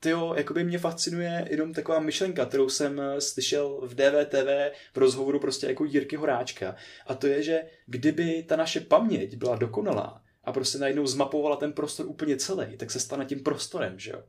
tyjo, 0.00 0.34
jakoby 0.34 0.64
mě 0.64 0.78
fascinuje 0.78 1.46
jenom 1.50 1.72
taková 1.72 2.00
myšlenka, 2.00 2.46
kterou 2.46 2.68
jsem 2.68 3.00
eh, 3.00 3.20
slyšel 3.20 3.80
v 3.82 3.94
DVTV 3.94 4.72
v 4.94 4.96
rozhovoru 4.98 5.40
prostě 5.40 5.66
jako 5.66 5.84
Jirky 5.84 6.16
Horáčka. 6.16 6.76
A 7.06 7.14
to 7.14 7.26
je, 7.26 7.42
že 7.42 7.62
kdyby 7.86 8.42
ta 8.48 8.56
naše 8.56 8.80
paměť 8.80 9.36
byla 9.36 9.56
dokonalá 9.56 10.22
a 10.44 10.52
prostě 10.52 10.78
najednou 10.78 11.06
zmapovala 11.06 11.56
ten 11.56 11.72
prostor 11.72 12.06
úplně 12.06 12.36
celý, 12.36 12.76
tak 12.76 12.90
se 12.90 13.00
stane 13.00 13.24
tím 13.24 13.40
prostorem, 13.42 13.98
že 13.98 14.10
jo? 14.10 14.22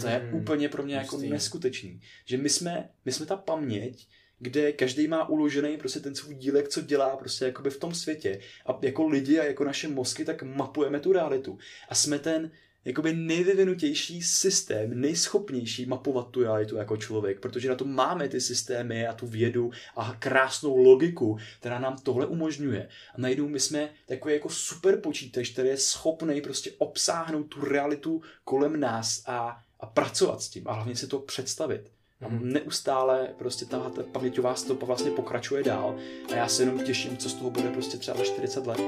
To 0.00 0.06
je 0.06 0.16
Hmm, 0.16 0.34
úplně 0.34 0.68
pro 0.68 0.82
mě 0.82 0.94
jako 0.94 1.16
hustý. 1.16 1.30
neskutečný. 1.30 2.00
Že 2.24 2.36
my 2.36 2.48
jsme, 2.48 2.88
my 3.04 3.12
jsme 3.12 3.26
ta 3.26 3.36
paměť, 3.36 4.08
kde 4.38 4.72
každý 4.72 5.08
má 5.08 5.28
uložený 5.28 5.76
prostě 5.76 6.00
ten 6.00 6.14
svůj 6.14 6.34
dílek, 6.34 6.68
co 6.68 6.80
dělá 6.80 7.16
prostě 7.16 7.44
jakoby 7.44 7.70
v 7.70 7.78
tom 7.78 7.94
světě. 7.94 8.40
A 8.66 8.78
jako 8.82 9.06
lidi 9.08 9.38
a 9.40 9.44
jako 9.44 9.64
naše 9.64 9.88
mozky, 9.88 10.24
tak 10.24 10.42
mapujeme 10.42 11.00
tu 11.00 11.12
realitu. 11.12 11.58
A 11.88 11.94
jsme 11.94 12.18
ten 12.18 12.50
jakoby 12.84 13.12
nejvyvinutější 13.12 14.22
systém, 14.22 15.00
nejschopnější 15.00 15.86
mapovat 15.86 16.28
tu 16.30 16.42
realitu 16.42 16.76
jako 16.76 16.96
člověk, 16.96 17.40
protože 17.40 17.68
na 17.68 17.74
to 17.74 17.84
máme 17.84 18.28
ty 18.28 18.40
systémy 18.40 19.06
a 19.06 19.12
tu 19.12 19.26
vědu 19.26 19.70
a 19.96 20.16
krásnou 20.18 20.76
logiku, 20.76 21.38
která 21.60 21.78
nám 21.78 21.96
tohle 22.02 22.26
umožňuje. 22.26 22.88
A 23.14 23.20
najednou 23.20 23.48
my 23.48 23.60
jsme 23.60 23.88
takový 24.06 24.34
jako 24.34 24.48
super 24.48 25.00
počítač, 25.00 25.50
který 25.50 25.68
je 25.68 25.76
schopný 25.76 26.40
prostě 26.40 26.72
obsáhnout 26.78 27.44
tu 27.44 27.64
realitu 27.64 28.22
kolem 28.44 28.80
nás 28.80 29.22
a, 29.26 29.58
a 29.80 29.86
pracovat 29.86 30.42
s 30.42 30.48
tím 30.48 30.68
a 30.68 30.72
hlavně 30.72 30.96
si 30.96 31.06
to 31.06 31.18
představit. 31.18 31.90
A 32.20 32.28
neustále 32.28 33.28
prostě 33.38 33.64
ta, 33.64 33.92
paměťová 34.12 34.54
stopa 34.54 34.86
vlastně 34.86 35.10
pokračuje 35.10 35.62
dál 35.62 35.98
a 36.32 36.36
já 36.36 36.48
se 36.48 36.62
jenom 36.62 36.84
těším, 36.84 37.16
co 37.16 37.28
z 37.28 37.34
toho 37.34 37.50
bude 37.50 37.70
prostě 37.70 37.98
třeba 37.98 38.18
za 38.18 38.24
40 38.24 38.66
let. 38.66 38.80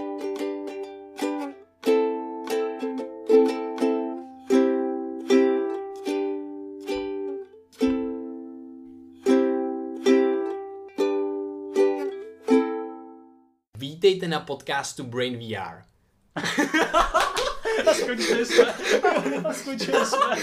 Vítejte 14.03 14.29
na 14.29 14.41
podcastu 14.41 15.05
Brain 15.05 15.39
VR. 15.39 15.83
A 17.87 17.95
skončili 17.95 18.47
jsme. 18.47 18.65
A 19.45 19.53
skončili 19.53 20.07
jsme. 20.07 20.37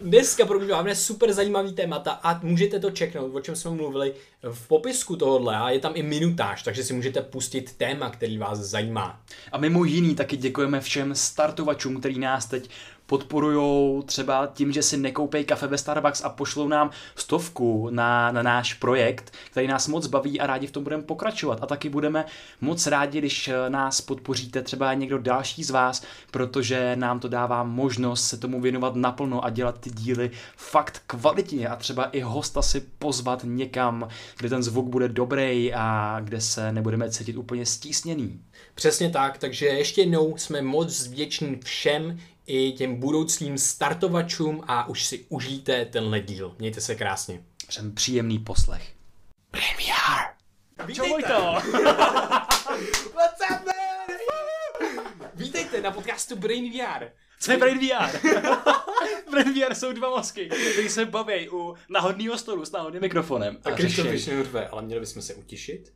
Dneska 0.00 0.46
pro 0.46 0.58
mě 0.58 0.72
máme 0.72 0.96
super 0.96 1.32
zajímavý 1.32 1.72
témata 1.72 2.10
a 2.12 2.40
můžete 2.42 2.80
to 2.80 2.90
čeknout, 2.90 3.34
o 3.34 3.40
čem 3.40 3.56
jsme 3.56 3.70
mluvili 3.70 4.14
v 4.42 4.68
popisku 4.68 5.16
tohohle 5.16 5.56
a 5.56 5.70
je 5.70 5.78
tam 5.78 5.92
i 5.94 6.02
minutáž, 6.02 6.62
takže 6.62 6.84
si 6.84 6.92
můžete 6.92 7.20
pustit 7.22 7.76
téma, 7.76 8.10
který 8.10 8.38
vás 8.38 8.58
zajímá. 8.58 9.20
A 9.52 9.58
mimo 9.58 9.84
jiný 9.84 10.14
taky 10.14 10.36
děkujeme 10.36 10.80
všem 10.80 11.14
startovačům, 11.14 12.00
který 12.00 12.18
nás 12.18 12.46
teď 12.46 12.70
podporují 13.06 14.02
třeba 14.02 14.46
tím, 14.46 14.72
že 14.72 14.82
si 14.82 14.96
nekoupej 14.96 15.44
kafe 15.44 15.66
ve 15.66 15.78
Starbucks 15.78 16.24
a 16.24 16.28
pošlou 16.28 16.68
nám 16.68 16.90
stovku 17.16 17.88
na, 17.90 18.32
na 18.32 18.42
náš 18.42 18.74
projekt, 18.74 19.32
který 19.50 19.66
nás 19.66 19.88
moc 19.88 20.06
baví 20.06 20.40
a 20.40 20.46
rádi 20.46 20.66
v 20.66 20.70
tom 20.70 20.82
budeme 20.82 21.02
pokračovat. 21.02 21.58
A 21.62 21.66
taky 21.66 21.88
budeme 21.88 22.24
moc 22.60 22.86
rádi, 22.86 23.18
když 23.18 23.48
eh, 23.48 23.70
nás 23.70 24.00
podpoříte 24.00 24.62
třeba 24.62 24.94
někdo 24.94 25.18
další 25.18 25.64
z 25.64 25.70
vás, 25.70 26.02
protože 26.30 26.96
nám 26.96 27.20
to 27.20 27.28
dává 27.28 27.64
možnost 27.64 28.24
se 28.24 28.36
tomu 28.36 28.60
věnovat 28.60 28.96
naplno 28.96 29.44
a 29.44 29.50
dělat 29.50 29.80
ty 29.80 29.90
díly 29.90 30.30
fakt 30.56 31.02
kvalitně 31.06 31.68
a 31.68 31.76
třeba 31.76 32.04
i 32.04 32.20
hosta 32.20 32.62
si 32.62 32.80
pozvat 32.98 33.40
někam, 33.44 34.08
kde 34.38 34.48
ten 34.48 34.62
zvuk 34.62 34.86
bude 34.86 35.08
dobrý 35.08 35.74
a 35.74 36.16
kde 36.24 36.40
se 36.40 36.72
nebudeme 36.72 37.10
cítit 37.10 37.36
úplně 37.36 37.66
stísněný. 37.66 38.40
Přesně 38.74 39.10
tak, 39.10 39.38
takže 39.38 39.66
ještě 39.66 40.00
jednou 40.00 40.36
jsme 40.36 40.62
moc 40.62 41.06
vděční 41.06 41.60
všem 41.64 42.18
i 42.52 42.72
těm 42.72 42.96
budoucím 42.96 43.58
startovačům 43.58 44.64
a 44.66 44.88
už 44.88 45.04
si 45.04 45.26
užijte 45.28 45.84
tenhle 45.84 46.20
díl. 46.20 46.54
Mějte 46.58 46.80
se 46.80 46.94
krásně. 46.94 47.44
Přejem 47.66 47.94
příjemný 47.94 48.38
poslech. 48.38 48.92
Čau, 50.92 51.08
Vojto. 51.08 51.32
What's 53.14 53.40
up, 53.50 53.66
man? 53.66 54.16
Vítejte 55.34 55.80
na 55.80 55.90
podcastu 55.90 56.36
Brain 56.36 56.72
VR. 56.72 57.04
Co 57.40 57.52
je 57.52 57.58
Brain 57.58 57.78
VR? 57.78 58.18
Brain 59.30 59.54
VR 59.54 59.74
jsou 59.74 59.92
dva 59.92 60.10
mozky, 60.10 60.48
který 60.72 60.88
se 60.88 61.06
baví 61.06 61.48
u 61.48 61.74
náhodného 61.88 62.38
stolu 62.38 62.64
s 62.64 62.72
náhodným 62.72 63.02
mikrofonem. 63.02 63.58
A 63.64 63.70
když 63.70 63.96
to 63.96 64.02
řešej. 64.02 64.12
vyšne 64.12 64.42
rve, 64.42 64.68
ale 64.68 64.82
měli 64.82 65.00
bychom 65.00 65.22
se 65.22 65.34
utišit, 65.34 65.92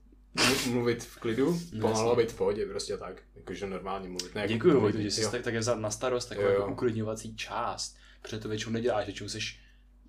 mluvit 0.71 1.05
v 1.05 1.19
klidu, 1.19 1.61
pomalu 1.81 2.11
a 2.11 2.17
být 2.17 2.33
v 2.33 2.37
pohodě, 2.37 2.67
prostě 2.67 2.97
tak. 2.97 3.23
Jakože 3.37 3.67
normálně 3.67 4.09
mluvit. 4.09 4.35
Ne 4.35 4.41
jako 4.41 4.53
Děkuji, 4.53 4.73
pohodě. 4.73 4.83
Vojto, 4.83 5.01
že 5.01 5.11
jsi 5.11 5.23
Jo. 5.23 5.31
tak, 5.31 5.43
také 5.43 5.59
vzal 5.59 5.79
na 5.81 5.91
starost 5.91 6.29
takovou 6.29 6.49
jako 6.49 6.73
uklidňovací 6.73 7.37
část. 7.37 7.97
Protože 8.23 8.39
to 8.39 8.49
většinou 8.49 8.73
neděláš, 8.73 9.07
většinou 9.07 9.29
jsi 9.29 9.39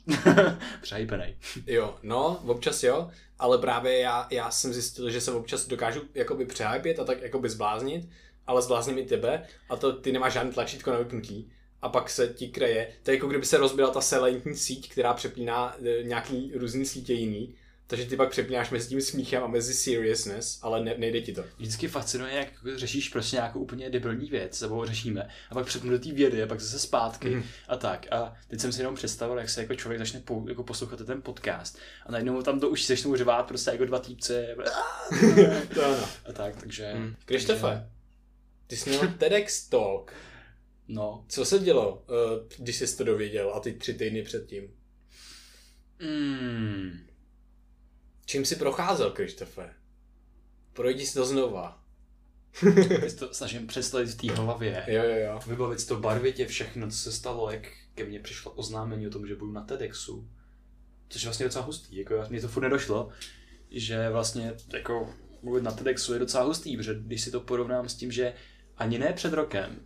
přehypenej. 0.82 1.38
Jo, 1.68 1.96
no, 2.04 2.42
občas 2.46 2.84
jo, 2.84 3.10
ale 3.40 3.58
právě 3.58 4.00
já, 4.00 4.28
já 4.32 4.52
jsem 4.52 4.74
zjistil, 4.74 5.10
že 5.10 5.22
se 5.22 5.32
občas 5.32 5.68
dokážu 5.68 6.02
jakoby 6.14 6.46
přehypit 6.46 7.00
a 7.00 7.04
tak 7.04 7.22
jakoby 7.22 7.50
zbláznit, 7.50 8.09
ale 8.48 8.62
zblázním 8.62 8.98
i 8.98 9.06
tebe 9.06 9.44
a 9.70 9.76
to 9.76 9.94
ty 9.94 10.12
nemáš 10.12 10.34
žádný 10.34 10.52
tlačítko 10.52 10.92
na 10.92 10.98
vypnutí 10.98 11.52
a 11.82 11.90
pak 11.90 12.09
se 12.09 12.28
ti 12.28 12.48
kreje. 12.48 12.94
To 13.04 13.12
je 13.12 13.16
jako 13.16 13.28
kdyby 13.28 13.46
se 13.46 13.58
rozbila 13.58 13.92
ta 13.92 14.02
selentní 14.02 14.56
síť, 14.56 14.92
která 14.92 15.14
přepíná 15.14 15.76
e, 15.86 16.04
nějaký 16.04 16.52
různý 16.56 16.86
sítě 16.86 17.14
jiný, 17.14 17.56
takže 17.88 18.06
ty 18.06 18.16
pak 18.16 18.30
přepínáš 18.30 18.70
mezi 18.72 18.90
tím 18.90 19.02
smíchem 19.02 19.44
a 19.44 19.48
mezi 19.48 19.74
seriousness, 19.74 20.59
ale 20.62 20.84
ne, 20.84 20.96
nejde 20.98 21.22
ti 21.22 21.34
to. 21.34 21.44
Vždycky 21.58 21.88
fascinuje, 21.88 22.34
jak 22.34 22.48
jako 22.53 22.80
řešíš 22.80 23.09
prostě 23.09 23.36
nějakou 23.36 23.59
úplně 23.59 23.90
debilní 23.90 24.30
věc, 24.30 24.58
sebou 24.58 24.86
řešíme, 24.86 25.30
a 25.50 25.53
pak 25.53 25.66
přepnu 25.66 25.92
do 25.92 26.00
té 26.00 26.12
vědy, 26.12 26.44
a 26.44 26.47
pak 26.47 26.59
zase 26.62 26.80
zpátky 26.80 27.30
Mhm. 27.30 27.44
a 27.68 27.76
tak. 27.78 28.08
A 28.12 28.34
teď 28.47 28.59
jsem 28.59 28.72
si 28.72 28.80
jenom 28.81 28.96
představil, 28.96 29.38
jak 29.38 29.50
se 29.50 29.62
jako 29.62 29.76
člověk 29.76 30.00
začne 30.00 30.20
po, 30.20 30.46
jako 30.47 30.64
poslouchat 30.64 31.06
ten 31.06 31.22
podcast 31.22 31.78
a 32.06 32.12
najednou 32.12 32.42
tam 32.42 32.59
to 32.59 32.70
už 32.70 32.86
začnou 32.88 33.16
řvát 33.16 33.47
prostě 33.47 33.72
jako 33.72 33.86
dva 33.86 34.00
týpce 34.00 34.56
To 35.74 35.86
ano. 35.86 36.09
a 36.30 36.34
tak, 36.34 36.56
takže... 36.56 36.92
Hmm. 36.94 37.16
Krištofe, 37.26 37.90
ty 38.68 38.78
jsi 38.78 38.90
měl 38.90 39.08
TEDx 39.18 39.68
Talk. 39.70 40.14
No. 40.88 41.26
Co 41.30 41.46
se 41.46 41.59
dělo, 41.59 42.06
eh, 42.09 42.56
když 42.58 42.76
jsi 42.76 42.97
to 42.97 43.03
dověděl 43.03 43.52
a 43.56 43.59
ty 43.59 43.74
tři 43.74 43.94
týdny 43.94 44.22
předtím? 44.24 44.64
Mm. 46.02 47.00
Čím 48.30 48.46
jsi 48.46 48.56
procházel, 48.56 49.12
Krištofe? 49.12 49.74
Projdi 50.74 51.06
si 51.06 51.14
to 51.14 51.26
znova. 51.26 51.84
To 53.20 53.34
snažím 53.34 53.68
představit 53.68 54.06
v 54.06 54.16
té 54.18 54.34
hlavě. 54.34 54.84
Jo, 54.88 55.04
jo, 55.04 55.16
jo. 55.16 55.40
Vybavit 55.48 55.80
si 55.80 55.88
to 55.88 56.00
barvitě 56.00 56.46
všechno, 56.48 56.90
co 56.90 56.98
se 56.98 57.12
stalo, 57.12 57.52
jak 57.52 57.68
ke 57.96 58.06
mně 58.06 58.20
přišlo 58.20 58.52
oznámení 58.52 59.08
o 59.08 59.10
tom, 59.10 59.28
že 59.28 59.36
budu 59.36 59.52
na 59.52 59.64
TEDxu. 59.64 60.30
Což 61.10 61.22
je 61.22 61.28
vlastně 61.28 61.46
docela 61.46 61.66
hustý, 61.66 61.98
jako 61.98 62.24
mně 62.30 62.42
to 62.42 62.48
furt 62.48 62.64
nedošlo, 62.64 63.10
že 63.72 64.10
vlastně 64.10 64.54
jako 64.74 65.14
mluvit 65.42 65.64
na 65.64 65.72
TEDxu 65.72 66.14
je 66.14 66.20
docela 66.20 66.44
hustý, 66.44 66.78
protože 66.78 66.96
když 67.00 67.22
si 67.22 67.32
to 67.32 67.40
porovnám 67.40 67.90
s 67.90 67.96
tím, 67.96 68.12
že 68.12 68.34
ani 68.78 69.00
ne 69.00 69.14
před 69.14 69.34
rokem, 69.34 69.80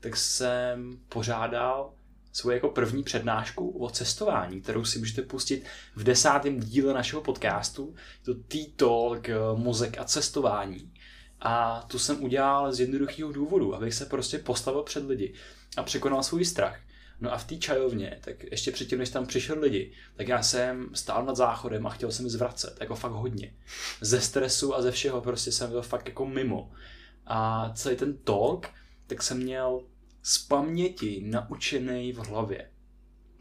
tak 0.00 0.16
jsem 0.16 0.98
pořádal 1.08 1.94
svou 2.36 2.50
jako 2.50 2.68
první 2.68 3.02
přednášku 3.02 3.68
o 3.70 3.90
cestování, 3.90 4.60
kterou 4.60 4.84
si 4.84 4.98
můžete 4.98 5.22
pustit 5.22 5.64
v 5.94 6.04
desátém 6.04 6.60
díle 6.60 6.94
našeho 6.94 7.22
podcastu. 7.22 7.94
Je 8.18 8.34
to 8.34 8.40
T-Talk, 8.40 9.28
eh, 9.28 9.34
mozek 9.54 9.98
a 9.98 10.04
cestování. 10.04 10.92
A 11.40 11.84
tu 11.88 11.98
jsem 11.98 12.24
udělal 12.24 12.72
z 12.72 12.80
jednoduchého 12.80 13.32
důvodu, 13.32 13.74
abych 13.74 13.94
se 13.94 14.06
prostě 14.06 14.38
postavil 14.38 14.82
před 14.82 15.06
lidi 15.06 15.34
a 15.76 15.82
překonal 15.82 16.22
svůj 16.22 16.44
strach. 16.44 16.80
No 17.20 17.32
a 17.32 17.38
v 17.38 17.44
té 17.44 17.56
čajovně, 17.56 18.18
tak 18.24 18.44
ještě 18.50 18.72
předtím, 18.72 18.98
než 18.98 19.10
tam 19.10 19.26
přišel 19.26 19.60
lidi, 19.60 19.92
tak 20.16 20.28
já 20.28 20.42
jsem 20.42 20.88
stál 20.94 21.24
nad 21.24 21.36
záchodem 21.36 21.86
a 21.86 21.90
chtěl 21.90 22.12
jsem 22.12 22.28
zvracet, 22.28 22.76
jako 22.80 22.94
fakt 22.94 23.12
hodně. 23.12 23.54
Ze 24.00 24.20
stresu 24.20 24.74
a 24.74 24.82
ze 24.82 24.90
všeho 24.90 25.20
prostě 25.20 25.52
jsem 25.52 25.70
byl 25.70 25.82
fakt 25.82 26.08
jako 26.08 26.26
mimo. 26.26 26.72
A 27.26 27.70
celý 27.74 27.96
ten 27.96 28.16
talk, 28.16 28.68
tak 29.06 29.22
jsem 29.22 29.38
měl 29.38 29.82
z 30.26 30.38
paměti 30.38 31.22
naučený 31.26 32.12
v 32.12 32.18
hlavě. 32.18 32.70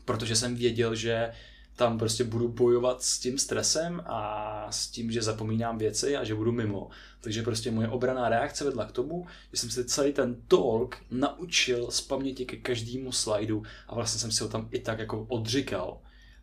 Protože 0.05 0.35
jsem 0.35 0.55
věděl, 0.55 0.95
že 0.95 1.31
tam 1.75 1.99
prostě 1.99 2.23
budu 2.23 2.47
bojovat 2.47 3.03
s 3.03 3.19
tím 3.19 3.37
stresem 3.37 4.03
a 4.05 4.67
s 4.71 4.87
tím, 4.87 5.11
že 5.11 5.21
zapomínám 5.21 5.77
věci 5.77 6.17
a 6.17 6.23
že 6.23 6.35
budu 6.35 6.51
mimo. 6.51 6.89
Takže 7.21 7.43
prostě 7.43 7.71
moje 7.71 7.87
obraná 7.87 8.29
reakce 8.29 8.63
vedla 8.63 8.85
k 8.85 8.91
tomu, 8.91 9.27
že 9.53 9.59
jsem 9.59 9.69
si 9.69 9.85
celý 9.85 10.13
ten 10.13 10.41
talk 10.47 10.97
naučil 11.11 11.91
z 11.91 12.01
paměti 12.01 12.45
ke 12.45 12.57
každému 12.57 13.11
slajdu 13.11 13.63
a 13.87 13.95
vlastně 13.95 14.19
jsem 14.19 14.31
si 14.31 14.43
ho 14.43 14.49
tam 14.49 14.69
i 14.71 14.79
tak 14.79 14.99
jako 14.99 15.25
odříkal. 15.29 16.01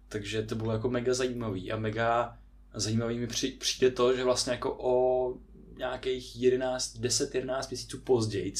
Takže 0.08 0.42
to 0.42 0.54
bylo 0.54 0.72
jako 0.72 0.90
mega 0.90 1.14
zajímavý 1.14 1.72
a 1.72 1.76
mega 1.76 2.38
zajímavý 2.74 3.18
mi 3.18 3.26
při, 3.26 3.48
přijde 3.48 3.90
to, 3.90 4.16
že 4.16 4.24
vlastně 4.24 4.52
jako 4.52 4.76
o 4.78 5.34
nějakých 5.76 6.36
11, 6.36 6.98
10-11 7.00 7.68
měsíců 7.70 8.00
později, 8.00 8.52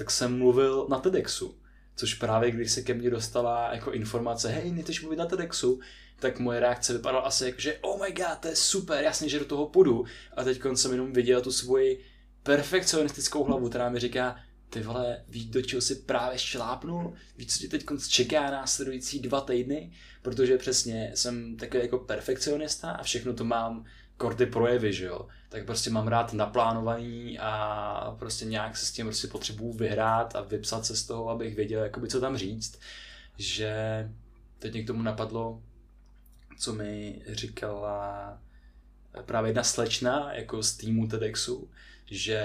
tak 0.00 0.10
jsem 0.10 0.38
mluvil 0.38 0.86
na 0.90 0.98
TEDxu. 0.98 1.54
Což 1.96 2.14
právě 2.14 2.50
když 2.50 2.72
se 2.72 2.82
ke 2.82 2.94
mně 2.94 3.10
dostala 3.10 3.74
jako 3.74 3.92
informace, 3.92 4.48
hej, 4.48 4.72
nechceš 4.72 5.00
mluvit 5.00 5.16
na 5.16 5.26
TEDxu, 5.26 5.80
tak 6.18 6.38
moje 6.38 6.60
reakce 6.60 6.92
vypadala 6.92 7.24
asi 7.24 7.44
jako, 7.44 7.60
že 7.60 7.78
oh 7.80 8.00
my 8.02 8.12
god, 8.12 8.38
to 8.40 8.48
je 8.48 8.56
super, 8.56 9.04
jasně, 9.04 9.28
že 9.28 9.38
do 9.38 9.44
toho 9.44 9.66
půjdu. 9.66 10.04
A 10.36 10.44
teď 10.44 10.60
jsem 10.74 10.92
jenom 10.92 11.12
viděl 11.12 11.40
tu 11.40 11.52
svoji 11.52 12.04
perfekcionistickou 12.42 13.44
hlavu, 13.44 13.68
která 13.68 13.88
mi 13.88 14.00
říká, 14.00 14.36
ty 14.70 14.82
vole, 14.82 15.24
víš, 15.28 15.44
do 15.44 15.62
čeho 15.62 15.82
si 15.82 15.94
právě 15.94 16.38
šlápnul, 16.38 17.14
víš, 17.36 17.52
co 17.52 17.58
tě 17.58 17.68
teď 17.68 17.84
čeká 18.08 18.50
následující 18.50 19.18
dva 19.18 19.40
týdny, 19.40 19.92
protože 20.22 20.58
přesně 20.58 21.12
jsem 21.14 21.56
takový 21.56 21.82
jako 21.82 21.98
perfekcionista 21.98 22.90
a 22.90 23.02
všechno 23.02 23.32
to 23.34 23.44
mám 23.44 23.84
kordy 24.20 24.46
projevy, 24.46 24.92
že 24.92 25.04
jo, 25.04 25.26
tak 25.48 25.66
prostě 25.66 25.90
mám 25.90 26.08
rád 26.08 26.32
naplánovaný 26.32 27.38
a 27.38 28.16
prostě 28.18 28.44
nějak 28.44 28.76
se 28.76 28.86
s 28.86 28.92
tím 28.92 29.06
prostě 29.06 29.28
potřebuju 29.28 29.72
vyhrát 29.72 30.36
a 30.36 30.40
vypsat 30.40 30.86
se 30.86 30.96
z 30.96 31.06
toho, 31.06 31.28
abych 31.28 31.56
věděl, 31.56 31.82
jakoby 31.82 32.08
co 32.08 32.20
tam 32.20 32.36
říct, 32.36 32.78
že 33.38 33.72
teď 34.58 34.72
mě 34.72 34.82
k 34.82 34.86
tomu 34.86 35.02
napadlo, 35.02 35.62
co 36.58 36.72
mi 36.72 37.22
říkala 37.28 38.38
právě 39.26 39.48
jedna 39.48 39.64
slečna 39.64 40.32
jako 40.34 40.62
z 40.62 40.76
týmu 40.76 41.08
TEDxu, 41.08 41.70
že, 42.06 42.42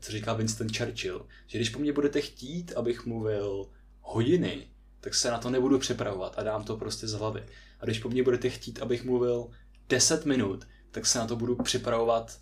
co 0.00 0.12
říkal 0.12 0.36
Winston 0.36 0.68
Churchill, 0.68 1.26
že 1.46 1.58
když 1.58 1.70
po 1.70 1.78
mně 1.78 1.92
budete 1.92 2.20
chtít, 2.20 2.72
abych 2.76 3.06
mluvil 3.06 3.68
hodiny, 4.00 4.66
tak 5.00 5.14
se 5.14 5.30
na 5.30 5.38
to 5.38 5.50
nebudu 5.50 5.78
připravovat 5.78 6.38
a 6.38 6.42
dám 6.42 6.64
to 6.64 6.76
prostě 6.76 7.08
z 7.08 7.12
hlavy. 7.12 7.44
A 7.80 7.84
když 7.84 7.98
po 7.98 8.08
mně 8.08 8.22
budete 8.22 8.50
chtít, 8.50 8.82
abych 8.82 9.04
mluvil 9.04 9.50
10 9.88 10.26
minut, 10.26 10.66
tak 10.96 11.06
se 11.06 11.18
na 11.18 11.26
to 11.26 11.36
budu 11.36 11.56
připravovat 11.56 12.38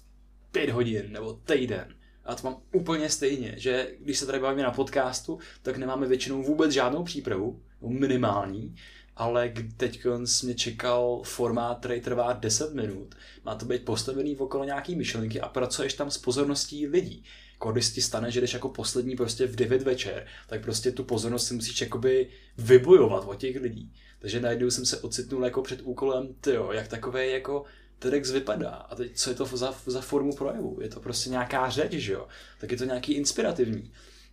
5 0.52 0.70
hodin 0.70 1.12
nebo 1.12 1.32
týden. 1.32 1.94
A 2.24 2.34
to 2.34 2.50
mám 2.50 2.62
úplně 2.72 3.10
stejně, 3.10 3.54
že 3.56 3.90
když 4.00 4.18
se 4.18 4.26
tady 4.26 4.38
bavíme 4.38 4.62
na 4.62 4.70
podcastu, 4.70 5.38
tak 5.62 5.76
nemáme 5.76 6.06
většinou 6.06 6.42
vůbec 6.42 6.72
žádnou 6.72 7.04
přípravu, 7.04 7.60
minimální, 7.80 8.76
ale 9.16 9.52
teď 9.76 10.06
mě 10.44 10.54
čekal 10.54 11.22
formát, 11.24 11.78
který 11.78 12.00
trvá 12.00 12.32
10 12.32 12.74
minut. 12.74 13.14
Má 13.44 13.54
to 13.54 13.66
být 13.66 13.84
postavený 13.84 14.36
okolo 14.36 14.64
nějaký 14.64 14.94
myšlenky 14.96 15.40
a 15.40 15.48
pracuješ 15.48 15.94
tam 15.94 16.10
s 16.10 16.18
pozorností 16.18 16.86
lidí. 16.86 17.24
Jako 17.52 17.72
když 17.72 17.90
ti 17.90 18.02
stane, 18.02 18.30
že 18.30 18.40
jdeš 18.40 18.54
jako 18.54 18.68
poslední 18.68 19.16
prostě 19.16 19.46
v 19.46 19.56
9 19.56 19.82
večer, 19.82 20.26
tak 20.46 20.62
prostě 20.62 20.92
tu 20.92 21.04
pozornost 21.04 21.46
si 21.46 21.54
musíš 21.54 21.80
jakoby 21.80 22.28
vybojovat 22.58 23.24
od 23.26 23.34
těch 23.34 23.56
lidí. 23.56 23.92
Takže 24.18 24.40
najednou 24.40 24.70
jsem 24.70 24.86
se 24.86 25.00
ocitnul 25.00 25.44
jako 25.44 25.62
před 25.62 25.80
úkolem, 25.82 26.28
tyjo, 26.40 26.72
jak 26.72 26.88
takové 26.88 27.26
jako 27.26 27.64
TEDx 28.10 28.30
vypadá. 28.30 28.70
A 28.70 28.94
teď 28.94 29.16
co 29.16 29.30
je 29.30 29.36
to 29.36 29.46
za, 29.46 29.74
za 29.86 30.00
formu 30.00 30.36
projevu? 30.36 30.78
Je 30.80 30.88
to 30.88 31.00
prostě 31.00 31.30
nějaká 31.30 31.70
řeč, 31.70 31.92
že 31.92 32.12
jo? 32.12 32.28
Tak 32.60 32.70
je 32.70 32.76
to 32.76 32.84
nějaký 32.84 33.12
inspirativní. 33.12 33.92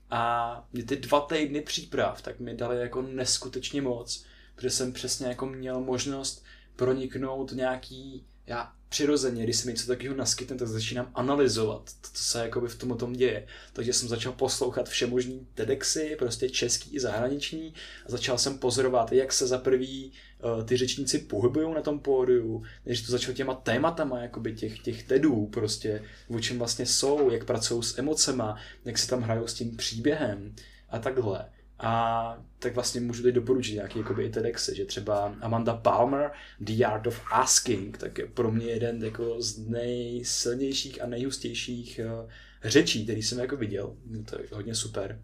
A 0.09 0.65
mě 0.73 0.83
ty 0.83 0.95
dva 0.95 1.19
týdny 1.21 1.61
příprav, 1.61 2.21
tak 2.21 2.39
mi 2.39 2.55
dali 2.55 2.79
jako 2.79 3.01
neskutečně 3.01 3.81
moc 3.81 4.25
protože 4.61 4.69
jsem 4.69 4.93
přesně 4.93 5.27
jako 5.27 5.45
měl 5.45 5.81
možnost 5.81 6.43
proniknout 6.75 7.51
nějaký, 7.51 8.25
já 8.47 8.73
přirozeně, 8.91 9.43
když 9.43 9.57
se 9.57 9.65
mi 9.65 9.71
něco 9.71 9.87
takového 9.87 10.15
naskytne, 10.15 10.55
tak 10.57 10.67
začínám 10.67 11.11
analyzovat 11.15 11.83
to, 12.01 12.07
co 12.13 12.23
se 12.23 12.39
jakoby 12.39 12.67
v 12.67 12.75
tom 12.75 12.97
tom 12.97 13.13
děje. 13.13 13.47
Takže 13.73 13.93
jsem 13.93 14.09
začal 14.09 14.31
poslouchat 14.33 14.89
všemožný 14.89 15.47
TEDxy, 15.53 16.15
prostě 16.19 16.49
český 16.49 16.95
i 16.95 16.99
zahraniční 16.99 17.73
a 18.05 18.11
začal 18.11 18.37
jsem 18.37 18.57
pozorovat, 18.57 19.11
jak 19.11 19.33
se 19.33 19.47
za 19.47 19.57
prvý 19.57 20.11
uh, 20.43 20.65
ty 20.65 20.77
řečníci 20.77 21.19
pohybují 21.19 21.73
na 21.73 21.81
tom 21.81 21.99
pódiu, 21.99 22.63
než 22.85 23.01
to 23.01 23.11
začalo 23.11 23.33
těma 23.33 23.53
tématama 23.53 24.19
jakoby 24.19 24.55
těch, 24.55 24.79
těch 24.79 25.03
TEDů, 25.03 25.47
prostě 25.47 26.03
o 26.27 26.39
čem 26.39 26.57
vlastně 26.57 26.85
jsou, 26.85 27.31
jak 27.31 27.45
pracují 27.45 27.83
s 27.83 27.97
emocema, 27.97 28.57
jak 28.85 28.97
se 28.97 29.07
tam 29.07 29.21
hrajou 29.21 29.47
s 29.47 29.53
tím 29.53 29.77
příběhem 29.77 30.55
a 30.89 30.99
takhle. 30.99 31.45
A 31.81 32.37
tak 32.59 32.75
vlastně 32.75 33.01
můžu 33.01 33.23
teď 33.23 33.35
doporučit 33.35 33.73
nějaký 33.73 33.99
jakoby, 33.99 34.29
TEDxy, 34.29 34.75
že 34.75 34.85
třeba 34.85 35.35
Amanda 35.41 35.73
Palmer, 35.73 36.31
The 36.59 36.85
Art 36.85 37.07
of 37.07 37.21
Asking, 37.31 37.97
tak 37.97 38.17
je 38.17 38.25
pro 38.25 38.51
mě 38.51 38.65
jeden 38.65 39.03
jako 39.03 39.41
z 39.41 39.57
nejsilnějších 39.57 41.01
a 41.01 41.07
nejhustějších 41.07 41.99
uh, 42.23 42.29
řečí, 42.63 43.03
který 43.03 43.23
jsem 43.23 43.39
jako 43.39 43.55
viděl. 43.55 43.95
To 44.29 44.41
je 44.41 44.47
hodně 44.51 44.75
super. 44.75 45.21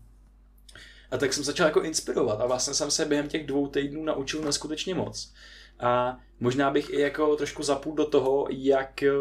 A 1.11 1.17
tak 1.17 1.33
jsem 1.33 1.43
začal 1.43 1.67
jako 1.67 1.81
inspirovat 1.81 2.41
a 2.41 2.45
vlastně 2.45 2.73
jsem 2.73 2.91
se 2.91 3.05
během 3.05 3.27
těch 3.27 3.47
dvou 3.47 3.67
týdnů 3.67 4.03
naučil 4.03 4.41
neskutečně 4.41 4.95
moc. 4.95 5.33
A 5.79 6.19
možná 6.39 6.71
bych 6.71 6.89
i 6.89 7.01
jako 7.01 7.35
trošku 7.35 7.63
zapůl 7.63 7.95
do 7.95 8.05
toho, 8.05 8.47
jak 8.49 9.03
eh, 9.03 9.11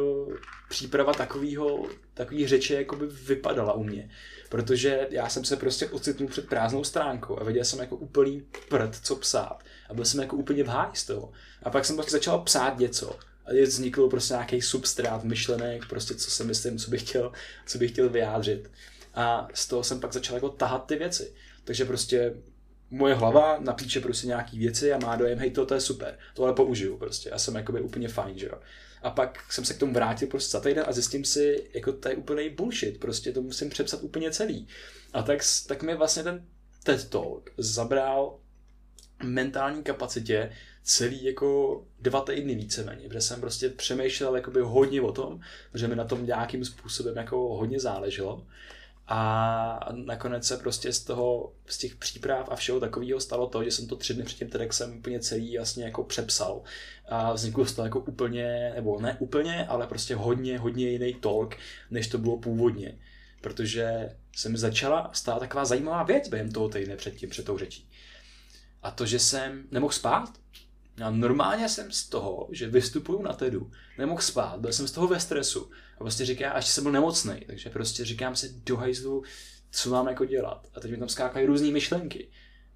příprava 0.69 1.13
takového, 1.13 1.89
takový 2.15 2.47
řeče 2.47 2.75
jakoby 2.75 3.07
vypadala 3.07 3.73
u 3.73 3.83
mě 3.83 4.11
protože 4.49 5.07
já 5.11 5.29
jsem 5.29 5.45
se 5.45 5.57
prostě 5.57 5.87
ocitnul 5.87 6.29
před 6.29 6.49
prázdnou 6.49 6.85
stránkou 6.85 7.41
a 7.41 7.45
viděl 7.45 7.65
jsem 7.65 7.79
jako 7.79 7.97
úplný 7.97 8.47
prd, 8.69 8.99
co 9.03 9.17
psát. 9.17 9.59
A 9.89 9.95
byl 9.95 10.05
jsem 10.05 10.21
jako 10.21 10.37
úplně 10.37 10.65
v 10.65 10.69
háji 10.69 10.97
z 10.97 11.05
toho. 11.05 11.33
A 11.63 11.71
pak 11.71 11.85
jsem 11.85 11.97
pak 11.97 12.11
začal 12.11 12.39
psát 12.39 12.79
něco. 12.79 13.19
A 13.45 13.51
vznikl 13.63 14.09
prostě 14.09 14.35
nějaký 14.35 14.63
substrát 14.63 15.25
myšlenek, 15.25 15.87
prostě 15.89 16.15
co 16.15 16.31
si 16.31 16.45
myslím, 16.45 16.79
co 16.79 16.91
bych 16.91 17.03
chtěl, 17.09 17.33
co 17.67 17.79
bych 17.79 17.91
chtěl 17.91 18.09
vyjádřit. 18.09 18.71
A 19.15 19.49
z 19.55 19.69
toho 19.69 19.85
jsem 19.85 20.01
pak 20.01 20.13
začal 20.13 20.35
jako 20.35 20.49
tahat 20.49 20.87
ty 20.87 20.97
věci. 20.97 21.35
Takže 21.65 21.85
prostě 21.85 22.35
moje 22.91 23.15
hlava 23.15 23.59
napíše 23.61 24.01
prostě 24.01 24.27
nějaký 24.27 24.59
věci 24.59 24.93
a 24.93 24.99
má 24.99 25.17
dojem, 25.17 25.39
hej, 25.39 25.51
to, 25.51 25.67
to 25.67 25.75
je 25.75 25.81
super, 25.81 26.19
tohle 26.35 26.53
použiju 26.53 26.97
prostě. 26.97 27.29
Já 27.29 27.39
jsem 27.39 27.55
jakoby 27.55 27.81
úplně 27.81 28.09
fajn, 28.09 28.39
že 28.39 28.47
jo. 28.47 28.59
A 29.07 29.11
pak 29.11 29.53
jsem 29.53 29.65
se 29.65 29.75
k 29.75 29.79
tomu 29.79 29.93
vrátil 29.93 30.29
prostě 30.29 30.51
za 30.51 30.61
týden 30.61 30.85
a 30.87 30.93
zjistím 30.93 31.25
si, 31.25 31.71
jako 31.75 31.93
to 31.93 32.09
je 32.09 32.15
úplný 32.17 32.51
bullshit, 32.51 33.01
prostě 33.01 33.33
to 33.33 33.43
musím 33.43 33.71
přepsat 33.71 34.03
úplně 34.03 34.31
celý. 34.31 34.69
A 35.13 35.23
tak, 35.23 35.41
tak 35.67 35.83
mi 35.83 35.95
vlastně 35.95 36.23
ten 36.23 36.47
TED 36.83 37.11
Talk 37.11 37.51
zabral 37.57 38.39
mentální 39.25 39.83
kapacitě 39.83 40.53
celý 40.83 41.25
jako 41.25 41.83
dva 42.01 42.21
týdny 42.21 42.55
víceméně, 42.55 43.09
protože 43.09 43.21
jsem 43.21 43.41
prostě 43.41 43.69
přemýšlel 43.69 44.37
jakoby 44.37 44.61
hodně 44.61 45.03
o 45.03 45.13
tom, 45.13 45.41
že 45.75 45.89
mi 45.89 45.97
na 45.97 46.05
tom 46.05 46.27
nějakým 46.27 46.65
způsobem 46.65 47.17
jako 47.17 47.37
hodně 47.37 47.81
záleželo. 47.81 48.47
A 49.09 49.89
nakonec 49.93 50.47
se 50.47 50.57
prostě 50.57 50.93
z 50.93 51.05
toho, 51.05 51.53
z 51.67 51.79
těch 51.79 51.97
příprav 51.97 52.49
a 52.51 52.57
všeho 52.57 52.81
takového 52.81 53.21
stalo 53.21 53.47
to, 53.47 53.65
že 53.65 53.71
jsem 53.71 53.87
to 53.87 53.97
tři 53.97 54.15
dny 54.15 54.23
před 54.25 54.37
tím 54.37 54.49
TEDxem 54.49 54.99
úplně 54.99 55.21
celý 55.21 55.57
vlastně 55.57 55.85
jako 55.85 56.05
přepsal. 56.05 56.63
A 57.09 57.33
vzniklo 57.33 57.67
z 57.67 57.73
toho 57.73 57.87
jako 57.87 58.01
úplně, 58.01 58.73
nebo 58.75 59.01
ne 59.01 59.17
úplně, 59.21 59.67
ale 59.67 59.87
prostě 59.87 60.15
hodně, 60.15 60.59
hodně 60.59 60.89
jiný 60.89 61.15
talk, 61.15 61.57
než 61.91 62.09
to 62.09 62.19
bylo 62.19 62.37
původně. 62.37 62.99
Protože 63.41 64.17
se 64.37 64.49
mi 64.49 64.59
začala 64.59 65.11
stát 65.13 65.39
taková 65.39 65.65
zajímavá 65.65 66.03
věc 66.03 66.29
během 66.29 66.53
toho 66.53 66.69
týdne 66.69 66.97
před 66.97 67.15
tím, 67.15 67.31
před 67.31 67.45
tou 67.45 67.59
řečí. 67.59 67.89
A 68.83 68.91
to, 68.91 69.07
že 69.07 69.19
jsem 69.19 69.65
nemohl 69.71 69.93
spát. 69.93 70.33
Já 70.99 71.11
normálně 71.11 71.69
jsem 71.69 71.93
z 71.93 72.09
toho, 72.09 72.49
že 72.51 72.69
vystupuju 72.69 73.23
na 73.23 73.33
TEDu, 73.33 73.71
nemohl 73.99 74.21
spát, 74.21 74.61
byl 74.61 74.73
jsem 74.73 74.89
z 74.89 74.93
toho 74.93 75.07
ve 75.09 75.21
stresu 75.21 75.71
a 75.97 75.99
prostě 75.99 76.25
říká, 76.25 76.51
až 76.51 76.67
jsem 76.67 76.85
byl 76.85 76.93
nemocný, 76.93 77.41
takže 77.47 77.71
prostě 77.71 78.05
říkám 78.05 78.37
si 78.37 78.53
do 78.65 78.77
hajzlu, 78.77 79.23
co 79.71 79.91
mám 79.91 80.09
jako 80.09 80.25
dělat. 80.25 80.67
A 80.75 80.81
teď 80.81 80.91
mi 80.91 80.97
tam 80.97 81.09
skákají 81.09 81.47
různé 81.47 81.71
myšlenky. 81.71 82.31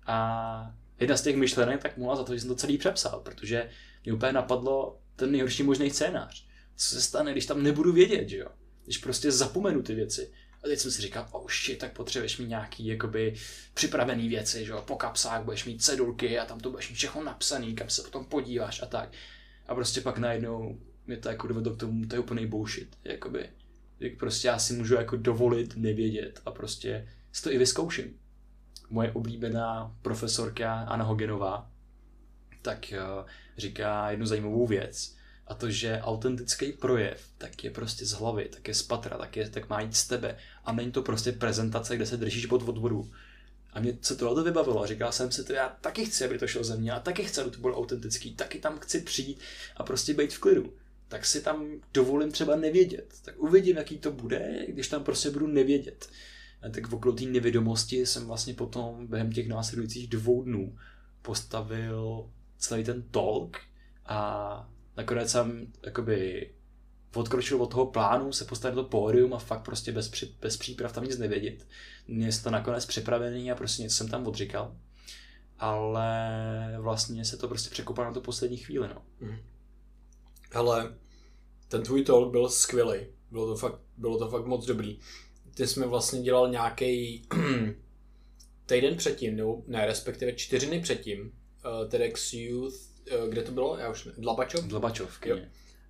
A 0.06 0.74
jedna 1.00 1.16
z 1.16 1.22
těch 1.22 1.36
myšlenek 1.36 1.82
tak 1.82 1.96
mohla 1.96 2.16
za 2.16 2.24
to, 2.24 2.34
že 2.34 2.40
jsem 2.40 2.48
to 2.48 2.54
celý 2.56 2.78
přepsal, 2.78 3.20
protože 3.20 3.70
mě 4.04 4.12
úplně 4.12 4.32
napadlo 4.32 5.00
ten 5.16 5.32
nejhorší 5.32 5.62
možný 5.62 5.90
scénář. 5.90 6.46
Co 6.76 6.88
se 6.88 7.00
stane, 7.00 7.32
když 7.32 7.46
tam 7.46 7.62
nebudu 7.62 7.92
vědět, 7.92 8.28
že 8.28 8.36
jo? 8.36 8.48
Když 8.84 8.98
prostě 8.98 9.32
zapomenu 9.32 9.82
ty 9.82 9.94
věci. 9.94 10.32
A 10.64 10.68
teď 10.68 10.78
jsem 10.78 10.90
si 10.90 11.02
říkal, 11.02 11.28
oh 11.32 11.50
shit, 11.64 11.78
tak 11.78 11.92
potřebuješ 11.92 12.38
mít 12.38 12.48
nějaký 12.48 12.86
jakoby 12.86 13.34
připravený 13.74 14.28
věci, 14.28 14.64
že 14.64 14.72
jo? 14.72 14.84
Po 14.86 14.96
kapsách 14.96 15.44
budeš 15.44 15.64
mít 15.64 15.82
cedulky 15.82 16.38
a 16.38 16.44
tam 16.44 16.60
to 16.60 16.70
budeš 16.70 16.88
mít 16.88 16.96
všechno 16.96 17.24
napsaný, 17.24 17.74
kam 17.74 17.90
se 17.90 18.02
potom 18.02 18.24
podíváš 18.24 18.82
a 18.82 18.86
tak. 18.86 19.12
A 19.66 19.74
prostě 19.74 20.00
pak 20.00 20.18
najednou 20.18 20.78
mě 21.10 21.18
to 21.18 21.28
jako 21.28 21.46
dovedlo 21.46 21.74
k 21.74 21.78
tomu, 21.78 22.06
to 22.06 22.14
je 22.16 22.20
úplný 22.20 22.46
bullshit, 22.46 22.96
jakoby. 23.04 23.48
Jak 24.00 24.16
prostě 24.18 24.48
já 24.48 24.58
si 24.58 24.72
můžu 24.72 24.94
jako 24.94 25.16
dovolit 25.16 25.76
nevědět 25.76 26.40
a 26.46 26.50
prostě 26.50 27.08
si 27.32 27.42
to 27.42 27.52
i 27.52 27.58
vyzkouším. 27.58 28.18
Moje 28.90 29.12
oblíbená 29.12 29.96
profesorka 30.02 30.74
Anna 30.74 31.04
Hogenová 31.04 31.70
tak 32.62 32.92
uh, 32.92 33.26
říká 33.58 34.10
jednu 34.10 34.26
zajímavou 34.26 34.66
věc, 34.66 35.16
a 35.46 35.54
to, 35.54 35.70
že 35.70 36.00
autentický 36.02 36.72
projev, 36.72 37.24
tak 37.38 37.64
je 37.64 37.70
prostě 37.70 38.06
z 38.06 38.12
hlavy, 38.12 38.48
tak 38.48 38.68
je 38.68 38.74
z 38.74 38.82
patra, 38.82 39.18
tak, 39.18 39.36
je, 39.36 39.50
tak 39.50 39.68
má 39.68 39.80
jít 39.80 39.96
z 39.96 40.06
tebe. 40.06 40.36
A 40.64 40.72
není 40.72 40.92
to 40.92 41.02
prostě 41.02 41.32
prezentace, 41.32 41.96
kde 41.96 42.06
se 42.06 42.16
držíš 42.16 42.46
pod 42.46 42.68
odvodu. 42.68 43.10
A 43.72 43.80
mě 43.80 43.98
se 44.00 44.16
tohle 44.16 44.44
vybavilo. 44.44 44.86
Říkal 44.86 45.12
jsem 45.12 45.32
si 45.32 45.44
to, 45.44 45.52
já 45.52 45.76
taky 45.80 46.04
chci, 46.04 46.24
aby 46.24 46.38
to 46.38 46.46
šlo 46.46 46.64
ze 46.64 46.76
mě, 46.76 46.92
a 46.92 47.00
taky 47.00 47.24
chci, 47.24 47.40
aby 47.40 47.50
to 47.50 47.60
bylo 47.60 47.76
autentický, 47.76 48.34
taky 48.34 48.58
tam 48.58 48.78
chci 48.78 49.00
přijít 49.00 49.40
a 49.76 49.82
prostě 49.82 50.14
být 50.14 50.32
v 50.32 50.38
klidu 50.38 50.72
tak 51.10 51.26
si 51.26 51.40
tam 51.42 51.66
dovolím 51.94 52.30
třeba 52.30 52.56
nevědět. 52.56 53.14
Tak 53.24 53.38
uvidím, 53.38 53.76
jaký 53.76 53.98
to 53.98 54.12
bude, 54.12 54.66
když 54.68 54.88
tam 54.88 55.04
prostě 55.04 55.30
budu 55.30 55.46
nevědět. 55.46 56.08
A 56.62 56.68
tak 56.68 56.86
v 56.86 56.94
okolo 56.94 57.14
té 57.14 57.24
nevědomosti 57.24 58.06
jsem 58.06 58.26
vlastně 58.26 58.54
potom 58.54 59.06
během 59.06 59.32
těch 59.32 59.48
následujících 59.48 60.08
dvou 60.08 60.42
dnů 60.42 60.78
postavil 61.22 62.30
celý 62.58 62.84
ten 62.84 63.02
talk 63.02 63.56
a 64.06 64.70
nakonec 64.96 65.30
jsem 65.30 65.72
jakoby 65.86 66.50
odkročil 67.14 67.62
od 67.62 67.70
toho 67.70 67.86
plánu, 67.86 68.32
se 68.32 68.44
postavit 68.44 68.74
do 68.74 68.84
pódium 68.84 69.34
a 69.34 69.38
fakt 69.38 69.62
prostě 69.62 69.92
bez, 69.92 70.08
při, 70.08 70.34
bez 70.40 70.56
příprav 70.56 70.92
tam 70.92 71.04
nic 71.04 71.18
nevědět. 71.18 71.66
Měl 72.08 72.30
to 72.42 72.50
nakonec 72.50 72.86
připravený 72.86 73.52
a 73.52 73.54
prostě 73.54 73.82
něco 73.82 73.96
jsem 73.96 74.08
tam 74.08 74.26
odříkal. 74.26 74.76
Ale 75.58 76.18
vlastně 76.78 77.24
se 77.24 77.36
to 77.36 77.48
prostě 77.48 77.70
překopalo 77.70 78.08
na 78.08 78.14
to 78.14 78.20
poslední 78.20 78.56
chvíli. 78.56 78.88
No. 78.88 79.02
Mm. 79.20 79.36
Ale 80.52 80.94
ten 81.68 81.82
tvůj 81.82 82.04
talk 82.04 82.30
byl 82.30 82.48
skvělý. 82.48 83.06
Bylo 83.30 83.46
to 83.46 83.56
fakt, 83.56 83.80
bylo 83.96 84.18
to 84.18 84.28
fakt 84.28 84.46
moc 84.46 84.66
dobrý. 84.66 84.98
ty 85.54 85.66
jsi 85.66 85.80
mi 85.80 85.86
vlastně 85.86 86.22
dělal 86.22 86.50
nějaký 86.50 87.22
týden 88.66 88.96
předtím, 88.96 89.36
nebo 89.36 89.62
ne, 89.66 89.86
respektive 89.86 90.32
čtyři 90.32 90.66
dny 90.66 90.80
předtím, 90.80 91.20
uh, 91.20 91.88
TEDx 91.88 92.32
Youth, 92.32 92.74
uh, 92.74 93.28
kde 93.28 93.42
to 93.42 93.52
bylo? 93.52 93.78
Já 93.78 93.90
už 93.90 94.04
ne, 94.04 94.12
Dlabačov? 94.18 94.64
Dlabačov, 94.64 95.26
Jo. 95.26 95.38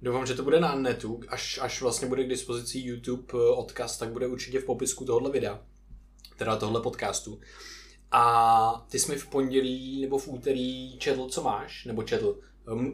Doufám, 0.03 0.27
že 0.27 0.35
to 0.35 0.43
bude 0.43 0.61
na 0.61 0.75
netu, 0.75 1.21
až, 1.29 1.59
až 1.63 1.83
vlastně 1.83 2.09
bude 2.09 2.25
k 2.25 2.29
dispozici 2.29 2.79
YouTube 2.79 3.25
eh, 3.35 3.37
odkaz, 3.37 3.99
tak 3.99 4.13
bude 4.13 4.27
určitě 4.27 4.61
v 4.61 4.65
popisku 4.65 5.05
tohohle 5.05 5.31
videa, 5.31 5.63
teda 6.37 6.57
tohle 6.57 6.81
podcastu. 6.81 7.41
A 8.11 8.87
ty 8.91 8.99
jsi 8.99 9.13
mi 9.13 9.19
v 9.19 9.27
pondělí 9.27 10.01
nebo 10.01 10.19
v 10.19 10.29
úterý 10.29 10.99
četl, 10.99 11.29
co 11.29 11.43
máš, 11.43 11.85
nebo 11.85 12.03
četl, 12.03 12.39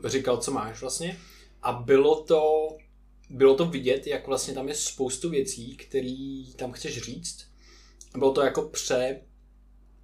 říkal, 0.05 0.37
co 0.37 0.51
máš 0.51 0.81
vlastně. 0.81 1.19
A 1.63 1.73
bylo 1.73 2.23
to, 2.23 2.69
bylo 3.31 3.55
to 3.55 3.67
vidět, 3.67 4.07
jak 4.07 4.27
vlastně 4.27 4.55
tam 4.55 4.69
je 4.69 4.75
spoustu 4.75 5.31
věcí, 5.31 5.77
které 5.77 6.43
tam 6.57 6.73
chceš 6.73 7.03
říct. 7.03 7.47
Bylo 8.17 8.33
to 8.33 8.41
jako 8.41 8.63
pře, 8.63 9.21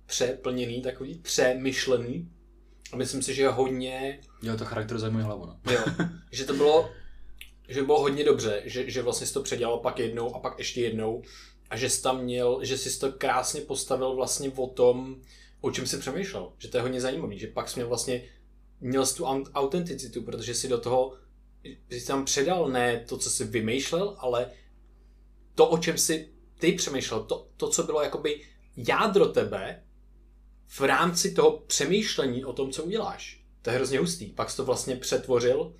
přeplněný, 0.07 0.83
takový 0.83 1.15
přemyšlený. 1.15 2.29
A 2.93 2.97
myslím 2.97 3.23
si, 3.23 3.35
že 3.35 3.49
hodně 3.49 4.21
Jo, 4.43 4.57
to 4.57 4.65
charakterizuje 4.65 5.13
můj 5.13 5.23
hlavu, 5.23 5.47
no. 5.47 5.61
Jo, 5.73 5.81
že 6.33 6.45
to 6.45 6.55
bylo, 6.55 6.91
že 7.69 7.83
bylo 7.83 8.01
hodně 8.01 8.25
dobře, 8.25 8.63
že, 8.65 8.91
že 8.91 9.03
vlastně 9.03 9.27
jsi 9.27 9.33
to 9.33 9.43
předělal 9.43 9.79
pak 9.79 9.99
jednou 9.99 10.35
a 10.35 10.39
pak 10.39 10.59
ještě 10.59 10.81
jednou 10.81 11.23
a 11.71 11.77
že 11.77 11.91
jsi 11.91 12.03
tam 12.03 12.23
měl, 12.23 12.59
že 12.63 12.79
jsi 12.79 12.99
to 12.99 13.13
krásně 13.13 13.61
postavil 13.61 14.15
vlastně 14.15 14.53
o 14.57 14.67
tom, 14.67 15.17
o 15.61 15.71
čem 15.71 15.87
jsi 15.87 15.99
přemýšlel, 15.99 16.53
že 16.59 16.69
to 16.69 16.77
je 16.77 16.83
hodně 16.83 17.01
zajímavý, 17.01 17.39
že 17.39 17.47
pak 17.47 17.69
jsi 17.69 17.79
měl 17.79 17.89
vlastně, 17.89 18.23
měl 18.81 19.07
jsi 19.07 19.17
tu 19.17 19.25
aut- 19.25 19.51
autenticitu, 19.55 20.23
protože 20.23 20.55
si 20.55 20.69
do 20.69 20.79
toho, 20.79 21.15
že 21.65 22.01
jsi 22.01 22.07
tam 22.07 22.25
předal 22.25 22.69
ne 22.69 23.05
to, 23.09 23.19
co 23.19 23.31
jsi 23.31 23.45
vymýšlel, 23.45 24.17
ale 24.19 24.51
to, 25.55 25.69
o 25.69 25.79
čem 25.79 25.99
si 25.99 26.33
ty 26.59 26.73
přemýšlel, 26.73 27.25
to, 27.25 27.49
to 27.57 27.69
co 27.69 27.83
bylo 27.83 28.03
jakoby 28.03 28.41
jádro 28.77 29.29
tebe 29.29 29.83
v 30.67 30.81
rámci 30.81 31.35
toho 31.35 31.59
přemýšlení 31.59 32.45
o 32.45 32.53
tom, 32.53 32.71
co 32.71 32.85
uděláš. 32.85 33.45
To 33.63 33.71
je 33.71 33.77
hrozně 33.77 33.99
hustý. 33.99 34.27
Pak 34.27 34.51
jsi 34.51 34.57
to 34.57 34.65
vlastně 34.65 34.97
přetvořil 34.97 35.75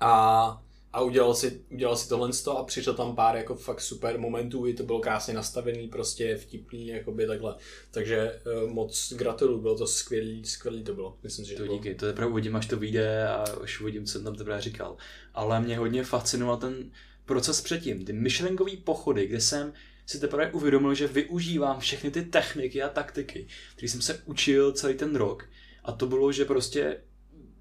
a, 0.00 0.62
a 0.96 1.00
udělal, 1.02 1.34
si, 1.34 1.60
udělal 1.70 1.96
si 1.96 2.08
tohle 2.08 2.30
a 2.58 2.62
přišel 2.62 2.94
tam 2.94 3.16
pár 3.16 3.36
jako 3.36 3.54
fakt 3.54 3.80
super 3.80 4.18
momentů, 4.18 4.66
i 4.66 4.74
to 4.74 4.82
bylo 4.82 5.00
krásně 5.00 5.34
nastavený, 5.34 5.88
prostě 5.88 6.36
vtipný, 6.36 6.86
jakoby 6.86 7.26
takhle. 7.26 7.56
Takže 7.90 8.40
uh, 8.64 8.70
moc 8.70 9.12
gratuluju, 9.16 9.60
bylo 9.60 9.78
to 9.78 9.86
skvělý, 9.86 10.44
skvělý 10.44 10.84
to 10.84 10.94
bylo. 10.94 11.18
Myslím, 11.22 11.44
si, 11.44 11.50
že 11.50 11.56
To 11.56 11.62
bylo. 11.62 11.76
díky, 11.76 11.94
to 11.94 12.06
teprve 12.06 12.26
uvidím, 12.26 12.56
až 12.56 12.66
to 12.66 12.76
vyjde 12.76 13.28
a 13.28 13.44
až 13.62 13.80
uvidím, 13.80 14.04
co 14.06 14.12
jsem 14.12 14.24
tam 14.24 14.34
teprve 14.34 14.60
říkal. 14.60 14.96
Ale 15.34 15.60
mě 15.60 15.78
hodně 15.78 16.04
fascinoval 16.04 16.56
ten 16.56 16.90
proces 17.24 17.60
předtím, 17.60 18.04
ty 18.04 18.12
myšlenkové 18.12 18.76
pochody, 18.84 19.26
kde 19.26 19.40
jsem 19.40 19.72
si 20.06 20.20
teprve 20.20 20.52
uvědomil, 20.52 20.94
že 20.94 21.06
využívám 21.06 21.80
všechny 21.80 22.10
ty 22.10 22.22
techniky 22.22 22.82
a 22.82 22.88
taktiky, 22.88 23.46
které 23.76 23.88
jsem 23.88 24.02
se 24.02 24.22
učil 24.24 24.72
celý 24.72 24.94
ten 24.94 25.16
rok. 25.16 25.48
A 25.84 25.92
to 25.92 26.06
bylo, 26.06 26.32
že 26.32 26.44
prostě, 26.44 27.00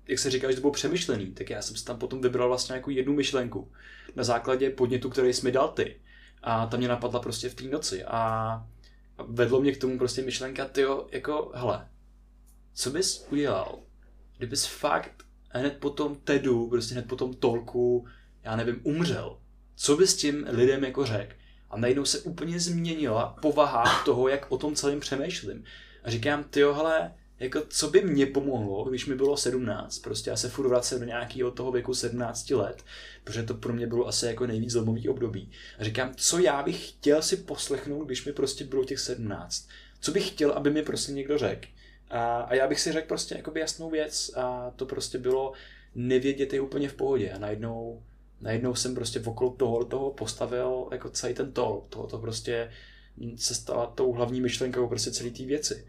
jak 0.07 0.19
se 0.19 0.31
říká, 0.31 0.49
že 0.49 0.55
to 0.55 0.61
bylo 0.61 0.73
přemýšlený, 0.73 1.31
tak 1.31 1.49
já 1.49 1.61
jsem 1.61 1.75
si 1.75 1.85
tam 1.85 1.99
potom 1.99 2.21
vybral 2.21 2.47
vlastně 2.47 2.75
jako 2.75 2.91
jednu 2.91 3.13
myšlenku 3.13 3.71
na 4.15 4.23
základě 4.23 4.69
podnětu, 4.69 5.09
který 5.09 5.33
jsi 5.33 5.45
mi 5.45 5.51
dal 5.51 5.67
ty. 5.67 5.99
A 6.43 6.65
ta 6.65 6.77
mě 6.77 6.87
napadla 6.87 7.19
prostě 7.19 7.49
v 7.49 7.55
té 7.55 7.63
noci 7.63 8.03
a 8.03 8.67
vedlo 9.27 9.61
mě 9.61 9.71
k 9.71 9.81
tomu 9.81 9.97
prostě 9.97 10.21
myšlenka, 10.21 10.65
tyjo, 10.65 11.07
jako, 11.11 11.51
hele, 11.55 11.87
co 12.73 12.89
bys 12.89 13.27
udělal, 13.31 13.79
kdybys 14.37 14.65
fakt 14.65 15.25
hned 15.49 15.77
po 15.79 15.89
tom 15.89 16.15
TEDu, 16.15 16.69
prostě 16.69 16.93
hned 16.93 17.07
po 17.07 17.15
tom 17.15 17.33
tolku, 17.33 18.07
já 18.43 18.55
nevím, 18.55 18.79
umřel. 18.83 19.37
Co 19.75 19.97
bys 19.97 20.15
tím 20.15 20.45
lidem 20.49 20.83
jako 20.83 21.05
řekl? 21.05 21.35
A 21.69 21.77
najednou 21.77 22.05
se 22.05 22.19
úplně 22.19 22.59
změnila 22.59 23.37
povaha 23.41 24.03
toho, 24.05 24.27
jak 24.27 24.51
o 24.51 24.57
tom 24.57 24.75
celým 24.75 24.99
přemýšlím. 24.99 25.63
A 26.03 26.09
říkám, 26.09 26.43
ty 26.43 26.61
hele, 26.61 27.13
jako 27.39 27.61
co 27.69 27.89
by 27.89 28.01
mě 28.01 28.25
pomohlo, 28.25 28.83
když 28.89 29.05
mi 29.05 29.15
bylo 29.15 29.37
17, 29.37 29.99
prostě 29.99 30.29
já 30.29 30.35
se 30.35 30.49
furt 30.49 30.67
vracím 30.67 30.99
do 30.99 31.05
nějakého 31.05 31.51
toho 31.51 31.71
věku 31.71 31.93
17 31.93 32.49
let, 32.49 32.83
protože 33.23 33.43
to 33.43 33.53
pro 33.53 33.73
mě 33.73 33.87
bylo 33.87 34.07
asi 34.07 34.25
jako 34.25 34.47
nejvíc 34.47 34.71
zlomový 34.71 35.09
období. 35.09 35.51
A 35.79 35.83
říkám, 35.83 36.13
co 36.15 36.39
já 36.39 36.63
bych 36.63 36.89
chtěl 36.89 37.21
si 37.21 37.37
poslechnout, 37.37 38.05
když 38.05 38.25
mi 38.25 38.33
prostě 38.33 38.65
bylo 38.65 38.85
těch 38.85 38.99
17. 38.99 39.67
Co 39.99 40.11
bych 40.11 40.29
chtěl, 40.29 40.51
aby 40.51 40.71
mi 40.71 40.83
prostě 40.83 41.11
někdo 41.11 41.37
řekl. 41.37 41.67
A, 42.09 42.41
a 42.41 42.53
já 42.53 42.67
bych 42.67 42.79
si 42.79 42.91
řekl 42.91 43.07
prostě 43.07 43.35
jakoby 43.35 43.59
jasnou 43.59 43.89
věc 43.89 44.31
a 44.35 44.71
to 44.75 44.85
prostě 44.85 45.17
bylo 45.17 45.53
nevědět 45.95 46.53
je 46.53 46.61
úplně 46.61 46.89
v 46.89 46.93
pohodě 46.93 47.31
a 47.31 47.37
najednou, 47.37 48.03
najednou 48.41 48.75
jsem 48.75 48.95
prostě 48.95 49.19
okolo 49.19 49.51
toho, 49.51 49.85
toho 49.85 50.11
postavil 50.11 50.87
jako 50.91 51.09
celý 51.09 51.33
ten 51.33 51.51
tol. 51.51 51.83
To, 51.89 52.07
to 52.07 52.17
prostě 52.17 52.71
se 53.35 53.55
stala 53.55 53.85
tou 53.85 54.11
hlavní 54.11 54.41
myšlenkou 54.41 54.87
prostě 54.87 55.11
celé 55.11 55.29
té 55.29 55.43
věci. 55.43 55.87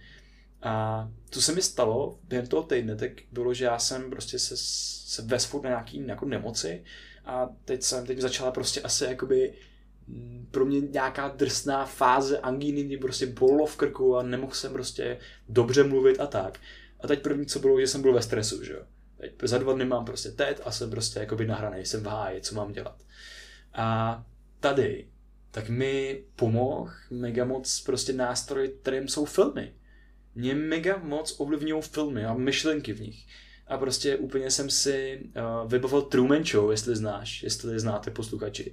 A 0.67 1.09
co 1.31 1.43
se 1.43 1.53
mi 1.53 1.63
stalo 1.63 2.19
během 2.23 2.47
toho 2.47 2.63
týdne, 2.63 2.97
tak 2.97 3.11
bylo, 3.33 3.55
že 3.55 3.65
já 3.65 3.79
jsem 3.79 4.11
prostě 4.11 4.39
se, 4.39 4.57
se 4.57 5.23
vesfurt 5.23 5.65
na 5.65 5.71
nějaký 5.71 6.07
jako 6.07 6.25
nemoci 6.27 6.85
a 7.25 7.49
teď 7.65 7.83
jsem, 7.83 8.07
teď 8.07 8.19
začala 8.19 8.51
prostě 8.51 8.81
asi 8.81 9.05
jakoby 9.05 9.53
mm, 10.09 10.49
pro 10.51 10.65
mě 10.65 10.81
nějaká 10.81 11.29
drsná 11.29 11.87
fáze 11.87 12.39
angíny, 12.39 12.83
kdy 12.83 12.97
prostě 12.97 13.27
bolelo 13.27 13.67
v 13.67 13.77
krku 13.77 14.17
a 14.17 14.23
nemohl 14.23 14.53
jsem 14.53 14.73
prostě 14.73 15.19
dobře 15.49 15.85
mluvit 15.85 16.21
a 16.21 16.27
tak. 16.27 16.61
A 17.01 17.07
teď 17.07 17.23
první, 17.23 17.47
co 17.47 17.59
bylo, 17.59 17.81
že 17.81 17.87
jsem 17.87 18.03
byl 18.03 18.13
ve 18.13 18.23
stresu, 18.23 18.65
že 18.65 18.73
jo. 18.73 18.83
Teď 19.17 19.33
za 19.43 19.59
dva 19.59 19.73
dny 19.73 19.85
mám 19.85 20.05
prostě 20.05 20.31
TED 20.31 20.61
a 20.65 20.71
jsem 20.71 20.91
prostě 20.91 21.19
jakoby 21.19 21.47
nahraný, 21.47 21.85
jsem 21.85 22.03
v 22.03 22.07
háji, 22.07 22.41
co 22.41 22.55
mám 22.55 22.73
dělat. 22.73 23.03
A 23.75 24.25
tady, 24.61 25.09
tak 25.51 25.69
mi 25.69 26.25
pomohl 26.37 26.91
mega 27.11 27.45
moc 27.45 27.81
prostě 27.81 28.13
nástroj, 28.13 28.69
kterým 28.69 29.09
jsou 29.09 29.25
filmy. 29.25 29.75
Mě 30.37 30.55
mega 30.55 31.01
moc 31.03 31.35
ovlivňují 31.39 31.83
filmy 31.83 32.25
a 32.25 32.35
myšlenky 32.35 32.93
v 32.93 33.01
nich. 33.01 33.27
A 33.67 33.79
prostě 33.79 34.17
úplně 34.17 34.51
jsem 34.51 34.71
si 34.71 35.21
uh, 35.21 35.71
vybavil 35.71 36.03
Truman 36.03 36.45
Show, 36.45 36.71
jestli 36.71 36.97
znáš, 36.97 37.43
jestli 37.43 37.81
znáte 37.81 38.11
posluchači. 38.11 38.73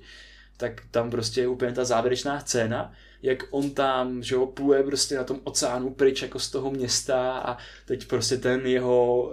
Tak 0.58 0.82
tam 0.92 1.12
prostě 1.12 1.42
je 1.42 1.48
úplně 1.48 1.72
ta 1.72 1.86
závěrečná 1.86 2.40
scéna, 2.40 2.94
jak 3.22 3.44
on 3.50 3.72
tam, 3.72 4.24
že 4.24 4.36
ho 4.36 4.48
pluje 4.48 4.84
prostě 4.84 5.16
na 5.16 5.24
tom 5.24 5.40
oceánu 5.44 5.94
pryč 5.94 6.22
jako 6.22 6.40
z 6.40 6.52
toho 6.52 6.72
města 6.72 7.38
a 7.40 7.58
teď 7.86 8.08
prostě 8.08 8.38
ten 8.38 8.66
jeho 8.66 9.24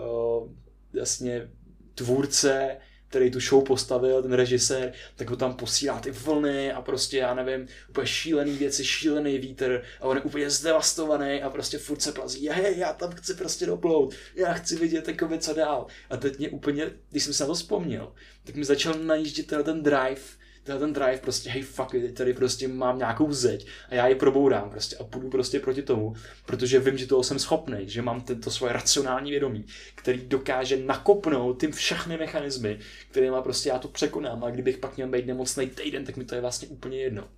uh, 0.43 0.49
jasně 0.93 1.51
tvůrce, 1.95 2.77
který 3.11 3.31
tu 3.31 3.41
show 3.41 3.65
postavil, 3.65 4.23
ten 4.23 4.33
režisér, 4.33 4.93
tak 5.17 5.31
ho 5.31 5.37
tam 5.37 5.55
posílá 5.55 6.01
ty 6.01 6.11
vlny 6.11 6.73
a 6.73 6.83
prostě, 6.83 7.19
já 7.19 7.35
nevím, 7.35 7.67
úplně 7.89 8.07
šílený 8.07 8.53
věci, 8.53 8.85
šílený 8.85 9.39
vítr 9.39 9.83
a 10.01 10.05
on 10.05 10.17
je 10.17 10.23
úplně 10.23 10.51
zdevastovaný 10.51 11.43
a 11.43 11.51
prostě 11.51 11.79
furt 11.79 12.03
se 12.03 12.13
plazí, 12.13 12.49
hej, 12.49 12.79
já 12.79 12.93
tam 12.93 13.11
chci 13.11 13.35
prostě 13.35 13.67
doplout, 13.67 14.15
já 14.35 14.53
chci 14.53 14.77
vidět 14.77 15.09
jako 15.09 15.39
co 15.39 15.55
dál. 15.55 15.87
A 16.11 16.17
teď 16.17 16.39
mě 16.39 16.49
úplně, 16.49 16.91
když 17.11 17.25
jsem 17.25 17.33
se 17.33 17.43
na 17.43 17.47
to 17.47 17.55
vzpomněl, 17.55 18.13
tak 18.45 18.55
mi 18.55 18.65
začal 18.65 18.95
najíždět 18.95 19.53
ten 19.65 19.83
drive, 19.83 20.40
tenhle 20.71 20.87
ten 20.87 20.93
drive 20.93 21.19
prostě, 21.19 21.51
hej 21.51 21.63
fuck 21.63 21.95
it, 21.95 22.15
tady 22.15 22.35
prostě 22.35 22.69
mám 22.69 22.99
nějakou 22.99 23.33
zeď 23.33 23.67
a 23.89 23.95
já 23.95 24.09
ji 24.09 24.15
probourám 24.15 24.71
prostě 24.71 24.97
a 24.97 25.05
půjdu 25.05 25.31
prostě 25.31 25.61
proti 25.61 25.83
tomu, 25.83 26.15
protože 26.47 26.81
vím, 26.81 26.99
že 26.99 27.07
toho 27.07 27.23
jsem 27.23 27.39
schopný, 27.39 27.89
že 27.89 28.03
mám 28.03 28.21
tento 28.21 28.51
svoje 28.51 28.73
racionální 28.73 29.31
vědomí, 29.31 29.65
který 29.95 30.27
dokáže 30.27 30.77
nakopnout 30.77 31.59
ty 31.59 31.73
všechny 31.73 32.17
mechanismy, 32.17 32.79
kterými 33.11 33.37
prostě 33.43 33.69
já 33.69 33.79
to 33.79 33.89
překonám 33.89 34.45
a 34.45 34.51
kdybych 34.51 34.79
pak 34.79 34.97
měl 34.97 35.09
být 35.09 35.27
nemocný 35.27 35.67
týden, 35.67 36.05
tak 36.05 36.17
mi 36.17 36.25
to 36.25 36.35
je 36.35 36.41
vlastně 36.41 36.69
úplně 36.69 36.99
jedno. 36.99 37.29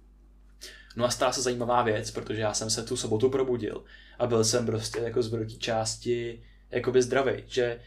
No 0.96 1.04
a 1.04 1.10
stala 1.10 1.32
se 1.32 1.42
zajímavá 1.42 1.82
věc, 1.82 2.10
protože 2.10 2.40
já 2.40 2.54
jsem 2.54 2.70
se 2.70 2.82
tu 2.82 2.96
sobotu 2.96 3.30
probudil 3.30 3.84
a 4.18 4.26
byl 4.26 4.44
jsem 4.44 4.66
prostě 4.66 5.00
jako 5.00 5.22
z 5.22 5.28
velké 5.28 5.54
části 5.54 6.42
jakoby 6.70 7.02
zdravý, 7.02 7.32
že 7.46 7.80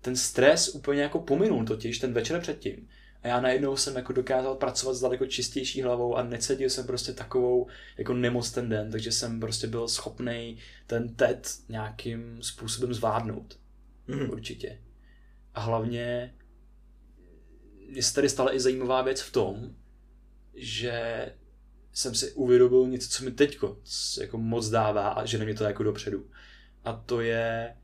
ten 0.00 0.16
stres 0.16 0.68
úplně 0.68 1.02
jako 1.02 1.18
pominul 1.18 1.64
totiž 1.64 1.98
ten 1.98 2.12
večer 2.12 2.40
předtím. 2.40 2.88
A 3.26 3.28
já 3.28 3.40
najednou 3.40 3.76
jsem 3.76 3.96
jako 3.96 4.12
dokázal 4.12 4.54
pracovat 4.54 4.94
s 4.94 5.00
daleko 5.00 5.26
čistější 5.26 5.82
hlavou 5.82 6.16
a 6.16 6.22
necítil 6.22 6.70
jsem 6.70 6.86
prostě 6.86 7.12
takovou 7.12 7.66
jako 7.98 8.14
nemoc 8.14 8.50
ten 8.50 8.68
den, 8.68 8.90
takže 8.90 9.12
jsem 9.12 9.40
prostě 9.40 9.66
byl 9.66 9.88
schopný 9.88 10.58
ten 10.86 11.14
TED 11.14 11.48
nějakým 11.68 12.42
způsobem 12.42 12.94
zvládnout. 12.94 13.58
Mhm. 14.06 14.30
Určitě. 14.30 14.80
A 15.54 15.60
hlavně 15.60 16.34
je 17.88 18.02
se 18.02 18.14
tady 18.14 18.28
stala 18.28 18.54
i 18.54 18.60
zajímavá 18.60 19.02
věc 19.02 19.20
v 19.20 19.32
tom, 19.32 19.74
že 20.54 21.26
jsem 21.92 22.14
si 22.14 22.32
uvědomil 22.32 22.88
něco, 22.88 23.08
co 23.08 23.24
mi 23.24 23.30
teďko 23.30 23.78
jako 24.20 24.38
moc 24.38 24.68
dává 24.68 25.08
a 25.08 25.24
že 25.24 25.38
mě 25.38 25.54
to 25.54 25.64
jako 25.64 25.82
dopředu. 25.82 26.30
A 26.84 26.92
to 26.92 27.20
je, 27.20 27.76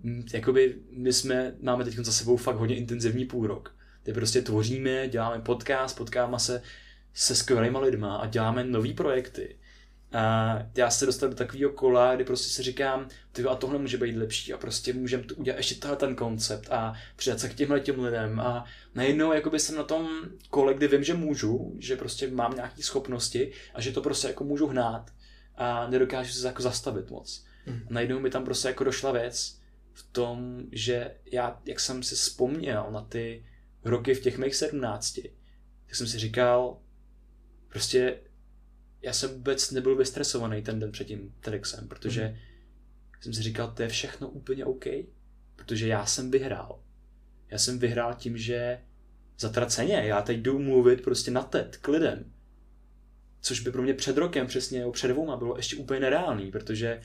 mm, 0.00 0.26
jakoby 0.32 0.78
my 0.90 1.12
jsme, 1.12 1.54
máme 1.60 1.84
teď 1.84 1.94
za 1.94 2.12
sebou 2.12 2.36
fakt 2.36 2.56
hodně 2.56 2.76
intenzivní 2.76 3.24
půl 3.24 3.46
rok. 3.46 3.75
Ty 4.06 4.12
prostě 4.12 4.42
tvoříme, 4.42 5.08
děláme 5.08 5.42
podcast, 5.42 5.96
potkáváme 5.96 6.38
se 6.38 6.62
se 7.14 7.34
skvělýma 7.34 7.80
lidma 7.80 8.16
a 8.16 8.26
děláme 8.26 8.64
nové 8.64 8.92
projekty. 8.92 9.56
A 10.12 10.58
já 10.76 10.90
se 10.90 11.06
dostal 11.06 11.28
do 11.28 11.34
takového 11.34 11.72
kola, 11.72 12.14
kdy 12.14 12.24
prostě 12.24 12.48
si 12.48 12.62
říkám, 12.62 13.08
ty 13.32 13.44
a 13.44 13.54
tohle 13.54 13.78
může 13.78 13.98
být 13.98 14.16
lepší 14.16 14.52
a 14.52 14.58
prostě 14.58 14.92
můžeme 14.92 15.22
to 15.22 15.34
udělat 15.34 15.56
ještě 15.56 15.74
tenhle 15.74 15.96
ten 15.96 16.14
koncept 16.14 16.68
a 16.70 16.94
přidat 17.16 17.40
se 17.40 17.48
k 17.48 17.54
těmhle 17.54 17.80
těm 17.80 18.04
lidem 18.04 18.40
a 18.40 18.64
najednou 18.94 19.32
jakoby 19.32 19.60
jsem 19.60 19.76
na 19.76 19.82
tom 19.82 20.08
kole, 20.50 20.74
kdy 20.74 20.88
vím, 20.88 21.04
že 21.04 21.14
můžu, 21.14 21.74
že 21.78 21.96
prostě 21.96 22.30
mám 22.30 22.54
nějaké 22.54 22.82
schopnosti 22.82 23.52
a 23.74 23.80
že 23.80 23.92
to 23.92 24.02
prostě 24.02 24.28
jako 24.28 24.44
můžu 24.44 24.66
hnát 24.66 25.10
a 25.56 25.90
nedokážu 25.90 26.32
se 26.32 26.46
jako 26.46 26.62
zastavit 26.62 27.10
moc. 27.10 27.44
Mm. 27.66 27.80
A 27.90 27.92
najednou 27.94 28.20
mi 28.20 28.30
tam 28.30 28.44
prostě 28.44 28.68
jako 28.68 28.84
došla 28.84 29.12
věc 29.12 29.58
v 29.92 30.02
tom, 30.12 30.62
že 30.72 31.14
já, 31.32 31.60
jak 31.64 31.80
jsem 31.80 32.02
si 32.02 32.14
vzpomněl 32.14 32.86
na 32.90 33.00
ty 33.00 33.44
roky 33.88 34.14
v 34.14 34.20
těch 34.20 34.38
mých 34.38 34.54
sedmnácti, 34.54 35.32
tak 35.86 35.94
jsem 35.94 36.06
si 36.06 36.18
říkal, 36.18 36.78
prostě 37.68 38.18
já 39.02 39.12
jsem 39.12 39.30
vůbec 39.30 39.70
nebyl 39.70 39.96
vystresovaný 39.96 40.62
ten 40.62 40.80
den 40.80 40.92
před 40.92 41.04
tím 41.04 41.34
TEDxem, 41.40 41.88
protože 41.88 42.28
mm. 42.28 42.36
jsem 43.20 43.32
si 43.32 43.42
říkal, 43.42 43.72
to 43.76 43.82
je 43.82 43.88
všechno 43.88 44.28
úplně 44.28 44.64
OK, 44.64 44.84
protože 45.56 45.88
já 45.88 46.06
jsem 46.06 46.30
vyhrál. 46.30 46.82
Já 47.50 47.58
jsem 47.58 47.78
vyhrál 47.78 48.14
tím, 48.14 48.38
že 48.38 48.80
zatraceně, 49.38 49.94
já 49.94 50.22
teď 50.22 50.38
jdu 50.38 50.58
mluvit 50.58 51.02
prostě 51.02 51.30
na 51.30 51.42
TED 51.42 51.76
k 51.76 51.88
lidem. 51.88 52.32
Což 53.40 53.60
by 53.60 53.70
pro 53.70 53.82
mě 53.82 53.94
před 53.94 54.16
rokem 54.16 54.46
přesně, 54.46 54.78
nebo 54.78 54.92
před 54.92 55.08
dvouma 55.08 55.36
bylo 55.36 55.56
ještě 55.56 55.76
úplně 55.76 56.00
nereálný, 56.00 56.50
protože, 56.50 57.02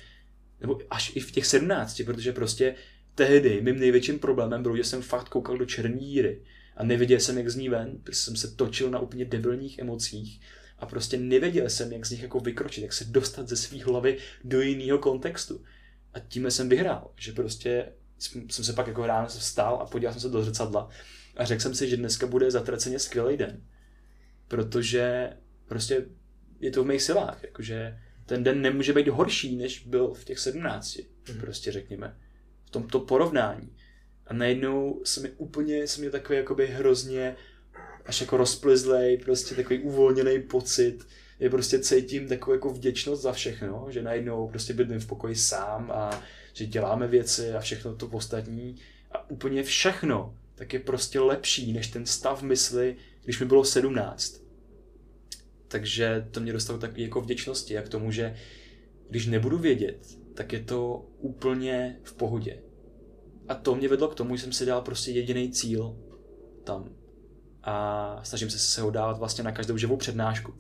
nebo 0.60 0.80
až 0.90 1.16
i 1.16 1.20
v 1.20 1.32
těch 1.32 1.46
sedmnácti, 1.46 2.04
protože 2.04 2.34
prostě 2.34 2.76
tehdy 3.16 3.62
mým 3.62 3.80
největším 3.80 4.20
problémem 4.20 4.64
bylo, 4.64 4.78
že 4.78 4.84
jsem 4.84 5.02
fakt 5.02 5.30
koukal 5.30 5.58
do 5.58 5.66
černé 5.66 5.98
díry 5.98 6.42
a 6.78 6.84
neviděl 6.84 7.20
jsem, 7.20 7.38
jak 7.38 7.50
z 7.50 7.56
ní 7.56 7.70
ven, 7.70 7.98
protože 8.04 8.18
jsem 8.18 8.36
se 8.36 8.56
točil 8.56 8.92
na 8.92 9.00
úplně 9.00 9.26
debilních 9.26 9.80
emocích 9.80 10.42
a 10.80 10.86
prostě 10.86 11.18
nevěděl 11.18 11.70
jsem, 11.70 11.94
jak 11.94 12.06
z 12.06 12.12
nich 12.12 12.22
jako 12.22 12.40
vykročit, 12.40 12.84
jak 12.84 12.94
se 12.94 13.06
dostat 13.06 13.50
ze 13.50 13.56
své 13.56 13.84
hlavy 13.84 14.18
do 14.44 14.62
jiného 14.62 15.00
kontextu. 15.00 15.64
A 16.14 16.20
tím 16.20 16.52
jsem 16.52 16.70
vyhrál, 16.70 17.12
že 17.16 17.32
prostě 17.32 17.92
jsem 18.50 18.66
se 18.66 18.74
pak 18.74 18.88
jako 18.88 19.08
ráno 19.08 19.28
vstal 19.28 19.76
a 19.82 19.86
podíval 19.86 20.14
jsem 20.14 20.22
se 20.22 20.30
do 20.30 20.44
zrcadla 20.44 20.90
a 21.38 21.46
řekl 21.46 21.62
jsem 21.62 21.76
si, 21.76 21.90
že 21.90 21.98
dneska 21.98 22.28
bude 22.28 22.52
zatraceně 22.52 23.00
skvělý 23.00 23.38
den. 23.38 23.64
Protože 24.48 25.34
prostě 25.66 26.06
je 26.60 26.72
to 26.72 26.84
v 26.84 26.88
mých 26.88 27.02
silách, 27.02 27.44
jakože 27.44 28.00
ten 28.26 28.44
den 28.44 28.62
nemůže 28.62 28.94
být 28.94 29.08
horší, 29.08 29.56
než 29.56 29.80
byl 29.88 30.14
v 30.14 30.26
těch 30.26 30.40
sedmnácti, 30.40 31.08
mm-hmm. 31.24 31.40
prostě 31.40 31.72
řekněme. 31.72 32.18
V 32.66 32.70
tomto 32.70 33.00
porovnání. 33.00 33.70
A 34.32 34.34
najednou 34.34 35.02
se 35.04 35.22
mi 35.22 35.30
úplně, 35.38 35.88
se 35.88 36.02
mi 36.02 36.10
takový 36.10 36.38
jakoby 36.38 36.68
hrozně 36.68 37.36
až 38.06 38.22
jako 38.22 38.38
rozplizlej, 38.38 39.18
prostě 39.18 39.56
takový 39.56 39.80
uvolněný 39.80 40.42
pocit, 40.42 41.08
je 41.40 41.50
prostě 41.50 41.80
cítím 41.80 42.28
takovou 42.28 42.54
jako 42.54 42.70
vděčnost 42.70 43.22
za 43.22 43.32
všechno, 43.32 43.88
že 43.90 44.02
najednou 44.02 44.48
prostě 44.48 44.74
bydlím 44.74 45.00
v 45.00 45.08
pokoji 45.08 45.36
sám 45.36 45.92
a 45.92 46.24
že 46.54 46.66
děláme 46.66 47.08
věci 47.08 47.54
a 47.54 47.60
všechno 47.60 47.96
to 47.96 48.08
ostatní 48.08 48.76
a 49.12 49.30
úplně 49.30 49.64
všechno 49.64 50.38
tak 50.56 50.74
je 50.74 50.80
prostě 50.80 51.20
lepší 51.20 51.74
než 51.74 51.88
ten 51.88 52.06
stav 52.06 52.42
mysli, 52.42 52.96
když 53.24 53.40
mi 53.40 53.46
bylo 53.46 53.66
17. 53.66 54.42
Takže 55.68 56.28
to 56.32 56.40
mě 56.40 56.54
dostalo 56.54 56.80
takový 56.80 57.02
jako 57.02 57.22
vděčnosti 57.22 57.78
a 57.78 57.82
k 57.82 57.90
tomu, 57.90 58.12
že 58.12 58.36
když 59.10 59.28
nebudu 59.28 59.58
vědět, 59.58 60.08
tak 60.34 60.54
je 60.54 60.60
to 60.60 61.06
úplně 61.20 62.00
v 62.04 62.14
pohodě. 62.14 62.71
A 63.52 63.56
to 63.56 63.76
mě 63.76 63.88
vedlo 63.88 64.08
k 64.08 64.16
tomu, 64.16 64.36
že 64.36 64.44
jsem 64.44 64.54
si 64.54 64.66
dal 64.66 64.82
prostě 64.82 65.12
jediný 65.12 65.52
cíl 65.52 65.98
tam 66.64 66.90
a 67.64 68.20
snažím 68.24 68.50
se 68.50 68.60
se 68.60 68.82
ho 68.82 68.92
dávat 68.92 69.18
vlastně 69.18 69.44
na 69.44 69.52
každou 69.52 69.78
živou 69.78 69.98
přednášku. 69.98 70.54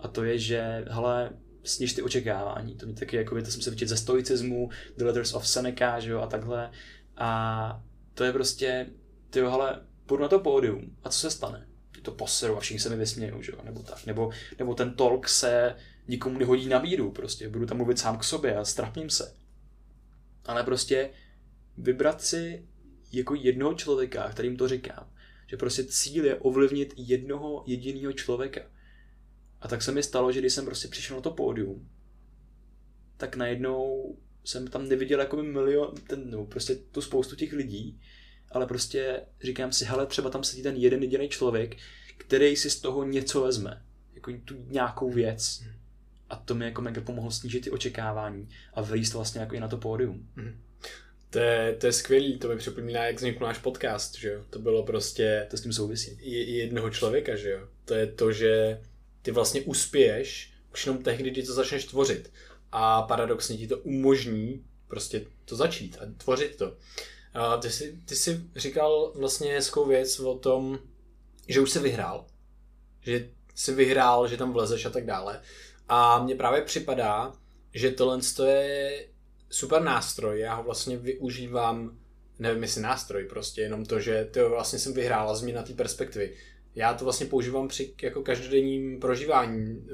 A 0.00 0.08
to 0.08 0.24
je, 0.24 0.38
že 0.38 0.84
hele, 0.88 1.30
sniž 1.64 1.92
ty 1.92 2.02
očekávání. 2.02 2.74
To 2.74 2.86
mě 2.86 2.94
taky, 2.94 3.16
jako 3.16 3.42
to 3.42 3.50
jsem 3.50 3.62
se 3.62 3.70
vyčet 3.70 3.88
ze 3.88 3.96
stoicismu, 3.96 4.70
The 4.96 5.04
Letters 5.04 5.34
of 5.34 5.48
Seneca, 5.48 6.00
že 6.00 6.10
jo, 6.10 6.20
a 6.20 6.26
takhle. 6.26 6.70
A 7.16 7.82
to 8.14 8.24
je 8.24 8.32
prostě, 8.32 8.86
ty 9.30 9.38
jo, 9.38 9.50
hele, 9.50 9.80
půjdu 10.06 10.22
na 10.22 10.28
to 10.28 10.38
pódium 10.38 10.96
a 11.02 11.08
co 11.08 11.18
se 11.18 11.30
stane? 11.30 11.66
To 12.02 12.12
poseru 12.12 12.56
a 12.56 12.60
všichni 12.60 12.80
se 12.80 12.90
mi 12.90 12.96
vysmějou, 12.96 13.42
že 13.42 13.52
jo, 13.52 13.58
nebo 13.64 13.82
tak. 13.82 14.06
Nebo, 14.06 14.30
nebo 14.58 14.74
ten 14.74 14.94
talk 14.94 15.28
se 15.28 15.74
nikomu 16.08 16.38
nehodí 16.38 16.68
na 16.68 16.78
míru, 16.78 17.10
prostě 17.10 17.48
budu 17.48 17.66
tam 17.66 17.76
mluvit 17.76 17.98
sám 17.98 18.18
k 18.18 18.24
sobě 18.24 18.56
a 18.56 18.64
strapním 18.64 19.10
se. 19.10 19.34
Ale 20.44 20.62
prostě 20.64 21.10
vybrat 21.78 22.22
si 22.22 22.66
jako 23.12 23.34
jednoho 23.34 23.74
člověka, 23.74 24.30
kterým 24.30 24.56
to 24.56 24.68
říkám, 24.68 25.10
že 25.46 25.56
prostě 25.56 25.84
cíl 25.84 26.24
je 26.24 26.34
ovlivnit 26.34 26.94
jednoho 26.96 27.64
jediného 27.66 28.12
člověka. 28.12 28.60
A 29.60 29.68
tak 29.68 29.82
se 29.82 29.92
mi 29.92 30.02
stalo, 30.02 30.32
že 30.32 30.40
když 30.40 30.52
jsem 30.52 30.64
prostě 30.64 30.88
přišel 30.88 31.16
na 31.16 31.22
to 31.22 31.30
pódium, 31.30 31.88
tak 33.16 33.36
najednou 33.36 34.16
jsem 34.44 34.66
tam 34.66 34.88
neviděl 34.88 35.20
jako 35.20 35.42
milion, 35.42 35.94
ten, 36.06 36.30
no, 36.30 36.44
prostě 36.44 36.74
tu 36.74 37.02
spoustu 37.02 37.36
těch 37.36 37.52
lidí, 37.52 38.00
ale 38.50 38.66
prostě 38.66 39.20
říkám 39.42 39.72
si, 39.72 39.84
hele, 39.84 40.06
třeba 40.06 40.30
tam 40.30 40.44
sedí 40.44 40.62
ten 40.62 40.76
jeden 40.76 41.02
jediný 41.02 41.28
člověk, 41.28 41.76
který 42.18 42.56
si 42.56 42.70
z 42.70 42.80
toho 42.80 43.04
něco 43.04 43.40
vezme, 43.40 43.82
jako 44.14 44.32
tu 44.44 44.54
nějakou 44.66 45.10
věc. 45.10 45.64
A 46.30 46.36
to 46.36 46.54
mi 46.54 46.64
jako 46.64 46.82
mega 46.82 47.00
pomohlo 47.00 47.30
snížit 47.30 47.60
ty 47.60 47.70
očekávání 47.70 48.48
a 48.74 48.82
vylíst 48.82 49.14
vlastně 49.14 49.40
jako 49.40 49.54
i 49.54 49.60
na 49.60 49.68
to 49.68 49.76
pódium. 49.76 50.28
Mm. 50.36 50.65
To 51.30 51.38
je, 51.38 51.76
to 51.80 51.86
je 51.86 51.92
skvělý, 51.92 52.38
to 52.38 52.48
mi 52.48 52.56
připomíná, 52.56 53.04
jak 53.04 53.16
vznikl 53.16 53.44
náš 53.44 53.58
podcast, 53.58 54.18
že 54.18 54.28
jo? 54.28 54.44
To 54.50 54.58
bylo 54.58 54.82
prostě... 54.82 55.46
To 55.50 55.56
s 55.56 55.60
tím 55.60 55.72
souvisí. 55.72 56.18
Jednoho 56.56 56.90
člověka, 56.90 57.36
že 57.36 57.50
jo? 57.50 57.68
To 57.84 57.94
je 57.94 58.06
to, 58.06 58.32
že 58.32 58.80
ty 59.22 59.30
vlastně 59.30 59.60
uspěješ 59.60 60.52
už 60.72 60.86
jenom 60.86 61.02
tehdy, 61.02 61.30
kdy 61.30 61.42
to 61.42 61.52
začneš 61.52 61.84
tvořit. 61.84 62.32
A 62.72 63.02
paradoxně 63.02 63.56
ti 63.56 63.66
to 63.66 63.78
umožní 63.78 64.64
prostě 64.88 65.26
to 65.44 65.56
začít 65.56 65.98
a 66.00 66.06
tvořit 66.24 66.56
to. 66.56 66.76
A 67.34 67.56
ty, 67.56 67.70
jsi, 67.70 67.98
ty 68.04 68.16
jsi 68.16 68.40
říkal 68.56 69.12
vlastně 69.14 69.52
hezkou 69.52 69.86
věc 69.86 70.20
o 70.20 70.38
tom, 70.38 70.78
že 71.48 71.60
už 71.60 71.70
jsi 71.70 71.78
vyhrál. 71.78 72.26
Že 73.00 73.28
jsi 73.54 73.74
vyhrál, 73.74 74.28
že 74.28 74.36
tam 74.36 74.52
vlezeš 74.52 74.86
a 74.86 74.90
tak 74.90 75.06
dále. 75.06 75.40
A 75.88 76.22
mně 76.22 76.34
právě 76.34 76.62
připadá, 76.62 77.32
že 77.74 77.90
tohle 77.90 78.20
je 78.46 79.08
super 79.56 79.82
nástroj, 79.82 80.40
já 80.40 80.54
ho 80.54 80.62
vlastně 80.62 80.96
využívám, 80.96 81.98
nevím 82.38 82.62
jestli 82.62 82.80
nástroj, 82.80 83.24
prostě 83.24 83.60
jenom 83.60 83.84
to, 83.84 84.00
že 84.00 84.28
to 84.30 84.50
vlastně 84.50 84.78
jsem 84.78 84.92
vyhrál 84.92 85.30
a 85.30 85.34
změna 85.34 85.62
té 85.62 85.72
perspektivy. 85.72 86.32
Já 86.74 86.94
to 86.94 87.04
vlastně 87.04 87.26
používám 87.26 87.68
při 87.68 87.94
jako 88.02 88.22
každodenním 88.22 89.00
prožívání 89.00 89.76
uh, 89.76 89.88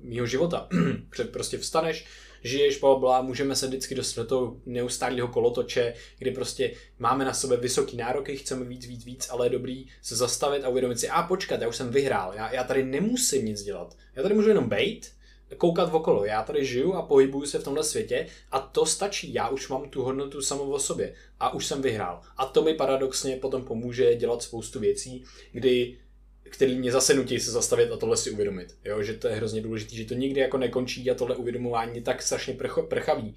mýho 0.00 0.26
života. 0.26 0.68
Před 1.10 1.32
prostě 1.32 1.58
vstaneš, 1.58 2.06
žiješ, 2.44 2.78
bla, 2.80 2.98
bla, 2.98 3.22
můžeme 3.22 3.56
se 3.56 3.66
vždycky 3.66 3.94
dostat 3.94 4.22
do 4.22 4.28
toho 4.28 4.56
neustálého 4.66 5.28
kolotoče, 5.28 5.94
kdy 6.18 6.30
prostě 6.30 6.72
máme 6.98 7.24
na 7.24 7.34
sebe 7.34 7.56
vysoký 7.56 7.96
nároky, 7.96 8.36
chceme 8.36 8.64
víc, 8.64 8.86
víc, 8.86 9.04
víc, 9.04 9.28
ale 9.30 9.46
je 9.46 9.50
dobrý 9.50 9.86
se 10.02 10.16
zastavit 10.16 10.64
a 10.64 10.68
uvědomit 10.68 11.00
si, 11.00 11.08
a 11.08 11.22
počkat, 11.22 11.60
já 11.60 11.68
už 11.68 11.76
jsem 11.76 11.90
vyhrál, 11.90 12.34
já, 12.34 12.54
já 12.54 12.64
tady 12.64 12.84
nemusím 12.84 13.46
nic 13.46 13.62
dělat. 13.62 13.96
Já 14.16 14.22
tady 14.22 14.34
můžu 14.34 14.48
jenom 14.48 14.68
být, 14.68 15.12
koukat 15.56 15.94
okolo. 15.94 16.24
Já 16.24 16.42
tady 16.42 16.64
žiju 16.64 16.92
a 16.92 17.02
pohybuju 17.02 17.46
se 17.46 17.58
v 17.58 17.64
tomhle 17.64 17.84
světě 17.84 18.26
a 18.50 18.58
to 18.60 18.86
stačí. 18.86 19.34
Já 19.34 19.48
už 19.48 19.68
mám 19.68 19.90
tu 19.90 20.02
hodnotu 20.02 20.42
samou 20.42 20.70
o 20.70 20.78
sobě 20.78 21.14
a 21.40 21.54
už 21.54 21.66
jsem 21.66 21.82
vyhrál. 21.82 22.20
A 22.36 22.46
to 22.46 22.62
mi 22.62 22.74
paradoxně 22.74 23.36
potom 23.36 23.64
pomůže 23.64 24.14
dělat 24.14 24.42
spoustu 24.42 24.80
věcí, 24.80 25.24
kdy 25.52 25.98
který 26.42 26.78
mě 26.78 26.92
zase 26.92 27.14
nutí 27.14 27.40
se 27.40 27.50
zastavit 27.50 27.92
a 27.92 27.96
tohle 27.96 28.16
si 28.16 28.30
uvědomit. 28.30 28.76
Jo, 28.84 29.02
že 29.02 29.14
to 29.14 29.28
je 29.28 29.34
hrozně 29.34 29.60
důležité, 29.60 29.96
že 29.96 30.04
to 30.04 30.14
nikdy 30.14 30.40
jako 30.40 30.58
nekončí 30.58 31.10
a 31.10 31.14
tohle 31.14 31.36
uvědomování 31.36 31.96
je 31.96 32.02
tak 32.02 32.22
strašně 32.22 32.54
prch, 32.54 32.78
prchavý. 32.88 33.36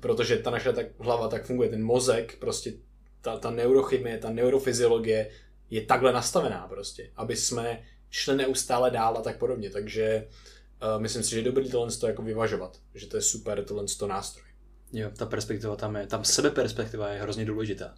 Protože 0.00 0.36
ta 0.36 0.50
naše 0.50 0.72
tak, 0.72 0.86
hlava 0.98 1.28
tak 1.28 1.46
funguje, 1.46 1.68
ten 1.68 1.84
mozek, 1.84 2.36
prostě 2.38 2.72
ta, 3.20 3.38
ta 3.38 3.50
neurochymie, 3.50 4.18
ta 4.18 4.30
neurofyziologie 4.30 5.30
je 5.70 5.80
takhle 5.80 6.12
nastavená 6.12 6.68
prostě, 6.68 7.10
aby 7.16 7.36
jsme 7.36 7.82
šli 8.10 8.36
neustále 8.36 8.90
dál 8.90 9.18
a 9.18 9.22
tak 9.22 9.38
podobně. 9.38 9.70
Takže 9.70 10.26
uh, 10.26 10.59
myslím 10.98 11.22
si, 11.22 11.30
že 11.30 11.38
je 11.38 11.42
dobrý 11.42 11.70
tohle 11.70 11.92
to 11.92 12.06
jako 12.06 12.22
vyvažovat, 12.22 12.78
že 12.94 13.06
to 13.06 13.16
je 13.16 13.22
super 13.22 13.64
tohle 13.64 13.84
to 13.98 14.06
nástroj. 14.06 14.44
Jo, 14.92 15.10
ta 15.16 15.26
perspektiva 15.26 15.76
tam 15.76 15.96
je, 15.96 16.06
tam 16.06 16.24
sebeperspektiva 16.24 17.08
je 17.08 17.22
hrozně 17.22 17.44
důležitá. 17.44 17.94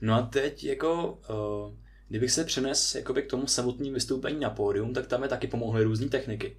No 0.00 0.14
a 0.14 0.22
teď 0.22 0.64
jako, 0.64 1.18
uh, 1.30 1.74
kdybych 2.08 2.30
se 2.30 2.44
přenes 2.44 2.94
jakoby 2.94 3.22
k 3.22 3.30
tomu 3.30 3.46
samotnému 3.46 3.94
vystoupení 3.94 4.40
na 4.40 4.50
pódium, 4.50 4.94
tak 4.94 5.06
tam 5.06 5.22
je 5.22 5.28
taky 5.28 5.46
pomohly 5.46 5.84
různé 5.84 6.08
techniky. 6.08 6.56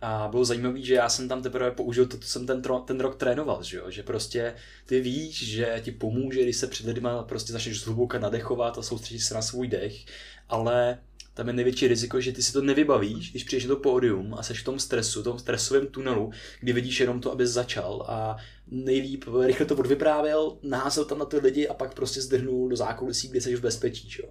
A 0.00 0.28
bylo 0.30 0.44
zajímavé, 0.44 0.82
že 0.82 0.94
já 0.94 1.08
jsem 1.08 1.28
tam 1.28 1.42
teprve 1.42 1.70
použil 1.70 2.06
to, 2.06 2.18
co 2.18 2.28
jsem 2.28 2.46
ten, 2.46 2.62
ten 2.84 3.00
rok 3.00 3.16
trénoval, 3.16 3.62
že, 3.62 3.76
jo? 3.76 3.90
že 3.90 4.02
prostě 4.02 4.54
ty 4.86 5.00
víš, 5.00 5.48
že 5.48 5.80
ti 5.84 5.92
pomůže, 5.92 6.42
když 6.42 6.56
se 6.56 6.66
před 6.66 6.86
lidma 6.86 7.22
prostě 7.22 7.52
začneš 7.52 7.80
zhluboka 7.80 8.18
nadechovat 8.18 8.78
a 8.78 8.82
soustředit 8.82 9.20
se 9.20 9.34
na 9.34 9.42
svůj 9.42 9.68
dech, 9.68 10.04
ale 10.48 10.98
tam 11.38 11.48
je 11.48 11.52
největší 11.52 11.88
riziko, 11.88 12.20
že 12.20 12.32
ty 12.32 12.42
si 12.42 12.52
to 12.52 12.62
nevybavíš, 12.62 13.30
když 13.30 13.44
přijdeš 13.44 13.66
do 13.66 13.76
pódium 13.76 14.34
a 14.34 14.42
seš 14.42 14.60
v 14.60 14.64
tom 14.64 14.78
stresu, 14.78 15.22
tom 15.22 15.38
stresovém 15.38 15.86
tunelu, 15.86 16.30
kdy 16.60 16.72
vidíš 16.72 17.00
jenom 17.00 17.20
to, 17.20 17.32
aby 17.32 17.46
začal 17.46 18.04
a 18.08 18.36
nejlíp 18.66 19.24
rychle 19.40 19.66
to 19.66 19.76
odvyprávěl, 19.76 20.58
naházel 20.62 21.04
tam 21.04 21.18
na 21.18 21.24
ty 21.24 21.36
lidi 21.38 21.68
a 21.68 21.74
pak 21.74 21.94
prostě 21.94 22.22
zdrhnul 22.22 22.68
do 22.68 22.76
zákulisí, 22.76 23.28
kde 23.28 23.40
jsi 23.40 23.56
v 23.56 23.60
bezpečí. 23.60 24.08
Čo? 24.08 24.22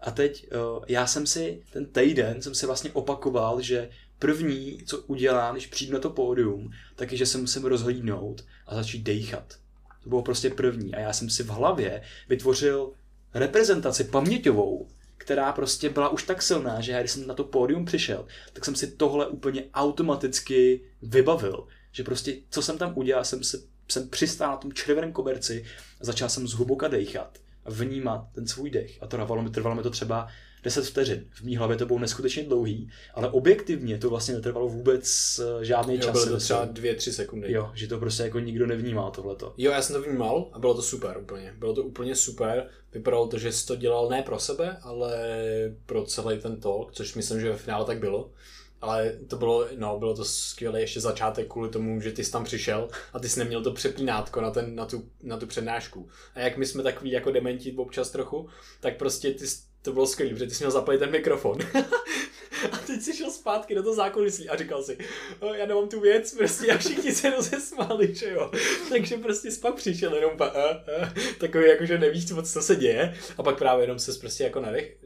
A 0.00 0.10
teď 0.10 0.48
já 0.86 1.06
jsem 1.06 1.26
si 1.26 1.62
ten 1.72 1.86
týden 1.86 2.42
jsem 2.42 2.54
si 2.54 2.66
vlastně 2.66 2.90
opakoval, 2.92 3.60
že 3.60 3.90
první, 4.18 4.82
co 4.86 4.98
udělám, 4.98 5.54
když 5.54 5.66
přijdu 5.66 5.92
na 5.92 5.98
to 5.98 6.10
pódium, 6.10 6.70
tak 6.96 7.12
je, 7.12 7.18
že 7.18 7.26
se 7.26 7.38
musím 7.38 7.64
rozhlídnout 7.64 8.44
a 8.66 8.74
začít 8.74 9.02
dejchat. 9.02 9.54
To 10.02 10.08
bylo 10.08 10.22
prostě 10.22 10.50
první. 10.50 10.94
A 10.94 11.00
já 11.00 11.12
jsem 11.12 11.30
si 11.30 11.42
v 11.42 11.48
hlavě 11.48 12.02
vytvořil 12.28 12.92
reprezentaci 13.34 14.04
paměťovou, 14.04 14.88
která 15.28 15.52
prostě 15.52 15.90
byla 15.90 16.08
už 16.08 16.22
tak 16.22 16.42
silná, 16.42 16.80
že 16.80 16.92
já 16.92 17.00
když 17.00 17.10
jsem 17.10 17.26
na 17.26 17.34
to 17.34 17.44
pódium 17.44 17.84
přišel, 17.84 18.26
tak 18.52 18.64
jsem 18.64 18.74
si 18.74 18.86
tohle 18.86 19.26
úplně 19.26 19.64
automaticky 19.74 20.80
vybavil. 21.02 21.66
Že 21.92 22.04
prostě, 22.04 22.36
co 22.50 22.62
jsem 22.62 22.78
tam 22.78 22.92
udělal, 22.94 23.24
jsem, 23.24 23.44
se, 23.44 23.58
jsem 23.88 24.08
přistál 24.08 24.50
na 24.50 24.56
tom 24.56 24.72
červeném 24.72 25.12
koberci 25.12 25.64
a 26.00 26.04
začal 26.04 26.28
jsem 26.28 26.48
zhluboka 26.48 26.88
dechat 26.88 27.38
vnímat 27.66 28.26
ten 28.32 28.46
svůj 28.46 28.70
dech. 28.70 29.02
A 29.02 29.06
to 29.06 29.16
trvalo 29.16 29.42
mi, 29.42 29.50
trvalo 29.50 29.76
mi 29.76 29.82
to 29.82 29.90
třeba 29.90 30.28
10 30.68 30.86
vteřin. 30.86 31.26
V 31.30 31.42
mý 31.42 31.56
hlavě 31.56 31.76
to 31.76 31.86
bylo 31.86 31.98
neskutečně 31.98 32.42
dlouhý, 32.44 32.90
ale 33.14 33.30
objektivně 33.30 33.98
to 33.98 34.10
vlastně 34.10 34.34
netrvalo 34.34 34.68
vůbec 34.68 35.40
eh, 35.60 35.64
žádný 35.64 35.94
Jo, 35.94 36.00
čas. 36.00 36.12
byly 36.12 36.24
si 36.24 36.30
to 36.30 36.36
třeba 36.36 36.64
dvě, 36.64 36.94
tři 36.94 37.12
sekundy. 37.12 37.52
Jo, 37.52 37.70
že 37.74 37.88
to 37.88 37.98
prostě 37.98 38.22
jako 38.22 38.38
nikdo 38.38 38.66
nevnímá 38.66 39.10
tohleto. 39.10 39.54
Jo, 39.56 39.70
já 39.72 39.82
jsem 39.82 39.96
to 39.96 40.02
vnímal 40.02 40.50
a 40.52 40.58
bylo 40.58 40.74
to 40.74 40.82
super 40.82 41.18
úplně. 41.22 41.54
Bylo 41.58 41.74
to 41.74 41.82
úplně 41.82 42.14
super. 42.16 42.66
Vypadalo 42.92 43.26
to, 43.28 43.38
že 43.38 43.52
jsi 43.52 43.66
to 43.66 43.76
dělal 43.76 44.08
ne 44.08 44.22
pro 44.22 44.38
sebe, 44.38 44.76
ale 44.82 45.12
pro 45.86 46.04
celý 46.04 46.38
ten 46.38 46.60
talk, 46.60 46.92
což 46.92 47.14
myslím, 47.14 47.40
že 47.40 47.50
ve 47.50 47.56
finále 47.56 47.84
tak 47.84 47.98
bylo. 47.98 48.30
Ale 48.80 49.12
to 49.28 49.36
bylo, 49.36 49.66
no, 49.76 49.98
bylo 49.98 50.14
to 50.14 50.24
skvělé 50.24 50.80
ještě 50.80 51.00
začátek 51.00 51.48
kvůli 51.52 51.68
tomu, 51.70 52.00
že 52.00 52.12
ty 52.12 52.24
jsi 52.24 52.32
tam 52.32 52.44
přišel 52.44 52.88
a 53.12 53.18
ty 53.18 53.28
jsi 53.28 53.38
neměl 53.38 53.62
to 53.62 53.72
přepínátko 53.72 54.40
na, 54.40 54.50
ten, 54.50 54.74
na, 54.74 54.86
tu, 54.86 55.04
na 55.22 55.36
tu 55.36 55.46
přednášku. 55.46 56.08
A 56.34 56.40
jak 56.40 56.56
my 56.56 56.66
jsme 56.66 56.82
takový 56.82 57.10
jako 57.10 57.30
dementi 57.30 57.72
občas 57.72 58.10
trochu, 58.10 58.48
tak 58.80 58.96
prostě 58.96 59.30
ty, 59.34 59.46
jsi- 59.46 59.67
to 59.82 59.92
bylo 59.92 60.06
skvělé, 60.06 60.32
protože 60.32 60.46
ty 60.46 60.54
jsi 60.54 60.64
měl 60.64 60.70
zapojit 60.70 60.98
ten 60.98 61.10
mikrofon. 61.10 61.58
a 62.72 62.76
teď 62.76 63.02
jsi 63.02 63.16
šel 63.16 63.30
zpátky 63.30 63.74
do 63.74 63.82
toho 63.82 63.94
zákulisí 63.94 64.48
a 64.48 64.56
říkal 64.56 64.82
si, 64.82 64.98
"O, 65.40 65.54
já 65.54 65.66
nemám 65.66 65.88
tu 65.88 66.00
věc, 66.00 66.34
prostě 66.34 66.72
a 66.72 66.78
všichni 66.78 67.12
se 67.12 67.30
rozesmáli, 67.30 68.14
že 68.14 68.30
jo. 68.30 68.50
Takže 68.88 69.16
prostě 69.16 69.50
jsi 69.50 69.60
pak 69.60 69.74
přišel 69.74 70.14
jenom 70.14 70.36
pa, 70.36 70.46
a, 70.46 70.70
a, 70.70 71.14
takový 71.40 71.68
jako, 71.68 71.86
že 71.86 71.98
nevíš 71.98 72.30
moc, 72.30 72.52
co 72.52 72.62
se 72.62 72.76
děje 72.76 73.14
a 73.38 73.42
pak 73.42 73.58
právě 73.58 73.84
jenom 73.84 73.98
se 73.98 74.12
prostě 74.20 74.44
jako 74.44 74.60
nadech, 74.60 74.96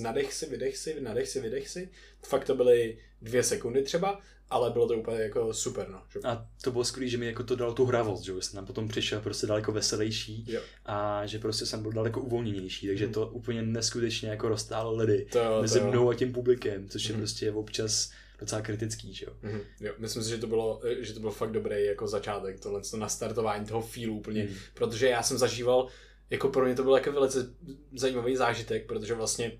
nadech 0.00 0.32
si, 0.32 0.46
vydech 0.46 0.76
si, 0.76 1.00
nadech 1.00 1.28
si, 1.28 1.40
vydech 1.40 1.68
si. 1.68 1.88
Fakt 2.22 2.44
to 2.44 2.54
byly 2.54 2.98
dvě 3.22 3.42
sekundy 3.42 3.82
třeba, 3.82 4.20
ale 4.50 4.70
bylo 4.70 4.88
to 4.88 4.94
úplně 4.94 5.18
jako 5.20 5.54
super, 5.54 5.88
no. 5.88 6.02
Že... 6.12 6.20
A 6.24 6.46
to 6.62 6.70
bylo 6.70 6.84
skvělé, 6.84 7.10
že 7.10 7.18
mi 7.18 7.26
jako 7.26 7.42
to 7.42 7.56
dalo 7.56 7.74
tu 7.74 7.84
hravost, 7.84 8.22
že 8.24 8.32
jsem 8.40 8.54
tam 8.56 8.66
potom 8.66 8.88
přišel 8.88 9.20
prostě 9.20 9.46
daleko 9.46 9.72
veselější 9.72 10.44
Jo. 10.48 10.60
a 10.86 11.26
že 11.26 11.38
prostě 11.38 11.66
jsem 11.66 11.82
byl 11.82 11.92
daleko 11.92 12.20
uvolněnější, 12.20 12.86
takže 12.86 13.04
Mhm. 13.04 13.14
to 13.14 13.26
úplně 13.26 13.62
neskutečně 13.62 14.28
jako 14.28 14.48
roztálo 14.48 14.96
lidi 14.96 15.26
To, 15.32 15.58
mezi 15.60 15.80
to, 15.80 15.86
mnou 15.86 16.10
a 16.10 16.14
tím 16.14 16.32
publikem, 16.32 16.88
což 16.88 17.04
je 17.04 17.12
Mhm. 17.12 17.20
prostě 17.20 17.52
občas 17.52 18.10
docela 18.40 18.60
kritický, 18.62 19.14
že 19.14 19.26
jo. 19.26 19.32
Mhm, 19.42 19.60
jo. 19.80 19.92
Myslím 19.98 20.22
si, 20.22 20.30
že 20.30 20.38
to 20.38 20.46
bylo, 20.46 20.80
že 20.98 21.14
to 21.14 21.20
byl 21.20 21.30
fakt 21.30 21.52
dobrý 21.52 21.84
jako 21.84 22.08
začátek, 22.08 22.60
tohle 22.60 22.80
to 22.90 22.96
nastartování 22.96 23.66
toho 23.66 23.82
feelu 23.82 24.14
úplně, 24.18 24.44
Mhm. 24.44 24.54
protože 24.74 25.08
já 25.08 25.22
jsem 25.22 25.38
zažíval, 25.38 25.86
jako 26.30 26.48
pro 26.48 26.64
mě 26.64 26.74
to 26.74 26.82
byl 26.82 26.94
jako 26.94 27.12
velice 27.12 27.54
zajímavý 27.96 28.36
zážitek, 28.36 28.86
protože 28.86 29.14
vlastně 29.14 29.52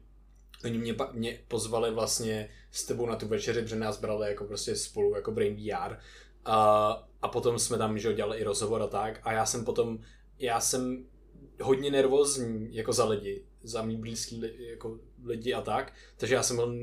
oni 0.64 0.78
mě, 0.78 0.94
mě 1.12 1.38
pozvali 1.48 1.90
vlastně 1.90 2.48
s 2.70 2.84
tebou 2.84 3.06
na 3.06 3.16
tu 3.16 3.28
večeři, 3.28 3.62
protože 3.62 3.76
nás 3.76 4.00
brali 4.00 4.28
jako 4.28 4.44
prostě 4.44 4.76
spolu 4.76 5.14
jako 5.14 5.32
Brain 5.32 5.56
VR 5.56 5.96
a, 6.44 7.08
a 7.22 7.28
potom 7.28 7.58
jsme 7.58 7.78
tam, 7.78 7.98
že 7.98 8.14
dělali 8.14 8.38
i 8.38 8.44
rozhovor 8.44 8.82
a 8.82 8.86
tak 8.86 9.20
a 9.22 9.32
já 9.32 9.46
jsem 9.46 9.64
potom, 9.64 9.98
já 10.38 10.60
jsem 10.60 11.06
hodně 11.62 11.90
nervózní 11.90 12.74
jako 12.74 12.92
za 12.92 13.04
lidi, 13.04 13.44
za 13.62 13.82
mý 13.82 13.96
blízký 13.96 14.40
li, 14.40 14.54
jako 14.58 14.98
lidi 15.24 15.54
a 15.54 15.60
tak, 15.60 15.92
takže 16.16 16.34
já 16.34 16.42
jsem 16.42 16.56
byl 16.56 16.74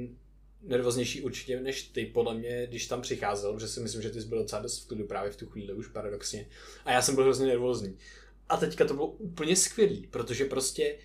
nervóznější 0.62 1.22
určitě 1.22 1.60
než 1.60 1.84
ty, 1.84 2.06
podle 2.06 2.34
mě, 2.34 2.68
když 2.68 2.88
tam 2.88 3.02
přicházel, 3.02 3.54
protože 3.54 3.68
si 3.68 3.80
myslím, 3.80 4.02
že 4.02 4.10
ty 4.10 4.22
jsi 4.22 4.28
byl 4.28 4.38
docela 4.40 4.62
dost 4.62 4.84
v 4.84 4.88
klidu 4.88 5.08
právě 5.08 5.32
v 5.32 5.36
tu 5.36 5.46
chvíli 5.46 5.74
už 5.74 5.88
paradoxně. 5.88 6.50
A 6.86 6.92
já 6.92 7.02
jsem 7.02 7.16
byl 7.16 7.24
hrozně 7.24 7.46
nervózní. 7.46 7.98
A 8.50 8.58
teďka 8.58 8.86
to 8.86 8.94
bylo 8.94 9.08
úplně 9.08 9.56
skvělý, 9.56 10.08
protože 10.08 10.46
prostě 10.46 10.98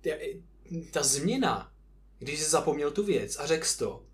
ty- 0.00 0.42
ta 0.90 1.02
změna, 1.02 1.72
když 2.18 2.40
jsi 2.40 2.50
zapomněl 2.50 2.90
tu 2.90 3.04
věc 3.04 3.38
a 3.38 3.46
řekl 3.46 3.66
to, 3.78 4.06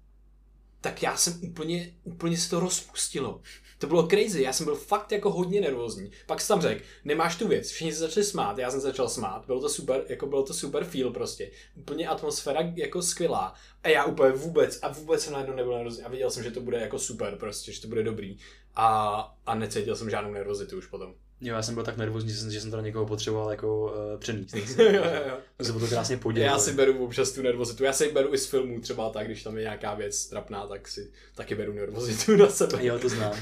tak 0.80 1.02
já 1.02 1.16
jsem 1.16 1.40
úplně, 1.42 1.94
úplně 2.04 2.36
se 2.36 2.50
to 2.50 2.60
rozpustilo. 2.60 3.40
To 3.78 3.86
bylo 3.86 4.06
crazy, 4.06 4.42
já 4.42 4.52
jsem 4.52 4.64
byl 4.64 4.74
fakt 4.74 5.12
jako 5.12 5.30
hodně 5.30 5.60
nervózní. 5.60 6.10
Pak 6.26 6.40
jsem 6.40 6.54
tam 6.54 6.62
řekl, 6.62 6.84
nemáš 7.04 7.36
tu 7.36 7.48
věc, 7.48 7.70
všichni 7.70 7.92
se 7.92 7.98
začali 7.98 8.26
smát, 8.26 8.58
já 8.58 8.70
jsem 8.70 8.80
začal 8.80 9.08
smát, 9.08 9.46
bylo 9.46 9.60
to 9.60 9.68
super, 9.68 10.04
jako 10.08 10.26
bylo 10.26 10.42
to 10.42 10.54
super 10.54 10.84
feel 10.84 11.10
prostě. 11.10 11.50
Úplně 11.74 12.08
atmosféra 12.08 12.60
jako 12.74 13.02
skvělá. 13.02 13.54
A 13.82 13.88
já 13.88 14.04
úplně 14.04 14.30
vůbec, 14.32 14.78
a 14.82 14.88
vůbec 14.88 15.22
jsem 15.22 15.32
najednou 15.32 15.54
nebyl 15.54 15.72
nervózní 15.72 16.02
a 16.04 16.08
viděl 16.08 16.30
jsem, 16.30 16.42
že 16.42 16.50
to 16.50 16.60
bude 16.60 16.80
jako 16.80 16.98
super 16.98 17.36
prostě, 17.36 17.72
že 17.72 17.80
to 17.80 17.88
bude 17.88 18.02
dobrý. 18.02 18.38
A, 18.74 19.18
a 19.46 19.54
necítil 19.54 19.96
jsem 19.96 20.10
žádnou 20.10 20.32
nervozitu 20.32 20.78
už 20.78 20.86
potom. 20.86 21.14
Jo, 21.40 21.54
já 21.54 21.62
jsem 21.62 21.74
byl 21.74 21.84
tak 21.84 21.96
nervózní, 21.96 22.30
že 22.30 22.36
jsem, 22.36 22.50
že 22.50 22.60
jsem 22.60 22.70
teda 22.70 22.82
někoho 22.82 23.06
potřeboval 23.06 23.50
jako 23.50 23.84
uh, 24.14 24.20
přenést. 24.20 24.54
jo, 24.78 24.84
jo, 24.92 25.02
jo. 25.28 25.38
To 25.56 25.64
se 25.64 25.72
to 25.72 25.86
krásně 25.86 26.16
podělil. 26.16 26.50
Já 26.50 26.58
si 26.58 26.72
beru 26.72 27.04
občas 27.04 27.30
tu 27.32 27.42
nervozitu. 27.42 27.84
Já 27.84 27.92
si 27.92 28.04
ji 28.04 28.12
beru 28.12 28.34
i 28.34 28.38
z 28.38 28.46
filmů, 28.46 28.80
třeba 28.80 29.10
tak, 29.10 29.26
když 29.26 29.42
tam 29.42 29.56
je 29.56 29.62
nějaká 29.62 29.94
věc 29.94 30.26
trapná, 30.26 30.66
tak 30.66 30.88
si 30.88 31.10
taky 31.34 31.54
beru 31.54 31.72
nervozitu 31.72 32.36
na 32.36 32.48
sebe. 32.48 32.84
Jo, 32.84 32.98
to 32.98 33.08
znám. 33.08 33.32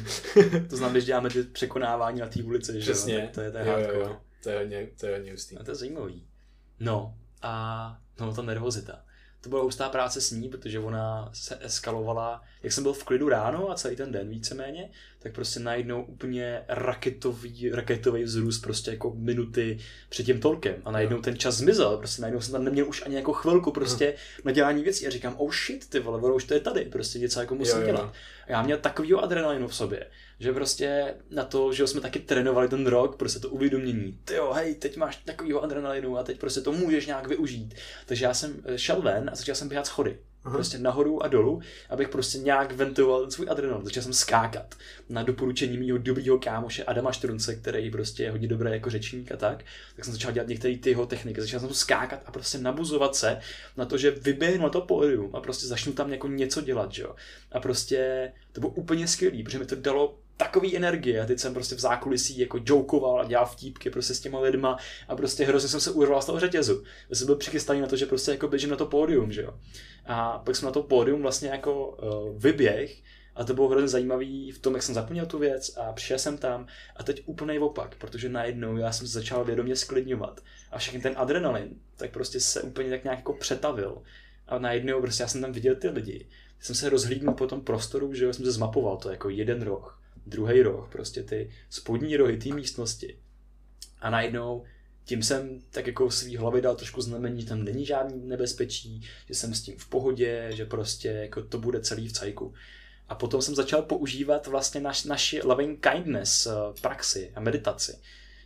To 0.71 0.77
znám, 0.77 0.93
když 0.93 1.05
děláme 1.05 1.31
ty 1.31 1.43
překonávání 1.43 2.21
na 2.21 2.27
té 2.29 2.43
ulici, 2.43 2.73
že 2.73 2.79
jo, 2.79 2.83
Přesně. 2.83 3.21
tak 3.21 3.31
to 3.35 3.41
je, 3.41 3.51
to 3.51 3.59
je 3.59 3.65
jo, 3.67 3.71
jo, 3.73 3.77
hardcore. 3.79 3.99
jo. 3.99 4.17
To 4.43 4.49
je 4.51 4.59
hodně, 4.59 4.89
to 5.01 5.07
je 5.07 5.17
hodně 5.17 5.31
hustý. 5.31 5.59
A 5.59 5.65
to 5.65 5.71
je 5.71 5.75
zajímavý. 5.75 6.27
No 6.81 7.15
a 7.43 7.99
no 8.21 8.35
ta 8.35 8.43
nervozita. 8.43 9.05
To 9.47 9.51
byla 9.51 9.63
hustá 9.63 9.89
práce 9.89 10.21
s 10.21 10.31
ní, 10.31 10.49
protože 10.49 10.79
ona 10.79 11.31
se 11.33 11.59
eskalovala, 11.61 12.43
jak 12.63 12.73
jsem 12.73 12.83
byl 12.83 12.93
v 12.93 13.05
klidu 13.05 13.29
ráno 13.29 13.71
a 13.71 13.75
celý 13.75 13.97
ten 13.97 14.13
den 14.13 14.29
víceméně, 14.29 14.91
tak 15.19 15.33
prostě 15.33 15.61
najednou 15.61 16.05
úplně 16.05 16.63
raketový, 16.69 17.71
raketový 17.71 18.23
vzrůst 18.23 18.63
prostě 18.63 18.91
jako 18.91 19.13
minuty 19.17 19.79
před 20.09 20.23
tím 20.27 20.41
tolkem 20.41 20.75
a 20.85 20.91
najednou 20.91 21.21
ten 21.21 21.39
čas 21.39 21.55
zmizel, 21.55 21.97
prostě 21.97 22.23
najednou 22.23 22.41
jsem 22.41 22.53
tam 22.53 22.65
neměl 22.65 22.89
už 22.89 23.03
ani 23.07 23.17
jako 23.17 23.33
chvilku 23.33 23.71
prostě 23.71 24.15
na 24.45 24.53
dělání 24.53 24.83
věcí 24.83 25.07
a 25.07 25.11
říkám, 25.11 25.35
oh 25.39 25.53
shit, 25.53 25.89
ty 25.91 26.01
vole, 26.01 26.21
ono 26.21 26.35
už 26.35 26.45
to 26.45 26.55
je 26.55 26.61
tady, 26.61 26.85
prostě 26.85 27.19
něco 27.19 27.41
jako 27.41 27.55
musím 27.55 27.77
Jo, 27.77 27.81
jo. 27.81 27.87
dělat. 27.87 28.13
A 28.47 28.51
já 28.53 28.63
měl 28.63 28.79
takovýho 28.79 29.23
adrenalinu 29.23 29.69
v 29.69 29.75
sobě, 29.75 30.07
že 30.41 30.53
prostě 30.53 31.15
na 31.31 31.45
to, 31.45 31.73
že 31.73 31.87
jsme 31.87 32.01
taky 32.01 32.19
trénovali 32.19 32.69
ten 32.69 32.87
rok, 32.87 33.17
prostě 33.17 33.39
to 33.39 33.49
uvědomění, 33.49 34.19
ty 34.25 34.35
jo, 34.35 34.53
hej, 34.53 34.75
teď 34.75 34.97
máš 34.97 35.17
takovýho 35.17 35.63
adrenalinu 35.63 36.19
a 36.19 36.23
teď 36.23 36.39
prostě 36.39 36.61
to 36.61 36.73
můžeš 36.73 37.07
nějak 37.07 37.29
využít. 37.29 37.75
Takže 38.07 38.25
já 38.25 38.35
jsem 38.35 38.63
eh, 38.65 38.79
šel 38.79 39.03
ven 39.03 39.31
a 39.33 39.37
začal 39.37 39.55
jsem 39.55 39.69
běhat 39.69 39.87
schody. 39.87 40.19
Aha. 40.47 40.57
Prostě 40.57 40.79
nahoru 40.79 41.23
a 41.23 41.29
dolů, 41.29 41.61
abych 41.91 42.09
prostě 42.09 42.39
nějak 42.39 42.73
ventiloval 42.73 43.21
ten 43.21 43.31
svůj 43.31 43.47
adrenalin. 43.51 43.85
Začal 43.85 44.03
jsem 44.03 44.13
skákat 44.13 44.75
na 45.09 45.23
doporučení 45.23 45.79
mého 45.79 45.99
dobrýho 45.99 46.39
kámoše 46.39 46.85
Adama 46.85 47.13
Štrunce, 47.13 47.57
který 47.57 47.91
prostě 47.91 48.23
je 48.23 48.31
hodně 48.31 48.49
dobrý 48.49 48.71
jako 48.71 48.91
řečník 48.91 49.33
a 49.33 49.37
tak. 49.37 49.65
Tak 49.97 50.05
jsem 50.05 50.15
začal 50.15 50.33
dělat 50.33 50.49
některé 50.49 50.79
ty 50.79 50.91
jeho 50.91 51.07
techniky. 51.07 51.41
Začal 51.41 51.61
jsem 51.61 51.75
skákat 51.75 52.23
a 52.27 52.33
prostě 52.33 52.59
nabuzovat 52.59 53.17
se 53.17 53.41
na 53.77 53.85
to, 53.85 53.99
že 53.99 54.11
vyběhnu 54.11 54.63
na 54.63 54.69
to 54.69 54.81
pódium 54.81 55.31
a 55.37 55.41
prostě 55.41 55.67
začnu 55.67 55.93
tam 55.93 56.13
jako 56.13 56.29
něco 56.29 56.61
dělat, 56.61 56.93
že 56.93 57.03
jo. 57.03 57.15
A 57.53 57.61
prostě 57.61 58.33
to 58.53 58.61
bylo 58.61 58.73
úplně 58.73 59.09
skvělý, 59.09 59.43
protože 59.43 59.59
mi 59.59 59.67
to 59.67 59.77
dalo 59.77 60.19
takový 60.37 60.77
energie. 60.77 61.23
A 61.23 61.27
teď 61.27 61.39
jsem 61.39 61.55
prostě 61.55 61.75
v 61.75 61.81
zákulisí 61.81 62.39
jako 62.39 62.61
jokoval 62.67 63.21
a 63.21 63.25
dělal 63.25 63.47
vtípky 63.47 63.91
prostě 63.91 64.15
s 64.15 64.21
těma 64.21 64.41
lidma 64.41 64.77
a 65.09 65.17
prostě 65.17 65.45
hrozně 65.45 65.69
jsem 65.69 65.81
se 65.81 65.91
urval 65.91 66.23
z 66.23 66.27
toho 66.27 66.41
řetězu. 66.41 66.83
Já 67.11 67.17
jsem 67.17 67.27
byl 67.27 67.37
přichystaný 67.37 67.81
na 67.81 67.87
to, 67.87 67.97
že 67.97 68.07
prostě 68.07 68.31
jako 68.31 68.49
běžím 68.49 68.71
na 68.71 68.77
to 68.77 68.87
pódium, 68.87 69.33
že 69.33 69.43
jo. 69.43 69.55
A 70.07 70.39
pak 70.39 70.57
jsem 70.57 70.67
na 70.67 70.73
to 70.73 70.83
pódium 70.83 71.23
vlastně 71.23 71.49
jako 71.49 71.89
uh, 71.89 72.43
vyběh 72.43 73.03
a 73.35 73.45
to 73.45 73.55
bylo 73.55 73.69
hrozně 73.69 73.89
zajímavý 73.89 74.53
v 74.53 74.59
tom, 74.59 74.75
jak 74.75 74.83
jsem 74.83 74.95
zapomněl 74.95 75.27
tu 75.27 75.39
věc 75.39 75.77
a 75.77 75.93
přišel 75.93 76.19
jsem 76.19 76.39
tam 76.39 76.67
a 76.97 77.03
teď 77.03 77.23
úplný 77.27 77.59
opak, 77.59 77.95
protože 77.99 78.29
najednou 78.29 78.77
já 78.77 78.93
jsem 78.93 79.07
se 79.07 79.13
začal 79.13 79.45
vědomě 79.45 79.77
sklidňovat 79.77 80.41
a 80.71 80.79
všechny 80.79 81.01
ten 81.01 81.13
adrenalin, 81.17 81.81
tak 81.97 82.11
prostě 82.11 82.41
se 82.41 82.63
úplně 82.63 82.91
tak 82.91 83.05
nějak 83.05 83.19
jako 83.19 83.33
přetavil 83.33 84.03
a 84.49 84.59
najednou 84.59 85.01
prostě 85.01 85.23
já 85.23 85.29
jsem 85.29 85.41
tam 85.41 85.53
viděl 85.53 85.75
ty 85.75 85.89
lidi. 85.89 86.27
Jsem 86.61 86.75
se 86.75 86.89
rozhlídnul 86.89 87.35
po 87.35 87.47
tom 87.47 87.61
prostoru, 87.61 88.15
že 88.15 88.25
jo, 88.25 88.33
jsem 88.33 88.45
se 88.45 88.53
zmapoval 88.53 88.97
to 88.97 89.11
jako 89.11 89.29
jeden 89.29 89.63
roh, 89.63 90.03
druhý 90.27 90.63
roh, 90.63 90.89
prostě 90.93 91.23
ty 91.23 91.51
spodní 91.71 92.17
rohy 92.17 92.37
té 92.37 92.55
místnosti. 92.55 93.19
A 94.01 94.11
najednou 94.11 94.65
tím 95.05 95.23
jsem 95.23 95.61
tak 95.71 95.87
jako 95.87 96.11
svý 96.11 96.37
hlavě 96.37 96.63
dal 96.63 96.77
trošku 96.77 97.01
znamení, 97.01 97.41
že 97.41 97.47
tam 97.47 97.65
není 97.65 97.87
žádný 97.87 98.29
nebezpečí, 98.29 99.03
že 99.29 99.35
jsem 99.35 99.55
s 99.55 99.63
tím 99.63 99.79
v 99.79 99.89
pohodě, 99.89 100.49
že 100.51 100.65
prostě 100.65 101.09
jako 101.09 101.43
to 101.43 101.59
bude 101.59 101.81
celý 101.81 102.09
v 102.09 102.13
cajku. 102.13 102.55
A 103.09 103.15
potom 103.15 103.43
jsem 103.43 103.55
začal 103.55 103.83
používat 103.83 104.47
vlastně 104.47 104.81
naš, 104.81 105.05
naši 105.05 105.41
loving 105.43 105.87
kindness 105.89 106.47
eh, 106.47 106.53
praxi 106.81 107.33
a 107.35 107.41
meditaci, 107.41 107.99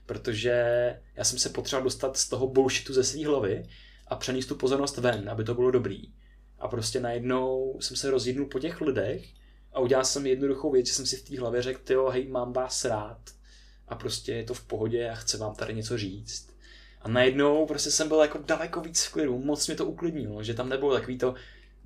protože 0.06 0.54
já 1.16 1.24
jsem 1.24 1.38
se 1.38 1.48
potřeboval 1.48 1.84
dostat 1.84 2.16
z 2.16 2.28
toho 2.28 2.46
bullshitu 2.46 2.94
ze 2.94 3.04
své 3.04 3.26
hlavy 3.26 3.66
a 4.06 4.16
přenést 4.16 4.46
tu 4.46 4.54
pozornost 4.54 4.98
ven, 4.98 5.30
aby 5.30 5.44
to 5.44 5.54
bylo 5.54 5.70
dobrý. 5.70 6.02
A 6.58 6.68
prostě 6.68 7.00
najednou 7.00 7.78
jsem 7.80 7.96
se 7.96 8.10
rozjídnul 8.10 8.46
po 8.46 8.58
těch 8.58 8.80
lidech 8.80 9.39
a 9.72 9.80
udělal 9.80 10.04
jsem 10.04 10.26
jednoduchou 10.26 10.70
věc, 10.70 10.87
že 10.87 10.92
jsem 10.92 11.06
si 11.06 11.16
v 11.16 11.22
té 11.22 11.40
hlavě 11.40 11.62
řekl, 11.62 11.92
jo, 11.92 12.09
hej, 12.09 12.28
mám 12.28 12.52
vás 12.52 12.85
rád 12.85 13.20
a 13.88 13.94
prostě 13.94 14.33
je 14.33 14.44
to 14.44 14.54
v 14.54 14.64
pohodě 14.64 15.11
a 15.11 15.14
chci 15.14 15.37
vám 15.37 15.54
tady 15.54 15.74
něco 15.74 15.98
říct. 15.98 16.50
A 17.02 17.09
najednou 17.09 17.66
prostě 17.66 17.90
jsem 17.90 18.09
byl 18.09 18.18
jako 18.18 18.38
daleko 18.38 18.80
víc 18.80 19.04
v 19.04 19.12
klidu, 19.12 19.38
moc 19.38 19.66
mě 19.66 19.76
to 19.76 19.87
uklidnilo, 19.87 20.42
že 20.42 20.54
tam 20.54 20.68
nebylo 20.68 20.94
takový 20.94 21.18
to, 21.18 21.35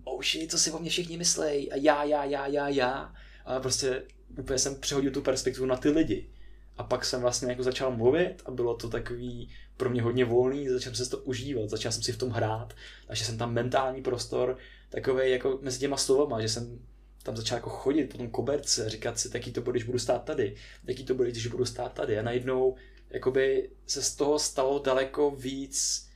oh 0.04 0.22
shit, 0.22 0.50
co 0.50 0.58
si 0.58 0.70
o 0.70 0.78
mě 0.78 0.90
všichni 0.90 1.16
myslej 1.16 1.68
a 1.72 1.76
já, 1.76 2.04
já, 2.04 2.24
já, 2.24 2.46
já, 2.46 2.68
já. 2.68 3.14
A 3.44 3.60
prostě 3.60 4.02
úplně 4.38 4.58
jsem 4.58 4.74
přehodil 4.74 5.10
tu 5.10 5.22
perspektivu 5.22 5.66
na 5.66 5.76
ty 5.76 5.88
lidi. 5.88 6.28
A 6.76 6.82
pak 6.82 7.04
jsem 7.04 7.20
vlastně 7.20 7.48
jako 7.48 7.62
začal 7.62 7.96
mluvit 7.96 8.42
a 8.46 8.50
bylo 8.50 8.74
to 8.74 8.88
takový 8.88 9.50
pro 9.76 9.90
mě 9.90 10.02
hodně 10.02 10.24
volný, 10.24 10.68
začal 10.68 10.94
jsem 10.94 11.04
si 11.04 11.10
to 11.10 11.18
užívat, 11.18 11.70
začal 11.70 11.92
jsem 11.92 12.02
si 12.02 12.12
v 12.12 12.18
tom 12.18 12.30
hrát, 12.30 12.74
takže 13.06 13.24
jsem 13.24 13.38
tam 13.38 13.52
mentální 13.52 14.02
prostor 14.02 14.58
takový 14.88 15.30
jako 15.30 15.58
mezi 15.62 15.78
těma 15.78 15.96
slovama, 15.96 16.40
že 16.40 16.48
jsem 16.48 16.78
tam 17.24 17.36
začal 17.36 17.58
jako 17.58 17.70
chodit 17.70 18.04
po 18.04 18.18
tom 18.18 18.30
koberce, 18.30 18.90
říkat 18.90 19.18
si, 19.18 19.30
jaký 19.34 19.52
to 19.52 19.60
bude, 19.60 19.72
když 19.72 19.84
budu 19.84 19.98
stát 19.98 20.24
tady, 20.24 20.56
jaký 20.84 21.04
to 21.04 21.14
bude, 21.14 21.30
když 21.30 21.46
budu 21.46 21.64
stát 21.64 21.92
tady. 21.92 22.18
A 22.18 22.22
najednou 22.22 22.76
jakoby 23.10 23.70
se 23.86 24.02
z 24.02 24.14
toho 24.14 24.38
stalo 24.38 24.78
daleko 24.78 25.30
víc 25.30 26.08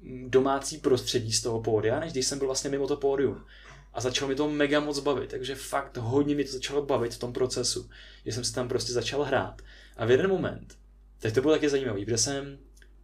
mm, 0.00 0.30
domácí 0.30 0.78
prostředí 0.78 1.32
z 1.32 1.42
toho 1.42 1.60
pódia, 1.60 2.00
než 2.00 2.12
když 2.12 2.26
jsem 2.26 2.38
byl 2.38 2.46
vlastně 2.46 2.70
mimo 2.70 2.86
to 2.86 2.96
pódium. 2.96 3.44
A 3.92 4.00
začalo 4.00 4.28
mi 4.28 4.34
to 4.34 4.48
mega 4.48 4.80
moc 4.80 5.00
bavit, 5.00 5.30
takže 5.30 5.54
fakt 5.54 5.96
hodně 5.96 6.34
mi 6.34 6.44
to 6.44 6.52
začalo 6.52 6.86
bavit 6.86 7.14
v 7.14 7.18
tom 7.18 7.32
procesu, 7.32 7.90
že 8.26 8.32
jsem 8.32 8.44
si 8.44 8.54
tam 8.54 8.68
prostě 8.68 8.92
začal 8.92 9.22
hrát. 9.22 9.62
A 9.96 10.06
v 10.06 10.10
jeden 10.10 10.30
moment, 10.30 10.78
teď 11.18 11.34
to 11.34 11.40
bylo 11.40 11.54
taky 11.54 11.68
zajímavý, 11.68 12.04
protože 12.04 12.18
jsem 12.18 12.58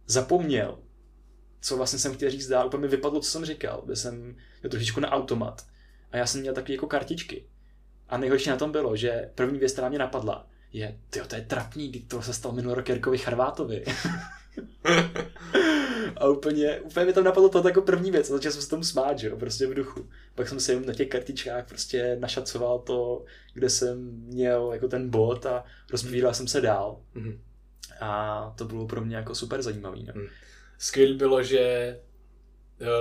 zapomněl, 0.05 0.79
co 1.61 1.77
vlastně 1.77 1.99
jsem 1.99 2.13
chtěl 2.13 2.29
říct 2.29 2.47
dál, 2.47 2.67
úplně 2.67 2.81
mi 2.81 2.87
vypadlo, 2.87 3.19
co 3.19 3.31
jsem 3.31 3.45
říkal, 3.45 3.81
kde 3.85 3.95
jsem 3.95 4.35
trošičku 4.69 4.99
na 4.99 5.11
automat. 5.11 5.65
A 6.11 6.17
já 6.17 6.25
jsem 6.25 6.41
měl 6.41 6.53
takové 6.53 6.73
jako 6.73 6.87
kartičky. 6.87 7.45
A 8.09 8.17
nejhorší 8.17 8.49
na 8.49 8.57
tom 8.57 8.71
bylo, 8.71 8.95
že 8.95 9.29
první 9.35 9.59
věc, 9.59 9.71
která 9.71 9.89
mě 9.89 9.99
napadla, 9.99 10.47
je, 10.73 10.97
tyjo, 11.09 11.25
to 11.25 11.35
je 11.35 11.41
trapný, 11.41 11.91
to 11.91 12.21
se 12.21 12.33
stalo 12.33 12.55
minulý 12.55 12.75
rok 12.75 12.89
Jirkovi 12.89 13.17
Charvátovi. 13.17 13.85
a 16.17 16.27
úplně, 16.27 16.79
úplně 16.79 17.05
mi 17.05 17.13
tam 17.13 17.23
napadlo 17.23 17.49
to 17.49 17.67
jako 17.67 17.81
první 17.81 18.11
věc 18.11 18.29
a 18.29 18.33
začal 18.33 18.51
jsem 18.51 18.61
se 18.61 18.69
tomu 18.69 18.83
smát, 18.83 19.19
že 19.19 19.27
jo, 19.27 19.37
prostě 19.37 19.67
v 19.67 19.73
duchu. 19.73 20.09
Pak 20.35 20.49
jsem 20.49 20.59
si 20.59 20.79
na 20.79 20.93
těch 20.93 21.09
kartičkách 21.09 21.67
prostě 21.67 22.17
našacoval 22.19 22.79
to, 22.79 23.25
kde 23.53 23.69
jsem 23.69 23.97
měl 24.11 24.69
jako 24.73 24.87
ten 24.87 25.09
bod 25.09 25.45
a 25.45 25.63
rozpíval 25.91 26.33
jsem 26.33 26.47
se 26.47 26.61
dál. 26.61 27.01
Mm-hmm. 27.15 27.37
A 28.01 28.53
to 28.57 28.65
bylo 28.65 28.87
pro 28.87 29.01
mě 29.01 29.15
jako 29.15 29.35
super 29.35 29.61
zajímavý. 29.61 30.03
No. 30.03 30.13
Mm. 30.15 30.27
Skvělé 30.77 31.13
bylo, 31.13 31.43
že 31.43 31.99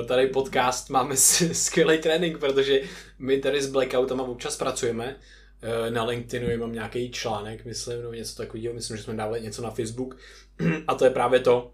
tady 0.06 0.26
podcast 0.26 0.90
máme 0.90 1.16
skvělý 1.52 1.98
trénink, 1.98 2.38
protože 2.38 2.80
my 3.18 3.38
tady 3.38 3.62
s 3.62 3.70
Blackoutem 3.70 4.20
občas 4.20 4.56
pracujeme. 4.56 5.16
Eh, 5.62 5.90
na 5.90 6.04
LinkedInu 6.04 6.58
mám 6.58 6.72
nějaký 6.72 7.10
článek, 7.10 7.64
myslím, 7.64 8.00
nebo 8.00 8.12
něco 8.12 8.36
takového, 8.36 8.74
myslím, 8.74 8.96
že 8.96 9.02
jsme 9.02 9.14
dávali 9.14 9.40
něco 9.40 9.62
na 9.62 9.70
Facebook. 9.70 10.16
A 10.86 10.94
to 10.94 11.04
je 11.04 11.10
právě 11.10 11.40
to, 11.40 11.72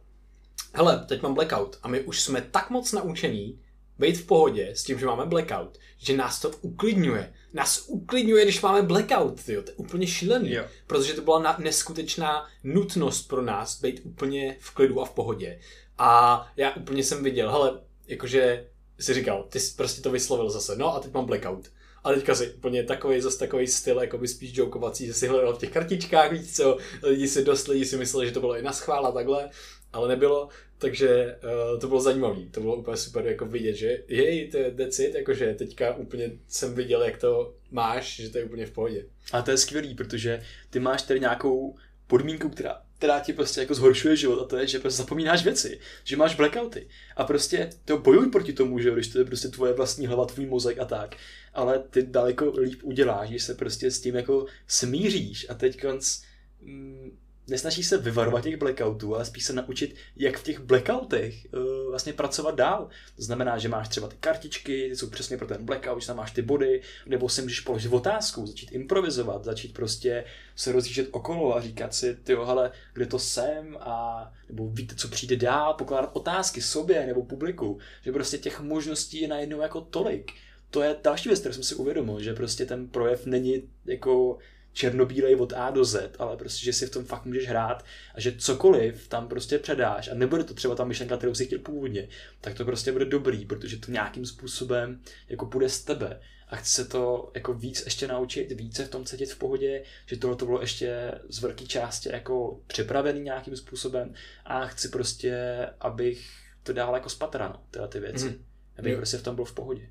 hele, 0.74 1.04
teď 1.08 1.22
mám 1.22 1.34
blackout 1.34 1.78
a 1.82 1.88
my 1.88 2.00
už 2.00 2.20
jsme 2.20 2.40
tak 2.50 2.70
moc 2.70 2.92
naučení 2.92 3.60
být 3.98 4.16
v 4.16 4.26
pohodě 4.26 4.70
s 4.74 4.84
tím, 4.84 4.98
že 4.98 5.06
máme 5.06 5.26
blackout, 5.26 5.78
že 5.98 6.16
nás 6.16 6.40
to 6.40 6.50
uklidňuje. 6.60 7.32
Nás 7.52 7.84
uklidňuje, 7.88 8.44
když 8.44 8.60
máme 8.60 8.82
blackout, 8.82 9.42
tyjo. 9.44 9.62
to 9.62 9.70
je 9.70 9.74
úplně 9.74 10.06
šílený. 10.06 10.52
Jo. 10.52 10.64
Protože 10.86 11.14
to 11.14 11.22
byla 11.22 11.56
neskutečná 11.58 12.46
nutnost 12.64 13.28
pro 13.28 13.42
nás 13.42 13.80
být 13.80 14.00
úplně 14.04 14.56
v 14.60 14.74
klidu 14.74 15.00
a 15.00 15.04
v 15.04 15.10
pohodě. 15.10 15.60
A 15.98 16.46
já 16.56 16.70
úplně 16.76 17.04
jsem 17.04 17.24
viděl, 17.24 17.50
hele, 17.50 17.80
jakože 18.06 18.66
si 19.00 19.14
říkal, 19.14 19.46
ty 19.48 19.60
jsi 19.60 19.76
prostě 19.76 20.02
to 20.02 20.10
vyslovil 20.10 20.50
zase, 20.50 20.76
no 20.76 20.94
a 20.94 21.00
teď 21.00 21.12
mám 21.12 21.26
blackout. 21.26 21.70
A 22.04 22.12
teďka 22.12 22.34
si 22.34 22.50
úplně 22.50 22.84
takový, 22.84 23.20
zase 23.20 23.38
takový 23.38 23.66
styl, 23.66 24.00
jako 24.00 24.18
by 24.18 24.28
spíš 24.28 24.56
jokovací, 24.56 25.06
že 25.06 25.14
si 25.14 25.28
hledal 25.28 25.54
v 25.54 25.58
těch 25.58 25.70
kartičkách, 25.70 26.32
víš 26.32 26.56
co, 26.56 26.78
lidi 27.02 27.28
si 27.28 27.44
dost 27.44 27.68
lidi 27.68 27.84
si 27.84 27.96
mysleli, 27.96 28.26
že 28.26 28.32
to 28.32 28.40
bylo 28.40 28.56
i 28.56 28.62
na 28.62 28.72
schvál 28.72 29.06
a 29.06 29.12
takhle, 29.12 29.50
ale 29.92 30.08
nebylo, 30.08 30.48
takže 30.78 31.36
uh, 31.72 31.80
to 31.80 31.88
bylo 31.88 32.00
zajímavé, 32.00 32.40
to 32.50 32.60
bylo 32.60 32.76
úplně 32.76 32.96
super 32.96 33.26
jako 33.26 33.46
vidět, 33.46 33.74
že 33.74 33.98
jej, 34.08 34.50
to 34.50 34.56
je 34.56 34.70
decit, 34.70 35.14
jakože 35.14 35.54
teďka 35.54 35.94
úplně 35.94 36.30
jsem 36.48 36.74
viděl, 36.74 37.02
jak 37.02 37.18
to 37.18 37.54
máš, 37.70 38.16
že 38.16 38.30
to 38.30 38.38
je 38.38 38.44
úplně 38.44 38.66
v 38.66 38.70
pohodě. 38.70 39.04
A 39.32 39.42
to 39.42 39.50
je 39.50 39.56
skvělý, 39.56 39.94
protože 39.94 40.42
ty 40.70 40.80
máš 40.80 41.02
tady 41.02 41.20
nějakou 41.20 41.76
podmínku, 42.06 42.48
která 42.48 42.82
která 43.04 43.20
ti 43.20 43.32
prostě 43.32 43.60
jako 43.60 43.74
zhoršuje 43.74 44.16
život 44.16 44.42
a 44.42 44.44
to 44.44 44.56
je, 44.56 44.66
že 44.66 44.78
prostě 44.78 45.02
zapomínáš 45.02 45.44
věci, 45.44 45.80
že 46.04 46.16
máš 46.16 46.34
blackouty. 46.34 46.88
A 47.16 47.24
prostě 47.24 47.70
to 47.84 47.98
bojuj 47.98 48.30
proti 48.30 48.52
tomu, 48.52 48.78
že 48.78 48.90
když 48.90 49.08
to 49.08 49.18
je 49.18 49.24
prostě 49.24 49.48
tvoje 49.48 49.72
vlastní 49.72 50.06
hlava, 50.06 50.26
tvůj 50.26 50.46
mozek 50.46 50.78
a 50.78 50.84
tak, 50.84 51.16
ale 51.54 51.78
ty 51.78 52.02
daleko 52.02 52.52
líp 52.60 52.80
uděláš, 52.82 53.28
když 53.28 53.42
se 53.42 53.54
prostě 53.54 53.90
s 53.90 54.00
tím 54.00 54.14
jako 54.16 54.46
smíříš. 54.66 55.46
A 55.50 55.54
teď 55.54 55.80
konc, 55.80 56.22
mm, 56.60 57.18
nesnaží 57.48 57.82
se 57.82 57.98
vyvarovat 57.98 58.42
těch 58.42 58.56
blackoutů, 58.56 59.14
ale 59.14 59.24
spíš 59.24 59.44
se 59.44 59.52
naučit, 59.52 59.94
jak 60.16 60.38
v 60.38 60.42
těch 60.42 60.60
blackoutech 60.60 61.46
uh, 61.52 61.90
vlastně 61.90 62.12
pracovat 62.12 62.54
dál. 62.54 62.88
To 63.16 63.22
znamená, 63.22 63.58
že 63.58 63.68
máš 63.68 63.88
třeba 63.88 64.08
ty 64.08 64.16
kartičky, 64.20 64.86
ty 64.88 64.96
jsou 64.96 65.10
přesně 65.10 65.36
pro 65.36 65.46
ten 65.46 65.64
blackout, 65.64 66.00
že 66.00 66.06
tam 66.06 66.16
máš 66.16 66.30
ty 66.30 66.42
body, 66.42 66.82
nebo 67.06 67.28
si 67.28 67.42
můžeš 67.42 67.60
položit 67.60 67.92
otázku, 67.92 68.46
začít 68.46 68.72
improvizovat, 68.72 69.44
začít 69.44 69.74
prostě 69.74 70.24
se 70.56 70.72
rozjíždět 70.72 71.08
okolo 71.10 71.56
a 71.56 71.60
říkat 71.60 71.94
si, 71.94 72.14
ty 72.14 72.34
hele, 72.34 72.72
kde 72.92 73.06
to 73.06 73.18
jsem 73.18 73.76
a 73.80 74.32
nebo 74.48 74.68
víte, 74.68 74.94
co 74.94 75.08
přijde 75.08 75.36
dál, 75.36 75.74
pokládat 75.74 76.10
otázky 76.12 76.62
sobě 76.62 77.06
nebo 77.06 77.24
publiku, 77.24 77.78
že 78.02 78.12
prostě 78.12 78.38
těch 78.38 78.60
možností 78.60 79.20
je 79.20 79.28
najednou 79.28 79.60
jako 79.60 79.80
tolik. 79.80 80.32
To 80.70 80.82
je 80.82 80.96
další 81.02 81.28
věc, 81.28 81.40
kterou 81.40 81.54
jsem 81.54 81.62
si 81.62 81.74
uvědomil, 81.74 82.20
že 82.20 82.34
prostě 82.34 82.66
ten 82.66 82.88
projev 82.88 83.26
není 83.26 83.62
jako 83.86 84.38
černobílej 84.74 85.36
od 85.36 85.52
A 85.52 85.70
do 85.70 85.84
Z, 85.84 86.16
ale 86.18 86.36
prostě, 86.36 86.64
že 86.64 86.72
si 86.72 86.86
v 86.86 86.90
tom 86.90 87.04
fakt 87.04 87.24
můžeš 87.24 87.48
hrát 87.48 87.84
a 88.14 88.20
že 88.20 88.34
cokoliv 88.38 89.08
tam 89.08 89.28
prostě 89.28 89.58
předáš 89.58 90.08
a 90.08 90.14
nebude 90.14 90.44
to 90.44 90.54
třeba 90.54 90.74
ta 90.74 90.84
myšlenka, 90.84 91.16
kterou 91.16 91.34
si 91.34 91.46
chtěl 91.46 91.58
původně, 91.58 92.08
tak 92.40 92.54
to 92.54 92.64
prostě 92.64 92.92
bude 92.92 93.04
dobrý, 93.04 93.46
protože 93.46 93.76
to 93.76 93.92
nějakým 93.92 94.26
způsobem 94.26 95.00
jako 95.28 95.46
půjde 95.46 95.68
z 95.68 95.84
tebe 95.84 96.20
a 96.48 96.56
chci 96.56 96.70
se 96.70 96.84
to 96.84 97.30
jako 97.34 97.54
víc 97.54 97.84
ještě 97.84 98.08
naučit, 98.08 98.52
více 98.52 98.84
v 98.84 98.90
tom 98.90 99.04
cítit 99.04 99.32
v 99.32 99.38
pohodě, 99.38 99.82
že 100.06 100.16
tohle 100.16 100.36
to 100.36 100.46
bylo 100.46 100.60
ještě 100.60 101.12
z 101.28 101.40
velké 101.40 101.66
části 101.66 102.08
jako 102.12 102.60
připravený 102.66 103.20
nějakým 103.20 103.56
způsobem 103.56 104.14
a 104.44 104.66
chci 104.66 104.88
prostě, 104.88 105.66
abych 105.80 106.30
to 106.62 106.72
dál 106.72 106.94
jako 106.94 107.08
spatrano, 107.08 107.62
tyhle 107.70 107.88
ty 107.88 108.00
věci. 108.00 108.24
Mm. 108.24 108.44
Abych 108.78 108.92
jo. 108.92 108.98
prostě 108.98 109.16
v 109.16 109.22
tom 109.22 109.34
byl 109.34 109.44
v 109.44 109.54
pohodě. 109.54 109.88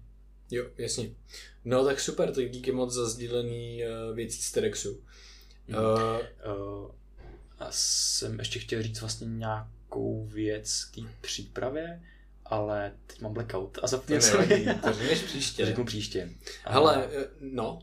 Jo, 0.52 0.65
jasně. 0.78 1.10
No 1.65 1.86
tak 1.86 1.99
super, 1.99 2.36
tak 2.36 2.49
díky 2.49 2.71
moc 2.71 2.93
za 2.93 3.10
sdílený 3.10 3.82
uh, 3.84 4.15
věcí 4.15 4.41
z. 4.41 4.58
Mm. 5.67 5.76
Uh, 5.76 5.82
uh, 6.56 6.91
a 7.60 7.67
jsem 7.69 8.39
ještě 8.39 8.60
chtěl 8.60 8.84
říct 8.84 9.02
vlastně 9.02 9.28
nějakou 9.28 10.26
věc 10.26 10.86
k 10.86 11.21
přípravě, 11.21 12.02
ale 12.45 12.93
teď 13.08 13.21
mám 13.21 13.34
blackout 13.34 13.80
a 13.84 13.88
zapomněl 13.88 14.21
jsem. 14.21 14.39
To 14.82 14.93
řekneš 14.93 15.21
příště. 15.21 15.65
Řeknu 15.65 15.86
příště. 15.86 16.30
Hele, 16.63 17.10
no, 17.39 17.80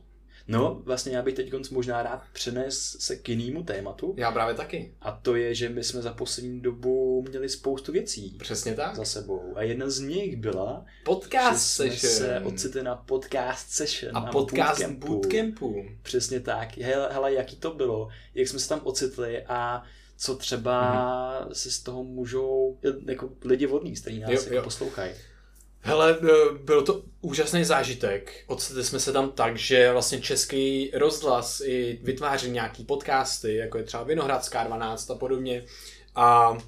No, 0.48 0.82
vlastně 0.84 1.16
já 1.16 1.22
bych 1.22 1.34
teď 1.34 1.70
možná 1.70 2.02
rád 2.02 2.22
přenes 2.32 2.96
se 2.98 3.16
k 3.16 3.28
jinému 3.28 3.62
tématu. 3.62 4.14
Já 4.16 4.32
právě 4.32 4.54
taky. 4.54 4.94
A 5.00 5.12
to 5.12 5.36
je, 5.36 5.54
že 5.54 5.68
my 5.68 5.84
jsme 5.84 6.02
za 6.02 6.12
poslední 6.12 6.60
dobu 6.60 7.24
měli 7.28 7.48
spoustu 7.48 7.92
věcí. 7.92 8.36
Přesně 8.38 8.74
tak. 8.74 8.96
Za 8.96 9.04
sebou. 9.04 9.52
A 9.54 9.62
jedna 9.62 9.90
z 9.90 10.00
nich 10.00 10.36
byla, 10.36 10.84
podcast 11.04 11.74
session. 11.74 12.12
se 12.12 12.40
ocitli 12.44 12.82
na 12.82 12.96
podcast 12.96 13.70
session. 13.70 14.16
A 14.16 14.20
podcast 14.20 14.80
bootcampu. 14.80 15.06
bootcampu. 15.06 15.84
Přesně 16.02 16.40
tak. 16.40 16.78
Hele, 16.78 17.08
hele, 17.12 17.34
jaký 17.34 17.56
to 17.56 17.74
bylo, 17.74 18.08
jak 18.34 18.48
jsme 18.48 18.58
se 18.58 18.68
tam 18.68 18.80
ocitli 18.84 19.42
a 19.46 19.82
co 20.16 20.36
třeba 20.36 20.92
mm-hmm. 21.48 21.52
si 21.52 21.70
z 21.70 21.82
toho 21.82 22.04
můžou 22.04 22.78
jako 23.06 23.30
lidi 23.44 23.66
vodní, 23.66 23.94
kteří 23.94 24.20
nás 24.20 24.30
jo, 24.30 24.40
jako 24.42 24.54
jo. 24.54 24.62
poslouchají. 24.62 25.12
Hele, 25.82 26.18
e, 26.22 26.52
byl 26.52 26.82
to 26.82 27.02
úžasný 27.20 27.64
zážitek. 27.64 28.44
Ocitli 28.46 28.84
jsme 28.84 29.00
se 29.00 29.12
tam 29.12 29.32
tak, 29.32 29.56
že 29.56 29.92
vlastně 29.92 30.20
český 30.20 30.90
rozhlas 30.94 31.60
i 31.60 31.98
vytváří 32.02 32.50
nějaký 32.50 32.84
podcasty, 32.84 33.56
jako 33.56 33.78
je 33.78 33.84
třeba 33.84 34.02
Vinohradská 34.02 34.64
12 34.64 35.10
a 35.10 35.14
podobně. 35.14 35.64
A 36.14 36.58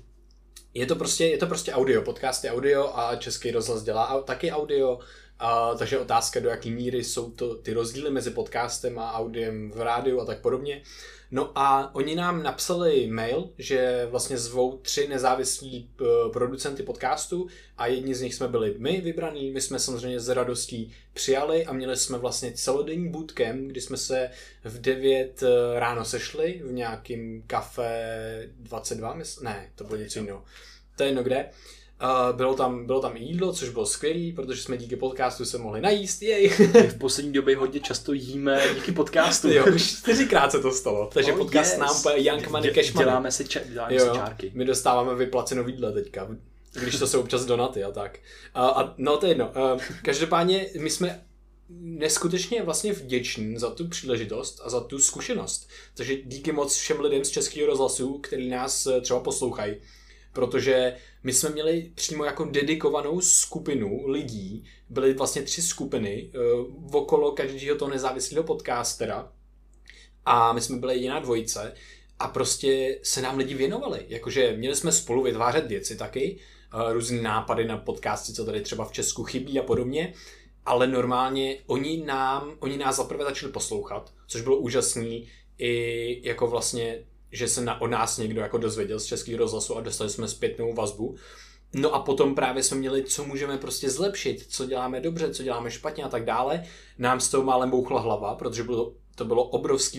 je 0.75 0.87
to 0.87 0.97
prostě, 0.97 1.27
je 1.27 1.39
to 1.39 1.47
prostě 1.47 1.73
audio, 1.73 2.03
podcasty 2.03 2.51
audio 2.51 2.93
a 2.95 3.17
český 3.17 3.51
rozhlas 3.51 3.83
dělá 3.83 4.23
taky 4.23 4.53
audio. 4.53 4.99
A, 5.39 5.75
takže 5.75 5.99
otázka, 5.99 6.41
do 6.41 6.49
jaké 6.49 6.71
míry 6.71 7.05
jsou 7.05 7.31
to 7.31 7.55
ty 7.55 7.73
rozdíly 7.73 8.11
mezi 8.11 8.31
podcastem 8.31 8.99
a 8.99 9.13
audiem 9.13 9.71
v 9.71 9.81
rádiu 9.81 10.21
a 10.21 10.25
tak 10.25 10.41
podobně. 10.41 10.83
No 11.35 11.59
a 11.59 11.95
oni 11.95 12.15
nám 12.15 12.43
napsali 12.43 13.07
mail, 13.07 13.51
že 13.59 14.07
vlastně 14.11 14.39
zvou 14.39 14.77
tři 14.77 15.09
nezávislí 15.09 15.91
eh, 16.01 16.05
producenty 16.33 16.83
podcastu 16.83 17.47
a 17.79 17.87
jedni 17.87 18.15
z 18.15 18.21
nich 18.21 18.35
jsme 18.35 18.49
byli 18.49 18.75
my 18.79 19.01
vybraní, 19.01 19.51
my 19.51 19.61
jsme 19.61 19.79
samozřejmě 19.79 20.21
s 20.21 20.29
radostí 20.29 20.93
přijali 21.13 21.67
a 21.67 21.73
měli 21.73 21.97
jsme 21.97 22.19
vlastně 22.19 22.53
celodenní 22.53 23.09
bootcamp, 23.09 23.61
kdy 23.67 23.81
jsme 23.81 23.97
se 23.97 24.31
v 24.65 24.81
9 24.81 25.43
eh, 25.43 25.81
ráno 25.81 26.05
sešli 26.05 26.63
v 26.65 26.73
nějakým 26.73 27.43
kafe 27.47 28.49
22, 28.57 29.15
mysl? 29.15 29.45
ne, 29.45 29.71
to 29.75 29.85
bylo 29.85 29.99
něco 29.99 30.19
jiného. 30.19 30.45
To 30.97 31.03
je 31.03 31.09
jedno 31.09 31.23
kde. 31.23 31.45
Uh, 31.45 31.82
bylo, 32.33 32.55
tam, 32.55 32.87
bylo 32.87 33.01
tam 33.01 33.17
jídlo, 33.17 33.53
což 33.53 33.69
bylo 33.69 33.87
skvělé, 33.87 34.33
protože 34.37 34.63
jsme 34.63 34.77
díky 34.77 34.97
podcastu 34.97 35.45
se 35.45 35.59
mohli 35.59 35.81
najíst, 35.81 36.23
jej. 36.23 36.49
v 36.89 36.99
poslední 36.99 37.33
době 37.33 37.57
hodně 37.57 37.81
často 37.81 38.13
jíme 38.13 38.63
díky 38.75 38.93
podcastu. 38.93 39.53
jo, 39.53 39.65
už 39.75 39.99
čtyřikrát 39.99 40.53
se 40.53 40.61
to 40.61 40.73
stalo. 40.73 41.11
Takže 41.13 41.33
oh, 41.33 41.39
podcast 41.39 41.73
yes. 41.73 41.81
nám 41.81 42.17
Young 42.17 42.49
Money 42.49 42.75
Cash 42.75 42.93
Money. 42.93 43.07
Děláme 43.07 43.33
si, 43.33 43.45
ča- 43.45 43.73
děláme 43.73 43.95
jo, 43.95 44.07
si 44.07 44.19
čárky. 44.19 44.53
My 44.55 44.65
dostáváme 44.65 45.15
vyplacenou 45.15 45.69
jídlo 45.69 45.93
teďka. 45.93 46.29
když 46.83 46.99
to 46.99 47.07
jsou 47.07 47.21
občas 47.21 47.45
donaty 47.45 47.85
a 47.85 47.91
tak. 47.91 48.19
A, 48.55 48.67
a 48.69 48.95
no 48.99 49.17
to 49.17 49.27
je 49.27 49.31
jedno. 49.31 49.51
Každopádně 50.03 50.67
my 50.81 50.91
jsme 50.91 51.23
neskutečně 51.81 52.63
vlastně 52.63 52.93
vděční 52.93 53.59
za 53.59 53.71
tu 53.71 53.89
příležitost 53.89 54.61
a 54.65 54.71
za 54.71 54.81
tu 54.81 54.99
zkušenost. 54.99 55.69
Takže 55.95 56.17
díky 56.25 56.53
moc 56.53 56.77
všem 56.77 57.01
lidem 57.01 57.25
z 57.25 57.31
Českého 57.31 57.67
rozhlasu, 57.67 58.19
který 58.19 58.49
nás 58.49 58.87
eh, 58.87 59.01
třeba 59.01 59.21
poslouchají, 59.21 59.77
protože 60.33 60.97
my 61.23 61.33
jsme 61.33 61.51
měli 61.51 61.91
přímo 61.95 62.25
jako 62.25 62.45
dedikovanou 62.45 63.21
skupinu 63.21 64.07
lidí, 64.07 64.65
byly 64.89 65.15
vlastně 65.15 65.43
tři 65.43 65.63
skupiny 65.63 66.31
uh, 66.61 66.97
okolo 66.97 67.33
každého 67.33 67.77
toho 67.79 67.91
nezávislého 67.91 68.45
podcastera. 68.45 69.33
A 70.25 70.53
my 70.53 70.61
jsme 70.61 70.77
byli 70.77 70.95
jediná 70.95 71.19
dvojice. 71.19 71.75
A 72.19 72.29
prostě 72.29 72.99
se 73.03 73.23
nám 73.23 73.39
lidi 73.39 73.55
věnovali. 73.55 74.05
Jakože 74.09 74.57
měli 74.57 74.77
jsme 74.77 74.93
spolu 74.93 75.23
vytvářet 75.23 75.67
věci 75.67 75.97
taky, 75.97 76.39
uh, 76.75 76.93
různé 76.93 77.23
nápady 77.23 77.65
na 77.65 77.79
podcasty, 77.79 78.33
co 78.33 78.45
tady 78.45 78.61
třeba 78.61 78.85
v 78.85 78.93
Česku 78.93 79.25
chybí 79.25 79.61
a 79.61 79.63
podobně, 79.63 80.15
ale 80.67 80.87
normálně 80.87 81.59
oni 81.67 82.05
nám, 82.05 82.57
oni 82.59 82.77
nás 82.77 82.97
zaprvé 82.97 83.25
začali 83.25 83.53
poslouchat, 83.53 84.13
což 84.27 84.41
bylo 84.41 84.57
úžasný, 84.57 85.29
i 85.59 86.29
jako 86.29 86.47
vlastně, 86.47 87.05
že 87.33 87.49
se 87.49 87.61
na, 87.61 87.81
o 87.81 87.87
nás 87.87 88.19
někdo 88.19 88.41
jako 88.41 88.59
dozvěděl 88.59 89.01
z 89.01 89.05
českého 89.05 89.39
rozhlasu 89.39 89.77
a 89.77 89.81
dostali 89.81 90.11
jsme 90.11 90.29
zpětnou 90.29 90.75
vazbu. 90.75 91.17
No 91.75 91.95
a 91.95 92.01
potom 92.01 92.35
právě 92.35 92.63
jsme 92.63 92.77
měli, 92.77 93.05
co 93.05 93.25
můžeme 93.25 93.59
prostě 93.59 93.91
zlepšit, 93.91 94.47
co 94.49 94.67
děláme 94.67 95.01
dobře, 95.01 95.35
co 95.35 95.43
děláme 95.43 95.71
špatně 95.71 96.05
a 96.05 96.09
tak 96.09 96.25
dále. 96.25 96.65
Nám 96.99 97.21
z 97.21 97.29
toho 97.29 97.45
málem 97.45 97.71
bouchla 97.71 98.01
hlava, 98.01 98.35
protože 98.35 98.63
bylo, 98.63 98.93
to 99.15 99.25
bylo 99.25 99.45
obrovské 99.45 99.99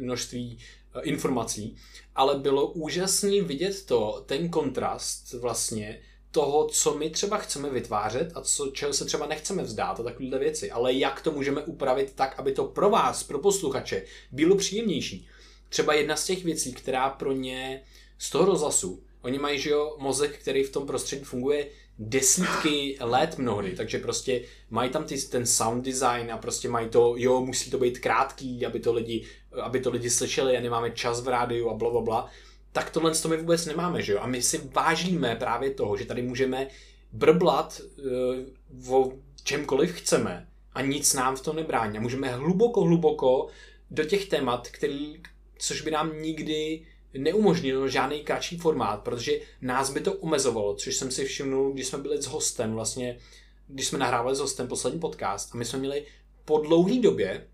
množství 0.00 0.58
eh, 0.94 1.00
informací, 1.02 1.76
ale 2.14 2.38
bylo 2.38 2.66
úžasný 2.66 3.40
vidět 3.40 3.86
to, 3.86 4.24
ten 4.26 4.48
kontrast 4.48 5.32
vlastně 5.32 6.00
toho, 6.30 6.68
co 6.68 6.94
my 6.94 7.10
třeba 7.10 7.38
chceme 7.38 7.70
vytvářet 7.70 8.32
a 8.34 8.40
co, 8.40 8.66
čeho 8.66 8.92
se 8.92 9.04
třeba 9.04 9.26
nechceme 9.26 9.62
vzdát 9.62 10.00
a 10.00 10.02
takovéhle 10.02 10.38
věci, 10.38 10.70
ale 10.70 10.92
jak 10.92 11.20
to 11.20 11.32
můžeme 11.32 11.62
upravit 11.62 12.12
tak, 12.14 12.38
aby 12.38 12.52
to 12.52 12.64
pro 12.64 12.90
vás, 12.90 13.22
pro 13.22 13.38
posluchače, 13.38 14.04
bylo 14.32 14.56
příjemnější. 14.56 15.28
Třeba 15.68 15.94
jedna 15.94 16.16
z 16.16 16.24
těch 16.24 16.44
věcí, 16.44 16.72
která 16.72 17.10
pro 17.10 17.32
ně 17.32 17.82
z 18.18 18.30
toho 18.30 18.44
rozhlasu, 18.44 19.02
oni 19.22 19.38
mají, 19.38 19.58
že 19.58 19.70
jo, 19.70 19.96
mozek, 19.98 20.38
který 20.38 20.64
v 20.64 20.72
tom 20.72 20.86
prostředí 20.86 21.24
funguje 21.24 21.66
desítky 21.98 22.96
let 23.00 23.38
mnohdy, 23.38 23.76
takže 23.76 23.98
prostě 23.98 24.42
mají 24.70 24.90
tam 24.90 25.04
ty, 25.04 25.22
ten 25.22 25.46
sound 25.46 25.84
design 25.84 26.32
a 26.32 26.38
prostě 26.38 26.68
mají 26.68 26.88
to, 26.88 27.14
jo, 27.16 27.40
musí 27.40 27.70
to 27.70 27.78
být 27.78 27.98
krátký, 27.98 28.66
aby 28.66 28.80
to 28.80 28.92
lidi, 28.92 29.26
aby 29.62 29.80
to 29.80 29.90
lidi 29.90 30.10
slyšeli 30.10 30.56
a 30.56 30.60
nemáme 30.60 30.90
čas 30.90 31.20
v 31.20 31.28
rádiu 31.28 31.70
a 31.70 31.74
bla, 31.74 31.90
bla, 31.90 32.00
bla 32.00 32.30
tak 32.72 32.90
tohle 32.90 33.14
to 33.14 33.28
my 33.28 33.36
vůbec 33.36 33.66
nemáme, 33.66 34.02
že 34.02 34.12
jo? 34.12 34.18
A 34.20 34.26
my 34.26 34.42
si 34.42 34.70
vážíme 34.72 35.36
právě 35.36 35.70
toho, 35.70 35.96
že 35.96 36.04
tady 36.04 36.22
můžeme 36.22 36.66
brblat 37.12 37.80
uh, 38.86 38.94
o 38.94 39.12
čemkoliv 39.44 39.92
chceme 39.92 40.48
a 40.72 40.82
nic 40.82 41.14
nám 41.14 41.36
v 41.36 41.40
tom 41.40 41.56
nebrání. 41.56 41.98
A 41.98 42.00
můžeme 42.00 42.28
hluboko, 42.28 42.80
hluboko 42.84 43.48
do 43.90 44.04
těch 44.04 44.26
témat, 44.26 44.68
který, 44.68 45.22
což 45.58 45.80
by 45.80 45.90
nám 45.90 46.22
nikdy 46.22 46.86
neumožnilo 47.14 47.88
žádný 47.88 48.20
kratší 48.20 48.58
formát, 48.58 49.02
protože 49.02 49.40
nás 49.62 49.92
by 49.92 50.00
to 50.00 50.12
omezovalo, 50.12 50.74
což 50.74 50.96
jsem 50.96 51.10
si 51.10 51.24
všimnul, 51.24 51.72
když 51.72 51.86
jsme 51.86 51.98
byli 51.98 52.22
s 52.22 52.26
hostem 52.26 52.72
vlastně, 52.72 53.18
když 53.68 53.86
jsme 53.86 53.98
nahrávali 53.98 54.36
s 54.36 54.40
hostem 54.40 54.68
poslední 54.68 55.00
podcast 55.00 55.54
a 55.54 55.58
my 55.58 55.64
jsme 55.64 55.78
měli 55.78 56.06
po 56.44 56.58
dlouhé 56.58 57.00
době 57.00 57.46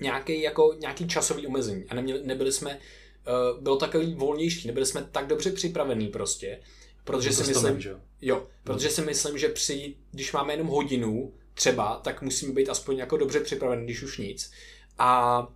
nějaký, 0.00 0.42
jako, 0.42 0.76
nějaký 0.78 1.08
časový 1.08 1.46
omezení 1.46 1.84
a 1.88 1.94
neměli, 1.94 2.20
nebyli 2.24 2.52
jsme 2.52 2.78
uh, 2.78 3.62
bylo 3.62 3.76
takový 3.76 4.14
volnější, 4.14 4.66
nebyli 4.68 4.86
jsme 4.86 5.08
tak 5.12 5.26
dobře 5.26 5.52
připravení 5.52 6.08
prostě, 6.08 6.60
protože 7.04 7.32
si 7.32 7.48
myslím, 7.48 7.80
že? 7.80 7.96
jo, 8.20 8.46
protože 8.64 8.90
si 8.90 9.02
myslím, 9.02 9.38
že 9.38 9.48
při, 9.48 9.94
když 10.12 10.32
máme 10.32 10.52
jenom 10.52 10.66
hodinu 10.66 11.32
třeba, 11.54 12.00
tak 12.04 12.22
musíme 12.22 12.52
být 12.52 12.68
aspoň 12.68 12.96
jako 12.96 13.16
dobře 13.16 13.40
připravení, 13.40 13.84
když 13.84 14.02
už 14.02 14.18
nic. 14.18 14.50
A 14.98 15.48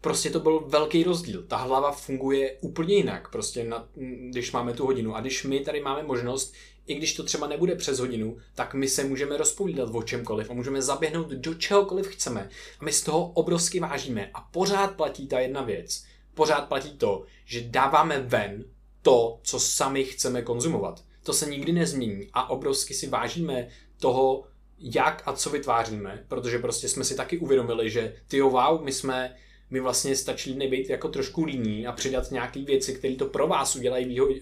prostě 0.00 0.30
to 0.30 0.40
byl 0.40 0.60
velký 0.60 1.04
rozdíl. 1.04 1.42
Ta 1.42 1.56
hlava 1.56 1.92
funguje 1.92 2.56
úplně 2.60 2.94
jinak, 2.94 3.30
prostě 3.30 3.64
na, 3.64 3.88
když 4.30 4.52
máme 4.52 4.72
tu 4.72 4.86
hodinu. 4.86 5.16
A 5.16 5.20
když 5.20 5.44
my 5.44 5.60
tady 5.60 5.80
máme 5.80 6.02
možnost, 6.02 6.54
i 6.86 6.94
když 6.94 7.14
to 7.14 7.22
třeba 7.22 7.46
nebude 7.46 7.74
přes 7.74 7.98
hodinu, 7.98 8.36
tak 8.54 8.74
my 8.74 8.88
se 8.88 9.04
můžeme 9.04 9.36
rozpovídat 9.36 9.88
o 9.92 10.02
čemkoliv 10.02 10.50
a 10.50 10.54
můžeme 10.54 10.82
zaběhnout 10.82 11.28
do 11.28 11.54
čehokoliv 11.54 12.06
chceme. 12.06 12.48
A 12.80 12.84
my 12.84 12.92
z 12.92 13.02
toho 13.02 13.30
obrovsky 13.30 13.80
vážíme. 13.80 14.30
A 14.34 14.40
pořád 14.40 14.96
platí 14.96 15.28
ta 15.28 15.40
jedna 15.40 15.62
věc 15.62 16.04
pořád 16.36 16.68
platí 16.68 16.96
to, 16.96 17.24
že 17.44 17.60
dáváme 17.60 18.20
ven 18.20 18.64
to, 19.02 19.40
co 19.42 19.60
sami 19.60 20.04
chceme 20.04 20.42
konzumovat. 20.42 21.04
To 21.22 21.32
se 21.32 21.50
nikdy 21.50 21.72
nezmění 21.72 22.28
a 22.32 22.50
obrovsky 22.50 22.94
si 22.94 23.06
vážíme 23.06 23.68
toho, 23.98 24.44
jak 24.78 25.22
a 25.26 25.32
co 25.32 25.50
vytváříme, 25.50 26.24
protože 26.28 26.58
prostě 26.58 26.88
jsme 26.88 27.04
si 27.04 27.14
taky 27.14 27.38
uvědomili, 27.38 27.90
že 27.90 28.14
ty 28.28 28.40
wow, 28.40 28.82
my 28.82 28.92
jsme, 28.92 29.36
my 29.70 29.80
vlastně 29.80 30.16
stačí 30.16 30.54
nebýt 30.54 30.90
jako 30.90 31.08
trošku 31.08 31.44
líní 31.44 31.86
a 31.86 31.92
přidat 31.92 32.30
nějaké 32.30 32.62
věci, 32.62 32.94
které 32.94 33.14
to 33.14 33.26
pro 33.26 33.48
vás 33.48 33.76
udělají 33.76 34.04
výho, 34.04 34.26
uh, 34.26 34.34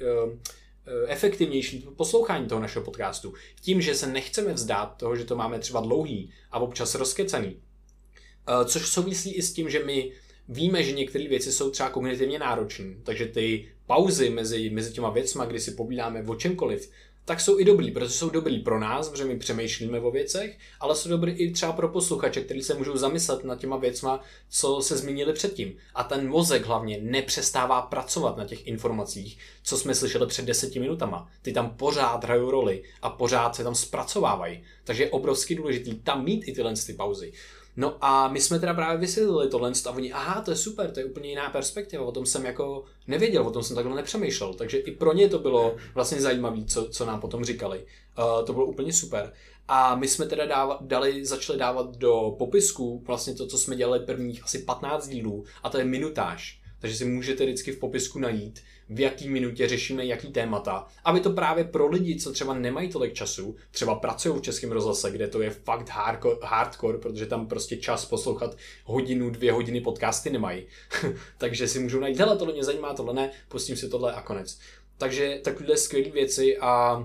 efektivnější 1.07 1.87
poslouchání 1.97 2.47
toho 2.47 2.61
našeho 2.61 2.85
podcastu. 2.85 3.35
Tím, 3.61 3.81
že 3.81 3.95
se 3.95 4.07
nechceme 4.07 4.53
vzdát 4.53 4.97
toho, 4.97 5.17
že 5.17 5.25
to 5.25 5.37
máme 5.37 5.59
třeba 5.59 5.81
dlouhý 5.81 6.31
a 6.51 6.59
občas 6.59 6.95
rozkecený. 6.95 7.57
Uh, 8.49 8.65
což 8.65 8.89
souvisí 8.89 9.33
i 9.33 9.43
s 9.43 9.53
tím, 9.53 9.71
že 9.71 9.85
my 9.85 10.13
víme, 10.49 10.83
že 10.83 10.93
některé 10.93 11.29
věci 11.29 11.53
jsou 11.53 11.71
třeba 11.71 11.91
kognitivně 11.91 12.39
náročné, 12.39 12.95
takže 13.03 13.27
ty 13.27 13.69
pauzy 13.87 14.31
mezi, 14.31 14.71
mezi 14.71 14.93
těma 14.93 15.11
věcma, 15.11 15.45
kdy 15.45 15.61
si 15.61 15.71
povídáme 15.71 16.25
o 16.27 16.35
čemkoliv, 16.35 16.91
tak 17.25 17.41
jsou 17.41 17.59
i 17.59 17.65
dobrý, 17.65 17.91
protože 17.91 18.11
jsou 18.11 18.31
dobrý 18.31 18.59
pro 18.59 18.81
nás, 18.81 19.09
protože 19.09 19.25
my 19.25 19.39
přemýšlíme 19.39 20.01
o 20.01 20.11
věcech, 20.11 20.59
ale 20.81 20.97
jsou 20.97 21.09
dobrý 21.09 21.33
i 21.33 21.53
třeba 21.53 21.73
pro 21.73 21.89
posluchače, 21.89 22.41
kteří 22.41 22.63
se 22.63 22.75
můžou 22.75 22.97
zamyslet 22.97 23.45
nad 23.45 23.59
těma 23.59 23.77
věcma, 23.77 24.21
co 24.49 24.83
se 24.83 24.97
zmínili 24.97 25.33
předtím. 25.33 25.77
A 25.95 26.05
ten 26.05 26.29
mozek 26.29 26.67
hlavně 26.67 26.99
nepřestává 27.01 27.83
pracovat 27.83 28.37
na 28.37 28.45
těch 28.45 28.67
informacích, 28.67 29.39
co 29.63 29.77
jsme 29.77 29.95
slyšeli 29.95 30.27
před 30.27 30.45
deseti 30.45 30.81
minutama. 30.81 31.31
Ty 31.43 31.53
tam 31.53 31.71
pořád 31.71 32.25
hrajou 32.25 32.51
roli 32.51 32.83
a 33.03 33.11
pořád 33.11 33.57
se 33.57 33.65
tam 33.65 33.75
zpracovávají. 33.75 34.63
Takže 34.85 35.03
je 35.03 35.11
obrovsky 35.11 35.55
důležitý 35.55 35.95
tam 35.95 36.25
mít 36.25 36.49
i 36.49 36.53
tyhle 36.53 36.75
ty 36.87 36.93
pauzy. 36.93 37.33
No 37.77 37.97
a 38.01 38.29
my 38.29 38.41
jsme 38.41 38.59
teda 38.59 38.75
právě 38.75 38.99
vysvětlili 38.99 39.49
tohle 39.49 39.73
a 39.87 39.91
oni, 39.91 40.13
aha, 40.13 40.41
to 40.41 40.51
je 40.51 40.57
super, 40.57 40.91
to 40.91 41.01
je 41.01 41.07
úplně 41.07 41.29
jiná 41.29 41.51
perspektiva, 41.51 42.05
o 42.05 42.13
tom 42.13 42.27
jsem 42.27 42.45
jako 42.45 42.85
nevěděl, 43.07 43.47
o 43.47 43.51
tom 43.51 43.63
jsem 43.63 43.77
takhle 43.77 43.97
nepřemýšlel, 43.97 44.55
takže 44.55 44.79
i 44.79 44.91
pro 44.91 45.13
ně 45.13 45.29
to 45.29 45.39
bylo 45.39 45.77
vlastně 45.95 46.21
zajímavé, 46.21 46.65
co, 46.65 46.89
co 46.89 47.07
nám 47.07 47.21
potom 47.21 47.45
říkali. 47.45 47.85
Uh, 48.19 48.47
to 48.47 48.53
bylo 48.53 48.67
úplně 48.67 48.93
super. 48.93 49.33
A 49.69 49.97
my 49.97 50.09
jsme 50.09 50.27
teda 50.27 50.47
dáva, 50.47 50.79
dali, 50.81 51.27
začali 51.27 51.59
dávat 51.59 51.97
do 51.97 52.35
popisku 52.39 53.03
vlastně 53.07 53.35
to, 53.35 53.47
co 53.47 53.59
jsme 53.59 53.77
dělali 53.77 54.01
prvních 54.01 54.45
asi 54.45 54.59
15 54.59 55.09
dílů, 55.09 55.45
a 55.63 55.71
to 55.71 55.79
je 55.79 55.85
minutáž. 55.85 56.61
Takže 56.79 56.97
si 56.97 57.05
můžete 57.05 57.45
vždycky 57.45 57.73
v 57.73 57.79
popisku 57.79 58.19
najít, 58.19 58.61
v 58.89 59.01
jaký 59.01 59.29
minutě 59.29 59.69
řešíme 59.69 60.07
jaký 60.07 60.33
témata, 60.33 60.87
aby 61.05 61.21
to 61.21 61.31
právě 61.31 61.65
pro 61.65 61.89
lidi, 61.89 62.17
co 62.17 62.33
třeba 62.33 62.55
nemají 62.55 62.89
tolik 62.89 63.15
času, 63.15 63.57
třeba 63.71 63.95
pracují 63.95 64.39
v 64.39 64.43
českém 64.43 64.73
rozhlase, 64.73 65.11
kde 65.11 65.29
to 65.29 65.43
je 65.43 65.51
fakt 65.51 65.89
hardcore, 65.89 66.37
hardcore 66.43 66.99
protože 66.99 67.27
tam 67.27 67.47
prostě 67.47 67.77
čas 67.77 68.05
poslouchat 68.05 68.57
hodinu, 68.85 69.31
dvě 69.31 69.53
hodiny 69.53 69.81
podcasty 69.81 70.31
nemají. 70.31 70.67
Takže 71.39 71.69
si 71.69 71.79
můžou 71.79 72.01
najít, 72.01 72.19
hele, 72.19 72.37
tohle 72.37 72.55
mě 72.55 72.65
zajímá, 72.65 72.95
tohle 72.95 73.15
ne, 73.15 73.31
pustím 73.49 73.77
si 73.77 73.89
tohle 73.89 74.13
a 74.13 74.23
konec. 74.23 74.59
Takže 74.99 75.41
takové 75.45 75.77
skvělé 75.77 76.11
věci 76.11 76.59
a 76.59 77.05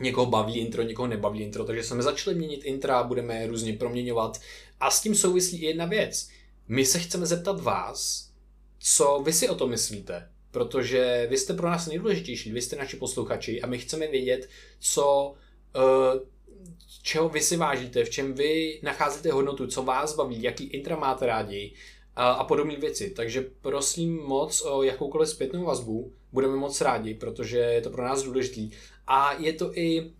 někoho 0.00 0.26
baví 0.26 0.58
intro, 0.58 0.82
někoho 0.82 1.08
nebaví 1.08 1.40
intro, 1.40 1.64
takže 1.64 1.82
jsme 1.82 2.02
začali 2.02 2.36
měnit 2.36 2.64
intra, 2.64 3.02
budeme 3.02 3.40
je 3.40 3.46
různě 3.46 3.72
proměňovat. 3.72 4.40
A 4.80 4.90
s 4.90 5.02
tím 5.02 5.14
souvisí 5.14 5.62
i 5.62 5.66
jedna 5.66 5.86
věc. 5.86 6.28
My 6.68 6.84
se 6.84 6.98
chceme 6.98 7.26
zeptat 7.26 7.60
vás, 7.60 8.30
co 8.78 9.22
vy 9.24 9.32
si 9.32 9.48
o 9.48 9.54
tom 9.54 9.70
myslíte 9.70 10.33
protože 10.54 11.26
vy 11.30 11.38
jste 11.38 11.54
pro 11.54 11.70
nás 11.70 11.86
nejdůležitější, 11.86 12.52
vy 12.52 12.62
jste 12.62 12.76
naši 12.76 12.96
posluchači 12.96 13.62
a 13.62 13.66
my 13.66 13.78
chceme 13.78 14.06
vědět, 14.06 14.48
co, 14.80 15.34
uh, 15.76 16.20
čeho 17.02 17.28
vy 17.28 17.40
si 17.40 17.56
vážíte, 17.56 18.04
v 18.04 18.10
čem 18.10 18.34
vy 18.34 18.80
nacházíte 18.82 19.32
hodnotu, 19.32 19.66
co 19.66 19.82
vás 19.82 20.16
baví, 20.16 20.42
jaký 20.42 20.64
intra 20.64 20.96
máte 20.96 21.26
rádi 21.26 21.74
a, 22.16 22.30
a 22.30 22.44
podobné 22.44 22.76
věci. 22.76 23.10
Takže 23.10 23.44
prosím 23.60 24.22
moc 24.22 24.62
o 24.62 24.82
jakoukoliv 24.82 25.28
zpětnou 25.28 25.64
vazbu, 25.64 26.12
budeme 26.32 26.56
moc 26.56 26.80
rádi, 26.80 27.14
protože 27.14 27.58
je 27.58 27.80
to 27.80 27.90
pro 27.90 28.04
nás 28.04 28.22
důležitý. 28.22 28.70
A 29.06 29.32
je 29.32 29.52
to 29.52 29.78
i 29.78 30.10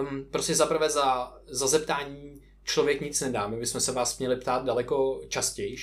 um, 0.00 0.24
prostě 0.30 0.54
zaprvé 0.54 0.90
za, 0.90 1.38
za 1.46 1.66
zeptání 1.66 2.42
člověk 2.64 3.00
nic 3.00 3.20
nedá. 3.20 3.48
My 3.48 3.56
bychom 3.56 3.80
se 3.80 3.92
vás 3.92 4.18
měli 4.18 4.36
ptát 4.36 4.64
daleko 4.64 5.20
častěji. 5.28 5.76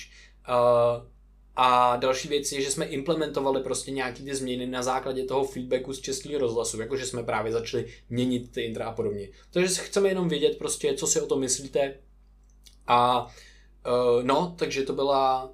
Uh, 0.50 1.06
a 1.56 1.95
další 1.95 2.27
věc 2.27 2.52
je, 2.52 2.62
že 2.62 2.71
jsme 2.71 2.85
implementovali 2.85 3.63
prostě 3.63 3.91
nějaký 3.91 4.23
ty 4.23 4.35
změny 4.35 4.67
na 4.67 4.83
základě 4.83 5.23
toho 5.23 5.43
feedbacku 5.45 5.93
z 5.93 5.99
českého 6.02 6.39
rozhlasu, 6.39 6.81
jakože 6.81 7.06
jsme 7.06 7.23
právě 7.23 7.52
začali 7.52 7.93
měnit 8.10 8.52
ty 8.52 8.62
intra 8.62 8.85
a 8.85 8.91
podobně. 8.93 9.29
Takže 9.52 9.75
chceme 9.75 10.10
jenom 10.10 10.29
vědět 10.29 10.58
prostě, 10.58 10.93
co 10.93 11.08
si 11.08 11.21
o 11.21 11.25
tom 11.27 11.39
myslíte. 11.39 11.93
A 12.87 13.25
uh, 13.25 14.23
no, 14.23 14.56
takže 14.60 14.83
to 14.83 14.93
byla, 14.93 15.52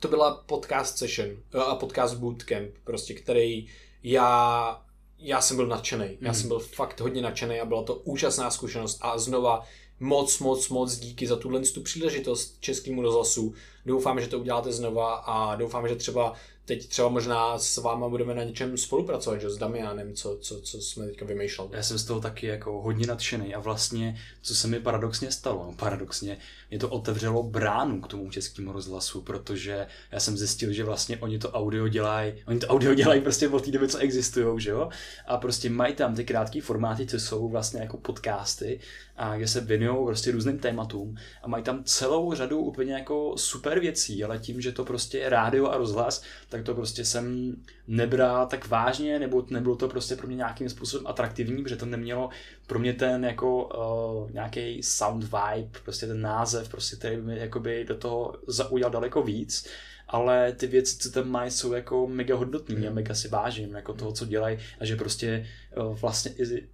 to 0.00 0.08
byla 0.08 0.34
podcast 0.46 0.98
session 0.98 1.30
uh, 1.54 1.60
a 1.60 1.74
podcast 1.74 2.14
bootcamp, 2.14 2.70
prostě 2.84 3.14
který 3.14 3.66
já 4.02 4.80
já 5.18 5.40
jsem 5.40 5.56
byl 5.56 5.66
nadšený. 5.66 6.04
Já 6.20 6.30
Mhm. 6.30 6.34
jsem 6.34 6.48
byl 6.48 6.58
fakt 6.58 7.00
hodně 7.00 7.22
nadšený 7.22 7.60
a 7.60 7.64
byla 7.64 7.82
to 7.82 7.94
úžasná 7.94 8.50
zkušenost 8.50 8.98
a 9.00 9.18
znova 9.18 9.66
moc, 10.00 10.38
moc, 10.38 10.68
moc 10.68 10.96
díky 10.96 11.26
za 11.26 11.36
tuhle 11.36 11.60
tu 11.60 11.80
příležitost 11.80 12.56
českému 12.60 13.02
rozhlasu. 13.02 13.54
Doufám, 13.86 14.20
že 14.20 14.26
to 14.26 14.38
uděláte 14.38 14.72
znova 14.72 15.14
a 15.14 15.54
doufám, 15.54 15.88
že 15.88 15.96
třeba 15.96 16.34
teď 16.64 16.88
třeba 16.88 17.08
možná 17.08 17.58
s 17.58 17.76
váma 17.76 18.08
budeme 18.08 18.34
na 18.34 18.44
něčem 18.44 18.76
spolupracovat, 18.76 19.40
že 19.40 19.50
s 19.50 19.58
Damianem, 19.58 20.14
co, 20.14 20.38
co, 20.40 20.60
co 20.60 20.78
jsme 20.80 21.06
teďka 21.06 21.24
vymýšleli. 21.24 21.70
Já 21.72 21.82
jsem 21.82 21.98
z 21.98 22.04
toho 22.04 22.20
taky 22.20 22.46
jako 22.46 22.82
hodně 22.82 23.06
nadšený 23.06 23.54
a 23.54 23.60
vlastně, 23.60 24.20
co 24.42 24.54
se 24.54 24.68
mi 24.68 24.80
paradoxně 24.80 25.32
stalo, 25.32 25.64
no 25.66 25.72
paradoxně, 25.72 26.38
mě 26.70 26.78
to 26.78 26.88
otevřelo 26.88 27.42
bránu 27.42 28.00
k 28.00 28.08
tomu 28.08 28.30
českému 28.30 28.72
rozhlasu, 28.72 29.22
protože 29.22 29.86
já 30.12 30.20
jsem 30.20 30.36
zjistil, 30.36 30.72
že 30.72 30.84
vlastně 30.84 31.18
oni 31.18 31.38
to 31.38 31.50
audio 31.50 31.88
dělají, 31.88 32.32
oni 32.46 32.60
to 32.60 32.66
audio 32.66 32.94
dělají 32.94 33.20
prostě 33.20 33.48
od 33.48 33.64
té 33.64 33.70
doby, 33.70 33.88
co 33.88 33.98
existují, 33.98 34.60
že 34.60 34.70
jo? 34.70 34.88
A 35.26 35.36
prostě 35.36 35.70
mají 35.70 35.94
tam 35.94 36.14
ty 36.14 36.24
krátké 36.24 36.60
formáty, 36.60 37.06
co 37.06 37.20
jsou 37.20 37.48
vlastně 37.48 37.80
jako 37.80 37.96
podcasty, 37.96 38.80
a 39.16 39.36
kde 39.36 39.48
se 39.48 39.60
věnují 39.60 40.06
prostě 40.06 40.30
různým 40.30 40.58
tématům 40.58 41.16
a 41.42 41.48
mají 41.48 41.64
tam 41.64 41.84
celou 41.84 42.34
řadu 42.34 42.58
úplně 42.58 42.92
jako 42.92 43.34
super 43.36 43.80
věcí, 43.80 44.24
ale 44.24 44.38
tím, 44.38 44.60
že 44.60 44.72
to 44.72 44.84
prostě 44.84 45.18
je 45.18 45.28
rádio 45.28 45.66
a 45.66 45.76
rozhlas, 45.76 46.22
tak 46.48 46.62
to 46.62 46.74
prostě 46.74 47.04
jsem 47.04 47.56
nebral 47.88 48.46
tak 48.46 48.68
vážně, 48.68 49.18
nebo 49.18 49.46
nebylo 49.50 49.76
to 49.76 49.88
prostě 49.88 50.16
pro 50.16 50.26
mě 50.26 50.36
nějakým 50.36 50.68
způsobem 50.68 51.06
atraktivní, 51.06 51.62
protože 51.62 51.76
to 51.76 51.86
nemělo 51.86 52.28
pro 52.66 52.78
mě 52.78 52.92
ten 52.92 53.24
jako 53.24 53.64
uh, 53.64 54.30
nějaký 54.30 54.82
sound 54.82 55.24
vibe, 55.24 55.80
prostě 55.84 56.06
ten 56.06 56.20
název, 56.20 56.68
prostě 56.68 56.96
který 56.96 57.16
by 57.16 57.22
mi 57.22 57.38
jakoby 57.38 57.84
do 57.84 57.96
toho 57.96 58.34
zaujal 58.46 58.90
daleko 58.90 59.22
víc 59.22 59.68
ale 60.08 60.52
ty 60.52 60.66
věci, 60.66 60.98
co 60.98 61.10
tam 61.10 61.28
mají, 61.28 61.50
jsou 61.50 61.72
jako 61.72 62.06
mega 62.06 62.36
hodnotný 62.36 62.88
a 62.88 62.90
mega 62.90 63.14
si 63.14 63.28
vážím 63.28 63.74
jako 63.74 63.92
toho, 63.92 64.12
co 64.12 64.26
dělají 64.26 64.58
a 64.80 64.84
že 64.84 64.96
prostě 64.96 65.46
uh, 65.76 65.98
vlastně 65.98 66.32
i 66.38 66.68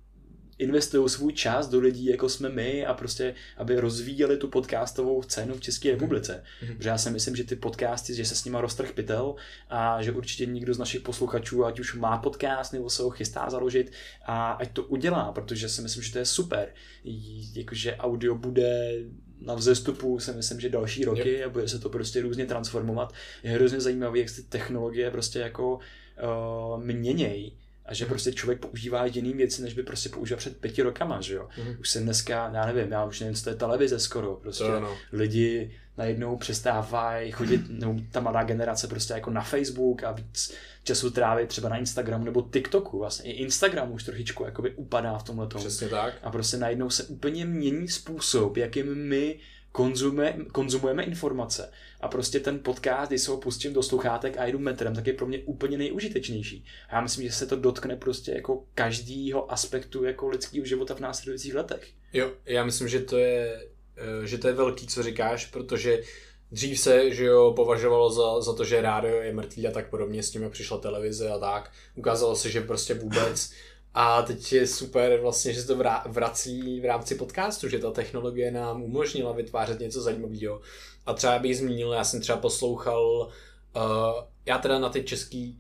investují 0.61 1.09
svůj 1.09 1.33
čas 1.33 1.69
do 1.69 1.81
lidí, 1.81 2.05
jako 2.05 2.29
jsme 2.29 2.49
my 2.49 2.87
a 2.87 2.95
prostě, 2.95 3.35
aby 3.57 3.81
rozvíjeli 3.81 4.37
tu 4.37 4.49
podcastovou 4.49 5.23
scénu 5.23 5.55
v 5.55 5.61
České 5.61 5.91
republice. 5.91 6.45
Mhm. 6.63 6.77
Protože 6.77 6.89
já 6.89 6.99
si 6.99 7.11
myslím, 7.11 7.37
že 7.37 7.45
ty 7.45 7.57
podcasty, 7.57 8.15
že 8.15 8.25
se 8.25 8.35
s 8.35 8.45
nima 8.45 8.61
roztrh 8.61 8.93
pytel 8.93 9.35
a 9.71 10.03
že 10.03 10.13
určitě 10.13 10.47
nikdo 10.47 10.75
z 10.75 10.79
našich 10.79 11.01
posluchačů, 11.01 11.65
ať 11.65 11.81
už 11.81 11.95
má 11.95 12.19
podcast 12.19 12.73
nebo 12.73 12.91
se 12.91 13.03
ho 13.03 13.11
chystá 13.11 13.51
založit, 13.51 13.93
a 14.27 14.53
ať 14.53 14.73
to 14.73 14.83
udělá, 14.83 15.33
protože 15.33 15.69
si 15.69 15.83
myslím, 15.83 16.03
že 16.03 16.13
to 16.13 16.19
je 16.19 16.27
super. 16.27 16.69
Jakože 17.55 17.97
audio 17.97 18.35
bude 18.35 18.93
na 19.41 19.55
vzestupu 19.55 20.21
si 20.21 20.33
myslím, 20.33 20.61
že 20.61 20.69
další 20.69 21.05
roky 21.05 21.45
a 21.45 21.49
bude 21.49 21.69
se 21.69 21.79
to 21.79 21.89
prostě 21.89 22.23
různě 22.23 22.47
transformovat. 22.47 23.13
Je 23.43 23.51
hrozně 23.51 23.81
zajímavé, 23.81 24.19
jak 24.19 24.29
se 24.29 24.43
ty 24.43 24.49
technologie 24.49 25.11
prostě 25.11 25.39
jako 25.39 25.75
uh, 25.75 26.85
měnějí 26.85 27.57
a 27.91 27.95
že 27.95 28.07
prostě 28.07 28.33
člověk 28.33 28.61
používá 28.61 29.07
jiný 29.07 29.33
věci, 29.33 29.63
než 29.63 29.75
by 29.75 29.83
prostě 29.83 30.09
používal 30.09 30.39
před 30.39 30.57
pěti 30.57 30.83
rokama, 30.83 31.21
že 31.21 31.35
jo. 31.35 31.49
Mhm. 31.59 31.77
Už 31.81 31.91
se 31.91 32.01
dneska, 32.01 32.51
já 32.55 32.67
nevím, 32.67 32.93
já 32.93 33.05
už 33.05 33.21
nevím, 33.21 33.35
co 33.35 33.45
to 33.45 33.51
je 33.51 33.57
televize 33.57 33.99
skoro, 33.99 34.37
prostě 34.37 34.65
To 34.65 34.77
ano. 34.77 34.97
lidi 35.13 35.71
najednou 35.99 36.37
přestávají 36.37 37.33
chodit, 37.33 37.61
nebo 37.69 38.01
ta 38.13 38.21
mladá 38.21 38.43
generace 38.43 38.89
prostě 38.89 39.13
jako 39.13 39.31
na 39.31 39.43
Facebook 39.43 40.05
a 40.05 40.13
víc 40.13 40.55
času 40.85 41.11
tráví 41.11 41.47
třeba 41.47 41.69
na 41.69 41.77
Instagramu 41.77 42.25
nebo 42.25 42.43
TikToku. 42.53 42.99
Vlastně 42.99 43.33
i 43.33 43.37
Instagram 43.37 43.93
už 43.93 44.05
trošičku 44.05 44.45
jakoby 44.45 44.71
upadá 44.71 45.19
v 45.19 45.23
tomhle 45.23 45.47
tomu. 45.47 45.65
Přesně 45.65 45.89
tak. 45.89 46.15
A 46.23 46.31
prostě 46.31 46.57
najednou 46.57 46.91
se 46.91 47.05
úplně 47.05 47.45
mění 47.45 47.89
způsob, 47.89 48.57
jakým 48.57 48.95
my 48.95 49.39
konzumujeme, 49.73 50.45
konzumujeme 50.45 51.03
informace. 51.03 51.73
A 52.01 52.09
prostě 52.09 52.41
ten 52.41 52.59
podcast, 52.59 53.09
když 53.09 53.21
se 53.21 53.31
ho 53.31 53.37
pustím 53.37 53.73
do 53.73 53.83
sluchátek 53.83 54.39
a 54.39 54.47
jdu 54.47 54.59
metrem, 54.59 54.95
tak 54.95 55.07
je 55.07 55.13
pro 55.13 55.27
mě 55.27 55.39
úplně 55.39 55.79
nejužitečnější. 55.79 56.65
A 56.89 56.95
já 56.95 57.01
myslím, 57.01 57.27
že 57.27 57.33
se 57.35 57.47
to 57.47 57.57
dotkne 57.57 57.97
prostě 57.97 58.33
jako 58.33 58.65
každýho 58.75 59.53
aspektu 59.53 60.05
jako 60.05 60.29
lidského 60.29 60.67
života 60.67 60.95
v 60.95 61.01
následujících 61.01 61.55
letech. 61.55 61.89
Jo, 62.13 62.33
já 62.47 62.65
myslím, 62.65 62.89
že 62.89 63.01
to 63.01 63.19
je, 63.19 63.67
eh, 63.97 64.27
že 64.27 64.39
to 64.39 64.49
je 64.49 64.55
velký, 64.55 64.87
co 64.87 65.03
říkáš, 65.03 65.47
protože 65.47 66.03
dřív 66.53 66.81
se, 66.81 67.15
že 67.15 67.25
jo, 67.25 67.53
považovalo 67.57 68.11
za, 68.11 68.41
za 68.41 68.53
to, 68.53 68.65
že 68.65 68.83
rádio 68.83 69.17
je 69.17 69.33
mrtvý 69.33 69.69
a 69.69 69.71
tak 69.71 69.91
podobně, 69.91 70.23
s 70.23 70.31
tím 70.31 70.51
přišla 70.51 70.79
televize 70.79 71.31
a 71.31 71.39
tak. 71.39 71.71
Ukázalo 71.95 72.37
se, 72.37 72.51
že 72.51 72.61
prostě 72.61 72.95
vůbec. 72.95 73.53
A 73.95 74.23
teď 74.23 74.53
je 74.53 74.67
super 74.67 75.21
vlastně, 75.21 75.53
že 75.53 75.61
se 75.61 75.67
to 75.67 75.83
vrací 76.07 76.81
v 76.81 76.85
rámci 76.85 77.15
podcastu, 77.15 77.69
že 77.69 77.79
ta 77.79 77.91
technologie 77.91 78.51
nám 78.51 78.83
umožnila 78.83 79.33
vytvářet 79.33 79.81
něco 79.81 80.01
zajímavého. 80.01 80.61
A 81.07 81.15
třeba 81.15 81.39
bych 81.39 81.57
zmínil, 81.57 81.93
já 81.93 82.05
jsem 82.05 82.21
třeba 82.21 82.39
poslouchal, 82.39 83.31
uh, 83.77 83.83
já 84.47 84.59
teda 84.59 84.79
na 84.79 84.89
ty 84.89 85.03
český, 85.03 85.59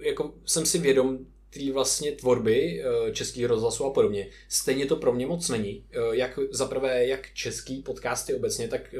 jako 0.00 0.34
jsem 0.44 0.66
si 0.66 0.78
vědom 0.78 1.18
té 1.50 1.72
vlastně 1.72 2.12
tvorby 2.12 2.84
uh, 2.84 3.12
českých 3.12 3.46
rozhlasů 3.46 3.84
a 3.84 3.90
podobně. 3.90 4.28
Stejně 4.48 4.86
to 4.86 4.96
pro 4.96 5.12
mě 5.12 5.26
moc 5.26 5.48
není. 5.48 5.84
Uh, 5.96 6.14
jak 6.14 6.38
zaprvé, 6.50 7.06
jak 7.06 7.32
český 7.34 7.82
podcasty 7.82 8.34
obecně, 8.34 8.68
tak 8.68 8.94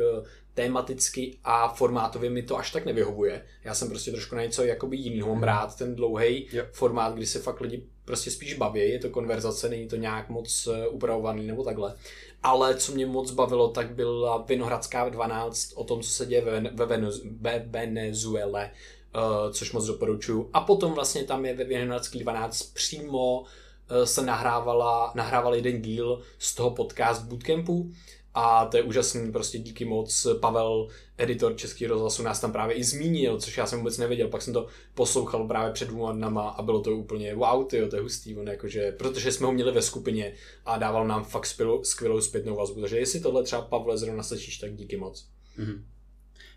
tématicky 0.56 1.38
a 1.44 1.68
formátově 1.68 2.30
mi 2.30 2.42
to 2.42 2.58
až 2.58 2.70
tak 2.70 2.84
nevyhovuje. 2.84 3.44
Já 3.64 3.74
jsem 3.74 3.88
prostě 3.88 4.10
trošku 4.10 4.34
na 4.34 4.42
něco 4.42 4.64
jakoby 4.64 4.96
jinýho. 4.96 5.28
Mám 5.28 5.42
rád 5.42 5.78
ten 5.78 5.94
dlouhý 5.94 6.48
Jo. 6.52 6.64
formát, 6.72 7.14
kdy 7.14 7.26
se 7.26 7.38
fakt 7.38 7.60
lidi 7.60 7.82
prostě 8.04 8.30
spíš 8.30 8.54
baví, 8.54 8.80
je 8.80 8.98
to 8.98 9.10
konverzace, 9.10 9.68
není 9.68 9.88
to 9.88 9.96
nějak 9.96 10.28
moc 10.28 10.68
eh, 10.72 10.88
upravovaný 10.88 11.46
nebo 11.46 11.64
takhle. 11.64 11.94
Ale 12.42 12.74
co 12.74 12.92
mě 12.92 13.06
moc 13.06 13.30
bavilo, 13.30 13.68
tak 13.68 13.90
byla 13.90 14.36
Vinohradská 14.36 15.08
12 15.08 15.72
o 15.74 15.84
tom, 15.84 16.02
co 16.02 16.10
se 16.10 16.26
děje 16.26 16.44
ve, 16.44 16.60
ve, 16.60 16.86
Venez, 16.86 17.20
ve 17.40 17.58
Venezuele, 17.58 18.70
uh, 19.16 19.52
což 19.52 19.72
moc 19.72 19.86
doporučuju. 19.86 20.50
A 20.52 20.60
potom 20.60 20.92
vlastně 20.92 21.24
tam 21.24 21.46
je 21.46 21.54
ve 21.54 21.64
Vinohradský 21.64 22.18
12 22.18 22.62
přímo 22.62 23.40
uh, 23.40 23.46
se 24.04 24.22
nahrávala, 24.22 25.12
nahrával 25.14 25.54
jeden 25.54 25.82
díl 25.82 26.20
z 26.38 26.54
toho 26.54 26.70
podcast 26.70 27.24
Bootcampu 27.24 27.90
a 28.38 28.64
to 28.66 28.76
je 28.76 28.82
úžasný, 28.82 29.32
prostě 29.32 29.58
díky 29.58 29.84
moc 29.84 30.26
Pavel, 30.40 30.88
editor 31.18 31.56
Český 31.56 31.86
rozhlasu, 31.86 32.22
nás 32.22 32.40
tam 32.40 32.52
právě 32.52 32.76
i 32.76 32.84
zmínil, 32.84 33.40
což 33.40 33.56
já 33.56 33.66
jsem 33.66 33.78
vůbec 33.78 33.98
nevěděl, 33.98 34.28
pak 34.28 34.42
jsem 34.42 34.52
to 34.52 34.66
poslouchal 34.94 35.48
právě 35.48 35.72
před 35.72 35.88
dvěma 35.88 36.12
dnama 36.12 36.48
a 36.48 36.62
bylo 36.62 36.80
to 36.80 36.96
úplně 36.96 37.34
wow, 37.34 37.66
tyjo, 37.66 37.88
to 37.88 37.96
je 37.96 38.02
hustý, 38.02 38.36
on 38.36 38.48
jakože, 38.48 38.92
protože 38.92 39.32
jsme 39.32 39.46
ho 39.46 39.52
měli 39.52 39.72
ve 39.72 39.82
skupině 39.82 40.32
a 40.66 40.78
dával 40.78 41.06
nám 41.06 41.24
fakt 41.24 41.46
skvělou, 41.46 41.84
skvělou 41.84 42.20
zpětnou 42.20 42.56
vazbu, 42.56 42.80
takže 42.80 42.98
jestli 42.98 43.20
tohle 43.20 43.42
třeba 43.42 43.62
Pavle 43.62 43.98
zrovna 43.98 44.22
slyšíš, 44.22 44.58
tak 44.58 44.74
díky 44.74 44.96
moc. 44.96 45.26
Mhm. 45.56 45.84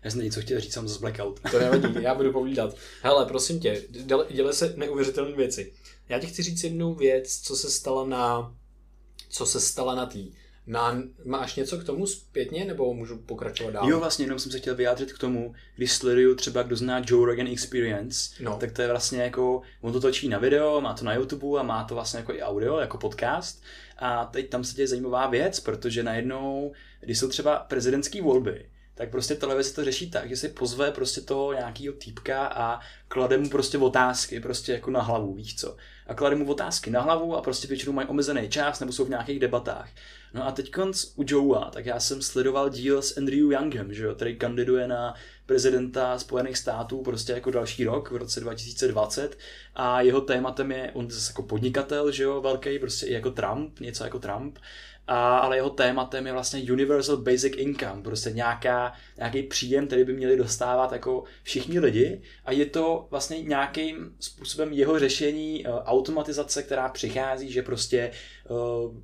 Já 0.04 0.10
jsem 0.10 0.20
něco 0.20 0.40
chtěl 0.40 0.60
říct, 0.60 0.72
jsem 0.72 0.88
zase 0.88 1.00
blackout. 1.00 1.40
To 1.50 1.58
nevadí, 1.58 1.94
já 2.02 2.14
budu 2.14 2.32
povídat. 2.32 2.76
Hele, 3.02 3.26
prosím 3.26 3.60
tě, 3.60 3.82
děle- 4.30 4.52
se 4.52 4.74
neuvěřitelné 4.76 5.36
věci. 5.36 5.72
Já 6.08 6.18
ti 6.18 6.26
chci 6.26 6.42
říct 6.42 6.64
jednu 6.64 6.94
věc, 6.94 7.40
co 7.40 7.56
se 7.56 7.70
stala 7.70 8.06
na, 8.06 8.56
co 9.28 9.46
se 9.46 9.60
stala 9.60 9.94
na 9.94 10.06
tý. 10.06 10.32
Na, 10.70 11.02
máš 11.24 11.56
něco 11.56 11.78
k 11.78 11.84
tomu 11.84 12.06
zpětně, 12.06 12.64
nebo 12.64 12.94
můžu 12.94 13.18
pokračovat 13.18 13.70
dál? 13.70 13.88
Jo, 13.88 13.98
vlastně 13.98 14.24
jenom 14.24 14.38
jsem 14.38 14.52
se 14.52 14.58
chtěl 14.58 14.74
vyjádřit 14.74 15.12
k 15.12 15.18
tomu, 15.18 15.54
když 15.76 15.92
sleduju 15.92 16.34
třeba, 16.34 16.62
kdo 16.62 16.76
zná 16.76 17.02
Joe 17.06 17.26
Rogan 17.26 17.46
Experience, 17.46 18.30
No. 18.42 18.56
tak 18.60 18.72
to 18.72 18.82
je 18.82 18.88
vlastně 18.88 19.22
jako, 19.22 19.62
on 19.80 19.92
to 19.92 20.00
točí 20.00 20.28
na 20.28 20.38
video, 20.38 20.80
má 20.80 20.94
to 20.94 21.04
na 21.04 21.14
YouTube 21.14 21.60
a 21.60 21.62
má 21.62 21.84
to 21.84 21.94
vlastně 21.94 22.18
jako 22.20 22.32
i 22.34 22.42
audio, 22.42 22.78
jako 22.78 22.98
podcast. 22.98 23.62
A 23.98 24.24
teď 24.24 24.48
tam 24.50 24.64
se 24.64 24.74
děje 24.74 24.88
zajímavá 24.88 25.26
věc, 25.26 25.60
protože 25.60 26.02
najednou, 26.02 26.72
když 27.00 27.18
jsou 27.18 27.28
třeba 27.28 27.58
prezidentské 27.58 28.22
volby, 28.22 28.66
tak 28.94 29.10
prostě 29.10 29.34
televize 29.34 29.74
to 29.74 29.84
řeší 29.84 30.10
tak, 30.10 30.28
že 30.28 30.36
si 30.36 30.48
pozve 30.48 30.90
prostě 30.90 31.20
toho 31.20 31.52
nějakého 31.52 31.94
týpka 31.94 32.46
a 32.46 32.80
klade 33.08 33.38
mu 33.38 33.48
prostě 33.48 33.78
otázky, 33.78 34.40
prostě 34.40 34.72
jako 34.72 34.90
na 34.90 35.02
hlavu, 35.02 35.34
víš 35.34 35.56
co. 35.56 35.76
A 36.10 36.14
klade 36.14 36.36
mu 36.36 36.50
otázky 36.50 36.90
na 36.90 37.00
hlavu 37.00 37.36
a 37.36 37.42
prostě 37.42 37.68
většinou 37.68 37.92
mají 37.92 38.08
omezený 38.08 38.48
čas 38.48 38.80
nebo 38.80 38.92
jsou 38.92 39.04
v 39.04 39.08
nějakých 39.08 39.38
debatách. 39.38 39.88
No 40.34 40.46
a 40.46 40.52
teď 40.52 40.70
u 41.16 41.24
Joea, 41.26 41.70
tak 41.70 41.86
já 41.86 42.00
jsem 42.00 42.22
sledoval 42.22 42.70
díl 42.70 43.02
s 43.02 43.16
Andrew 43.18 43.52
Youngem, 43.52 43.94
že 43.94 44.04
jo, 44.04 44.14
který 44.14 44.36
kandiduje 44.36 44.88
na 44.88 45.14
prezidenta 45.46 46.18
Spojených 46.18 46.58
států 46.58 47.02
prostě 47.02 47.32
jako 47.32 47.50
další 47.50 47.84
rok 47.84 48.10
v 48.10 48.16
roce 48.16 48.40
2020 48.40 49.38
a 49.74 50.00
jeho 50.00 50.20
tématem 50.20 50.72
je, 50.72 50.90
on 50.94 51.04
je 51.04 51.10
zase 51.10 51.30
jako 51.30 51.42
podnikatel, 51.42 52.10
že 52.10 52.22
jo, 52.22 52.40
velký, 52.40 52.78
prostě 52.78 53.06
i 53.06 53.12
jako 53.12 53.30
Trump, 53.30 53.80
něco 53.80 54.04
jako 54.04 54.18
Trump, 54.18 54.58
a, 55.10 55.38
ale 55.38 55.56
jeho 55.56 55.70
tématem 55.70 56.26
je 56.26 56.32
vlastně 56.32 56.72
Universal 56.72 57.16
Basic 57.16 57.52
Income, 57.56 58.02
prostě 58.02 58.30
nějaká, 58.30 58.92
nějaký 59.16 59.42
příjem, 59.42 59.86
který 59.86 60.04
by 60.04 60.12
měli 60.12 60.36
dostávat 60.36 60.92
jako 60.92 61.24
všichni 61.42 61.78
lidi. 61.78 62.22
A 62.44 62.52
je 62.52 62.66
to 62.66 63.06
vlastně 63.10 63.42
nějakým 63.42 64.14
způsobem 64.20 64.72
jeho 64.72 64.98
řešení 64.98 65.66
uh, 65.66 65.74
automatizace, 65.74 66.62
která 66.62 66.88
přichází, 66.88 67.52
že 67.52 67.62
prostě 67.62 68.10
uh, 68.48 68.56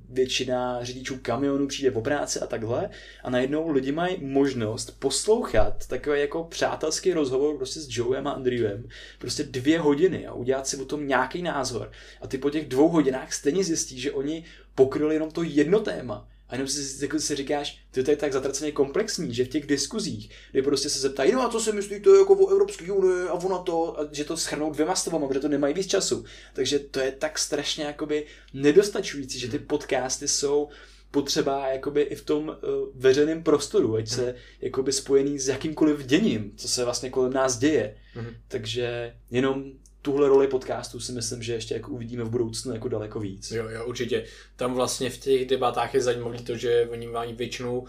většina 0.09 0.83
řidičů 0.83 1.19
kamionů 1.21 1.67
přijde 1.67 1.91
po 1.91 2.01
práci 2.01 2.39
a 2.39 2.47
takhle. 2.47 2.89
A 3.23 3.29
najednou 3.29 3.71
lidi 3.71 3.91
mají 3.91 4.17
možnost 4.21 4.99
poslouchat 4.99 5.87
takový 5.87 6.19
jako 6.19 6.43
přátelský 6.43 7.13
rozhovor 7.13 7.57
prostě 7.57 7.79
s 7.79 7.87
Joem 7.89 8.27
a 8.27 8.31
Andrewem 8.31 8.89
prostě 9.19 9.43
dvě 9.43 9.79
hodiny 9.79 10.27
a 10.27 10.33
udělat 10.33 10.67
si 10.67 10.77
o 10.77 10.85
tom 10.85 11.07
nějaký 11.07 11.41
názor. 11.41 11.91
A 12.21 12.27
ty 12.27 12.37
po 12.37 12.49
těch 12.49 12.67
dvou 12.67 12.89
hodinách 12.89 13.33
stejně 13.33 13.63
zjistí, 13.63 13.99
že 13.99 14.11
oni 14.11 14.43
pokryli 14.77 15.15
jenom 15.15 15.31
to 15.31 15.43
jedno 15.43 15.79
téma 15.79 16.27
A 16.49 16.55
jenom 16.55 16.67
si, 16.67 17.05
jako 17.05 17.19
si 17.19 17.35
říkáš, 17.35 17.79
ty 17.91 18.03
to 18.03 18.11
je 18.11 18.17
tak 18.17 18.33
zatraceně 18.33 18.71
komplexní, 18.71 19.33
že 19.33 19.45
v 19.45 19.47
těch 19.47 19.65
diskuzích, 19.65 20.29
kdy 20.51 20.61
prostě 20.61 20.89
se 20.89 20.99
zeptají, 20.99 21.31
no 21.31 21.41
a 21.41 21.49
co 21.49 21.59
si 21.59 21.71
myslíte 21.71 22.09
jako 22.09 22.33
o 22.33 22.49
Evropské 22.49 22.91
unii 22.91 23.27
a 23.27 23.33
o 23.33 23.49
NATO, 23.49 23.99
a 23.99 24.07
že 24.11 24.23
to 24.23 24.37
schrnou 24.37 24.71
dvěma 24.71 24.95
stavama, 24.95 25.27
protože 25.27 25.39
to 25.39 25.47
nemají 25.47 25.73
víc 25.73 25.87
času. 25.87 26.25
Takže 26.53 26.79
to 26.79 26.99
je 26.99 27.11
tak 27.11 27.39
strašně 27.39 27.83
jakoby 27.83 28.25
nedostačující, 28.53 29.39
že 29.39 29.47
ty 29.47 29.59
podcasty 29.59 30.27
jsou 30.27 30.69
potřeba 31.11 31.67
jakoby 31.67 32.01
i 32.01 32.15
v 32.15 32.25
tom 32.25 32.47
uh, 32.47 32.55
veřejném 32.95 33.43
prostoru, 33.43 33.95
ať 33.95 34.07
se 34.07 34.35
jakoby 34.61 34.91
spojený 34.93 35.39
s 35.39 35.47
jakýmkoliv 35.47 36.05
děním, 36.05 36.51
co 36.57 36.67
se 36.67 36.85
vlastně 36.85 37.09
kolem 37.09 37.33
nás 37.33 37.57
děje. 37.57 37.97
Mm-hmm. 38.15 38.33
Takže 38.47 39.15
jenom 39.31 39.71
tuhle 40.01 40.27
roli 40.27 40.47
podcastu 40.47 40.99
si 40.99 41.11
myslím, 41.11 41.43
že 41.43 41.53
ještě 41.53 41.73
jako 41.73 41.91
uvidíme 41.91 42.23
v 42.23 42.29
budoucnu 42.29 42.73
jako 42.73 42.87
daleko 42.87 43.19
víc. 43.19 43.51
Jo, 43.51 43.69
jo, 43.69 43.85
určitě. 43.85 44.25
Tam 44.55 44.73
vlastně 44.73 45.09
v 45.09 45.17
těch 45.17 45.45
debatách 45.45 45.93
je 45.93 46.01
zajímavé 46.01 46.41
to, 46.41 46.57
že 46.57 46.87
oni 46.91 47.07
mají 47.07 47.33
většinou 47.33 47.87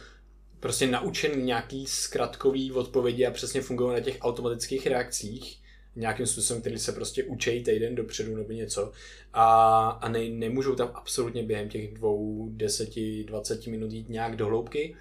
prostě 0.61 0.87
naučený 0.87 1.43
nějaký 1.43 1.87
zkratkový 1.87 2.73
odpovědi 2.73 3.27
a 3.27 3.31
přesně 3.31 3.61
fungují 3.61 3.93
na 3.93 4.01
těch 4.01 4.19
automatických 4.21 4.87
reakcích 4.87 5.59
nějakým 5.97 6.27
způsobem, 6.27 6.61
který 6.61 6.79
se 6.79 6.93
prostě 6.93 7.25
učí 7.25 7.65
týden 7.65 7.95
dopředu 7.95 8.37
nebo 8.37 8.53
něco 8.53 8.93
a, 9.33 9.89
a 9.89 10.09
ne, 10.09 10.29
nemůžou 10.29 10.75
tam 10.75 10.91
absolutně 10.95 11.43
během 11.43 11.69
těch 11.69 11.95
dvou, 11.95 12.49
deseti, 12.53 13.25
dvaceti 13.25 13.71
minut 13.71 13.93
jít 13.93 14.09
nějak 14.09 14.37
do 14.37 14.47
hloubky. 14.47 14.97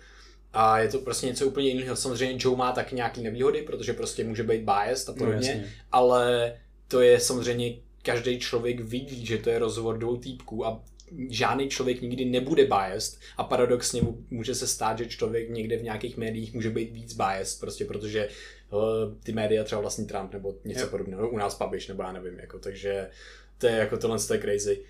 A 0.54 0.80
je 0.80 0.90
to 0.90 1.00
prostě 1.00 1.28
něco 1.28 1.48
úplně 1.48 1.70
jiného. 1.70 1.96
Samozřejmě 1.96 2.38
Joe 2.40 2.58
má 2.58 2.72
taky 2.72 2.96
nějaké 2.96 3.22
nevýhody, 3.22 3.62
protože 3.62 3.94
prostě 3.94 4.24
může 4.24 4.44
být 4.44 4.62
biased 4.62 5.10
a 5.10 5.12
no, 5.12 5.18
podobně, 5.18 5.62
no, 5.62 5.70
ale 5.92 6.54
to 6.88 7.02
je 7.02 7.20
samozřejmě, 7.20 7.76
každý 8.04 8.40
člověk 8.40 8.80
vidí, 8.80 9.26
že 9.26 9.38
to 9.38 9.50
je 9.50 9.60
rozhovor 9.60 9.98
dvou 9.98 10.18
týpků 10.18 10.66
a 10.66 10.84
žádný 11.30 11.70
člověk 11.70 12.02
nikdy 12.02 12.26
nebude 12.26 12.66
biased 12.66 13.20
a 13.38 13.44
paradoxně 13.44 14.02
může 14.30 14.56
se 14.56 14.68
stát, 14.68 14.98
že 14.98 15.06
člověk 15.06 15.50
někde 15.50 15.78
v 15.78 15.84
nějakých 15.84 16.18
médiích 16.18 16.54
může 16.54 16.70
být 16.70 16.92
víc 16.92 17.14
biased, 17.14 17.60
prostě 17.60 17.86
protože 17.86 18.30
uh, 18.72 18.80
ty 19.24 19.32
média 19.32 19.64
třeba 19.64 19.82
vlastní 19.82 20.08
Trump 20.08 20.34
nebo 20.34 20.56
něco 20.66 20.82
yep. 20.82 20.90
podobného, 20.90 21.30
u 21.30 21.38
nás 21.38 21.58
Babiš 21.58 21.88
nebo 21.88 22.04
já 22.04 22.12
nevím, 22.12 22.40
jako, 22.40 22.60
takže 22.60 23.10
to 23.58 23.68
je 23.68 23.74
jako 23.74 23.98
tohle 23.98 24.20
to 24.20 24.34
je 24.34 24.40
crazy. 24.40 24.84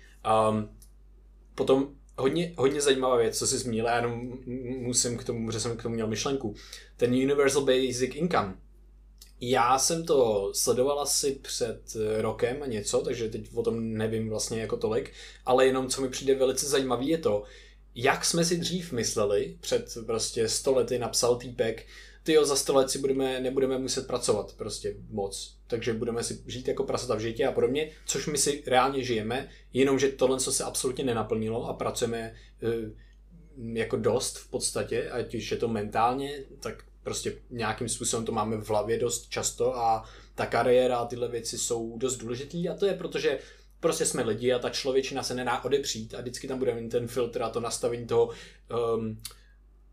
Um, 0.50 0.68
potom 1.54 1.88
hodně, 2.18 2.54
hodně 2.56 2.80
zajímavá 2.80 3.16
věc, 3.16 3.38
co 3.38 3.46
jsi 3.46 3.58
zmínil, 3.58 3.86
já 3.86 3.96
jenom 3.96 4.38
musím 4.78 5.18
k 5.18 5.24
tomu, 5.24 5.50
že 5.50 5.60
jsem 5.60 5.76
k 5.76 5.82
tomu 5.82 5.94
měl 5.94 6.06
myšlenku. 6.06 6.54
Ten 6.96 7.12
Universal 7.12 7.64
Basic 7.64 8.14
Income, 8.14 8.56
já 9.40 9.78
jsem 9.78 10.04
to 10.04 10.50
sledoval 10.54 11.00
asi 11.00 11.32
před 11.42 11.96
eh, 11.96 12.22
rokem 12.22 12.62
a 12.62 12.66
něco, 12.66 12.98
takže 12.98 13.28
teď 13.28 13.48
o 13.54 13.62
tom 13.62 13.92
nevím 13.92 14.28
vlastně 14.28 14.60
jako 14.60 14.76
tolik, 14.76 15.12
ale 15.46 15.66
jenom 15.66 15.88
co 15.88 16.02
mi 16.02 16.08
přijde 16.08 16.34
velice 16.34 16.68
zajímavý 16.68 17.08
je 17.08 17.18
to, 17.18 17.44
jak 17.94 18.24
jsme 18.24 18.44
si 18.44 18.56
dřív 18.56 18.92
mysleli, 18.92 19.56
před 19.60 19.98
prostě 20.06 20.48
sto 20.48 20.74
lety 20.74 20.98
napsal 20.98 21.36
týpek, 21.36 21.86
ty 22.22 22.32
jo, 22.32 22.44
za 22.44 22.56
sto 22.56 22.74
let 22.74 22.90
si 22.90 22.98
budeme, 22.98 23.40
nebudeme 23.40 23.78
muset 23.78 24.06
pracovat 24.06 24.54
prostě 24.56 24.94
moc, 25.10 25.56
takže 25.66 25.92
budeme 25.92 26.22
si 26.22 26.42
žít 26.46 26.68
jako 26.68 26.84
prasata 26.84 27.14
v 27.14 27.20
životě 27.20 27.46
a 27.46 27.52
podobně, 27.52 27.90
což 28.06 28.26
my 28.26 28.38
si 28.38 28.62
reálně 28.66 29.02
žijeme, 29.02 29.48
jenomže 29.72 30.08
tohle 30.08 30.40
co 30.40 30.52
se 30.52 30.64
absolutně 30.64 31.04
nenaplnilo 31.04 31.68
a 31.68 31.72
pracujeme 31.72 32.34
uh, 32.62 33.76
jako 33.76 33.96
dost 33.96 34.38
v 34.38 34.50
podstatě, 34.50 35.10
ať 35.10 35.34
už 35.34 35.50
je 35.50 35.56
to 35.56 35.68
mentálně, 35.68 36.44
tak 36.60 36.84
prostě 37.02 37.36
nějakým 37.50 37.88
způsobem 37.88 38.26
to 38.26 38.32
máme 38.32 38.56
v 38.56 38.68
hlavě 38.68 38.98
dost 38.98 39.28
často 39.28 39.76
a 39.76 40.04
ta 40.34 40.46
kariéra 40.46 40.98
a 40.98 41.06
tyhle 41.06 41.28
věci 41.28 41.58
jsou 41.58 41.98
dost 41.98 42.16
důležitý 42.16 42.68
a 42.68 42.74
to 42.74 42.86
je 42.86 42.94
proto, 42.94 43.18
že 43.18 43.38
prostě 43.80 44.06
jsme 44.06 44.22
lidi 44.22 44.52
a 44.52 44.58
ta 44.58 44.70
člověčina 44.70 45.22
se 45.22 45.34
nedá 45.34 45.64
odepřít 45.64 46.14
a 46.14 46.20
vždycky 46.20 46.48
tam 46.48 46.58
bude 46.58 46.74
mít 46.74 46.88
ten 46.88 47.08
filtr 47.08 47.42
a 47.42 47.50
to 47.50 47.60
nastavení 47.60 48.06
toho, 48.06 48.30
um, 48.96 49.20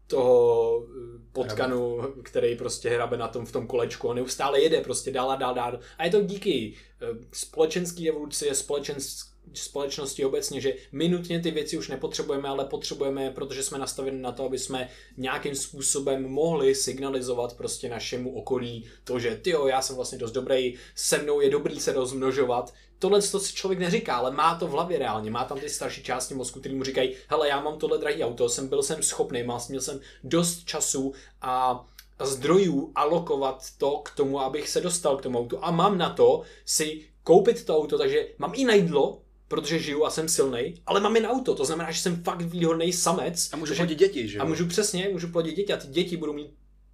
toho 0.08 0.84
eh, 0.86 1.20
potkanu, 1.32 2.02
který 2.24 2.56
prostě 2.56 2.90
hrabe 2.90 3.18
na 3.18 3.28
tom 3.28 3.46
v 3.46 3.52
tom 3.52 3.68
kolečku 3.68 4.12
a 4.12 4.14
neustále 4.14 4.62
jede 4.62 4.82
prostě 4.82 5.12
dál 5.12 5.32
a 5.32 5.36
dál, 5.36 5.54
dál. 5.54 5.80
A 5.98 6.06
je 6.06 6.12
to 6.12 6.22
díky 6.22 6.74
eh, 7.02 7.08
společenské 7.34 8.10
evoluci, 8.10 8.56
společenské 8.56 9.35
společnosti 9.60 10.26
obecně, 10.26 10.62
že 10.62 10.74
my 10.92 11.08
nutně 11.08 11.40
ty 11.40 11.52
věci 11.52 11.78
už 11.78 11.88
nepotřebujeme, 11.88 12.50
ale 12.50 12.66
potřebujeme, 12.66 13.32
protože 13.32 13.64
jsme 13.64 13.78
nastaveni 13.78 14.22
na 14.22 14.32
to, 14.32 14.46
aby 14.46 14.60
jsme 14.60 14.90
nějakým 15.18 15.56
způsobem 15.56 16.30
mohli 16.30 16.76
signalizovat 16.76 17.58
prostě 17.58 17.90
našemu 17.90 18.36
okolí 18.36 18.86
to, 19.04 19.20
že 19.20 19.36
ty 19.36 19.54
já 19.68 19.82
jsem 19.82 19.96
vlastně 19.96 20.18
dost 20.18 20.32
dobrý, 20.32 20.76
se 20.96 21.18
mnou 21.18 21.42
je 21.42 21.50
dobrý 21.50 21.80
se 21.80 21.94
rozmnožovat. 21.94 22.74
Tohle 23.00 23.22
to 23.22 23.40
si 23.40 23.54
člověk 23.54 23.80
neříká, 23.80 24.16
ale 24.16 24.32
má 24.32 24.56
to 24.56 24.68
v 24.68 24.72
hlavě 24.72 25.00
reálně. 25.00 25.32
Má 25.32 25.44
tam 25.44 25.60
ty 25.60 25.70
starší 25.70 26.04
části 26.04 26.34
mozku, 26.34 26.60
který 26.60 26.76
mu 26.76 26.84
říkají, 26.84 27.14
hele, 27.28 27.48
já 27.48 27.62
mám 27.62 27.80
tohle 27.80 27.98
drahý 27.98 28.24
auto, 28.24 28.50
jsem 28.50 28.68
byl 28.68 28.84
jsem 28.84 29.04
schopný, 29.04 29.44
měl 29.70 29.82
jsem 29.82 30.00
dost 30.24 30.66
času 30.66 31.14
a 31.42 31.86
zdrojů 32.20 32.92
alokovat 32.96 33.64
to 33.78 34.02
k 34.06 34.12
tomu, 34.12 34.40
abych 34.40 34.70
se 34.70 34.82
dostal 34.82 35.18
k 35.18 35.22
tomu 35.22 35.40
autu 35.40 35.58
a 35.62 35.72
mám 35.72 35.98
na 35.98 36.10
to 36.10 36.42
si 36.66 37.06
koupit 37.24 37.66
to 37.66 37.78
auto, 37.78 37.98
takže 37.98 38.28
mám 38.38 38.52
i 38.56 38.66
na 38.66 38.74
jídlo, 38.74 39.22
protože 39.48 39.80
žiju 39.80 40.06
a 40.06 40.10
jsem 40.10 40.30
silný, 40.30 40.74
ale 40.86 41.00
mám 41.00 41.16
jen 41.16 41.26
auto, 41.26 41.56
to 41.56 41.66
znamená, 41.66 41.92
že 41.92 42.02
jsem 42.02 42.24
fakt 42.24 42.42
výhodný 42.42 42.94
samec. 42.94 43.50
A 43.54 43.58
můžu 43.58 43.76
plodit 43.76 44.00
děti, 44.00 44.28
že 44.28 44.40
A 44.40 44.46
můžu 44.46 44.66
přesně, 44.66 45.10
můžu 45.12 45.28
plodit 45.28 45.56
děti 45.56 45.74
a 45.74 45.78
ty 45.78 45.88
děti 45.88 46.18
budou 46.18 46.34
mít 46.34 46.54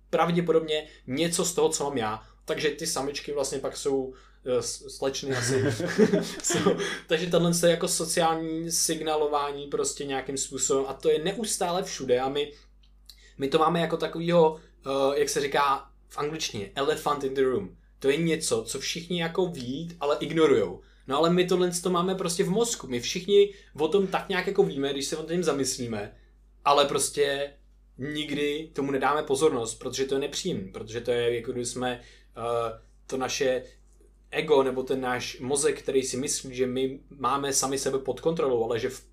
pravděpodobně 0.09 0.87
něco 1.07 1.45
z 1.45 1.53
toho, 1.53 1.69
co 1.69 1.83
mám 1.83 1.97
já. 1.97 2.23
Takže 2.45 2.69
ty 2.69 2.87
samičky 2.87 3.33
vlastně 3.33 3.59
pak 3.59 3.77
jsou 3.77 4.13
eh, 4.45 4.61
slečny 4.61 5.35
asi. 5.35 5.63
so, 6.43 6.77
takže 7.07 7.27
tohle 7.27 7.51
je 7.63 7.69
jako 7.69 7.87
sociální 7.87 8.71
signalování 8.71 9.67
prostě 9.67 10.05
nějakým 10.05 10.37
způsobem 10.37 10.85
a 10.87 10.93
to 10.93 11.09
je 11.09 11.23
neustále 11.23 11.83
všude 11.83 12.19
a 12.19 12.29
my, 12.29 12.51
my 13.37 13.47
to 13.47 13.59
máme 13.59 13.79
jako 13.79 13.97
takovýho, 13.97 14.51
uh, 14.51 15.15
jak 15.15 15.29
se 15.29 15.41
říká 15.41 15.89
v 16.09 16.17
angličtině, 16.17 16.71
elephant 16.75 17.23
in 17.23 17.33
the 17.33 17.43
room. 17.43 17.75
To 17.99 18.09
je 18.09 18.17
něco, 18.17 18.63
co 18.63 18.79
všichni 18.79 19.21
jako 19.21 19.45
ví, 19.45 19.97
ale 19.99 20.17
ignorujou. 20.19 20.81
No 21.07 21.17
ale 21.17 21.29
my 21.29 21.45
tohle 21.45 21.71
to 21.71 21.89
máme 21.89 22.15
prostě 22.15 22.43
v 22.43 22.49
mozku. 22.49 22.87
My 22.87 22.99
všichni 22.99 23.53
o 23.79 23.87
tom 23.87 24.07
tak 24.07 24.29
nějak 24.29 24.47
jako 24.47 24.63
víme, 24.63 24.93
když 24.93 25.05
se 25.05 25.17
o 25.17 25.23
tom 25.23 25.43
zamyslíme, 25.43 26.15
ale 26.65 26.85
prostě 26.85 27.53
nikdy 27.97 28.69
tomu 28.73 28.91
nedáme 28.91 29.23
pozornost, 29.23 29.75
protože 29.75 30.05
to 30.05 30.15
je 30.15 30.21
nepříjemné, 30.21 30.71
protože 30.71 31.01
to 31.01 31.11
je 31.11 31.35
jako 31.35 31.51
když 31.51 31.67
jsme 31.67 32.01
uh, 32.37 32.43
to 33.07 33.17
naše 33.17 33.63
ego 34.31 34.63
nebo 34.63 34.83
ten 34.83 35.01
náš 35.01 35.39
mozek, 35.39 35.81
který 35.81 36.03
si 36.03 36.17
myslí, 36.17 36.55
že 36.55 36.67
my 36.67 36.99
máme 37.09 37.53
sami 37.53 37.77
sebe 37.77 37.99
pod 37.99 38.21
kontrolou, 38.21 38.63
ale 38.63 38.79
že, 38.79 38.89
v, 38.89 39.03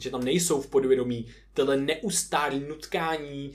že 0.00 0.10
tam 0.10 0.24
nejsou 0.24 0.60
v 0.60 0.70
podvědomí 0.70 1.26
tyhle 1.54 1.76
neustálý 1.76 2.60
nutkání 2.60 3.52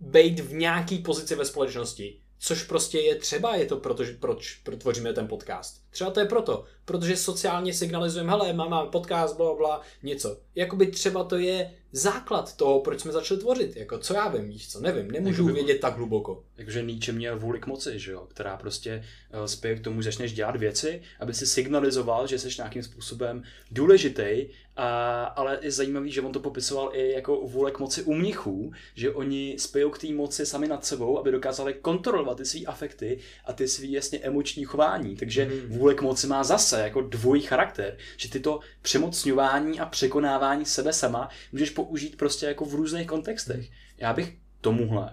být 0.00 0.40
v 0.40 0.52
nějaký 0.52 0.98
pozici 0.98 1.34
ve 1.34 1.44
společnosti 1.44 2.20
Což 2.46 2.62
prostě 2.62 2.98
je 3.00 3.14
třeba, 3.14 3.56
je 3.56 3.66
to 3.66 3.76
proto, 3.76 4.04
že, 4.04 4.12
proč 4.12 4.54
protvoříme 4.54 5.12
ten 5.12 5.28
podcast. 5.28 5.82
Třeba 5.90 6.10
to 6.10 6.20
je 6.20 6.26
proto, 6.26 6.64
protože 6.84 7.16
sociálně 7.16 7.74
signalizujeme, 7.74 8.30
hele, 8.30 8.52
mám 8.52 8.90
podcast, 8.90 9.36
bla, 9.36 9.54
bla, 9.54 9.80
něco. 10.02 10.38
Jakoby 10.54 10.86
třeba 10.86 11.24
to 11.24 11.36
je 11.36 11.70
základ 11.94 12.56
toho, 12.56 12.80
proč 12.80 13.00
jsme 13.00 13.12
začali 13.12 13.40
tvořit. 13.40 13.76
Jako, 13.76 13.98
co 13.98 14.14
já 14.14 14.28
vím, 14.28 14.48
víš 14.48 14.68
co, 14.68 14.80
nevím, 14.80 15.10
nemůžu 15.10 15.42
Jakoby, 15.42 15.52
vědět 15.52 15.80
tak 15.80 15.96
hluboko. 15.96 16.44
Takže 16.56 16.82
Nietzsche 16.82 17.12
měl 17.12 17.38
vůli 17.38 17.60
k 17.60 17.66
moci, 17.66 17.98
že 17.98 18.12
jo? 18.12 18.26
která 18.30 18.56
prostě 18.56 19.04
uh, 19.34 19.44
spěje 19.44 19.76
k 19.76 19.80
tomu, 19.80 20.02
že 20.02 20.10
začneš 20.10 20.32
dělat 20.32 20.56
věci, 20.56 21.02
aby 21.20 21.34
si 21.34 21.46
signalizoval, 21.46 22.26
že 22.26 22.38
jsi 22.38 22.48
nějakým 22.58 22.82
způsobem 22.82 23.42
důležitý, 23.70 24.46
a, 24.76 25.24
ale 25.24 25.58
je 25.62 25.70
zajímavý, 25.70 26.10
že 26.10 26.20
on 26.20 26.32
to 26.32 26.40
popisoval 26.40 26.90
i 26.92 27.12
jako 27.12 27.36
vůle 27.36 27.70
k 27.70 27.78
moci 27.78 28.02
u 28.02 28.14
mnichů, 28.14 28.72
že 28.94 29.10
oni 29.10 29.54
spějou 29.58 29.90
k 29.90 29.98
té 29.98 30.12
moci 30.12 30.46
sami 30.46 30.68
nad 30.68 30.84
sebou, 30.84 31.18
aby 31.18 31.30
dokázali 31.30 31.74
kontrolovat 31.74 32.36
ty 32.36 32.44
své 32.44 32.60
afekty 32.60 33.18
a 33.44 33.52
ty 33.52 33.68
svý 33.68 33.92
jasně 33.92 34.18
emoční 34.18 34.64
chování. 34.64 35.16
Takže 35.16 35.44
mm. 35.44 35.78
vůle 35.78 35.94
k 35.94 36.02
moci 36.02 36.26
má 36.26 36.44
zase 36.44 36.73
jako 36.78 37.00
dvojí 37.00 37.42
charakter, 37.42 37.96
že 38.16 38.30
ty 38.30 38.40
to 38.40 38.60
přemocňování 38.82 39.80
a 39.80 39.86
překonávání 39.86 40.64
sebe 40.64 40.92
sama 40.92 41.28
můžeš 41.52 41.70
použít 41.70 42.16
prostě 42.16 42.46
jako 42.46 42.64
v 42.64 42.74
různých 42.74 43.06
kontextech. 43.06 43.70
Já 43.98 44.12
bych 44.12 44.36
tomuhle 44.60 45.10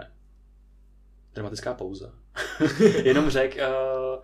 dramatická 1.33 1.73
pauza. 1.73 2.13
Jenom 3.03 3.29
řekl, 3.29 3.57
uh, 3.57 4.23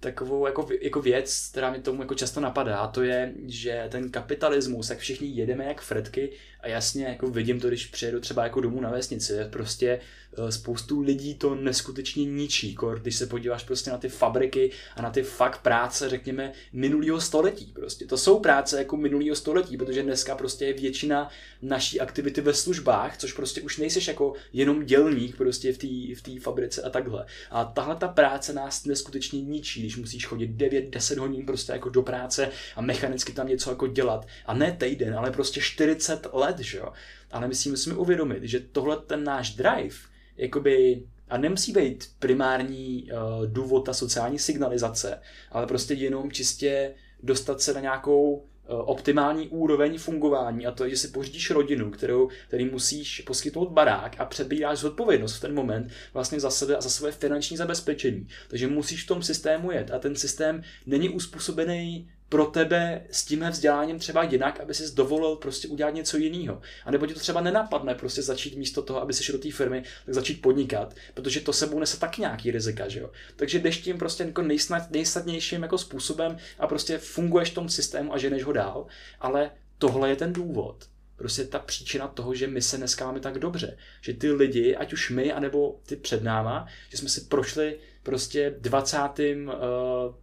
takovou 0.00 0.46
jako, 0.46 0.68
jako 0.80 1.02
věc, 1.02 1.48
která 1.50 1.70
mi 1.70 1.80
tomu 1.80 2.02
jako 2.02 2.14
často 2.14 2.40
napadá, 2.40 2.86
to 2.86 3.02
je, 3.02 3.32
že 3.46 3.86
ten 3.90 4.10
kapitalismus, 4.10 4.90
jak 4.90 4.98
všichni 4.98 5.28
jedeme 5.28 5.64
jak 5.64 5.80
fretky 5.80 6.30
a 6.60 6.68
jasně 6.68 7.04
jako 7.04 7.30
vidím 7.30 7.60
to, 7.60 7.68
když 7.68 7.86
přijedu 7.86 8.20
třeba 8.20 8.44
jako 8.44 8.60
domů 8.60 8.80
na 8.80 8.90
vesnici, 8.90 9.34
prostě 9.50 10.00
eh, 10.38 10.52
spoustu 10.52 11.00
lidí 11.00 11.34
to 11.34 11.54
neskutečně 11.54 12.24
ničí, 12.24 12.74
kor, 12.74 13.00
když 13.00 13.16
se 13.16 13.26
podíváš 13.26 13.64
prostě 13.64 13.90
na 13.90 13.98
ty 13.98 14.08
fabriky 14.08 14.70
a 14.96 15.02
na 15.02 15.10
ty 15.10 15.22
fakt 15.22 15.62
práce, 15.62 16.08
řekněme, 16.08 16.52
minulého 16.72 17.20
století 17.20 17.72
prostě. 17.74 18.06
To 18.06 18.18
jsou 18.18 18.40
práce 18.40 18.78
jako 18.78 18.96
minulého 18.96 19.36
století, 19.36 19.76
protože 19.76 20.02
dneska 20.02 20.36
prostě 20.36 20.64
je 20.64 20.72
většina 20.72 21.28
naší 21.62 22.00
aktivity 22.00 22.40
ve 22.40 22.54
službách, 22.54 23.18
což 23.18 23.32
prostě 23.32 23.60
už 23.60 23.78
nejseš 23.78 24.08
jako 24.08 24.32
jenom 24.52 24.84
dělník 24.84 25.36
prostě 25.36 25.72
v 25.72 25.78
té 26.22 26.38
v 26.38 26.42
fabrice 26.42 26.82
a 26.82 26.90
takhle. 26.90 27.26
A 27.50 27.64
tahle 27.64 27.96
ta 27.96 28.08
práce 28.08 28.52
nás 28.52 28.84
neskutečně 28.84 29.42
ničí, 29.42 29.87
když 29.88 29.96
musíš 29.96 30.26
chodit 30.26 30.50
9-10 30.50 31.18
hodin 31.18 31.46
prostě 31.46 31.72
jako 31.72 31.88
do 31.88 32.02
práce 32.02 32.50
a 32.76 32.80
mechanicky 32.80 33.32
tam 33.32 33.48
něco 33.48 33.70
jako 33.70 33.86
dělat. 33.86 34.26
A 34.46 34.54
ne 34.54 34.72
týden, 34.72 35.14
ale 35.18 35.30
prostě 35.30 35.60
40 35.60 36.26
let, 36.32 36.58
že 36.58 36.78
jo. 36.78 36.92
Ale 37.30 37.48
my 37.48 37.54
si 37.54 37.70
musíme 37.70 37.94
uvědomit, 37.94 38.42
že 38.42 38.60
tohle 38.60 38.96
ten 38.96 39.24
náš 39.24 39.54
drive, 39.54 39.96
jakoby 40.36 41.02
a 41.28 41.38
nemusí 41.38 41.72
být 41.72 42.10
primární 42.18 43.10
uh, 43.12 43.46
důvod 43.46 43.80
ta 43.80 43.94
sociální 43.94 44.38
signalizace, 44.38 45.20
ale 45.52 45.66
prostě 45.66 45.94
jenom 45.94 46.32
čistě 46.32 46.94
dostat 47.22 47.60
se 47.60 47.74
na 47.74 47.80
nějakou 47.80 48.44
optimální 48.68 49.48
úroveň 49.48 49.98
fungování 49.98 50.66
a 50.66 50.70
to 50.70 50.84
je, 50.84 50.90
že 50.90 50.96
si 50.96 51.08
pořídíš 51.08 51.50
rodinu, 51.50 51.90
kterou, 51.90 52.28
který 52.48 52.64
musíš 52.64 53.20
poskytnout 53.20 53.70
barák 53.70 54.16
a 54.18 54.24
přebíráš 54.24 54.78
zodpovědnost 54.78 55.36
v 55.36 55.40
ten 55.40 55.54
moment 55.54 55.92
vlastně 56.14 56.40
za 56.40 56.50
sebe 56.50 56.76
a 56.76 56.80
za 56.80 56.90
své 56.90 57.12
finanční 57.12 57.56
zabezpečení. 57.56 58.28
Takže 58.48 58.68
musíš 58.68 59.04
v 59.04 59.06
tom 59.06 59.22
systému 59.22 59.70
jet 59.70 59.90
a 59.90 59.98
ten 59.98 60.16
systém 60.16 60.62
není 60.86 61.08
uspůsobený 61.08 62.10
pro 62.28 62.46
tebe 62.46 63.06
s 63.10 63.24
tím 63.24 63.44
vzděláním 63.50 63.98
třeba 63.98 64.22
jinak, 64.22 64.60
aby 64.60 64.74
si 64.74 64.94
dovolil 64.94 65.36
prostě 65.36 65.68
udělat 65.68 65.94
něco 65.94 66.16
jiného. 66.16 66.60
A 66.84 66.90
nebo 66.90 67.06
ti 67.06 67.14
to 67.14 67.20
třeba 67.20 67.40
nenapadne 67.40 67.94
prostě 67.94 68.22
začít 68.22 68.56
místo 68.56 68.82
toho, 68.82 69.02
aby 69.02 69.12
si 69.12 69.24
šel 69.24 69.32
do 69.32 69.42
té 69.42 69.50
firmy, 69.50 69.82
tak 70.06 70.14
začít 70.14 70.42
podnikat, 70.42 70.94
protože 71.14 71.40
to 71.40 71.52
sebou 71.52 71.78
nese 71.78 72.00
tak 72.00 72.18
nějaký 72.18 72.50
rizika, 72.50 72.88
že 72.88 73.00
jo. 73.00 73.10
Takže 73.36 73.58
jdeš 73.58 73.78
tím 73.78 73.98
prostě 73.98 74.24
jako 74.24 74.42
nejsnad, 74.42 74.90
nejsnadnějším 74.90 75.62
jako 75.62 75.78
způsobem 75.78 76.36
a 76.58 76.66
prostě 76.66 76.98
funguješ 76.98 77.50
v 77.50 77.54
tom 77.54 77.68
systému 77.68 78.14
a 78.14 78.18
ženeš 78.18 78.44
ho 78.44 78.52
dál, 78.52 78.86
ale 79.20 79.50
tohle 79.78 80.08
je 80.08 80.16
ten 80.16 80.32
důvod 80.32 80.88
prostě 81.18 81.44
ta 81.44 81.58
příčina 81.58 82.08
toho, 82.08 82.34
že 82.34 82.46
my 82.46 82.62
se 82.62 82.76
dneska 82.76 83.06
máme 83.06 83.20
tak 83.20 83.38
dobře. 83.38 83.76
Že 84.00 84.14
ty 84.14 84.32
lidi, 84.32 84.76
ať 84.76 84.92
už 84.92 85.10
my, 85.10 85.32
anebo 85.32 85.80
ty 85.86 85.96
před 85.96 86.22
náma, 86.22 86.66
že 86.88 86.96
jsme 86.96 87.08
si 87.08 87.20
prošli 87.20 87.78
prostě 88.08 88.54
20. 88.58 88.98
Uh, 89.18 89.54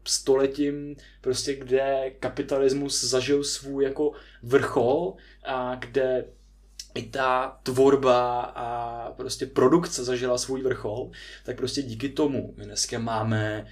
stoletím, 0.08 0.96
prostě 1.22 1.56
kde 1.56 2.12
kapitalismus 2.20 3.04
zažil 3.04 3.44
svůj 3.44 3.84
jako 3.84 4.12
vrchol 4.44 5.14
a 5.46 5.76
kde 5.76 6.26
i 6.96 7.04
ta 7.04 7.60
tvorba 7.64 8.42
a 8.42 9.12
prostě 9.12 9.46
produkce 9.46 10.04
zažila 10.04 10.38
svůj 10.38 10.62
vrchol, 10.62 11.12
tak 11.44 11.58
prostě 11.58 11.82
díky 11.82 12.10
tomu 12.10 12.54
my 12.58 12.66
dneska 12.66 13.00
máme 13.00 13.68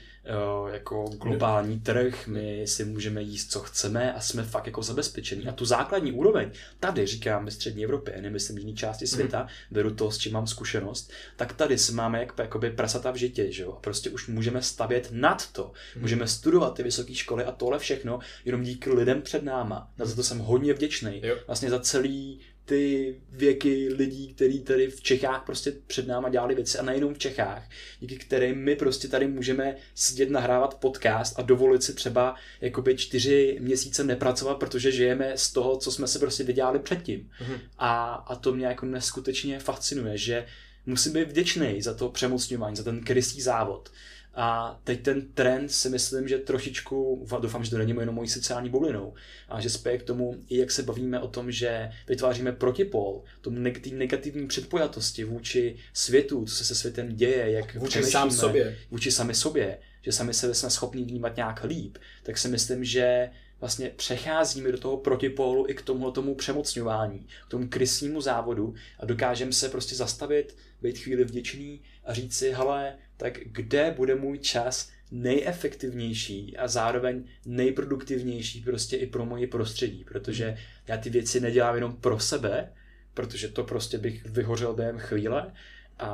jako 0.74 1.06
globální 1.22 1.80
trh, 1.80 2.28
my 2.28 2.68
si 2.68 2.86
můžeme 2.86 3.22
jíst, 3.22 3.52
co 3.52 3.60
chceme 3.60 4.14
a 4.14 4.20
jsme 4.20 4.44
fakt 4.44 4.66
jako 4.66 4.84
zabezpečení. 4.84 5.48
A 5.48 5.52
tu 5.52 5.66
základní 5.66 6.12
úroveň, 6.12 6.52
tady 6.80 7.06
říkám 7.06 7.46
ve 7.46 7.52
střední 7.52 7.84
Evropě, 7.84 8.22
nemyslím 8.22 8.58
jiný 8.58 8.76
části 8.76 9.08
světa, 9.08 9.42
mm. 9.42 9.48
beru 9.72 9.96
to, 9.96 10.12
s 10.12 10.18
čím 10.18 10.34
mám 10.34 10.48
zkušenost, 10.48 11.12
tak 11.36 11.54
tady 11.54 11.78
si 11.78 11.92
máme 11.92 12.20
jak, 12.20 12.34
jakoby 12.38 12.70
prasata 12.70 13.12
v 13.12 13.16
žitě, 13.16 13.52
že 13.52 13.64
jo? 13.64 13.78
Prostě 13.82 14.10
už 14.10 14.28
můžeme 14.28 14.62
stavět 14.62 15.08
nad 15.12 15.52
to. 15.52 15.72
Mm. 15.96 16.02
Můžeme 16.02 16.28
studovat 16.28 16.76
ty 16.76 16.84
vysoké 16.84 17.16
školy 17.16 17.44
a 17.44 17.52
tohle 17.52 17.80
všechno 17.80 18.20
jenom 18.46 18.64
díky 18.64 18.90
lidem 18.90 19.22
před 19.22 19.44
náma. 19.44 19.92
Za 19.98 20.16
to 20.16 20.24
jsem 20.24 20.40
hodně 20.40 20.74
vděčný. 20.74 21.22
Vlastně 21.48 21.70
za 21.70 21.80
celý 21.80 22.40
ty 22.66 23.16
věky 23.30 23.90
lidí, 23.94 24.34
kteří 24.34 24.60
tady 24.60 24.88
v 24.88 25.02
Čechách 25.02 25.44
prostě 25.46 25.74
před 25.88 26.08
náma 26.08 26.30
dělali 26.30 26.56
věci 26.56 26.78
a 26.78 26.84
nejenom 26.84 27.14
v 27.14 27.18
Čechách, 27.18 27.70
díky 28.00 28.16
kterým 28.16 28.58
my 28.58 28.76
prostě 28.76 29.08
tady 29.08 29.28
můžeme 29.28 29.76
sedět 29.96 30.30
nahrávat 30.30 30.80
podcast 30.80 31.40
a 31.40 31.42
dovolit 31.42 31.84
si 31.84 31.94
třeba 31.94 32.36
jakoby 32.62 32.98
čtyři 32.98 33.58
měsíce 33.62 34.04
nepracovat, 34.04 34.56
protože 34.56 34.92
žijeme 34.92 35.34
z 35.36 35.52
toho, 35.52 35.78
co 35.78 35.92
jsme 35.92 36.08
se 36.08 36.20
prostě 36.20 36.44
vydělali 36.44 36.80
předtím. 36.80 37.20
Mm-hmm. 37.20 37.60
A, 37.78 38.14
a 38.14 38.36
to 38.36 38.54
mě 38.54 38.66
jako 38.66 38.86
neskutečně 38.86 39.60
fascinuje, 39.60 40.18
že 40.18 40.46
musím 40.86 41.14
být 41.14 41.28
vděčný 41.28 41.82
za 41.82 41.94
to 41.94 42.10
přemocňování, 42.10 42.76
za 42.76 42.84
ten 42.84 43.04
krysý 43.04 43.42
závod. 43.42 43.92
A 44.36 44.80
teď 44.84 45.02
ten 45.02 45.28
trend 45.34 45.70
si 45.70 45.90
myslím, 45.90 46.28
že 46.28 46.38
trošičku, 46.38 47.28
doufám, 47.40 47.64
že 47.64 47.72
to 47.72 47.78
není 47.78 47.96
jenom 48.00 48.16
mojí 48.16 48.30
sociální 48.30 48.70
bublinou, 48.70 49.14
a 49.50 49.62
že 49.62 49.70
spěje 49.70 49.98
k 49.98 50.04
tomu, 50.04 50.36
i 50.50 50.58
jak 50.58 50.72
se 50.72 50.84
bavíme 50.84 51.20
o 51.20 51.28
tom, 51.28 51.52
že 51.52 51.92
vytváříme 52.08 52.52
protipol, 52.52 53.24
tomu 53.42 53.60
negativní 53.92 54.48
předpojatosti 54.48 55.24
vůči 55.24 55.76
světu, 55.94 56.46
co 56.46 56.56
se 56.56 56.66
se 56.66 56.80
světem 56.80 57.16
děje, 57.16 57.52
jak 57.52 57.76
vůči 57.76 58.04
sám 58.04 58.32
sobě. 58.32 58.78
Vůči 58.92 59.12
sami 59.12 59.36
sobě, 59.36 59.78
že 60.02 60.12
sami 60.12 60.34
sebe 60.34 60.54
jsme 60.54 60.70
schopni 60.70 61.04
vnímat 61.04 61.36
nějak 61.36 61.64
líp, 61.64 61.98
tak 62.24 62.38
si 62.38 62.48
myslím, 62.48 62.84
že 62.84 63.30
vlastně 63.60 63.90
přecházíme 63.96 64.72
do 64.72 64.78
toho 64.78 64.98
protipolu 64.98 65.66
i 65.70 65.74
k 65.74 65.82
tomu 65.82 66.12
tomu 66.12 66.36
přemocňování, 66.36 67.28
k 67.48 67.52
tomu 67.52 67.68
krysnímu 67.68 68.22
závodu 68.22 68.74
a 69.00 69.06
dokážeme 69.06 69.54
se 69.54 69.70
prostě 69.70 69.96
zastavit, 69.96 70.58
být 70.82 70.98
chvíli 70.98 71.24
vděčný 71.24 71.82
a 72.06 72.14
říct 72.14 72.36
si, 72.36 72.52
hele, 72.52 72.96
tak 73.18 73.40
kde 73.44 73.94
bude 73.98 74.16
můj 74.16 74.38
čas 74.38 74.92
nejefektivnější 75.12 76.58
a 76.58 76.68
zároveň 76.68 77.24
nejproduktivnější 77.46 78.62
prostě 78.62 78.98
i 78.98 79.08
pro 79.08 79.26
moje 79.26 79.48
prostředí, 79.48 80.04
protože 80.04 80.58
já 80.88 80.98
ty 80.98 81.10
věci 81.10 81.40
nedělám 81.40 81.76
jenom 81.76 81.96
pro 81.96 82.20
sebe, 82.20 82.72
protože 83.14 83.48
to 83.48 83.64
prostě 83.64 83.98
bych 83.98 84.26
vyhořel 84.26 84.74
během 84.74 84.98
chvíle, 84.98 85.54
a, 86.00 86.10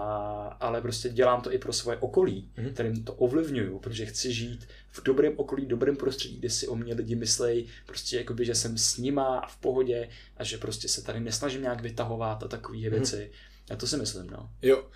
ale 0.60 0.82
prostě 0.82 1.10
dělám 1.10 1.42
to 1.42 1.54
i 1.54 1.58
pro 1.58 1.74
svoje 1.74 1.98
okolí, 1.98 2.52
mm-hmm. 2.58 2.74
kterým 2.74 3.04
to 3.04 3.14
ovlivňuju, 3.14 3.80
protože 3.80 4.06
chci 4.06 4.34
žít 4.34 4.68
v 4.92 5.04
dobrém 5.04 5.34
okolí, 5.38 5.66
dobrém 5.66 5.96
prostředí, 5.96 6.38
kde 6.38 6.50
si 6.50 6.68
o 6.68 6.76
mě 6.76 6.94
lidi 6.94 7.16
myslejí, 7.16 7.68
prostě 7.86 8.18
jakoby, 8.18 8.46
že 8.46 8.56
jsem 8.56 8.78
s 8.78 8.98
nima 8.98 9.48
v 9.48 9.58
pohodě 9.58 10.10
a 10.38 10.44
že 10.44 10.58
prostě 10.58 10.88
se 10.88 11.04
tady 11.04 11.20
nesnažím 11.20 11.62
nějak 11.62 11.82
vytahovat 11.82 12.44
a 12.44 12.48
takové 12.48 12.78
mm-hmm. 12.78 12.90
věci. 12.90 13.32
A 13.72 13.76
to 13.76 13.88
si 13.88 13.98
myslím, 13.98 14.28
no. 14.28 14.50
Jo. 14.62 14.88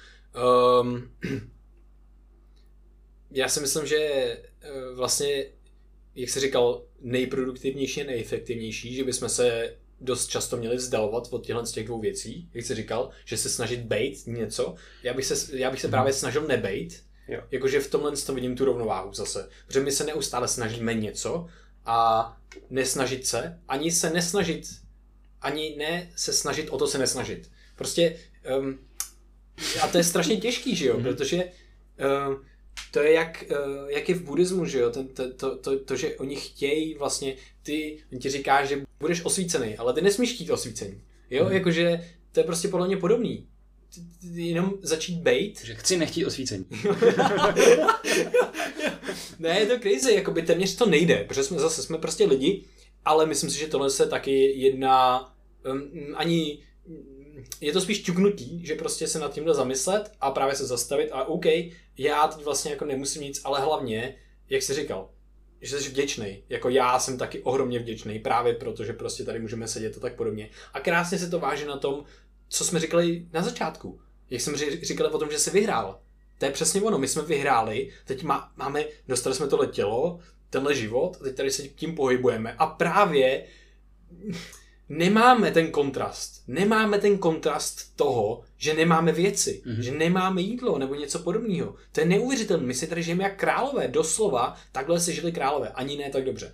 Um, 0.81 1.11
já 3.33 3.49
si 3.49 3.59
myslím, 3.59 3.85
že 3.85 3.97
eh, 3.97 4.39
vlastně, 4.95 5.45
jak 6.15 6.29
jsi 6.29 6.39
říkal, 6.39 6.85
nejproduktivnější 7.01 8.01
a 8.01 8.05
nejefektivnější, 8.05 8.95
že 8.95 9.03
bychom 9.03 9.29
se 9.29 9.75
dost 10.01 10.27
často 10.27 10.57
měli 10.57 10.75
vzdalovat 10.75 11.27
od 11.31 11.45
těchto 11.45 11.65
z 11.65 11.71
těch 11.71 11.85
dvou 11.85 11.99
věcí, 11.99 12.49
jak 12.53 12.65
jsi 12.65 12.75
říkal, 12.75 13.09
že 13.25 13.37
se 13.37 13.49
snažit 13.49 13.79
bejt 13.79 14.27
něco. 14.27 14.75
Já 15.03 15.13
bych 15.13 15.25
se, 15.25 15.57
já 15.57 15.71
bych 15.71 15.81
se 15.81 15.87
právě 15.87 16.13
snažil 16.13 16.47
nebejt, 16.47 17.03
jo. 17.27 17.41
jakože 17.51 17.79
v 17.79 17.89
tomhle 17.89 18.17
tom 18.17 18.35
vidím 18.35 18.55
tu 18.55 18.65
rovnováhu 18.65 19.13
zase. 19.13 19.49
Protože 19.67 19.79
my 19.79 19.91
se 19.91 20.03
neustále 20.03 20.47
snažíme 20.47 20.93
něco 20.93 21.47
a 21.85 22.37
nesnažit 22.69 23.27
se, 23.27 23.59
ani 23.67 23.91
se 23.91 24.09
nesnažit, 24.09 24.67
ani 25.41 25.75
ne 25.77 26.11
se 26.15 26.33
snažit 26.33 26.69
o 26.69 26.77
to 26.77 26.87
se 26.87 26.97
nesnažit. 26.97 27.51
Prostě 27.75 28.15
um, 28.59 28.79
a 29.81 29.87
to 29.87 29.97
je 29.97 30.03
strašně 30.03 30.37
těžký, 30.37 30.75
že 30.75 30.85
jo, 30.85 30.93
mhm. 30.93 31.03
protože 31.03 31.43
um, 32.27 32.45
to 32.91 32.99
je 32.99 33.11
jak, 33.13 33.43
uh, 33.49 33.89
jak 33.89 34.09
je 34.09 34.15
v 34.15 34.23
buddhismu, 34.23 34.65
že 34.65 34.79
jo, 34.79 34.89
Ten, 34.89 35.07
to, 35.07 35.33
to, 35.33 35.57
to, 35.57 35.79
to, 35.79 35.95
že 35.95 36.15
oni 36.15 36.35
chtějí 36.35 36.93
vlastně, 36.93 37.35
ty, 37.63 37.97
on 38.13 38.19
ti 38.19 38.29
říká, 38.29 38.65
že 38.65 38.81
budeš 38.99 39.25
osvícený, 39.25 39.77
ale 39.77 39.93
ty 39.93 40.01
nesmíš 40.01 40.33
chtít 40.33 40.49
osvícení, 40.49 41.01
jo, 41.29 41.45
hmm. 41.45 41.53
jakože 41.53 42.09
to 42.31 42.39
je 42.39 42.43
prostě 42.43 42.67
podle 42.67 42.87
mě 42.87 42.97
podobný. 42.97 43.47
Jenom 44.31 44.73
začít 44.81 45.19
bejt. 45.19 45.65
Že 45.65 45.75
chci 45.75 45.97
nechtít 45.97 46.25
osvícení. 46.25 46.65
ne, 49.39 49.59
je 49.59 49.65
to 49.65 49.79
crazy, 49.79 50.13
jakoby 50.13 50.41
téměř 50.41 50.75
to 50.75 50.85
nejde, 50.85 51.23
protože 51.27 51.43
jsme 51.43 51.59
zase 51.59 51.83
jsme 51.83 51.97
prostě 51.97 52.25
lidi, 52.25 52.63
ale 53.05 53.25
myslím 53.25 53.49
si, 53.49 53.59
že 53.59 53.67
tohle 53.67 53.89
se 53.89 54.07
taky 54.07 54.59
jedna 54.59 55.19
um, 55.71 55.91
ani 56.15 56.59
je 57.61 57.73
to 57.73 57.81
spíš 57.81 58.01
ťuknutí, 58.01 58.61
že 58.65 58.75
prostě 58.75 59.07
se 59.07 59.19
nad 59.19 59.33
tímhle 59.33 59.53
zamyslet 59.53 60.11
a 60.21 60.31
právě 60.31 60.55
se 60.55 60.65
zastavit 60.65 61.09
a 61.11 61.23
OK, 61.23 61.45
já 61.97 62.27
teď 62.27 62.45
vlastně 62.45 62.71
jako 62.71 62.85
nemusím 62.85 63.21
nic, 63.21 63.41
ale 63.43 63.61
hlavně, 63.61 64.15
jak 64.49 64.61
jsi 64.61 64.73
říkal, 64.73 65.09
že 65.61 65.81
jsi 65.81 65.89
vděčný. 65.89 66.43
Jako 66.49 66.69
já 66.69 66.99
jsem 66.99 67.17
taky 67.17 67.41
ohromně 67.41 67.79
vděčný, 67.79 68.19
právě 68.19 68.53
proto, 68.53 68.83
že 68.83 68.93
prostě 68.93 69.23
tady 69.23 69.39
můžeme 69.39 69.67
sedět 69.67 69.97
a 69.97 69.99
tak 69.99 70.15
podobně. 70.15 70.49
A 70.73 70.79
krásně 70.79 71.19
se 71.19 71.29
to 71.29 71.39
váže 71.39 71.65
na 71.65 71.77
tom, 71.77 72.05
co 72.49 72.65
jsme 72.65 72.79
říkali 72.79 73.25
na 73.33 73.41
začátku. 73.41 74.01
Jak 74.29 74.41
jsme 74.41 74.57
říkali 74.57 75.09
o 75.09 75.19
tom, 75.19 75.31
že 75.31 75.39
jsi 75.39 75.49
vyhrál. 75.49 75.99
To 76.39 76.45
je 76.45 76.51
přesně 76.51 76.81
ono, 76.81 76.97
my 76.97 77.07
jsme 77.07 77.21
vyhráli, 77.21 77.91
teď 78.05 78.23
má, 78.23 78.51
máme, 78.55 78.85
dostali 79.07 79.35
jsme 79.35 79.47
tohle 79.47 79.67
tělo, 79.67 80.19
tenhle 80.49 80.75
život, 80.75 81.17
teď 81.23 81.35
tady 81.35 81.51
se 81.51 81.67
tím 81.67 81.95
pohybujeme. 81.95 82.53
A 82.53 82.65
právě 82.65 83.45
nemáme 84.89 85.51
ten 85.51 85.71
kontrast. 85.71 86.43
Nemáme 86.47 86.99
ten 86.99 87.17
kontrast 87.17 87.95
toho, 87.95 88.43
že 88.57 88.73
nemáme 88.73 89.11
věci, 89.11 89.61
mm-hmm. 89.65 89.79
že 89.79 89.91
nemáme 89.91 90.41
jídlo 90.41 90.77
nebo 90.77 90.95
něco 90.95 91.19
podobného. 91.19 91.75
To 91.91 91.99
je 91.99 92.05
neuvěřitelné. 92.05 92.63
My 92.63 92.73
si 92.73 92.87
tady 92.87 93.03
žijeme 93.03 93.23
jak 93.23 93.39
králové, 93.39 93.87
doslova, 93.87 94.55
takhle 94.71 94.99
se 94.99 95.13
žili 95.13 95.31
králové, 95.31 95.69
ani 95.69 95.97
ne 95.97 96.09
tak 96.09 96.25
dobře. 96.25 96.53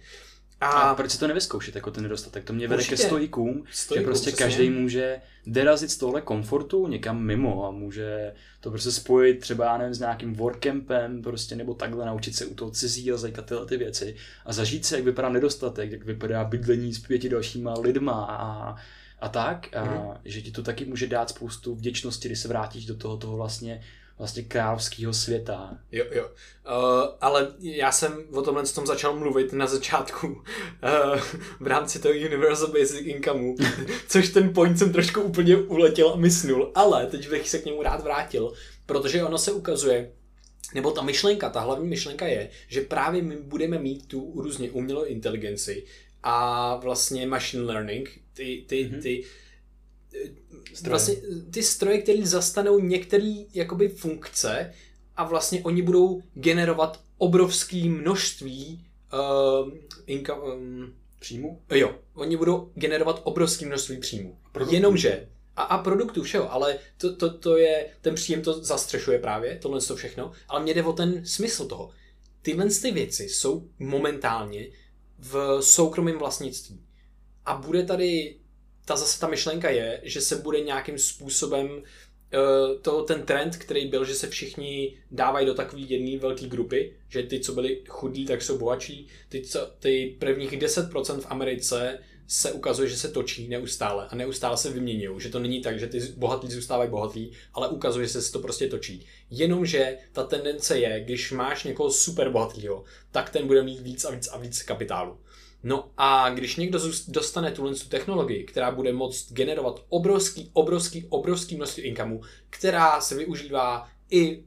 A, 0.61 0.67
a 0.67 0.95
proč 0.95 1.11
se 1.11 1.19
to 1.19 1.27
nevyzkoušet, 1.27 1.75
jako 1.75 1.91
ten 1.91 2.03
nedostatek? 2.03 2.43
To 2.43 2.53
mě 2.53 2.67
vede 2.67 2.83
ke 2.83 2.97
stojíkům, 2.97 3.63
že 3.95 4.01
prostě 4.01 4.31
každý 4.31 4.69
může 4.69 5.21
derazit 5.47 5.91
z 5.91 5.97
tohle 5.97 6.21
komfortu 6.21 6.87
někam 6.87 7.23
mimo 7.23 7.65
a 7.65 7.71
může 7.71 8.33
to 8.59 8.69
prostě 8.69 8.91
spojit 8.91 9.39
třeba, 9.39 9.65
já 9.65 9.77
nevím, 9.77 9.93
s 9.93 9.99
nějakým 9.99 10.33
workcampem 10.33 11.21
prostě, 11.21 11.55
nebo 11.55 11.73
takhle 11.73 12.05
naučit 12.05 12.35
se 12.35 12.45
u 12.45 12.53
toho 12.53 12.71
cizí 12.71 13.05
jazyka 13.05 13.41
tyhle 13.41 13.65
ty 13.65 13.77
věci 13.77 14.15
a 14.45 14.53
zažít 14.53 14.85
se, 14.85 14.95
jak 14.95 15.05
vypadá 15.05 15.29
nedostatek, 15.29 15.91
jak 15.91 16.05
vypadá 16.05 16.43
bydlení 16.43 16.93
s 16.93 16.99
pěti 16.99 17.29
dalšíma 17.29 17.73
lidma 17.73 18.25
a, 18.25 18.75
a 19.21 19.29
tak, 19.29 19.75
a 19.75 19.83
mm. 19.83 20.17
že 20.25 20.41
ti 20.41 20.51
to 20.51 20.63
taky 20.63 20.85
může 20.85 21.07
dát 21.07 21.29
spoustu 21.29 21.75
vděčnosti, 21.75 22.27
když 22.27 22.39
se 22.39 22.47
vrátíš 22.47 22.85
do 22.85 22.95
toho, 22.95 23.17
toho 23.17 23.37
vlastně 23.37 23.81
vlastně 24.19 24.43
královského 24.43 25.13
světa. 25.13 25.77
Jo, 25.91 26.05
jo. 26.11 26.23
Uh, 26.25 27.09
ale 27.21 27.53
já 27.59 27.91
jsem 27.91 28.23
o 28.31 28.41
tomhle 28.41 28.63
tom 28.63 28.87
začal 28.87 29.15
mluvit 29.15 29.53
na 29.53 29.67
začátku 29.67 30.27
uh, 30.27 31.19
v 31.59 31.67
rámci 31.67 31.99
toho 31.99 32.13
Universal 32.13 32.67
Basic 32.67 33.01
Income, 33.05 33.53
což 34.07 34.29
ten 34.29 34.53
point 34.53 34.79
jsem 34.79 34.93
trošku 34.93 35.21
úplně 35.21 35.57
uletěl 35.57 36.09
a 36.09 36.15
mysnul, 36.15 36.71
ale 36.75 37.05
teď 37.05 37.29
bych 37.29 37.49
se 37.49 37.59
k 37.59 37.65
němu 37.65 37.83
rád 37.83 38.03
vrátil, 38.03 38.53
protože 38.85 39.23
ono 39.23 39.37
se 39.37 39.51
ukazuje, 39.51 40.11
nebo 40.75 40.91
ta 40.91 41.01
myšlenka, 41.01 41.49
ta 41.49 41.59
hlavní 41.59 41.87
myšlenka 41.87 42.27
je, 42.27 42.49
že 42.67 42.81
právě 42.81 43.21
my 43.21 43.37
budeme 43.37 43.79
mít 43.79 44.07
tu 44.07 44.33
různě 44.35 44.71
umělou 44.71 45.03
inteligenci 45.03 45.83
a 46.23 46.75
vlastně 46.75 47.27
machine 47.27 47.63
learning, 47.63 48.19
ty, 48.33 48.63
ty, 48.67 48.85
mm-hmm. 48.85 49.01
ty 49.01 49.23
stroje. 50.73 50.89
vlastně 50.89 51.15
ty 51.51 51.63
stroje, 51.63 52.01
které 52.01 52.25
zastanou 52.25 52.79
některé 52.79 53.35
jakoby 53.53 53.89
funkce 53.89 54.73
a 55.17 55.23
vlastně 55.23 55.63
oni 55.63 55.81
budou 55.81 56.21
generovat 56.33 57.01
obrovské 57.17 57.77
množství 57.77 58.85
uh, 59.13 59.71
inka, 60.05 60.35
um, 60.35 60.93
příjmu? 61.19 61.61
Jo, 61.71 61.95
oni 62.13 62.37
budou 62.37 62.71
generovat 62.75 63.21
obrovské 63.23 63.65
množství 63.65 63.97
příjmu. 63.97 64.37
Jenomže 64.69 65.27
a, 65.55 65.61
a 65.61 65.83
produktů 65.83 66.23
všeho, 66.23 66.53
ale 66.53 66.79
to, 66.97 67.15
to, 67.15 67.37
to 67.37 67.57
je, 67.57 67.87
ten 68.01 68.15
příjem 68.15 68.41
to 68.41 68.63
zastřešuje 68.63 69.19
právě, 69.19 69.59
tohle 69.61 69.81
to 69.81 69.95
všechno, 69.95 70.31
ale 70.47 70.63
mě 70.63 70.73
jde 70.73 70.83
o 70.83 70.93
ten 70.93 71.25
smysl 71.25 71.65
toho. 71.65 71.91
Tyhle 72.41 72.65
ty 72.81 72.91
věci 72.91 73.23
jsou 73.23 73.67
momentálně 73.79 74.67
v 75.19 75.57
soukromém 75.61 76.17
vlastnictví. 76.17 76.79
A 77.45 77.55
bude 77.55 77.83
tady, 77.83 78.35
ta 78.89 78.95
zase 78.95 79.19
ta 79.19 79.27
myšlenka 79.27 79.69
je, 79.69 80.01
že 80.03 80.21
se 80.21 80.35
bude 80.35 80.59
nějakým 80.59 80.97
způsobem 80.97 81.69
uh, 81.69 81.81
to, 82.81 83.03
ten 83.03 83.21
trend, 83.21 83.55
který 83.55 83.87
byl, 83.87 84.05
že 84.05 84.15
se 84.15 84.29
všichni 84.29 84.97
dávají 85.11 85.45
do 85.45 85.53
takové 85.53 85.81
jedné 85.81 86.17
velké 86.17 86.47
grupy, 86.47 86.93
že 87.09 87.23
ty, 87.23 87.39
co 87.39 87.53
byli 87.53 87.81
chudí, 87.87 88.25
tak 88.25 88.41
jsou 88.41 88.57
bohatší. 88.57 89.07
Ty, 89.29 89.41
co, 89.41 89.71
ty 89.79 90.15
prvních 90.19 90.51
10% 90.51 91.19
v 91.19 91.31
Americe 91.31 91.99
se 92.27 92.51
ukazuje, 92.51 92.89
že 92.89 92.97
se 92.97 93.11
točí 93.11 93.47
neustále 93.47 94.07
a 94.09 94.15
neustále 94.15 94.57
se 94.57 94.69
vyměňují, 94.69 95.21
že 95.21 95.29
to 95.29 95.39
není 95.39 95.61
tak, 95.61 95.79
že 95.79 95.87
ty 95.87 95.99
bohatlí 96.17 96.51
zůstávají 96.51 96.89
bohatlí, 96.89 97.31
ale 97.53 97.67
ukazuje 97.67 98.07
že 98.07 98.21
se 98.21 98.31
to 98.31 98.39
prostě 98.39 98.67
točí. 98.67 99.05
Jenomže 99.29 99.97
ta 100.13 100.23
tendence 100.23 100.79
je, 100.79 101.03
když 101.05 101.31
máš 101.31 101.63
někoho 101.63 101.91
super 101.91 102.29
bohatlýho, 102.29 102.83
tak 103.11 103.29
ten 103.29 103.47
bude 103.47 103.63
mít 103.63 103.79
víc 103.79 104.05
a 104.05 104.11
víc 104.11 104.27
a 104.27 104.37
víc 104.37 104.63
kapitálu. 104.63 105.17
No 105.63 105.91
a 105.97 106.29
když 106.29 106.55
někdo 106.55 106.79
dostane 107.07 107.51
tuhle 107.51 107.73
technologii, 107.75 108.43
která 108.43 108.71
bude 108.71 108.93
moct 108.93 109.33
generovat 109.33 109.85
obrovský, 109.89 110.49
obrovský, 110.53 111.05
obrovský 111.09 111.55
množství 111.55 111.83
inkamů, 111.83 112.21
která 112.49 113.01
se 113.01 113.15
využívá 113.15 113.89
i 114.11 114.43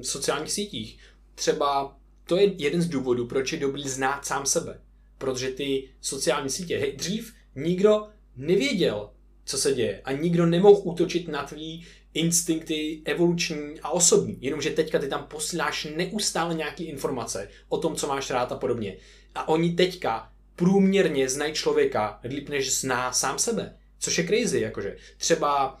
v 0.00 0.06
sociálních 0.06 0.52
sítích, 0.52 0.98
třeba 1.34 1.96
to 2.24 2.36
je 2.36 2.52
jeden 2.56 2.82
z 2.82 2.88
důvodů, 2.88 3.26
proč 3.26 3.52
je 3.52 3.58
dobrý 3.58 3.88
znát 3.88 4.26
sám 4.26 4.46
sebe. 4.46 4.80
Protože 5.18 5.50
ty 5.50 5.88
sociální 6.00 6.50
sítě, 6.50 6.78
hej, 6.78 6.92
dřív 6.96 7.34
nikdo 7.54 8.06
nevěděl, 8.36 9.10
co 9.44 9.58
se 9.58 9.74
děje 9.74 10.00
a 10.04 10.12
nikdo 10.12 10.46
nemohl 10.46 10.80
útočit 10.84 11.28
na 11.28 11.44
tvý 11.44 11.86
instinkty 12.14 13.02
evoluční 13.04 13.80
a 13.82 13.90
osobní, 13.90 14.38
jenomže 14.40 14.70
teďka 14.70 14.98
ty 14.98 15.08
tam 15.08 15.26
posíláš 15.26 15.88
neustále 15.96 16.54
nějaké 16.54 16.84
informace 16.84 17.48
o 17.68 17.78
tom, 17.78 17.96
co 17.96 18.06
máš 18.06 18.30
rád 18.30 18.52
a 18.52 18.56
podobně. 18.56 18.96
A 19.36 19.48
oni 19.48 19.72
teďka 19.72 20.32
průměrně 20.56 21.28
znají 21.28 21.54
člověka 21.54 22.20
líp, 22.24 22.48
než 22.48 22.80
zná 22.80 23.12
sám 23.12 23.38
sebe. 23.38 23.76
Což 23.98 24.18
je 24.18 24.26
crazy, 24.26 24.60
jakože. 24.60 24.96
Třeba 25.16 25.80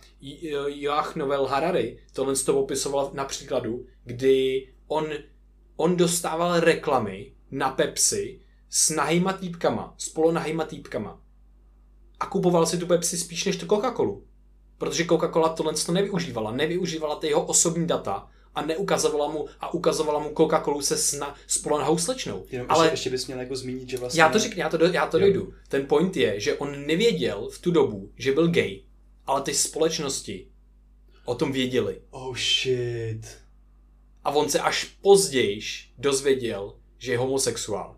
Joach 0.66 1.16
Novel 1.16 1.46
Harari 1.46 1.98
tohle 2.12 2.36
to 2.36 2.52
popisoval 2.52 3.10
na 3.14 3.24
příkladu, 3.24 3.86
kdy 4.04 4.68
on, 4.86 5.06
on 5.76 5.96
dostával 5.96 6.60
reklamy 6.60 7.32
na 7.50 7.70
Pepsi, 7.70 8.40
s 8.70 8.90
nahýma 8.90 9.32
týpkama, 9.32 9.94
s 9.98 10.08
polonahýma 10.08 10.64
týpkama. 10.64 11.20
A 12.20 12.26
kupoval 12.26 12.66
si 12.66 12.78
tu 12.78 12.86
Pepsi 12.86 13.18
spíš 13.18 13.44
než 13.44 13.56
tu 13.56 13.66
Coca-Colu. 13.66 14.22
Protože 14.78 15.04
Coca-Cola 15.04 15.54
tohle 15.54 15.74
to 15.86 15.92
nevyužívala. 15.92 16.52
Nevyužívala 16.52 17.16
ty 17.16 17.26
jeho 17.26 17.46
osobní 17.46 17.86
data 17.86 18.30
a 18.56 18.66
neukazovala 18.66 19.32
mu 19.32 19.46
a 19.60 19.74
ukazovala 19.74 20.18
mu 20.18 20.28
Coca-Colu 20.28 20.80
se 20.80 20.96
sna, 20.96 21.34
s 21.46 21.58
polonahou 21.58 21.98
slečnou. 21.98 22.46
Jenom 22.50 22.66
Ale 22.70 22.84
ještě, 22.84 22.92
ještě 22.92 23.10
bys 23.10 23.26
měl 23.26 23.40
jako 23.40 23.56
zmínit, 23.56 23.88
že 23.88 23.96
vlastně... 23.96 24.22
Já 24.22 24.28
to 24.28 24.38
řeknu, 24.38 24.60
já 24.60 24.68
to, 24.68 24.76
do, 24.76 24.86
já 24.86 25.06
to 25.06 25.18
dojdu. 25.18 25.54
Ten 25.68 25.86
point 25.86 26.16
je, 26.16 26.40
že 26.40 26.54
on 26.54 26.86
nevěděl 26.86 27.48
v 27.52 27.58
tu 27.58 27.70
dobu, 27.70 28.10
že 28.16 28.32
byl 28.32 28.48
gay, 28.48 28.82
ale 29.26 29.42
ty 29.42 29.54
společnosti 29.54 30.48
o 31.24 31.34
tom 31.34 31.52
věděli. 31.52 32.00
Oh 32.10 32.36
shit. 32.36 33.38
A 34.24 34.30
on 34.30 34.48
se 34.48 34.60
až 34.60 34.84
později 34.84 35.60
dozvěděl, 35.98 36.76
že 36.98 37.12
je 37.12 37.18
homosexuál. 37.18 37.96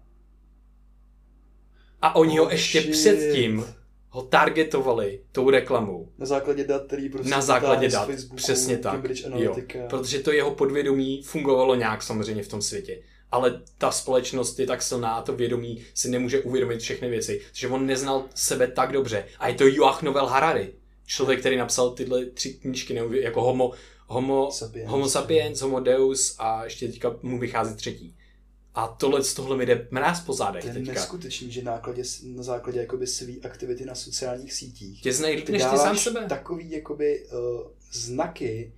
A 2.03 2.17
oni 2.17 2.41
oh, 2.41 2.47
ho 2.47 2.53
ještě 2.53 2.81
shit. 2.81 2.91
předtím 2.91 3.75
ho 4.11 4.23
targetovali 4.23 5.21
tou 5.33 5.51
reklamou. 5.51 6.09
Na 6.19 6.27
základě 6.27 6.65
dat, 6.65 6.87
který 6.87 7.09
prostě 7.09 7.31
Na 7.31 7.41
základě 7.41 7.89
dat, 7.89 8.07
Facebooku, 8.07 8.37
přesně 8.37 8.79
tak. 8.79 9.01
Jo, 9.35 9.57
protože 9.91 10.19
to 10.19 10.33
jeho 10.33 10.55
podvědomí 10.55 11.23
fungovalo 11.23 11.75
nějak 11.75 12.03
samozřejmě 12.03 12.43
v 12.43 12.49
tom 12.49 12.63
světě. 12.63 13.03
Ale 13.33 13.63
ta 13.79 13.91
společnost 13.91 14.59
je 14.59 14.67
tak 14.67 14.83
silná 14.83 15.11
a 15.15 15.23
to 15.23 15.33
vědomí 15.33 15.83
si 15.95 16.11
nemůže 16.11 16.41
uvědomit 16.41 16.81
všechny 16.81 17.09
věci, 17.11 17.41
že 17.53 17.69
on 17.69 17.87
neznal 17.87 18.25
sebe 18.35 18.67
tak 18.67 18.93
dobře. 18.93 19.25
A 19.39 19.49
je 19.49 19.55
to 19.55 19.67
Joach 19.67 20.03
Novel 20.03 20.27
Harari, 20.27 20.73
člověk, 21.07 21.41
který 21.41 21.57
napsal 21.57 21.91
tyhle 21.91 22.25
tři 22.27 22.55
knížky, 22.55 23.01
jako 23.11 23.43
Homo, 23.43 23.73
homo, 24.07 24.51
sapiens. 24.53 24.91
homo 24.91 25.09
sapiens, 25.09 25.61
Homo 25.61 25.81
Deus 25.81 26.37
a 26.39 26.65
ještě 26.65 26.89
teďka 26.89 27.17
mu 27.23 27.39
vychází 27.39 27.77
třetí. 27.77 28.15
A 28.79 28.89
tohle 28.89 29.25
z 29.25 29.35
tohle 29.35 29.57
mi 29.57 29.67
jde 29.67 29.89
mráz 29.91 30.21
po 30.21 30.33
zádech 30.33 30.63
To 30.63 30.69
je 30.69 30.75
teďka. 30.75 30.93
neskutečný, 30.93 31.51
že 31.53 31.63
nákladě, 31.63 32.03
na 32.25 32.43
základě 32.43 32.81
jakoby 32.81 33.07
svý 33.07 33.43
aktivity 33.43 33.85
na 33.85 33.95
sociálních 33.95 34.53
sítích 34.53 35.03
tě 35.03 35.13
znají 35.13 35.37
líp 35.37 35.49
než 35.49 35.65
ty 35.65 35.79
sám 35.79 35.97
sebe. 35.97 36.27
takový 36.29 36.71
jakoby 36.71 37.27
uh, 37.27 37.39
znaky 37.93 38.73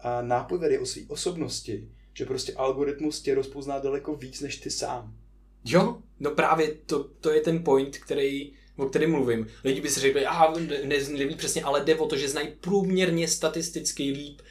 a 0.00 0.22
nápovědy 0.22 0.78
o 0.78 0.86
své 0.86 1.02
osobnosti, 1.08 1.88
že 2.14 2.24
prostě 2.24 2.52
algoritmus 2.54 3.20
tě 3.20 3.34
rozpozná 3.34 3.78
daleko 3.78 4.16
víc 4.16 4.40
než 4.40 4.56
ty 4.56 4.70
sám. 4.70 5.16
Jo, 5.64 6.02
no 6.20 6.30
právě 6.30 6.68
to, 6.86 7.04
to 7.04 7.30
je 7.30 7.40
ten 7.40 7.64
point, 7.64 7.98
který, 7.98 8.52
o 8.76 8.86
kterém 8.86 9.10
mluvím. 9.10 9.46
Lidi 9.64 9.80
by 9.80 9.90
si 9.90 10.00
řekli, 10.00 10.26
a 10.26 10.52
ne, 10.58 10.98
neví 11.18 11.34
přesně, 11.34 11.62
ale 11.62 11.84
jde 11.84 11.98
o 11.98 12.06
to, 12.06 12.16
že 12.16 12.28
znají 12.28 12.48
průměrně 12.60 13.28
statisticky 13.28 14.02
líp 14.02 14.42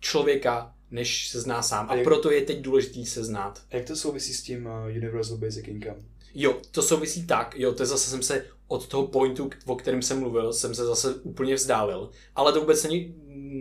člověka 0.00 0.73
než 0.94 1.28
se 1.28 1.40
zná 1.40 1.62
sám. 1.62 1.86
A, 1.86 1.88
a 1.88 1.94
jak, 1.94 2.04
proto 2.04 2.30
je 2.30 2.42
teď 2.42 2.60
důležitý 2.60 3.06
se 3.06 3.24
znát. 3.24 3.62
A 3.70 3.76
jak 3.76 3.86
to 3.86 3.96
souvisí 3.96 4.34
s 4.34 4.42
tím 4.42 4.66
uh, 4.66 4.96
Universal 4.96 5.36
Basic 5.36 5.68
Income? 5.68 6.02
Jo, 6.34 6.60
to 6.70 6.82
souvisí 6.82 7.26
tak, 7.26 7.54
jo, 7.58 7.72
to 7.72 7.82
je 7.82 7.86
zase 7.86 8.10
jsem 8.10 8.22
se 8.22 8.44
od 8.68 8.88
toho 8.88 9.06
pointu, 9.06 9.50
o 9.66 9.76
kterém 9.76 10.02
jsem 10.02 10.20
mluvil, 10.20 10.52
jsem 10.52 10.74
se 10.74 10.84
zase 10.84 11.14
úplně 11.14 11.54
vzdálil. 11.54 12.10
Ale 12.36 12.52
to 12.52 12.60
vůbec 12.60 12.82
není 12.82 13.14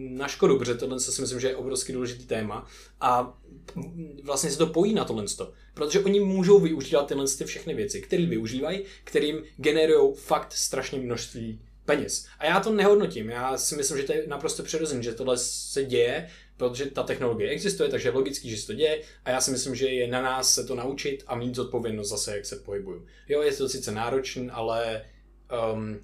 na 0.09 0.27
škodu, 0.27 0.57
protože 0.57 0.75
tohle 0.75 0.99
si 0.99 1.21
myslím, 1.21 1.39
že 1.39 1.47
je 1.47 1.55
obrovský 1.55 1.93
důležitý 1.93 2.25
téma 2.25 2.67
a 3.01 3.37
vlastně 4.23 4.51
se 4.51 4.57
to 4.57 4.67
pojí 4.67 4.93
na 4.93 5.05
tohle. 5.05 5.25
Protože 5.73 5.99
oni 5.99 6.19
můžou 6.19 6.59
využívat 6.59 7.07
tyhle 7.07 7.25
všechny 7.45 7.73
věci, 7.73 8.01
které 8.01 8.25
využívají, 8.25 8.83
kterým 9.03 9.43
generují 9.57 10.13
fakt 10.15 10.53
strašné 10.53 10.99
množství 10.99 11.59
peněz. 11.85 12.25
A 12.39 12.45
já 12.45 12.59
to 12.59 12.71
nehodnotím, 12.71 13.29
já 13.29 13.57
si 13.57 13.75
myslím, 13.75 13.97
že 13.97 14.03
to 14.03 14.13
je 14.13 14.27
naprosto 14.27 14.63
přirozené, 14.63 15.03
že 15.03 15.13
tohle 15.13 15.37
se 15.37 15.83
děje 15.83 16.29
protože 16.57 16.85
ta 16.85 17.03
technologie 17.03 17.49
existuje, 17.49 17.89
takže 17.89 18.09
je 18.09 18.13
logický, 18.13 18.49
že 18.49 18.57
se 18.57 18.67
to 18.67 18.73
děje 18.73 19.01
a 19.25 19.29
já 19.29 19.41
si 19.41 19.51
myslím, 19.51 19.75
že 19.75 19.87
je 19.87 20.07
na 20.07 20.21
nás 20.21 20.53
se 20.53 20.63
to 20.63 20.75
naučit 20.75 21.23
a 21.27 21.35
mít 21.35 21.55
zodpovědnost 21.55 22.09
zase, 22.09 22.35
jak 22.35 22.45
se 22.45 22.55
pohybuju. 22.55 23.05
Jo, 23.29 23.41
je 23.41 23.51
to 23.51 23.69
sice 23.69 23.91
náročný, 23.91 24.49
ale 24.49 25.05
um, 25.73 25.99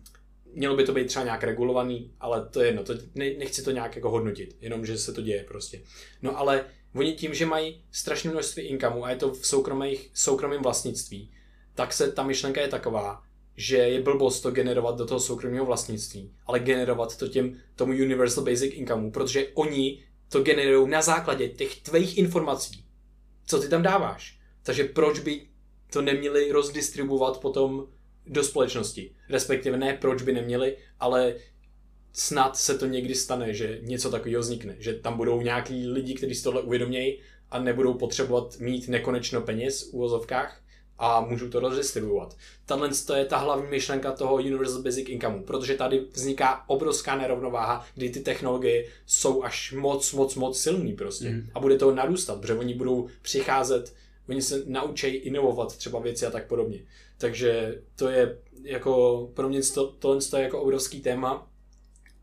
mělo 0.54 0.76
by 0.76 0.84
to 0.84 0.94
být 0.94 1.08
třeba 1.08 1.26
nějak 1.26 1.44
regulovaný, 1.44 2.14
ale 2.20 2.46
to 2.52 2.62
je 2.62 2.68
jedno, 2.68 2.84
to, 2.84 2.94
ne, 3.16 3.34
nechci 3.34 3.64
to 3.64 3.72
nějak 3.72 3.96
jako 3.96 4.10
hodnotit, 4.10 4.58
jenom 4.62 4.86
že 4.86 4.98
se 4.98 5.14
to 5.14 5.22
děje 5.22 5.44
prostě. 5.44 5.82
No 6.22 6.38
ale 6.38 6.66
oni 6.96 7.14
tím, 7.14 7.34
že 7.34 7.46
mají 7.46 7.84
strašné 7.92 8.32
množství 8.32 8.64
inkamu 8.64 9.06
a 9.06 9.10
je 9.10 9.16
to 9.16 9.32
v 9.32 9.48
soukromých, 9.48 10.12
soukromém 10.14 10.62
vlastnictví, 10.62 11.32
tak 11.76 11.94
se 11.94 12.12
ta 12.12 12.24
myšlenka 12.24 12.62
je 12.62 12.68
taková, 12.68 13.24
že 13.56 13.78
je 13.78 14.02
blbost 14.02 14.42
to 14.42 14.52
generovat 14.52 14.98
do 14.98 15.06
toho 15.06 15.20
soukromého 15.20 15.66
vlastnictví, 15.66 16.34
ale 16.46 16.60
generovat 16.60 17.18
to 17.18 17.28
těm, 17.28 17.58
tomu 17.76 17.94
Universal 17.94 18.44
Basic 18.44 18.74
Income, 18.74 19.12
protože 19.12 19.48
oni 19.54 20.04
to 20.30 20.44
generují 20.44 20.90
na 20.90 21.02
základě 21.02 21.50
těch 21.50 21.82
tvých 21.82 22.18
informací, 22.18 22.86
co 23.46 23.60
ty 23.60 23.70
tam 23.70 23.82
dáváš. 23.82 24.40
Takže 24.64 24.84
proč 24.84 25.20
by 25.20 25.48
to 25.92 26.02
neměli 26.02 26.52
rozdistribuovat 26.52 27.42
potom 27.42 27.88
do 28.26 28.44
společnosti? 28.44 29.16
Respektive 29.30 29.78
ne, 29.78 29.98
proč 30.02 30.22
by 30.22 30.34
neměli, 30.34 30.78
ale 31.00 31.36
snad 32.14 32.58
se 32.58 32.78
to 32.78 32.86
někdy 32.86 33.16
stane, 33.16 33.54
že 33.54 33.80
něco 33.82 34.12
takového 34.12 34.42
vznikne. 34.42 34.76
Že 34.80 34.94
tam 34.94 35.18
budou 35.18 35.42
nějaký 35.42 35.88
lidi, 35.88 36.14
kteří 36.14 36.36
si 36.36 36.44
tohle 36.44 36.62
uvědomějí 36.62 37.20
a 37.52 37.60
nebudou 37.60 37.94
potřebovat 37.94 38.60
mít 38.60 38.88
nekonečno 38.88 39.42
peněz 39.42 39.90
v 39.90 39.94
úvozovkách, 39.94 40.62
a 41.00 41.22
můžu 41.22 41.50
to 41.50 41.60
rozdistribuovat. 41.60 42.38
Tahle 42.66 42.90
to 43.06 43.14
je 43.14 43.26
ta 43.26 43.38
hlavní 43.38 43.70
myšlenka 43.70 44.12
toho 44.12 44.36
Universal 44.36 44.82
Basic 44.82 45.10
Income, 45.10 45.44
protože 45.44 45.76
tady 45.76 46.06
vzniká 46.14 46.64
obrovská 46.68 47.16
nerovnováha, 47.16 47.86
kdy 47.96 48.10
ty 48.10 48.20
technologie 48.20 48.86
jsou 49.06 49.44
až 49.44 49.72
moc, 49.72 50.14
moc, 50.14 50.36
moc 50.36 50.60
silný 50.60 50.94
prostě. 50.94 51.30
Mm. 51.30 51.50
A 51.54 51.60
bude 51.60 51.78
to 51.78 51.96
narůstat, 51.96 52.42
protože 52.42 52.54
oni 52.54 52.74
budou 52.74 53.08
přicházet, 53.22 53.94
oni 54.30 54.42
se 54.42 54.64
naučí 54.66 55.08
inovovat 55.08 55.78
třeba 55.78 56.00
věci 56.00 56.26
a 56.26 56.32
tak 56.32 56.48
podobně. 56.48 56.80
Takže 57.18 57.82
to 57.96 58.10
je 58.10 58.38
jako 58.64 59.30
pro 59.34 59.50
mě 59.50 59.62
to, 59.62 59.88
tohle 59.88 60.22
je 60.38 60.44
jako 60.44 60.62
obrovský 60.62 61.02
téma 61.02 61.48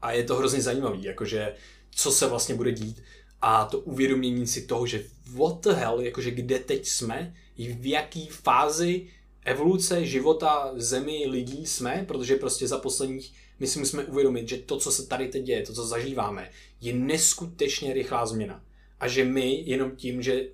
a 0.03 0.13
je 0.13 0.25
to 0.25 0.37
hrozně 0.37 0.63
zajímavý, 0.63 1.03
jakože 1.03 1.55
co 1.91 2.11
se 2.11 2.27
vlastně 2.27 2.55
bude 2.55 2.73
dít 2.73 3.03
a 3.43 3.65
to 3.65 3.79
uvědomění 3.79 4.47
si 4.47 4.67
toho, 4.67 4.87
že 4.87 5.05
what 5.33 5.61
the 5.61 5.71
hell, 5.71 6.01
jakože 6.01 6.31
kde 6.31 6.59
teď 6.59 6.89
jsme, 6.89 7.35
v 7.59 7.87
jaký 7.87 8.27
fázi 8.27 9.07
evoluce 9.45 10.07
života 10.07 10.73
zemi 10.75 11.25
lidí 11.29 11.67
jsme, 11.67 12.05
protože 12.09 12.37
prostě 12.37 12.69
za 12.69 12.79
posledních, 12.79 13.33
my 13.61 13.67
si 13.67 13.79
musíme 13.79 14.05
uvědomit, 14.05 14.49
že 14.49 14.57
to, 14.57 14.79
co 14.79 14.93
se 14.93 15.07
tady 15.07 15.29
teď 15.29 15.43
děje, 15.43 15.63
to, 15.63 15.73
co 15.73 15.87
zažíváme, 15.87 16.51
je 16.81 16.93
neskutečně 16.93 17.93
rychlá 17.93 18.27
změna. 18.27 18.65
A 19.01 19.09
že 19.09 19.25
my 19.25 19.63
jenom 19.67 19.91
tím, 19.91 20.23
že 20.23 20.49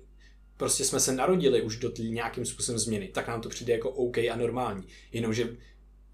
prostě 0.57 0.85
jsme 0.85 0.99
se 0.99 1.15
narodili 1.15 1.61
už 1.61 1.77
do 1.77 1.89
tý 1.89 2.11
nějakým 2.11 2.45
způsobem 2.45 2.79
změny, 2.79 3.07
tak 3.07 3.27
nám 3.27 3.41
to 3.41 3.49
přijde 3.49 3.73
jako 3.73 3.89
OK 3.89 4.17
a 4.17 4.35
normální. 4.35 4.83
Jenomže 5.11 5.57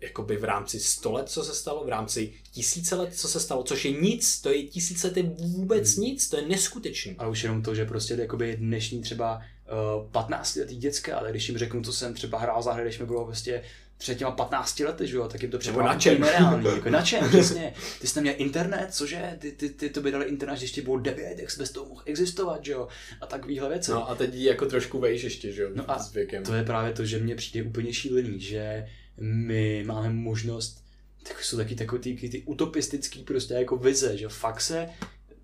jakoby 0.02 0.38
v 0.38 0.44
rámci 0.44 0.80
100 0.80 1.12
let, 1.12 1.30
co 1.30 1.44
se 1.44 1.56
stalo, 1.56 1.84
v 1.86 1.90
rámci 1.90 2.34
tisíce 2.52 2.96
let, 2.96 3.16
co 3.16 3.28
se 3.28 3.40
stalo, 3.40 3.64
což 3.64 3.86
je 3.86 3.92
nic, 3.92 4.42
to 4.42 4.50
je 4.50 4.64
tisíce 4.64 5.08
let, 5.08 5.18
je 5.18 5.24
vůbec 5.24 5.96
hmm. 5.96 6.06
nic, 6.06 6.30
to 6.30 6.38
je 6.38 6.48
neskutečný. 6.48 7.16
Ale 7.18 7.30
už 7.30 7.44
jenom 7.44 7.62
to, 7.62 7.76
že 7.76 7.86
prostě 7.86 8.14
jakoby 8.14 8.56
dnešní 8.56 9.02
třeba 9.02 9.42
uh, 9.72 10.05
eh, 10.05 10.11
15 10.11 10.55
letý 10.55 10.76
děcka, 10.76 11.17
ale 11.17 11.32
když 11.32 11.49
jim 11.49 11.57
řeknu, 11.57 11.82
co 11.82 11.93
jsem 11.93 12.13
třeba 12.13 12.39
hrál 12.39 12.61
za 12.61 12.74
hry, 12.74 12.84
když 12.84 12.99
mi 12.99 13.05
bylo 13.05 13.26
prostě 13.26 13.63
před 13.99 14.15
těma 14.15 14.32
15 14.32 14.80
lety, 14.80 15.07
že 15.07 15.17
jo, 15.17 15.28
tak 15.28 15.41
jim 15.41 15.51
to 15.51 15.57
třeba 15.57 15.84
na 15.84 15.95
čem? 15.95 16.22
nereálný, 16.22 16.65
jako 16.65 16.89
na 16.99 17.01
čem, 17.01 17.30
přesně. 17.30 17.74
Ty 18.01 18.07
jsi 18.07 18.22
měl 18.22 18.34
internet, 18.38 18.88
cože, 18.93 19.38
ty, 19.39 19.51
ty, 19.51 19.70
ty 19.70 19.89
to 19.89 20.01
by 20.01 20.11
dali 20.11 20.26
internet, 20.26 20.57
když 20.57 20.72
ti 20.72 20.82
bylo 20.82 20.99
9, 20.99 21.39
jak 21.39 21.51
jsi 21.51 21.59
bez 21.59 21.72
toho 21.72 21.86
mohl 21.86 22.01
existovat, 22.05 22.65
že 22.65 22.72
jo, 22.72 22.88
a 23.22 23.26
takovýhle 23.26 23.70
věci. 23.70 23.91
No 23.91 24.09
a 24.09 24.15
teď 24.15 24.36
jako 24.36 24.65
trošku 24.65 24.99
vejš 24.99 25.24
ještě, 25.24 25.51
že 25.51 25.61
jo, 25.61 25.70
no 25.76 25.91
a 25.91 25.99
s 25.99 26.13
věkem. 26.13 26.43
to 26.43 26.53
je 26.53 26.63
právě 26.63 26.93
to, 26.93 27.05
že 27.05 27.20
mně 27.20 27.36
přijde 27.36 27.67
úplně 27.67 27.93
šílený, 27.93 28.39
že 28.39 28.88
my 29.17 29.84
máme 29.88 30.09
možnost, 30.09 30.84
tak 31.24 31.43
jsou 31.43 31.57
taky 31.57 31.76
takové 31.76 32.01
ty, 32.01 32.15
ty 32.15 32.43
utopistický 32.45 33.24
prostě 33.24 33.53
jako 33.53 33.78
vize, 33.78 34.17
že 34.17 34.30
fakt 34.30 34.61
se 34.61 34.89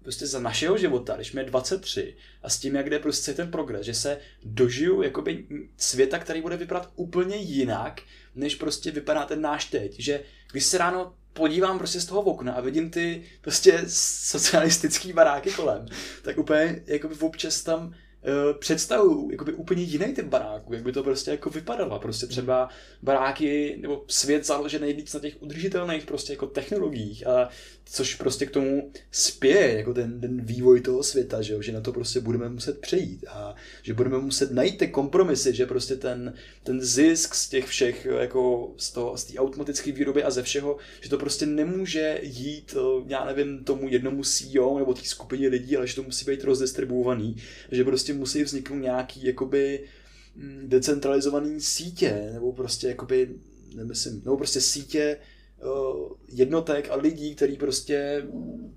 prostě 0.06 0.28
za 0.28 0.40
našeho 0.40 0.78
života, 0.78 1.16
když 1.16 1.28
jsme 1.28 1.44
23 1.44 2.16
a 2.44 2.50
s 2.50 2.60
tím, 2.60 2.76
jak 2.76 2.90
jde 2.90 3.00
prostě 3.00 3.34
ten 3.34 3.52
progres, 3.52 3.86
že 3.86 3.94
se 3.94 4.18
dožiju 4.44 5.02
jakoby 5.02 5.46
světa, 5.78 6.20
který 6.20 6.42
bude 6.42 6.58
vypadat 6.58 6.92
úplně 6.96 7.36
jinak, 7.36 8.02
než 8.36 8.56
prostě 8.56 8.92
vypadá 8.92 9.26
ten 9.26 9.42
náš 9.42 9.66
teď. 9.66 10.00
Že 10.00 10.22
když 10.52 10.66
se 10.66 10.78
ráno 10.78 11.14
podívám 11.34 11.78
prostě 11.78 12.02
z 12.02 12.06
toho 12.06 12.22
okna 12.22 12.54
a 12.54 12.62
vidím 12.62 12.90
ty 12.90 13.24
prostě 13.42 13.84
socialistický 13.88 15.14
baráky 15.14 15.52
kolem, 15.52 15.86
tak 16.22 16.38
úplně 16.38 16.84
jakoby 16.88 17.16
občas 17.16 17.64
tam 17.64 17.96
Eh, 18.28 18.54
představuju 18.54 19.32
jakoby 19.32 19.54
úplně 19.54 19.84
jiný 19.84 20.14
typ 20.14 20.26
baráků, 20.26 20.74
jak 20.74 20.84
by 20.84 20.92
to 20.92 21.04
prostě 21.04 21.32
jako 21.32 21.50
vypadalo. 21.50 22.00
Prostě 22.00 22.28
třeba 22.28 22.70
baráky 23.02 23.78
nebo 23.82 24.06
svět 24.08 24.46
založený 24.46 24.94
víc 24.94 25.14
na 25.14 25.20
těch 25.20 25.42
udržitelných 25.42 26.06
prostě 26.06 26.34
jako 26.34 26.48
technologiích 26.48 27.28
a 27.28 27.50
což 27.86 28.16
prostě 28.16 28.46
k 28.46 28.52
tomu 28.52 28.92
spěje, 29.12 29.78
jako 29.78 29.94
ten, 29.94 30.22
ten 30.22 30.42
vývoj 30.42 30.82
toho 30.82 31.04
světa, 31.04 31.42
že, 31.42 31.54
jo? 31.54 31.62
že 31.62 31.72
na 31.72 31.82
to 31.82 31.92
prostě 31.92 32.20
budeme 32.20 32.50
muset 32.50 32.80
přejít 32.80 33.26
a 33.30 33.56
že 33.84 33.94
budeme 33.94 34.18
muset 34.18 34.52
najít 34.52 34.78
ty 34.78 34.88
kompromisy, 34.88 35.54
že 35.54 35.66
prostě 35.66 35.96
ten, 35.96 36.34
ten 36.64 36.82
zisk 36.82 37.36
z 37.36 37.50
těch 37.50 37.66
všech, 37.66 38.06
jako 38.06 38.74
z, 38.78 38.92
toho, 38.92 39.18
z 39.18 39.24
té 39.24 39.40
automatické 39.40 39.92
výroby 39.92 40.24
a 40.24 40.32
ze 40.32 40.44
všeho, 40.44 40.78
že 41.02 41.10
to 41.10 41.18
prostě 41.18 41.46
nemůže 41.46 42.20
jít, 42.24 42.76
eh, 42.78 43.04
já 43.08 43.26
nevím, 43.26 43.64
tomu 43.64 43.90
jednomu 43.90 44.24
CEO 44.24 44.80
nebo 44.80 44.94
té 44.94 45.02
skupině 45.04 45.48
lidí, 45.48 45.78
ale 45.78 45.88
že 45.88 45.96
to 45.96 46.04
musí 46.04 46.26
být 46.26 46.44
rozdistribuovaný, 46.44 47.36
že 47.72 47.84
prostě 47.84 48.15
musí 48.16 48.44
vzniknout 48.44 48.78
nějaký 48.78 49.26
jakoby 49.26 49.84
mm, 50.36 50.64
decentralizovaný 50.70 51.62
sítě, 51.62 52.30
nebo 52.34 52.54
prostě 52.54 52.88
jakoby, 52.88 53.36
nemyslím, 53.76 54.22
nebo 54.26 54.38
prostě 54.38 54.62
sítě 54.62 55.18
uh, 55.64 56.12
jednotek 56.28 56.90
a 56.92 56.96
lidí, 56.96 57.36
kteří 57.36 57.56
prostě 57.58 58.26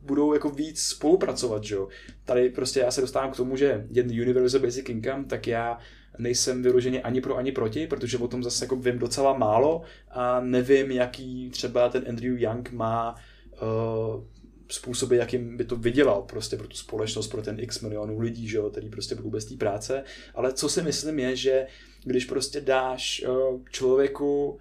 budou 0.02 0.32
jako 0.32 0.50
víc 0.50 0.82
spolupracovat, 0.82 1.64
že 1.64 1.74
jo. 1.74 1.88
Tady 2.24 2.50
prostě 2.50 2.80
já 2.80 2.90
se 2.90 3.00
dostávám 3.00 3.32
k 3.32 3.36
tomu, 3.36 3.56
že 3.56 3.86
jen 3.90 4.06
Universal 4.06 4.60
Basic 4.60 4.88
Income, 4.88 5.24
tak 5.24 5.46
já 5.46 5.78
nejsem 6.18 6.62
vyloženě 6.62 7.02
ani 7.02 7.20
pro, 7.20 7.36
ani 7.36 7.52
proti, 7.52 7.86
protože 7.86 8.18
o 8.18 8.28
tom 8.28 8.42
zase 8.42 8.64
jako 8.64 8.76
vím 8.76 8.98
docela 8.98 9.38
málo 9.38 9.82
a 10.10 10.40
nevím, 10.40 10.90
jaký 10.90 11.50
třeba 11.50 11.88
ten 11.88 12.04
Andrew 12.08 12.38
Young 12.38 12.70
má 12.72 13.14
uh, 13.62 14.24
způsoby, 14.68 15.16
jakým 15.16 15.56
by 15.56 15.64
to 15.64 15.76
vydělal 15.76 16.22
prostě 16.22 16.56
pro 16.56 16.68
tu 16.68 16.76
společnost, 16.76 17.28
pro 17.28 17.42
ten 17.42 17.60
x 17.60 17.80
milionů 17.80 18.20
lidí, 18.20 18.48
že 18.48 18.56
jo, 18.56 18.70
který 18.70 18.88
prostě 18.88 19.14
budou 19.14 19.30
bez 19.30 19.44
té 19.44 19.56
práce. 19.56 20.04
Ale 20.34 20.52
co 20.52 20.68
si 20.68 20.82
myslím 20.82 21.18
je, 21.18 21.36
že 21.36 21.66
když 22.04 22.24
prostě 22.24 22.60
dáš 22.60 23.24
eh, 23.24 23.28
člověku 23.70 24.60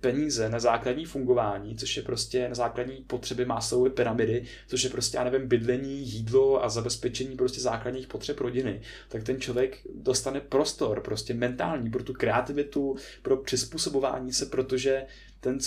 peníze 0.00 0.48
na 0.48 0.58
základní 0.58 1.04
fungování, 1.04 1.76
což 1.76 1.96
je 1.96 2.02
prostě 2.02 2.48
na 2.48 2.54
základní 2.54 3.04
potřeby 3.06 3.44
Maslowovy 3.44 3.90
pyramidy, 3.90 4.44
což 4.66 4.84
je 4.84 4.90
prostě, 4.90 5.16
já 5.16 5.24
nevím, 5.24 5.48
bydlení, 5.48 6.08
jídlo 6.08 6.64
a 6.64 6.68
zabezpečení 6.68 7.36
prostě 7.36 7.60
základních 7.60 8.06
potřeb 8.06 8.40
rodiny, 8.40 8.80
tak 9.08 9.22
ten 9.22 9.40
člověk 9.40 9.78
dostane 9.94 10.40
prostor, 10.40 11.00
prostě 11.00 11.34
mentální 11.34 11.90
pro 11.90 12.02
tu 12.02 12.12
kreativitu, 12.12 12.96
pro 13.22 13.36
přizpůsobování 13.36 14.32
se, 14.32 14.46
protože 14.46 15.06
ten, 15.40 15.58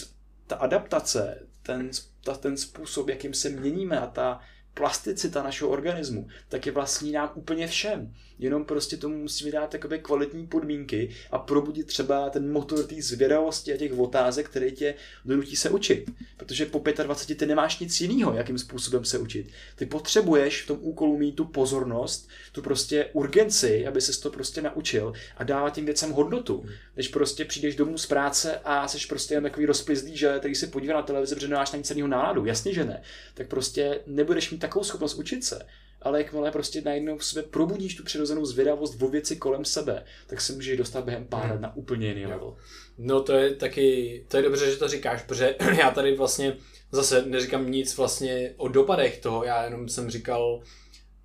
ta 0.47 0.55
adaptace, 0.55 1.47
ten, 1.67 1.89
ta, 2.23 2.35
ten 2.35 2.57
způsob, 2.57 3.09
jakým 3.09 3.33
se 3.33 3.49
měníme 3.49 3.99
a 3.99 4.07
ta 4.07 4.39
plasticita 4.73 5.43
našeho 5.43 5.69
organismu, 5.69 6.27
tak 6.49 6.65
je 6.65 6.71
vlastní 6.71 7.11
nám 7.11 7.31
úplně 7.35 7.67
všem. 7.67 8.13
Jenom 8.39 8.65
prostě 8.65 8.97
tomu 8.97 9.17
musíme 9.17 9.51
dát 9.51 9.69
takové 9.69 9.97
kvalitní 9.97 10.47
podmínky 10.47 11.09
a 11.31 11.39
probudit 11.39 11.87
třeba 11.87 12.29
ten 12.29 12.51
motor 12.51 12.83
té 12.83 12.95
zvědavosti 13.01 13.73
a 13.73 13.77
těch 13.77 13.99
otázek, 13.99 14.49
které 14.49 14.71
tě 14.71 14.93
donutí 15.25 15.55
se 15.55 15.69
učit. 15.69 16.11
Protože 16.37 16.65
po 16.65 16.83
25 17.03 17.37
ty 17.37 17.45
nemáš 17.45 17.79
nic 17.79 18.01
jiného, 18.01 18.33
jakým 18.33 18.57
způsobem 18.57 19.05
se 19.05 19.17
učit. 19.17 19.47
Ty 19.75 19.85
potřebuješ 19.85 20.63
v 20.63 20.67
tom 20.67 20.77
úkolu 20.81 21.17
mít 21.17 21.35
tu 21.35 21.45
pozornost, 21.45 22.29
tu 22.51 22.61
prostě 22.61 23.09
urgenci, 23.13 23.87
aby 23.87 24.01
se 24.01 24.21
to 24.21 24.29
prostě 24.29 24.61
naučil 24.61 25.13
a 25.37 25.43
dávat 25.43 25.69
těm 25.69 25.85
věcem 25.85 26.11
hodnotu. 26.11 26.65
Když 26.93 27.07
prostě 27.07 27.45
přijdeš 27.45 27.75
domů 27.75 27.97
z 27.97 28.05
práce 28.05 28.59
a 28.63 28.87
jsi 28.87 29.07
prostě 29.09 29.33
jen 29.33 29.43
takový 29.43 29.65
rozplizlý, 29.65 30.17
že 30.17 30.39
tady 30.39 30.55
se 30.55 30.67
podívá 30.67 30.93
na 30.93 31.01
televizi, 31.01 31.35
protože 31.35 31.47
nemáš 31.47 31.71
na 31.71 31.77
nic 31.77 31.89
jiného 31.89 32.07
náladu. 32.07 32.45
Jasně, 32.45 32.73
že 32.73 32.85
ne. 32.85 33.01
Tak 33.33 33.47
prostě 33.47 33.99
nebudeš 34.07 34.51
mít 34.51 34.57
takovou 34.57 34.83
schopnost 34.83 35.13
učit 35.13 35.43
se 35.43 35.65
ale 36.07 36.17
jakmile 36.17 36.51
prostě 36.51 36.81
najednou 36.81 37.17
v 37.17 37.25
sobě 37.25 37.43
probudíš 37.43 37.95
tu 37.95 38.03
přirozenou 38.03 38.45
zvědavost 38.45 39.01
o 39.01 39.07
věci 39.07 39.35
kolem 39.35 39.65
sebe, 39.65 40.05
tak 40.27 40.41
se 40.41 40.53
můžeš 40.53 40.77
dostat 40.77 41.05
během 41.05 41.25
pár 41.25 41.41
hmm. 41.41 41.51
let 41.51 41.61
na 41.61 41.75
úplně 41.75 42.07
jiný 42.07 42.25
level. 42.25 42.55
No 42.97 43.21
to 43.21 43.33
je 43.33 43.55
taky, 43.55 44.25
to 44.27 44.37
je 44.37 44.43
dobře, 44.43 44.71
že 44.71 44.77
to 44.77 44.87
říkáš, 44.87 45.23
protože 45.23 45.55
já 45.79 45.91
tady 45.91 46.15
vlastně 46.15 46.57
zase 46.91 47.21
neříkám 47.25 47.71
nic 47.71 47.97
vlastně 47.97 48.53
o 48.57 48.67
dopadech 48.67 49.17
toho, 49.17 49.43
já 49.43 49.63
jenom 49.63 49.89
jsem 49.89 50.09
říkal, 50.09 50.61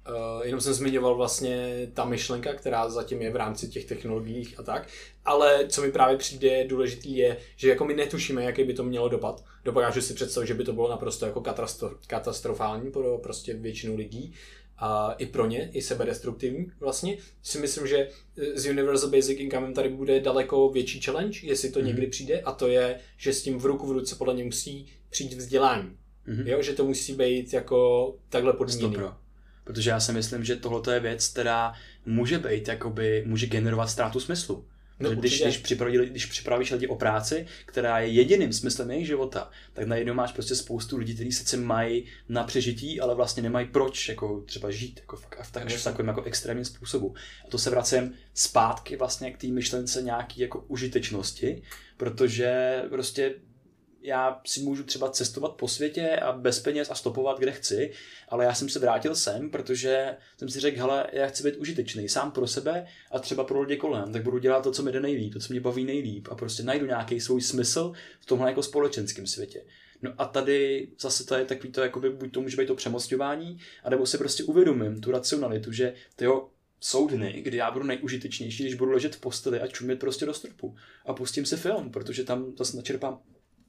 Uh, 0.09 0.47
jenom 0.47 0.61
jsem 0.61 0.75
zmiňoval 0.75 1.15
vlastně 1.15 1.87
ta 1.95 2.05
myšlenka, 2.05 2.55
která 2.55 2.89
zatím 2.91 3.23
je 3.23 3.31
v 3.31 3.37
rámci 3.37 3.69
těch 3.69 3.85
technologií 3.85 4.55
a 4.59 4.63
tak, 4.63 4.89
ale 5.25 5.67
co 5.69 5.83
mi 5.83 5.93
právě 5.93 6.17
přijde 6.17 6.65
důležitý 6.65 7.17
je, 7.17 7.37
že 7.57 7.69
jako 7.69 7.85
my 7.85 7.95
netušíme, 7.95 8.45
jaký 8.45 8.65
by 8.65 8.75
to 8.75 8.85
mělo 8.85 9.09
dopad. 9.09 9.45
Dokážu 9.65 10.01
si 10.01 10.15
představit, 10.15 10.47
že 10.47 10.55
by 10.55 10.65
to 10.65 10.73
bylo 10.73 10.91
naprosto 10.91 11.27
jako 11.27 11.43
katastrofální 12.07 12.91
pro 12.91 13.19
prostě 13.19 13.55
většinu 13.55 13.97
lidí, 13.97 14.35
a 14.85 15.13
i 15.19 15.27
pro 15.27 15.47
ně, 15.47 15.71
i 15.73 15.83
sebedestruktivní 15.83 16.73
vlastně. 16.81 17.17
Si 17.43 17.59
myslím, 17.59 17.87
že 17.87 18.09
z 18.55 18.71
Universal 18.71 19.11
Basic 19.11 19.39
Income 19.39 19.73
tady 19.73 19.89
bude 19.89 20.21
daleko 20.21 20.69
větší 20.69 21.01
challenge, 21.01 21.39
jestli 21.43 21.71
to 21.71 21.79
mm. 21.79 21.87
někdy 21.87 22.07
přijde, 22.07 22.41
a 22.41 22.53
to 22.53 22.69
je, 22.69 22.99
že 23.17 23.33
s 23.33 23.43
tím 23.43 23.59
v 23.59 23.67
ruku 23.67 23.87
v 23.87 23.93
ruce 23.93 24.15
podle 24.15 24.35
mě 24.35 24.45
musí 24.45 24.87
přijít 25.11 25.33
vzdělání. 25.33 25.97
Mm-hmm. 26.29 26.47
Jo, 26.47 26.63
že 26.63 26.73
to 26.73 26.85
musí 26.85 27.13
být 27.13 27.53
jako 27.53 28.15
takhle 28.29 28.53
podmíněný. 28.53 28.97
Protože 29.65 29.91
já 29.91 30.01
si 30.01 30.13
myslím, 30.13 30.45
že 30.45 30.57
tohle 30.57 30.95
je 30.95 31.01
věc, 31.01 31.29
která 31.29 31.73
může 32.07 32.39
být, 32.39 32.69
jakoby, 32.69 33.25
může 33.27 33.47
generovat 33.47 33.91
ztrátu 33.91 34.21
smyslu. 34.21 34.65
No, 35.03 35.11
když, 35.11 35.43
když, 35.43 35.59
připraví, 35.59 35.99
když 35.99 36.27
připravíš 36.27 36.71
lidi 36.71 36.87
o 36.87 36.97
práci, 36.97 37.47
která 37.67 37.99
je 37.99 38.09
jediným 38.09 38.53
smyslem 38.53 38.91
jejich 38.91 39.07
života, 39.07 39.51
tak 39.73 39.87
najednou 39.87 40.15
máš 40.15 40.33
prostě 40.33 40.55
spoustu 40.55 40.97
lidí, 40.97 41.15
kteří 41.15 41.33
sice 41.33 41.57
mají 41.57 42.05
na 42.29 42.45
přežití, 42.45 43.01
ale 43.01 43.15
vlastně 43.15 43.43
nemají 43.43 43.67
proč 43.67 44.09
jako 44.09 44.41
třeba 44.47 44.71
žít 44.71 45.01
jako 45.01 45.17
v, 45.17 45.27
v, 45.43 45.53
tak, 45.53 45.69
v 45.69 45.85
takovém 45.85 46.09
jako 46.09 46.23
extrémním 46.23 46.65
způsobu. 46.65 47.15
A 47.47 47.51
to 47.51 47.59
se 47.59 47.71
vracím 47.71 48.15
zpátky 48.35 48.97
vlastně 48.97 49.33
k 49.33 49.39
té 49.39 49.47
myšlence 49.47 50.03
nějaký 50.03 50.41
jako 50.41 50.65
užitečnosti, 50.69 51.63
protože 51.97 52.83
prostě 52.91 53.35
já 54.03 54.41
si 54.47 54.61
můžu 54.61 54.85
třeba 54.85 55.11
cestovat 55.11 55.53
po 55.53 55.69
světě 55.69 56.11
a 56.11 56.33
bez 56.33 56.61
peněz 56.61 56.91
a 56.91 56.95
stopovat, 56.95 57.39
kde 57.39 57.53
chci, 57.53 57.93
ale 58.29 58.45
já 58.45 58.55
jsem 58.55 58.69
se 58.69 58.79
vrátil 58.79 59.15
sem, 59.15 59.51
protože 59.51 60.17
jsem 60.39 60.49
si 60.49 60.61
řekl, 60.61 60.79
hele, 60.79 61.07
já 61.13 61.27
chci 61.27 61.43
být 61.43 61.57
užitečný 61.57 62.09
sám 62.09 62.31
pro 62.31 62.47
sebe 62.47 62.87
a 63.11 63.19
třeba 63.19 63.45
pro 63.45 63.61
lidi 63.61 63.77
kolem, 63.77 64.13
tak 64.13 64.23
budu 64.23 64.39
dělat 64.39 64.63
to, 64.63 64.73
co 64.73 64.83
mi 64.83 64.93
jde 64.93 65.01
nejlíp, 65.01 65.33
to, 65.33 65.41
co 65.41 65.53
mě 65.53 65.61
baví 65.61 65.85
nejlíp 65.85 66.29
a 66.31 66.35
prostě 66.35 66.63
najdu 66.63 66.87
nějaký 66.87 67.21
svůj 67.21 67.43
smysl 67.43 67.93
v 68.21 68.27
tomhle 68.27 68.49
jako 68.51 68.63
společenském 68.63 69.27
světě. 69.27 69.65
No 70.03 70.13
a 70.19 70.25
tady 70.25 70.89
zase 71.01 71.25
to 71.27 71.35
je 71.35 71.45
takový 71.45 71.73
to, 71.73 71.81
jakoby, 71.81 72.11
buď 72.11 72.33
to 72.33 72.41
může 72.41 72.57
být 72.57 72.67
to 72.67 72.75
přemostování, 72.75 73.59
anebo 73.85 74.07
si 74.07 74.19
prostě 74.19 74.45
uvědomím 74.45 75.01
tu 75.01 75.11
racionalitu, 75.11 75.73
že 75.73 75.95
tyjo, 76.17 76.49
jsou 76.81 77.09
dny, 77.09 77.33
kdy 77.43 77.57
já 77.57 77.71
budu 77.71 77.85
nejužitečnější, 77.85 78.63
když 78.63 78.75
budu 78.75 78.91
ležet 78.91 79.17
v 79.17 79.21
posteli 79.21 79.61
a 79.61 79.67
čumět 79.67 79.99
prostě 79.99 80.27
do 80.27 80.35
strpu. 80.35 80.77
A 81.07 81.15
pustím 81.15 81.47
si 81.47 81.57
film, 81.57 81.91
protože 81.91 82.25
tam 82.25 82.53
zase 82.59 82.77
načerpám 82.77 83.21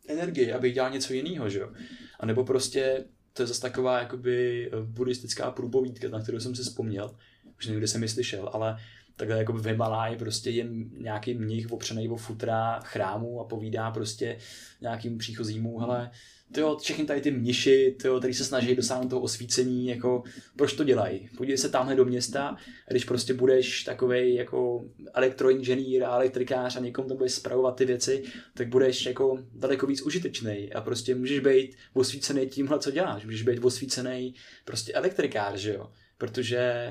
energii, 0.07 0.51
abych 0.51 0.73
dělal 0.73 0.91
něco 0.91 1.13
jiného, 1.13 1.49
že 1.49 1.59
jo. 1.59 1.71
A 2.19 2.25
nebo 2.25 2.43
prostě 2.43 3.05
to 3.33 3.43
je 3.43 3.47
zase 3.47 3.61
taková 3.61 3.99
jakoby 3.99 4.67
eh, 4.67 4.75
buddhistická 4.81 5.51
průpovídka, 5.51 6.09
na 6.09 6.21
kterou 6.21 6.39
jsem 6.39 6.55
si 6.55 6.61
vzpomněl, 6.61 7.15
už 7.57 7.67
někdy 7.67 7.87
jsem 7.87 8.03
ji 8.03 8.09
slyšel, 8.09 8.49
ale 8.53 8.77
takhle 9.17 9.37
jako 9.37 9.53
v 9.53 9.65
Himalaji 9.65 10.17
prostě 10.17 10.49
je 10.49 10.65
nějaký 10.97 11.33
mnich 11.33 11.71
opřený 11.71 12.09
o 12.09 12.15
futra 12.15 12.79
chrámu 12.79 13.39
a 13.39 13.43
povídá 13.43 13.91
prostě 13.91 14.37
nějakým 14.81 15.17
příchozímu, 15.17 15.79
hele, 15.79 16.11
tyjo, 16.53 16.77
všechny 16.77 17.05
tady 17.05 17.21
ty 17.21 17.31
mniši, 17.31 17.95
tyjo, 18.01 18.19
který 18.19 18.33
se 18.33 18.45
snaží 18.45 18.75
dosáhnout 18.75 19.09
toho 19.09 19.21
osvícení, 19.21 19.87
jako, 19.87 20.23
proč 20.55 20.73
to 20.73 20.83
dělají? 20.83 21.29
Podívej 21.37 21.57
se 21.57 21.69
tamhle 21.69 21.95
do 21.95 22.05
města 22.05 22.47
a 22.87 22.91
když 22.91 23.05
prostě 23.05 23.33
budeš 23.33 23.83
takový 23.83 24.35
jako 24.35 24.85
elektroinženýr 25.13 26.03
a 26.03 26.15
elektrikář 26.15 26.75
a 26.75 26.79
někomu 26.79 27.07
tam 27.07 27.17
budeš 27.17 27.33
spravovat 27.33 27.75
ty 27.75 27.85
věci, 27.85 28.23
tak 28.53 28.67
budeš 28.67 29.05
jako 29.05 29.39
daleko 29.53 29.87
víc 29.87 30.01
užitečný 30.01 30.73
a 30.73 30.81
prostě 30.81 31.15
můžeš 31.15 31.39
být 31.39 31.75
osvícený 31.93 32.47
tímhle, 32.47 32.79
co 32.79 32.91
děláš. 32.91 33.25
Můžeš 33.25 33.41
být 33.41 33.59
osvícený 33.59 34.35
prostě 34.65 34.93
elektrikář, 34.93 35.59
že 35.59 35.73
jo? 35.73 35.91
Protože 36.23 36.89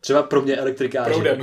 třeba 0.00 0.22
pro 0.22 0.42
mě 0.42 0.56
elektrikář. 0.56 1.06
Proudem. 1.06 1.40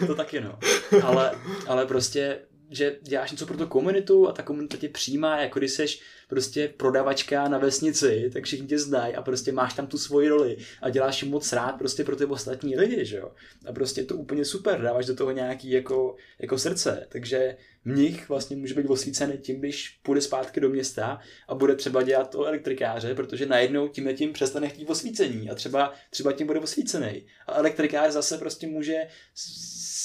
to 0.06 0.14
taky 0.14 0.40
no. 0.40 0.58
Ale, 1.02 1.32
ale 1.66 1.86
prostě 1.86 2.38
že 2.70 2.96
děláš 3.02 3.30
něco 3.30 3.46
pro 3.46 3.56
tu 3.56 3.66
komunitu 3.66 4.28
a 4.28 4.32
ta 4.32 4.42
komunita 4.42 4.76
tě 4.76 4.88
přijímá, 4.88 5.40
jako 5.40 5.58
když 5.58 5.72
seš 5.72 6.00
prostě 6.28 6.74
prodavačka 6.76 7.48
na 7.48 7.58
vesnici, 7.58 8.30
tak 8.32 8.44
všichni 8.44 8.66
tě 8.66 8.78
znají 8.78 9.14
a 9.14 9.22
prostě 9.22 9.52
máš 9.52 9.74
tam 9.74 9.86
tu 9.86 9.98
svoji 9.98 10.28
roli 10.28 10.56
a 10.82 10.90
děláš 10.90 11.22
jim 11.22 11.30
moc 11.30 11.52
rád 11.52 11.72
prostě 11.72 12.04
pro 12.04 12.16
ty 12.16 12.24
ostatní 12.24 12.76
lidi, 12.76 13.04
že 13.04 13.16
jo. 13.16 13.32
A 13.66 13.72
prostě 13.72 14.00
je 14.00 14.04
to 14.04 14.16
úplně 14.16 14.44
super, 14.44 14.80
dáváš 14.80 15.06
do 15.06 15.14
toho 15.14 15.30
nějaký 15.30 15.70
jako, 15.70 16.16
jako 16.38 16.58
srdce, 16.58 17.06
takže 17.08 17.56
mnich 17.92 18.28
vlastně 18.28 18.56
může 18.56 18.74
být 18.74 18.86
osvícený 18.86 19.38
tím, 19.38 19.58
když 19.58 19.98
půjde 20.02 20.20
zpátky 20.20 20.60
do 20.60 20.68
města 20.68 21.20
a 21.48 21.54
bude 21.54 21.74
třeba 21.74 22.02
dělat 22.02 22.30
to 22.30 22.44
elektrikáře, 22.44 23.14
protože 23.14 23.46
najednou 23.46 23.88
tím 23.88 24.16
tím 24.16 24.32
přestane 24.32 24.68
chtít 24.68 24.90
osvícení 24.90 25.50
a 25.50 25.54
třeba, 25.54 25.92
třeba 26.10 26.32
tím 26.32 26.46
bude 26.46 26.60
osvícený. 26.60 27.26
A 27.46 27.54
elektrikář 27.54 28.12
zase 28.12 28.38
prostě 28.38 28.66
může 28.66 29.06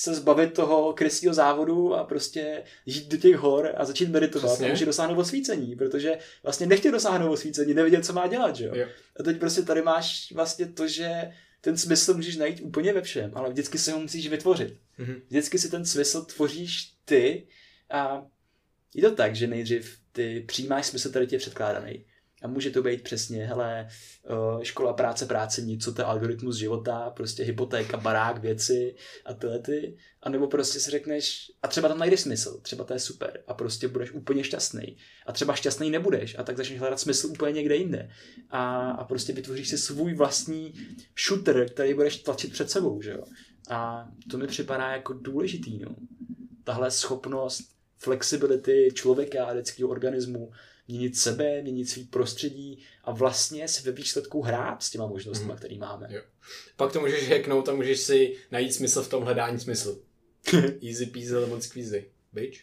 se 0.03 0.13
zbavit 0.13 0.53
toho 0.53 0.93
krysího 0.93 1.33
závodu 1.33 1.93
a 1.93 2.03
prostě 2.03 2.63
jít 2.85 3.07
do 3.07 3.17
těch 3.17 3.35
hor 3.35 3.73
a 3.77 3.85
začít 3.85 4.09
meditovat 4.09 4.51
Přesně. 4.51 4.67
a 4.67 4.69
může 4.69 4.85
dosáhnout 4.85 5.19
osvícení, 5.19 5.75
protože 5.75 6.17
vlastně 6.43 6.65
nechtěl 6.65 6.91
dosáhnout 6.91 7.31
osvícení, 7.31 7.73
nevěděl, 7.73 8.01
co 8.01 8.13
má 8.13 8.27
dělat, 8.27 8.55
že 8.55 8.65
jo? 8.65 8.75
jo. 8.75 8.87
A 9.19 9.23
teď 9.23 9.39
prostě 9.39 9.61
tady 9.61 9.81
máš 9.81 10.31
vlastně 10.35 10.65
to, 10.65 10.87
že 10.87 11.31
ten 11.61 11.77
smysl 11.77 12.13
můžeš 12.13 12.35
najít 12.35 12.61
úplně 12.61 12.93
ve 12.93 13.01
všem, 13.01 13.31
ale 13.33 13.49
vždycky 13.49 13.77
si 13.77 13.91
ho 13.91 13.99
musíš 13.99 14.27
vytvořit. 14.27 14.77
Mm-hmm. 14.99 15.21
Vždycky 15.29 15.59
si 15.59 15.71
ten 15.71 15.85
smysl 15.85 16.21
tvoříš 16.21 16.93
ty 17.05 17.47
a 17.91 18.25
je 18.95 19.09
to 19.09 19.15
tak, 19.15 19.35
že 19.35 19.47
nejdřív 19.47 19.97
ty 20.11 20.45
přijímáš 20.47 20.85
smysl, 20.85 21.09
který 21.09 21.27
ti 21.27 21.35
je 21.35 21.39
předkládaný. 21.39 22.05
A 22.43 22.47
může 22.47 22.69
to 22.69 22.83
být 22.83 23.03
přesně, 23.03 23.45
hele, 23.45 23.87
eh, 24.25 24.65
škola, 24.65 24.93
práce, 24.93 25.25
práce, 25.25 25.61
nic, 25.61 25.83
co 25.83 25.93
to 25.93 26.01
je 26.01 26.05
algoritmus 26.05 26.57
života, 26.57 27.09
prostě 27.09 27.43
hypotéka, 27.43 27.97
barák, 27.97 28.41
věci 28.41 28.95
a 29.25 29.33
tyhle 29.33 29.59
ty. 29.59 29.97
A 30.21 30.29
nebo 30.29 30.47
prostě 30.47 30.79
si 30.79 30.91
řekneš, 30.91 31.51
a 31.61 31.67
třeba 31.67 31.87
tam 31.87 31.99
najdeš 31.99 32.19
smysl, 32.19 32.59
třeba 32.61 32.83
to 32.83 32.93
je 32.93 32.99
super 32.99 33.43
a 33.47 33.53
prostě 33.53 33.87
budeš 33.87 34.11
úplně 34.11 34.43
šťastný. 34.43 34.97
A 35.25 35.31
třeba 35.31 35.55
šťastný 35.55 35.89
nebudeš 35.89 36.35
a 36.39 36.43
tak 36.43 36.57
začneš 36.57 36.79
hledat 36.79 36.99
smysl 36.99 37.27
úplně 37.27 37.53
někde 37.53 37.75
jinde. 37.75 38.09
A, 38.49 38.91
a 38.91 39.03
prostě 39.03 39.33
vytvoříš 39.33 39.69
si 39.69 39.77
svůj 39.77 40.13
vlastní 40.13 40.73
shooter, 41.27 41.69
který 41.69 41.93
budeš 41.93 42.17
tlačit 42.17 42.51
před 42.51 42.71
sebou, 42.71 43.01
že 43.01 43.11
jo. 43.11 43.23
A 43.69 44.09
to 44.31 44.37
mi 44.37 44.47
připadá 44.47 44.91
jako 44.91 45.13
důležitý, 45.13 45.79
no. 45.79 45.95
Tahle 46.63 46.91
schopnost 46.91 47.72
flexibility 48.03 48.89
člověka 48.93 49.45
a 49.45 49.51
lidského 49.51 49.89
organismu, 49.89 50.51
měnit 50.87 51.17
sebe, 51.17 51.61
měnit 51.61 51.89
svý 51.89 52.03
prostředí 52.03 52.83
a 53.03 53.11
vlastně 53.11 53.67
si 53.67 53.83
ve 53.83 53.91
výsledku 53.91 54.41
hrát 54.41 54.83
s 54.83 54.89
těma 54.89 55.07
možnostmi, 55.07 55.51
mm. 55.51 55.57
které 55.57 55.77
máme. 55.77 56.07
Jo. 56.09 56.21
Pak 56.75 56.93
to 56.93 56.99
můžeš 56.99 57.29
hacknout 57.29 57.69
a 57.69 57.73
můžeš 57.73 57.99
si 57.99 58.35
najít 58.51 58.73
smysl 58.73 59.01
v 59.03 59.09
tom 59.09 59.23
hledání 59.23 59.59
smyslu. 59.59 60.01
Easy 60.87 61.05
peasy 61.05 61.35
lemon 61.35 61.61
squeezy. 61.61 62.05
Bitch. 62.33 62.59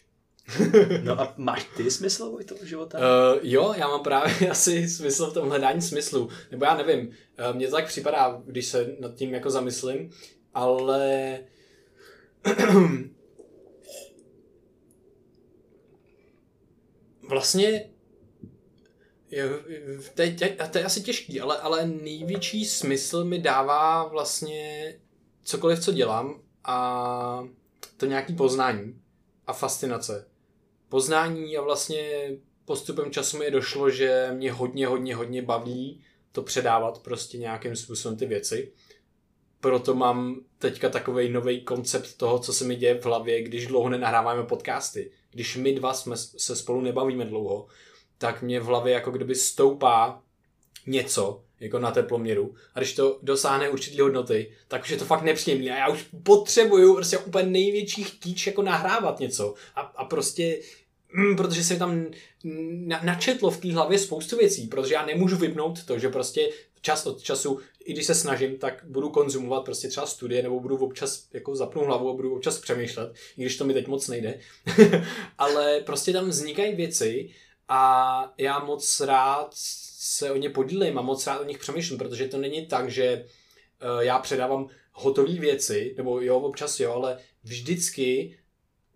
no 1.03 1.21
a 1.21 1.33
máš 1.37 1.69
ty 1.77 1.91
smysl 1.91 2.39
toho 2.47 2.65
života? 2.65 2.97
Uh, 2.97 3.39
jo, 3.43 3.73
já 3.77 3.87
mám 3.87 4.03
právě 4.03 4.49
asi 4.49 4.89
smysl 4.89 5.31
v 5.31 5.33
tom 5.33 5.49
hledání 5.49 5.81
smyslu. 5.81 6.29
Nebo 6.51 6.65
já 6.65 6.77
nevím, 6.77 7.07
uh, 7.07 7.55
mně 7.55 7.67
to 7.67 7.75
tak 7.75 7.87
připadá, 7.87 8.41
když 8.45 8.65
se 8.65 8.95
nad 8.99 9.15
tím 9.15 9.33
jako 9.33 9.49
zamyslím, 9.49 10.11
ale 10.53 11.39
vlastně 17.31 17.89
to, 20.15 20.21
je, 20.21 20.57
to 20.71 20.77
je 20.77 20.83
asi 20.83 21.01
těžký, 21.01 21.41
ale, 21.41 21.57
ale 21.57 21.87
největší 21.87 22.65
smysl 22.65 23.23
mi 23.23 23.39
dává 23.39 24.07
vlastně 24.07 24.95
cokoliv, 25.43 25.79
co 25.79 25.91
dělám 25.91 26.41
a 26.63 27.47
to 27.97 28.05
nějaký 28.05 28.35
poznání 28.35 29.01
a 29.47 29.53
fascinace. 29.53 30.27
Poznání 30.89 31.57
a 31.57 31.61
vlastně 31.61 32.31
postupem 32.65 33.11
času 33.11 33.37
mi 33.37 33.51
došlo, 33.51 33.89
že 33.89 34.29
mě 34.33 34.51
hodně, 34.51 34.87
hodně, 34.87 35.15
hodně 35.15 35.41
baví 35.41 36.03
to 36.31 36.41
předávat 36.41 36.99
prostě 36.99 37.37
nějakým 37.37 37.75
způsobem 37.75 38.17
ty 38.17 38.25
věci. 38.25 38.73
Proto 39.59 39.95
mám 39.95 40.41
teďka 40.57 40.89
takový 40.89 41.29
nový 41.29 41.61
koncept 41.61 42.17
toho, 42.17 42.39
co 42.39 42.53
se 42.53 42.65
mi 42.65 42.75
děje 42.75 43.01
v 43.01 43.05
hlavě, 43.05 43.43
když 43.43 43.67
dlouho 43.67 43.89
nenahráváme 43.89 44.43
podcasty. 44.43 45.11
Když 45.31 45.57
my 45.57 45.73
dva 45.73 45.93
jsme 45.93 46.17
se 46.17 46.55
spolu 46.55 46.81
nebavíme 46.81 47.25
dlouho, 47.25 47.67
tak 48.17 48.41
mě 48.41 48.59
v 48.59 48.65
hlavě 48.65 48.93
jako 48.93 49.11
kdyby 49.11 49.35
stoupá 49.35 50.21
něco, 50.87 51.43
jako 51.59 51.79
na 51.79 51.91
teploměru. 51.91 52.55
A 52.75 52.79
když 52.79 52.93
to 52.93 53.19
dosáhne 53.21 53.69
určitý 53.69 53.99
hodnoty, 53.99 54.51
tak 54.67 54.81
už 54.81 54.89
je 54.89 54.97
to 54.97 55.05
fakt 55.05 55.21
nepříjemný. 55.21 55.71
A 55.71 55.77
já 55.77 55.89
už 55.89 56.05
potřebuju 56.23 56.95
prostě 56.95 57.17
úplně 57.17 57.49
největší 57.49 58.03
chtíč 58.03 58.47
jako 58.47 58.61
nahrávat 58.61 59.19
něco. 59.19 59.53
A, 59.75 59.81
a 59.81 60.05
prostě 60.05 60.59
mm, 61.13 61.35
protože 61.35 61.63
se 61.63 61.77
tam 61.77 62.05
na, 62.71 62.99
načetlo 63.03 63.51
v 63.51 63.57
té 63.57 63.73
hlavě 63.73 63.99
spoustu 63.99 64.37
věcí, 64.37 64.67
protože 64.67 64.93
já 64.93 65.05
nemůžu 65.05 65.37
vypnout 65.37 65.85
to, 65.85 65.99
že 65.99 66.09
prostě 66.09 66.49
čas 66.81 67.05
od 67.05 67.21
času, 67.21 67.59
i 67.85 67.93
když 67.93 68.05
se 68.05 68.15
snažím, 68.15 68.57
tak 68.57 68.85
budu 68.87 69.09
konzumovat 69.09 69.65
prostě 69.65 69.87
třeba 69.87 70.05
studie, 70.05 70.43
nebo 70.43 70.59
budu 70.59 70.77
občas 70.77 71.27
jako 71.33 71.55
zapnout 71.55 71.85
hlavu 71.85 72.09
a 72.09 72.13
budu 72.13 72.35
občas 72.35 72.59
přemýšlet, 72.59 73.13
i 73.37 73.41
když 73.41 73.57
to 73.57 73.65
mi 73.65 73.73
teď 73.73 73.87
moc 73.87 74.07
nejde. 74.07 74.39
Ale 75.37 75.79
prostě 75.79 76.13
tam 76.13 76.29
vznikají 76.29 76.75
věci, 76.75 77.29
a 77.73 78.33
já 78.37 78.59
moc 78.59 78.99
rád 78.99 79.49
se 79.53 80.31
o 80.31 80.37
ně 80.37 80.49
podílím 80.49 80.97
a 80.97 81.01
moc 81.01 81.27
rád 81.27 81.41
o 81.41 81.43
nich 81.43 81.57
přemýšlím, 81.57 81.97
protože 81.97 82.27
to 82.27 82.37
není 82.37 82.65
tak, 82.65 82.91
že 82.91 83.03
eh, 83.05 83.25
já 83.99 84.19
předávám 84.19 84.67
hotové 84.91 85.33
věci, 85.33 85.93
nebo 85.97 86.21
jo, 86.21 86.39
občas 86.39 86.79
jo, 86.79 86.93
ale 86.93 87.19
vždycky 87.43 88.37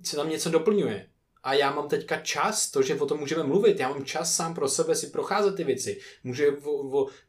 se 0.04 0.16
tam 0.16 0.30
něco 0.30 0.50
doplňuje. 0.50 1.10
A 1.46 1.54
já 1.54 1.72
mám 1.72 1.90
teďka 1.90 2.18
čas, 2.18 2.72
to, 2.72 2.82
že 2.82 2.96
o 2.96 3.06
tom 3.06 3.20
můžeme 3.20 3.44
mluvit, 3.44 3.80
já 3.80 3.90
mám 3.90 4.06
čas 4.06 4.36
sám 4.36 4.56
pro 4.56 4.70
sebe 4.70 4.96
si 4.96 5.08
procházet 5.08 5.56
ty 5.56 5.64
věci. 5.64 6.00
Může 6.24 6.48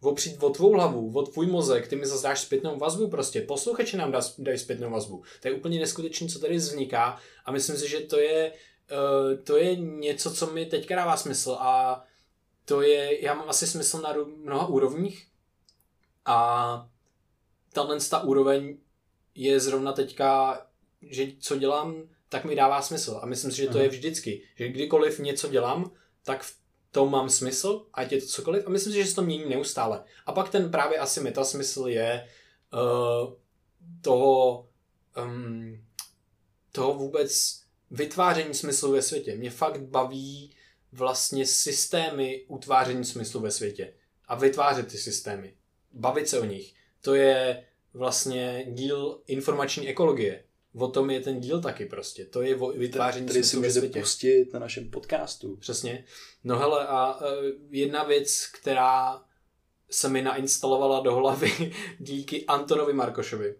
opřít 0.00 0.42
o 0.42 0.50
tvou 0.50 0.72
hlavu, 0.72 1.12
o 1.14 1.22
tvůj 1.22 1.46
mozek, 1.46 1.88
ty 1.88 1.96
mi 1.96 2.06
zase 2.06 2.22
dáš 2.22 2.40
zpětnou 2.40 2.78
vazbu 2.78 3.08
prostě. 3.08 3.40
Posluchači 3.40 3.96
nám 3.96 4.12
dají 4.38 4.58
zpětnou 4.58 4.90
vazbu. 4.90 5.22
To 5.42 5.48
je 5.48 5.54
úplně 5.54 5.78
neskutečné, 5.78 6.28
co 6.28 6.38
tady 6.38 6.56
vzniká 6.56 7.18
a 7.44 7.52
myslím 7.52 7.76
si, 7.76 7.88
že 7.88 8.00
to 8.00 8.18
je 8.18 8.52
uh, 8.52 9.44
to 9.44 9.56
je 9.56 9.76
něco, 9.76 10.34
co 10.34 10.46
mi 10.46 10.66
teďka 10.66 10.96
dává 10.96 11.16
smysl 11.16 11.56
a 11.60 12.04
to 12.64 12.82
je, 12.82 13.24
já 13.24 13.34
mám 13.34 13.48
asi 13.48 13.66
smysl 13.66 14.00
na 14.00 14.14
mnoha 14.36 14.66
úrovních 14.66 15.26
a 16.24 16.88
tahle 17.72 17.98
ta 18.10 18.22
úroveň 18.22 18.78
je 19.34 19.60
zrovna 19.60 19.92
teďka, 19.92 20.60
že 21.02 21.26
co 21.38 21.56
dělám, 21.56 22.15
tak 22.28 22.44
mi 22.44 22.56
dává 22.56 22.82
smysl 22.82 23.18
a 23.22 23.26
myslím 23.26 23.50
si, 23.50 23.56
že 23.56 23.66
to 23.66 23.74
Aha. 23.74 23.82
je 23.82 23.88
vždycky, 23.88 24.42
že 24.54 24.68
kdykoliv 24.68 25.18
něco 25.18 25.48
dělám, 25.48 25.90
tak 26.22 26.42
v 26.42 26.56
tom 26.90 27.10
mám 27.10 27.30
smysl, 27.30 27.86
ať 27.94 28.12
je 28.12 28.20
to 28.20 28.26
cokoliv 28.26 28.66
a 28.66 28.70
myslím 28.70 28.92
si, 28.92 28.98
že 28.98 29.06
se 29.06 29.14
to 29.14 29.22
mění 29.22 29.48
neustále. 29.48 30.04
A 30.26 30.32
pak 30.32 30.48
ten 30.48 30.70
právě 30.70 30.98
asi 30.98 31.20
metasmysl 31.20 31.86
je 31.86 32.28
uh, 32.72 33.32
toho, 34.00 34.68
um, 35.24 35.84
toho 36.72 36.94
vůbec 36.94 37.60
vytváření 37.90 38.54
smyslu 38.54 38.92
ve 38.92 39.02
světě. 39.02 39.36
Mě 39.36 39.50
fakt 39.50 39.80
baví 39.80 40.56
vlastně 40.92 41.46
systémy 41.46 42.44
utváření 42.48 43.04
smyslu 43.04 43.40
ve 43.40 43.50
světě. 43.50 43.94
A 44.28 44.34
vytvářet 44.34 44.88
ty 44.88 44.98
systémy. 44.98 45.54
Bavit 45.92 46.28
se 46.28 46.40
o 46.40 46.44
nich. 46.44 46.74
To 47.00 47.14
je 47.14 47.66
vlastně 47.94 48.66
díl 48.68 49.22
informační 49.26 49.88
ekologie. 49.88 50.44
O 50.78 50.88
tom 50.88 51.10
je 51.10 51.20
ten 51.20 51.40
díl 51.40 51.60
taky 51.60 51.86
prostě. 51.86 52.24
To 52.24 52.42
je 52.42 52.56
o 52.56 52.68
vytváření 52.68 53.26
Tady 53.26 53.44
si 53.44 53.56
můžete 53.56 53.72
světě. 53.72 54.00
pustit 54.00 54.52
na 54.52 54.60
našem 54.60 54.90
podcastu. 54.90 55.56
Přesně. 55.56 56.04
No 56.44 56.58
hele, 56.58 56.86
a 56.86 57.18
e, 57.22 57.26
jedna 57.70 58.04
věc, 58.04 58.46
která 58.46 59.22
se 59.90 60.08
mi 60.08 60.22
nainstalovala 60.22 61.00
do 61.00 61.14
hlavy 61.14 61.72
díky 61.98 62.46
Antonovi 62.46 62.92
Markošovi, 62.92 63.54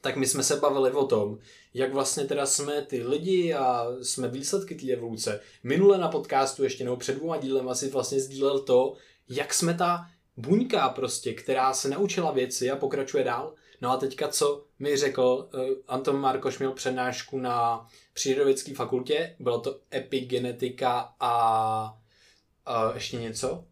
tak 0.00 0.16
my 0.16 0.26
jsme 0.26 0.42
se 0.42 0.56
bavili 0.56 0.90
o 0.90 1.06
tom, 1.06 1.38
jak 1.74 1.92
vlastně 1.92 2.24
teda 2.24 2.46
jsme 2.46 2.82
ty 2.82 3.02
lidi 3.06 3.54
a 3.54 3.86
jsme 4.02 4.28
výsledky 4.28 4.74
té 4.74 4.92
evoluce. 4.92 5.40
Minule 5.62 5.98
na 5.98 6.08
podcastu 6.08 6.64
ještě 6.64 6.84
nebo 6.84 6.96
před 6.96 7.16
dvěma 7.16 7.36
dílem 7.36 7.68
asi 7.68 7.88
vlastně 7.90 8.20
sdílel 8.20 8.58
to, 8.58 8.94
jak 9.28 9.54
jsme 9.54 9.74
ta 9.74 10.06
buňka 10.36 10.88
prostě, 10.88 11.34
která 11.34 11.74
se 11.74 11.88
naučila 11.88 12.32
věci 12.32 12.70
a 12.70 12.76
pokračuje 12.76 13.24
dál. 13.24 13.54
No 13.80 13.90
a 13.90 13.96
teďka, 13.96 14.28
co 14.28 14.64
mi 14.78 14.96
řekl, 14.96 15.48
uh, 15.54 15.60
Anton 15.88 16.20
Markoš 16.20 16.58
měl 16.58 16.72
přednášku 16.72 17.38
na 17.38 17.86
přírodovědské 18.12 18.74
fakultě, 18.74 19.36
bylo 19.38 19.60
to 19.60 19.80
epigenetika 19.94 21.14
a, 21.20 21.98
a 22.66 22.94
ještě 22.94 23.16
něco. 23.16 23.64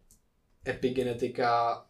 Epigenetika 0.67 1.81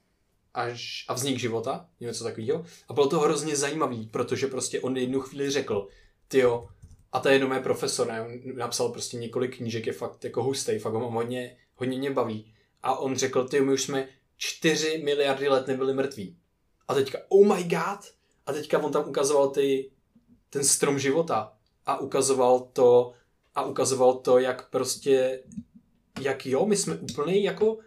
až, 0.54 1.06
a 1.08 1.14
vznik 1.14 1.40
života, 1.40 1.90
něco 2.00 2.24
takového. 2.24 2.66
A 2.88 2.94
bylo 2.94 3.08
to 3.08 3.20
hrozně 3.20 3.56
zajímavý, 3.56 4.08
protože 4.08 4.48
prostě 4.48 4.82
on 4.82 4.98
jednu 4.98 5.22
chvíli 5.22 5.50
řekl, 5.50 5.88
tyjo, 6.28 6.68
a 7.12 7.20
to 7.20 7.30
je 7.30 7.36
jenom 7.36 7.50
mé 7.50 7.60
profesor, 7.60 8.08
ne? 8.08 8.22
on 8.22 8.58
napsal 8.58 8.90
prostě 8.90 9.18
několik 9.18 9.58
knížek, 9.58 9.88
je 9.88 9.94
fakt 9.94 10.24
jako 10.24 10.44
hustý, 10.44 10.80
fakt 10.80 10.94
ho 10.94 11.12
hodně, 11.12 11.58
hodně 11.76 11.98
mě 11.98 12.12
baví. 12.12 12.54
A 12.84 13.00
on 13.00 13.16
řekl, 13.16 13.48
ty 13.48 13.62
my 13.62 13.74
už 13.74 13.84
jsme 13.84 14.08
4 14.38 15.02
miliardy 15.04 15.50
let 15.50 15.68
nebyli 15.68 15.94
mrtví. 15.94 16.38
A 16.88 16.94
teďka, 16.94 17.18
oh 17.30 17.56
my 17.56 17.64
god! 17.64 18.00
A 18.46 18.54
teďka 18.54 18.80
on 18.80 18.92
tam 18.92 19.10
ukazoval 19.10 19.50
ty, 19.50 19.92
ten 20.50 20.64
strom 20.64 21.00
života 21.00 21.58
a 21.86 22.00
ukazoval 22.00 22.60
to, 22.60 23.14
a 23.56 23.66
ukazoval 23.66 24.14
to, 24.14 24.40
jak 24.40 24.70
prostě, 24.70 25.44
jak 26.22 26.46
jo, 26.46 26.66
my 26.66 26.78
jsme 26.78 26.96
úplně 26.96 27.42
jako 27.42 27.78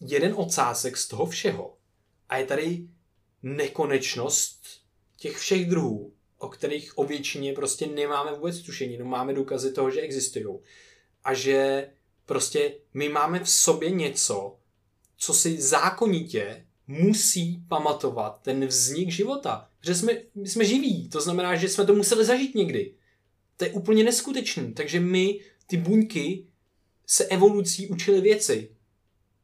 jeden 0.00 0.34
ocásek 0.36 0.96
z 0.96 1.08
toho 1.08 1.26
všeho. 1.26 1.76
A 2.28 2.36
je 2.36 2.46
tady 2.46 2.88
nekonečnost 3.42 4.62
těch 5.16 5.36
všech 5.36 5.70
druhů, 5.70 6.12
o 6.38 6.48
kterých 6.48 6.98
o 6.98 7.04
většině 7.04 7.52
prostě 7.52 7.86
nemáme 7.86 8.32
vůbec 8.32 8.58
tušení, 8.58 8.98
no 8.98 9.04
máme 9.04 9.34
důkazy 9.34 9.72
toho, 9.72 9.90
že 9.90 10.00
existují. 10.00 10.58
A 11.24 11.34
že 11.34 11.90
prostě 12.26 12.74
my 12.94 13.08
máme 13.08 13.40
v 13.44 13.50
sobě 13.50 13.90
něco, 13.90 14.56
co 15.16 15.34
si 15.34 15.62
zákonitě 15.62 16.66
musí 16.90 17.62
pamatovat 17.68 18.40
ten 18.42 18.66
vznik 18.66 19.10
života. 19.10 19.68
Že 19.84 19.94
jsme, 19.94 20.12
my 20.34 20.48
jsme 20.48 20.64
živí, 20.64 21.08
to 21.08 21.20
znamená, 21.20 21.56
že 21.56 21.68
jsme 21.68 21.86
to 21.86 21.94
museli 21.94 22.24
zažít 22.24 22.54
někdy. 22.54 22.94
To 23.56 23.64
je 23.64 23.70
úplně 23.70 24.04
neskutečný. 24.04 24.74
Takže 24.74 25.00
my, 25.00 25.40
ty 25.66 25.76
buňky, 25.76 26.46
se 27.06 27.24
evolucí 27.24 27.88
učili 27.88 28.20
věci. 28.20 28.70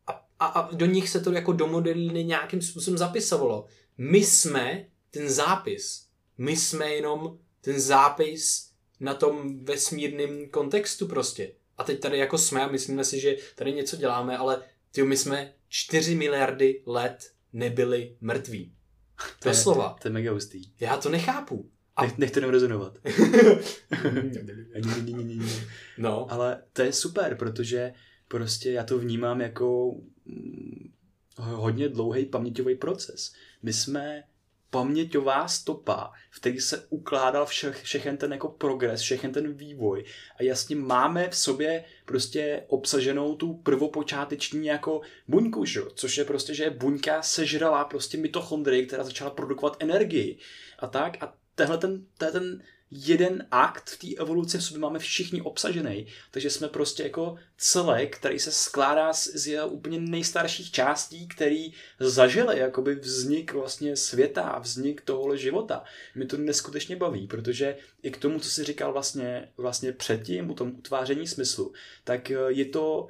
A, 0.07 0.27
a, 0.39 0.47
a 0.47 0.75
do 0.75 0.87
nich 0.87 1.09
se 1.09 1.21
to 1.21 1.33
jako 1.33 1.53
do 1.53 1.67
modeliny 1.67 2.25
nějakým 2.25 2.63
způsobem 2.63 2.99
zapisovalo. 2.99 3.67
My 3.99 4.19
jsme 4.19 4.87
ten 5.11 5.31
zápis. 5.31 6.07
My 6.39 6.57
jsme 6.57 6.95
jenom 6.95 7.39
ten 7.61 7.81
zápis 7.81 8.71
na 9.01 9.15
tom 9.15 9.65
vesmírném 9.65 10.49
kontextu 10.51 11.07
prostě. 11.07 11.53
A 11.79 11.85
teď 11.85 12.01
tady 12.01 12.19
jako 12.19 12.39
jsme 12.39 12.63
a 12.63 12.69
myslíme 12.69 13.05
si, 13.05 13.21
že 13.21 13.37
tady 13.55 13.73
něco 13.73 13.97
děláme, 13.97 14.39
ale 14.39 14.63
ty 14.93 15.03
my 15.03 15.17
jsme 15.17 15.55
4 15.69 16.15
miliardy 16.15 16.83
let 16.87 17.36
nebyli 17.53 18.17
mrtví. 18.21 18.73
To 19.43 19.49
je- 19.49 19.53
Doslova. 19.55 19.97
To 20.03 20.09
je 20.09 20.13
mega 20.13 20.33
hustý. 20.33 20.63
Já 20.81 20.97
to 20.97 21.09
nechápu. 21.09 21.71
A- 21.97 22.03
Nech, 22.03 22.19
nech 22.19 22.31
to 22.31 22.39
jenom 22.39 22.51
rezonovat. 22.51 22.99
No, 25.99 26.33
Ale 26.33 26.63
to 26.73 26.83
je 26.83 26.93
super, 26.93 27.37
protože 27.37 27.93
prostě 28.29 28.71
já 28.73 28.85
to 28.85 28.99
vnímám 28.99 29.41
jako 29.41 29.95
mm, 30.25 30.93
hodně 31.39 31.89
dlouhý 31.89 32.27
paměťový 32.27 32.75
proces. 32.75 33.33
My 33.63 33.73
jsme 33.73 34.23
paměťová 34.71 35.49
stopa, 35.49 36.13
v 36.31 36.41
který 36.41 36.61
se 36.61 36.87
ukládal 36.89 37.47
všech, 37.47 37.83
všechen 37.83 38.17
ten 38.17 38.33
jako 38.33 38.49
progres, 38.49 39.01
všechen 39.01 39.33
ten 39.33 39.53
vývoj 39.53 40.05
a 40.39 40.43
jasně 40.43 40.77
máme 40.77 41.29
v 41.29 41.37
sobě 41.37 41.85
prostě 42.05 42.65
obsaženou 42.69 43.37
tu 43.37 43.55
prvopočáteční 43.55 44.67
jako 44.67 45.01
buňku, 45.29 45.65
že? 45.65 45.81
což 45.95 46.19
je 46.19 46.25
prostě, 46.25 46.55
že 46.55 46.71
buňka 46.71 47.23
sežrala 47.23 47.85
prostě 47.85 48.19
mitochondrii, 48.19 48.87
která 48.87 49.05
začala 49.05 49.31
produkovat 49.31 49.77
energii 49.79 50.39
a 50.79 50.87
tak 50.87 51.23
a 51.23 51.35
tenhle 51.55 51.79
ten, 51.79 52.07
je 52.25 52.33
ten 52.33 52.63
jeden 52.91 53.47
akt 53.51 53.91
v 53.91 53.99
té 53.99 54.23
evoluci 54.23 54.59
v 54.59 54.65
sobě 54.65 54.81
máme 54.81 54.99
všichni 54.99 55.43
obsažený. 55.43 56.07
Takže 56.31 56.51
jsme 56.51 56.69
prostě 56.69 57.03
jako 57.03 57.37
celek, 57.59 58.17
který 58.17 58.39
se 58.39 58.53
skládá 58.53 59.13
z, 59.13 59.27
z 59.27 59.47
jeho 59.47 59.69
úplně 59.69 60.01
nejstarších 60.01 60.71
částí, 60.71 61.29
který 61.29 61.73
zažili 62.01 62.59
jakoby 62.59 62.95
vznik 62.95 63.53
vlastně 63.53 63.97
světa 63.97 64.43
a 64.43 64.59
vznik 64.59 65.01
tohohle 65.01 65.39
života. 65.39 65.85
Mě 66.15 66.27
to 66.27 66.37
neskutečně 66.37 66.97
baví, 66.97 67.27
protože 67.27 67.77
i 68.03 68.11
k 68.11 68.19
tomu, 68.19 68.41
co 68.41 68.51
jsi 68.51 68.65
říkal 68.65 68.93
vlastně, 68.93 69.49
vlastně 69.57 69.93
předtím, 69.93 70.51
o 70.51 70.55
tom 70.55 70.73
utváření 70.79 71.27
smyslu, 71.27 71.73
tak 72.05 72.31
eh, 72.31 72.37
je 72.49 72.65
to 72.65 73.09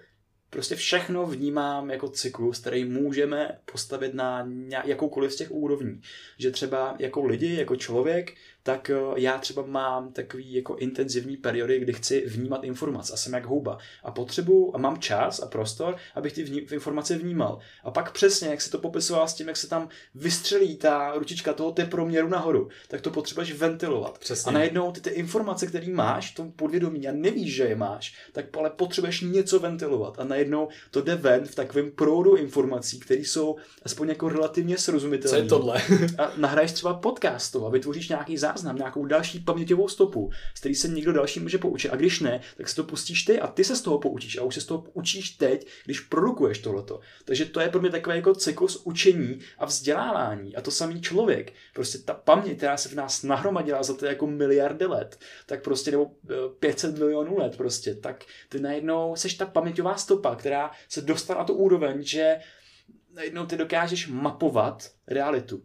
prostě 0.51 0.77
všechno 0.77 1.27
vnímám 1.27 1.91
jako 1.91 2.09
cyklus, 2.09 2.59
který 2.59 2.85
můžeme 2.85 3.59
postavit 3.73 4.15
na 4.15 4.49
jakoukoliv 4.85 5.33
z 5.33 5.37
těch 5.37 5.51
úrovní. 5.51 6.01
Že 6.39 6.51
třeba 6.51 6.97
jako 6.99 7.25
lidi, 7.25 7.57
jako 7.57 7.77
člověk, 7.77 8.35
tak 8.67 8.91
já 9.17 9.39
třeba 9.39 9.67
mám 9.67 10.13
takový 10.13 10.55
jako 10.55 10.77
intenzivní 10.77 11.37
periody, 11.37 11.81
kdy 11.81 11.93
chci 11.93 12.25
vnímat 12.27 12.65
informace 12.65 13.13
a 13.13 13.17
jsem 13.17 13.33
jak 13.33 13.47
houba. 13.47 13.79
A 14.05 14.11
potřebuju 14.11 14.73
a 14.75 14.79
mám 14.79 14.99
čas 14.99 15.41
a 15.41 15.47
prostor, 15.47 15.97
abych 16.15 16.33
ty 16.33 16.43
vní, 16.43 16.59
informace 16.59 17.19
vnímal. 17.19 17.59
A 17.85 17.91
pak 17.91 18.13
přesně, 18.13 18.49
jak 18.49 18.61
se 18.61 18.71
to 18.71 18.79
popisoval 18.79 19.29
s 19.29 19.35
tím, 19.35 19.49
jak 19.49 19.57
se 19.57 19.69
tam 19.69 19.89
vystřelí 20.15 20.77
ta 20.77 21.13
ručička 21.15 21.53
toho 21.53 21.73
teproměru 21.73 22.29
nahoru, 22.29 22.69
tak 22.89 23.01
to 23.01 23.11
potřebuješ 23.11 23.53
ventilovat. 23.53 24.19
Přesně. 24.19 24.51
A 24.51 24.53
najednou 24.53 24.93
ty, 24.93 25.01
ty 25.01 25.11
informace, 25.11 25.67
které 25.67 25.89
máš 25.89 26.33
v 26.33 26.35
tom 26.35 26.53
podvědomí 26.53 27.09
a 27.09 27.13
nevíš, 27.13 27.55
že 27.55 27.65
je 27.65 27.77
máš, 27.77 28.15
tak 28.33 28.57
ale 28.57 28.71
potřebuješ 28.71 29.21
něco 29.21 29.59
ventilovat. 29.59 30.19
A 30.19 30.25
najednou 30.25 30.69
to 30.91 31.03
jde 31.03 31.15
ven 31.15 31.45
v 31.45 31.55
takovém 31.55 31.91
proudu 31.91 32.37
informací, 32.37 33.01
které 33.01 33.21
jsou 33.21 33.57
aspoň 33.83 34.09
jako 34.09 34.29
relativně 34.29 34.77
co 34.77 34.83
srozumitelné. 34.83 35.39
je 35.39 35.45
tohle? 35.45 35.83
A 36.19 36.33
nahraješ 36.37 36.73
třeba 36.73 36.95
podcast 36.95 37.53
to 37.53 37.67
a 37.67 37.71
vytvoříš 37.71 38.09
nějaký 38.09 38.37
záznam, 38.57 38.77
nějakou 38.77 39.07
další 39.07 39.41
paměťovou 39.41 39.89
stopu, 39.89 40.31
z 40.55 40.61
který 40.61 40.75
se 40.75 40.89
někdo 40.89 41.13
další 41.13 41.41
může 41.41 41.59
poučit. 41.59 41.91
A 41.91 41.97
když 41.97 42.21
ne, 42.21 42.41
tak 42.57 42.69
se 42.69 42.77
to 42.77 42.85
pustíš 42.85 43.23
ty 43.23 43.41
a 43.41 43.47
ty 43.47 43.65
se 43.65 43.77
z 43.77 43.81
toho 43.81 43.99
poučíš 43.99 44.39
a 44.39 44.43
už 44.43 44.55
se 44.55 44.61
z 44.61 44.67
toho 44.67 44.85
učíš 44.93 45.31
teď, 45.31 45.69
když 45.85 46.01
produkuješ 46.01 46.59
tohleto. 46.59 47.01
Takže 47.25 47.45
to 47.45 47.61
je 47.61 47.69
pro 47.69 47.81
mě 47.81 47.91
takový 47.91 48.17
jako 48.17 48.35
cyklus 48.35 48.83
učení 48.85 49.41
a 49.59 49.67
vzdělávání. 49.67 50.57
A 50.57 50.61
to 50.61 50.71
samý 50.71 51.01
člověk. 51.01 51.53
Prostě 51.75 51.99
ta 51.99 52.15
paměť, 52.15 52.57
která 52.57 52.77
se 52.77 52.89
v 52.89 52.95
nás 52.95 53.23
nahromadila 53.23 53.83
za 53.83 53.95
to 53.95 54.07
jako 54.07 54.27
miliardy 54.27 54.87
let, 54.87 55.19
tak 55.47 55.63
prostě 55.63 55.91
nebo 55.91 56.11
eh, 56.31 56.35
500 56.61 56.99
milionů 56.99 57.39
let 57.39 57.57
prostě, 57.57 57.95
tak 57.95 58.25
ty 58.49 58.61
najednou 58.61 59.17
seš 59.17 59.35
ta 59.35 59.47
paměťová 59.47 59.97
stopa, 59.97 60.37
která 60.37 60.71
se 60.89 61.03
dostala 61.03 61.41
na 61.41 61.45
tu 61.45 61.55
úroveň, 61.55 62.03
že 62.03 62.37
najednou 63.15 63.47
ty 63.47 63.57
dokážeš 63.57 64.09
mapovat 64.09 64.91
realitu 65.07 65.63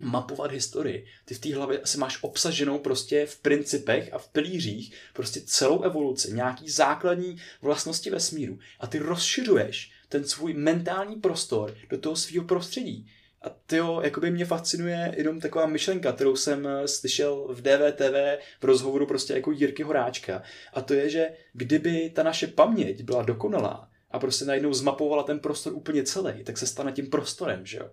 mapovat 0.00 0.52
historii. 0.52 1.06
Ty 1.24 1.34
v 1.34 1.38
té 1.38 1.54
hlavě 1.54 1.78
asi 1.78 1.98
máš 1.98 2.22
obsaženou 2.22 2.78
prostě 2.78 3.26
v 3.26 3.38
principech 3.38 4.12
a 4.12 4.18
v 4.18 4.28
pilířích 4.28 4.92
prostě 5.12 5.40
celou 5.40 5.82
evoluci, 5.82 6.32
nějaký 6.32 6.70
základní 6.70 7.36
vlastnosti 7.62 8.10
vesmíru 8.10 8.58
a 8.80 8.86
ty 8.86 8.98
rozšiřuješ 8.98 9.92
ten 10.08 10.24
svůj 10.24 10.54
mentální 10.54 11.16
prostor 11.16 11.74
do 11.90 11.98
toho 11.98 12.16
svého 12.16 12.44
prostředí. 12.44 13.10
A 13.42 13.50
tyjo, 13.66 14.00
jakoby 14.00 14.30
mě 14.30 14.44
fascinuje 14.44 15.14
jenom 15.16 15.40
taková 15.40 15.66
myšlenka, 15.66 16.12
kterou 16.12 16.36
jsem 16.36 16.66
eh, 16.66 16.88
slyšel 16.88 17.46
v 17.50 17.62
DVTV 17.62 18.42
v 18.60 18.64
rozhovoru 18.64 19.06
prostě 19.06 19.32
jako 19.32 19.52
Jirky 19.52 19.82
Horáčka. 19.82 20.42
A 20.74 20.80
to 20.80 20.94
je, 20.94 21.10
že 21.10 21.30
kdyby 21.52 22.10
ta 22.14 22.22
naše 22.22 22.46
paměť 22.46 23.02
byla 23.02 23.22
dokonalá 23.22 23.90
a 24.10 24.18
prostě 24.18 24.44
najednou 24.44 24.72
zmapovala 24.72 25.22
ten 25.22 25.38
prostor 25.38 25.72
úplně 25.72 26.02
celý, 26.02 26.44
tak 26.44 26.58
se 26.58 26.66
stane 26.66 26.92
tím 26.92 27.10
prostorem, 27.10 27.66
že 27.66 27.78
jo? 27.78 27.90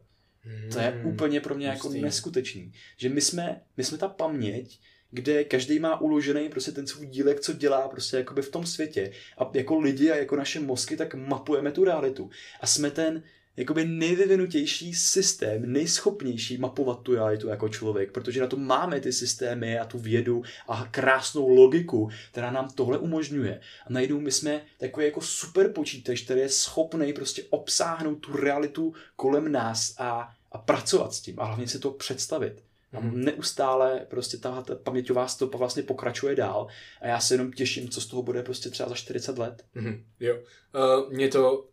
To 0.72 0.80
je 0.80 0.86
Hmm. 0.88 1.06
úplně 1.08 1.42
pro 1.42 1.56
mě 1.56 1.68
jako 1.68 1.88
hustý. 1.88 2.02
neskutečný. 2.02 2.74
Že 2.98 3.10
my 3.10 3.22
jsme, 3.22 3.62
my 3.78 3.84
jsme 3.84 3.98
ta 3.98 4.08
paměť, 4.08 4.80
kde 5.12 5.44
každý 5.44 5.80
má 5.80 6.02
uložený 6.02 6.50
prostě 6.50 6.72
ten 6.72 6.88
svůj 6.88 7.08
dílek, 7.08 7.40
co 7.40 7.54
dělá 7.54 7.88
prostě 7.88 8.18
jakoby 8.18 8.42
v 8.42 8.52
tom 8.52 8.66
světě. 8.66 9.12
A 9.38 9.52
jako 9.54 9.80
lidi 9.80 10.12
a 10.12 10.16
jako 10.16 10.36
naše 10.36 10.60
mozky 10.60 10.98
tak 10.98 11.16
mapujeme 11.16 11.72
tu 11.72 11.84
realitu. 11.84 12.30
A 12.62 12.68
jsme 12.68 12.92
ten 12.92 13.24
jakoby 13.58 13.86
nejvyvinutější 13.86 14.94
systém, 14.94 15.74
nejschopnější 15.74 16.58
mapovat 16.58 17.02
tu 17.02 17.16
realitu 17.16 17.48
jako 17.48 17.70
člověk, 17.70 18.12
protože 18.12 18.42
na 18.42 18.48
to 18.48 18.58
máme 18.58 19.02
ty 19.02 19.14
systémy 19.14 19.80
a 19.80 19.86
tu 19.86 20.00
vědu 20.00 20.44
a 20.68 20.88
krásnou 20.92 21.50
logiku, 21.50 22.10
která 22.32 22.52
nám 22.52 22.70
tohle 22.76 22.98
umožňuje. 22.98 23.62
A 23.86 23.90
najednou 23.90 24.20
my 24.20 24.32
jsme 24.32 24.62
takový 24.78 25.06
jako 25.06 25.22
super 25.22 25.72
počítač, 25.72 26.22
který 26.22 26.40
je 26.40 26.50
schopný 26.50 27.14
prostě 27.14 27.44
obsáhnout 27.50 28.16
tu 28.16 28.38
realitu 28.38 28.94
kolem 29.16 29.52
nás 29.52 29.96
a, 29.98 30.30
a 30.52 30.58
pracovat 30.58 31.14
s 31.14 31.22
tím 31.22 31.40
a 31.40 31.46
hlavně 31.46 31.68
si 31.68 31.80
to 31.80 31.92
představit. 31.92 32.64
A 32.94 33.00
neustále 33.02 34.06
prostě 34.10 34.38
ta, 34.38 34.62
ta 34.62 34.76
paměťová 34.76 35.28
stopa 35.28 35.58
vlastně 35.58 35.84
pokračuje 35.84 36.36
dál 36.36 36.68
a 37.02 37.08
já 37.08 37.20
se 37.20 37.34
jenom 37.34 37.52
těším, 37.52 37.90
co 37.90 38.02
z 38.02 38.06
toho 38.06 38.24
bude 38.24 38.44
prostě 38.44 38.70
třeba 38.70 38.90
za 38.90 38.96
40 38.96 39.38
let. 39.38 39.64
Mm-hmm. 39.76 40.04
Jo. 40.20 40.36
Uh, 40.36 41.14
mě 41.14 41.28
to, 41.28 41.66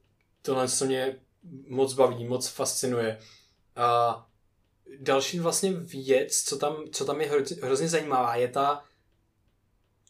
tohle, 0.43 0.69
co 0.69 0.87
mě 0.87 1.17
moc 1.69 1.95
baví, 1.95 2.25
moc 2.25 2.49
fascinuje. 2.49 3.19
A 3.77 4.27
další 4.99 5.39
vlastně 5.39 5.73
věc, 5.73 6.43
co 6.43 6.59
tam, 6.59 6.77
co 6.93 7.05
tam 7.05 7.21
je 7.21 7.31
hrozně, 7.63 7.89
zajímavá, 7.89 8.37
je 8.37 8.49
ta, 8.49 8.85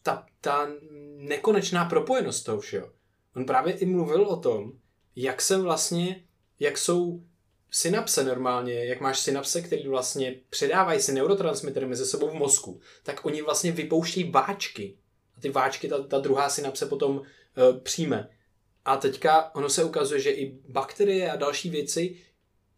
ta, 0.02 0.26
ta 0.40 0.68
nekonečná 1.16 1.84
propojenost 1.84 2.44
toho 2.44 2.60
všeho. 2.60 2.90
On 3.36 3.44
právě 3.44 3.74
i 3.74 3.86
mluvil 3.86 4.22
o 4.22 4.36
tom, 4.36 4.72
jak 5.16 5.42
se 5.42 5.58
vlastně, 5.58 6.24
jak 6.60 6.78
jsou 6.78 7.22
synapse 7.70 8.24
normálně, 8.24 8.84
jak 8.84 9.00
máš 9.00 9.18
synapse, 9.18 9.62
které 9.62 9.88
vlastně 9.88 10.34
předávají 10.50 11.00
si 11.00 11.12
neurotransmitery 11.12 11.86
mezi 11.86 12.06
sebou 12.06 12.30
v 12.30 12.34
mozku, 12.34 12.80
tak 13.02 13.24
oni 13.24 13.42
vlastně 13.42 13.72
vypouštějí 13.72 14.30
váčky. 14.30 14.98
A 15.36 15.40
ty 15.40 15.48
váčky 15.48 15.88
ta, 15.88 16.02
ta 16.02 16.18
druhá 16.18 16.48
synapse 16.48 16.86
potom 16.86 17.16
uh, 17.16 17.24
přijme. 17.82 18.28
A 18.84 18.96
teďka 18.96 19.54
ono 19.54 19.68
se 19.68 19.84
ukazuje, 19.84 20.20
že 20.20 20.30
i 20.30 20.58
bakterie 20.68 21.30
a 21.30 21.36
další 21.36 21.70
věci 21.70 22.16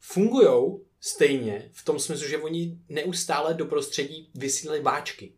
fungují 0.00 0.78
stejně 1.00 1.70
v 1.72 1.84
tom 1.84 1.98
smyslu, 1.98 2.28
že 2.28 2.38
oni 2.38 2.78
neustále 2.88 3.54
do 3.54 3.66
prostředí 3.66 4.30
vysílají 4.34 4.82
váčky. 4.82 5.32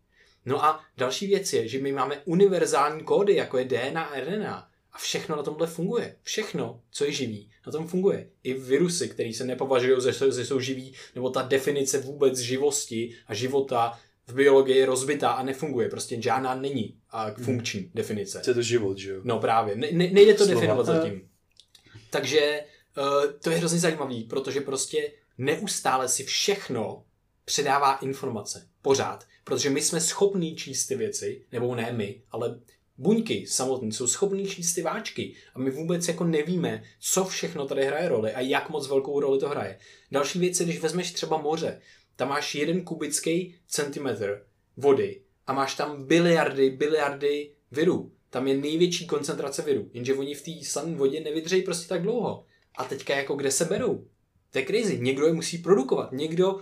No 0.44 0.64
a 0.64 0.84
další 0.96 1.26
věc 1.26 1.52
je, 1.52 1.68
že 1.68 1.78
my 1.78 1.92
máme 1.92 2.22
univerzální 2.24 3.04
kódy, 3.04 3.34
jako 3.34 3.58
je 3.58 3.64
DNA 3.64 4.02
a 4.02 4.20
RNA. 4.20 4.70
A 4.92 4.98
všechno 4.98 5.36
na 5.36 5.42
tomhle 5.42 5.66
funguje. 5.66 6.16
Všechno, 6.22 6.82
co 6.90 7.04
je 7.04 7.12
živý, 7.12 7.50
na 7.66 7.72
tom 7.72 7.88
funguje. 7.88 8.30
I 8.42 8.54
virusy, 8.54 9.08
které 9.08 9.32
se 9.34 9.44
nepovažují, 9.44 9.96
že 10.02 10.44
jsou 10.44 10.60
živí, 10.60 10.94
nebo 11.14 11.30
ta 11.30 11.42
definice 11.42 11.98
vůbec 11.98 12.38
živosti 12.38 13.14
a 13.26 13.34
života 13.34 13.98
v 14.26 14.34
biologii 14.34 14.76
je 14.76 14.86
rozbitá 14.86 15.30
a 15.30 15.42
nefunguje. 15.42 15.88
Prostě 15.88 16.22
žádná 16.22 16.54
není 16.54 16.98
a 17.10 17.30
funkční 17.30 17.80
hmm. 17.80 17.90
definice. 17.94 18.42
Je 18.46 18.54
to 18.54 18.62
život, 18.62 18.98
že 18.98 19.10
jo? 19.10 19.20
No 19.24 19.38
právě. 19.38 19.76
Ne, 19.76 19.88
ne, 19.92 20.10
nejde 20.10 20.34
to 20.34 20.44
Slova. 20.44 20.54
definovat 20.60 20.86
zatím. 20.86 21.28
Takže 22.10 22.64
uh, 22.98 23.32
to 23.42 23.50
je 23.50 23.56
hrozně 23.56 23.78
zajímavý, 23.78 24.24
protože 24.24 24.60
prostě 24.60 25.12
neustále 25.38 26.08
si 26.08 26.24
všechno 26.24 27.04
předává 27.44 27.96
informace. 27.96 28.68
Pořád. 28.82 29.24
Protože 29.44 29.70
my 29.70 29.82
jsme 29.82 30.00
schopní 30.00 30.56
číst 30.56 30.86
ty 30.86 30.94
věci, 30.94 31.44
nebo 31.52 31.74
ne 31.74 31.92
my, 31.92 32.22
ale 32.30 32.60
buňky 32.98 33.46
samotné 33.46 33.92
jsou 33.92 34.06
schopný 34.06 34.46
číst 34.46 34.74
ty 34.74 34.82
váčky 34.82 35.34
a 35.54 35.58
my 35.58 35.70
vůbec 35.70 36.08
jako 36.08 36.24
nevíme, 36.24 36.82
co 37.00 37.24
všechno 37.24 37.66
tady 37.66 37.84
hraje 37.84 38.08
roli 38.08 38.32
a 38.32 38.40
jak 38.40 38.70
moc 38.70 38.88
velkou 38.88 39.20
roli 39.20 39.38
to 39.38 39.48
hraje. 39.48 39.78
Další 40.12 40.38
věc 40.38 40.60
je, 40.60 40.66
když 40.66 40.80
vezmeš 40.80 41.12
třeba 41.12 41.36
moře, 41.36 41.80
tam 42.16 42.28
máš 42.28 42.54
jeden 42.54 42.84
kubický 42.84 43.54
centimetr 43.68 44.46
vody 44.76 45.20
a 45.46 45.52
máš 45.52 45.74
tam 45.74 46.06
biliardy, 46.06 46.70
biliardy 46.70 47.52
virů. 47.70 48.12
Tam 48.30 48.46
je 48.48 48.56
největší 48.56 49.06
koncentrace 49.06 49.62
virů, 49.62 49.90
jenže 49.92 50.14
oni 50.14 50.34
v 50.34 50.42
té 50.42 50.64
samé 50.64 50.96
vodě 50.96 51.20
nevydrží 51.20 51.62
prostě 51.62 51.88
tak 51.88 52.02
dlouho. 52.02 52.44
A 52.76 52.84
teďka 52.84 53.16
jako 53.16 53.34
kde 53.34 53.50
se 53.50 53.64
berou? 53.64 54.06
To 54.50 54.58
je 54.58 54.66
crazy. 54.66 54.98
Někdo 54.98 55.26
je 55.26 55.32
musí 55.32 55.58
produkovat, 55.58 56.12
někdo, 56.12 56.60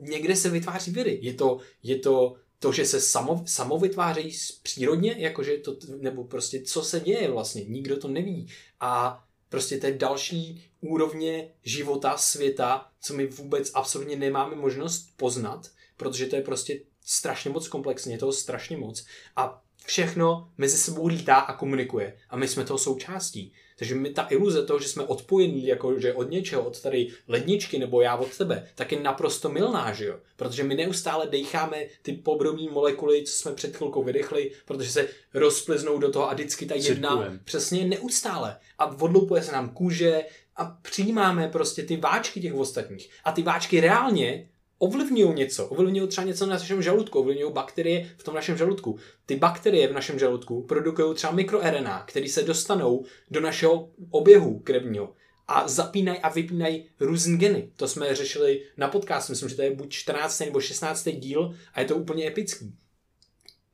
někde 0.00 0.36
se 0.36 0.50
vytváří 0.50 0.90
viry. 0.90 1.18
Je 1.22 1.34
to, 1.34 1.58
je 1.82 1.98
to 1.98 2.36
to, 2.58 2.72
že 2.72 2.86
se 2.86 3.00
samo, 3.00 3.42
samo 3.46 3.78
vytvářejí 3.78 4.36
přírodně, 4.62 5.14
jakože 5.18 5.56
to, 5.58 5.76
nebo 6.00 6.24
prostě 6.24 6.60
co 6.60 6.82
se 6.82 7.00
děje 7.00 7.30
vlastně, 7.30 7.64
nikdo 7.64 7.96
to 7.96 8.08
neví. 8.08 8.48
A 8.80 9.24
prostě 9.48 9.78
to 9.78 9.86
je 9.86 9.92
další 9.92 10.69
úrovně 10.80 11.48
života, 11.62 12.16
světa, 12.16 12.90
co 13.00 13.14
my 13.14 13.26
vůbec 13.26 13.70
absolutně 13.74 14.16
nemáme 14.16 14.56
možnost 14.56 15.16
poznat, 15.16 15.70
protože 15.96 16.26
to 16.26 16.36
je 16.36 16.42
prostě 16.42 16.80
strašně 17.04 17.50
moc 17.50 17.68
komplexně, 17.68 18.14
je 18.14 18.18
toho 18.18 18.32
strašně 18.32 18.76
moc. 18.76 19.06
A 19.36 19.62
všechno 19.84 20.52
mezi 20.58 20.78
sebou 20.78 21.06
lítá 21.06 21.34
a 21.34 21.56
komunikuje. 21.56 22.18
A 22.30 22.36
my 22.36 22.48
jsme 22.48 22.64
toho 22.64 22.78
součástí. 22.78 23.52
Takže 23.80 23.94
mi 23.94 24.10
ta 24.10 24.26
iluze 24.30 24.66
toho, 24.66 24.80
že 24.80 24.88
jsme 24.88 25.02
odpojení 25.02 25.66
jako, 25.66 26.00
že 26.00 26.14
od 26.14 26.30
něčeho, 26.30 26.62
od 26.62 26.80
tady 26.80 27.08
ledničky 27.28 27.78
nebo 27.78 28.00
já 28.00 28.16
od 28.16 28.36
tebe, 28.36 28.68
tak 28.74 28.92
je 28.92 29.00
naprosto 29.00 29.48
milná, 29.48 29.92
že 29.92 30.06
jo? 30.06 30.16
Protože 30.36 30.64
my 30.64 30.74
neustále 30.74 31.26
decháme 31.26 31.76
ty 32.02 32.12
podobné 32.12 32.70
molekuly, 32.70 33.22
co 33.22 33.32
jsme 33.32 33.52
před 33.52 33.76
chvilkou 33.76 34.02
vydechli, 34.02 34.50
protože 34.64 34.90
se 34.90 35.08
rozpliznou 35.34 35.98
do 35.98 36.10
toho 36.10 36.30
a 36.30 36.34
vždycky 36.34 36.66
ta 36.66 36.74
jedna 36.74 37.08
Cirkujem. 37.08 37.40
přesně 37.44 37.84
neustále. 37.84 38.56
A 38.78 38.86
odloupuje 38.86 39.42
se 39.42 39.52
nám 39.52 39.68
kůže 39.68 40.24
a 40.56 40.64
přijímáme 40.64 41.48
prostě 41.48 41.82
ty 41.82 41.96
váčky 41.96 42.40
těch 42.40 42.54
ostatních. 42.54 43.10
A 43.24 43.32
ty 43.32 43.42
váčky 43.42 43.80
reálně 43.80 44.48
ovlivňují 44.80 45.34
něco. 45.34 45.66
Ovlivňují 45.66 46.08
třeba 46.08 46.26
něco 46.26 46.46
na 46.46 46.52
našem 46.52 46.82
žaludku, 46.82 47.18
ovlivňují 47.18 47.52
bakterie 47.52 48.10
v 48.18 48.22
tom 48.22 48.34
našem 48.34 48.56
žaludku. 48.56 48.98
Ty 49.26 49.36
bakterie 49.36 49.88
v 49.88 49.92
našem 49.92 50.18
žaludku 50.18 50.62
produkují 50.62 51.14
třeba 51.14 51.32
mikroRNA, 51.32 52.04
které 52.06 52.28
se 52.28 52.42
dostanou 52.42 53.04
do 53.30 53.40
našeho 53.40 53.90
oběhu 54.10 54.58
krevního 54.58 55.14
a 55.48 55.68
zapínají 55.68 56.18
a 56.18 56.28
vypínají 56.28 56.88
různé 57.00 57.36
geny. 57.36 57.72
To 57.76 57.88
jsme 57.88 58.14
řešili 58.14 58.62
na 58.76 58.88
podcast, 58.88 59.30
myslím, 59.30 59.48
že 59.48 59.56
to 59.56 59.62
je 59.62 59.74
buď 59.74 59.90
14. 59.90 60.40
nebo 60.40 60.60
16. 60.60 61.08
díl 61.08 61.54
a 61.74 61.80
je 61.80 61.86
to 61.86 61.96
úplně 61.96 62.26
epický. 62.26 62.74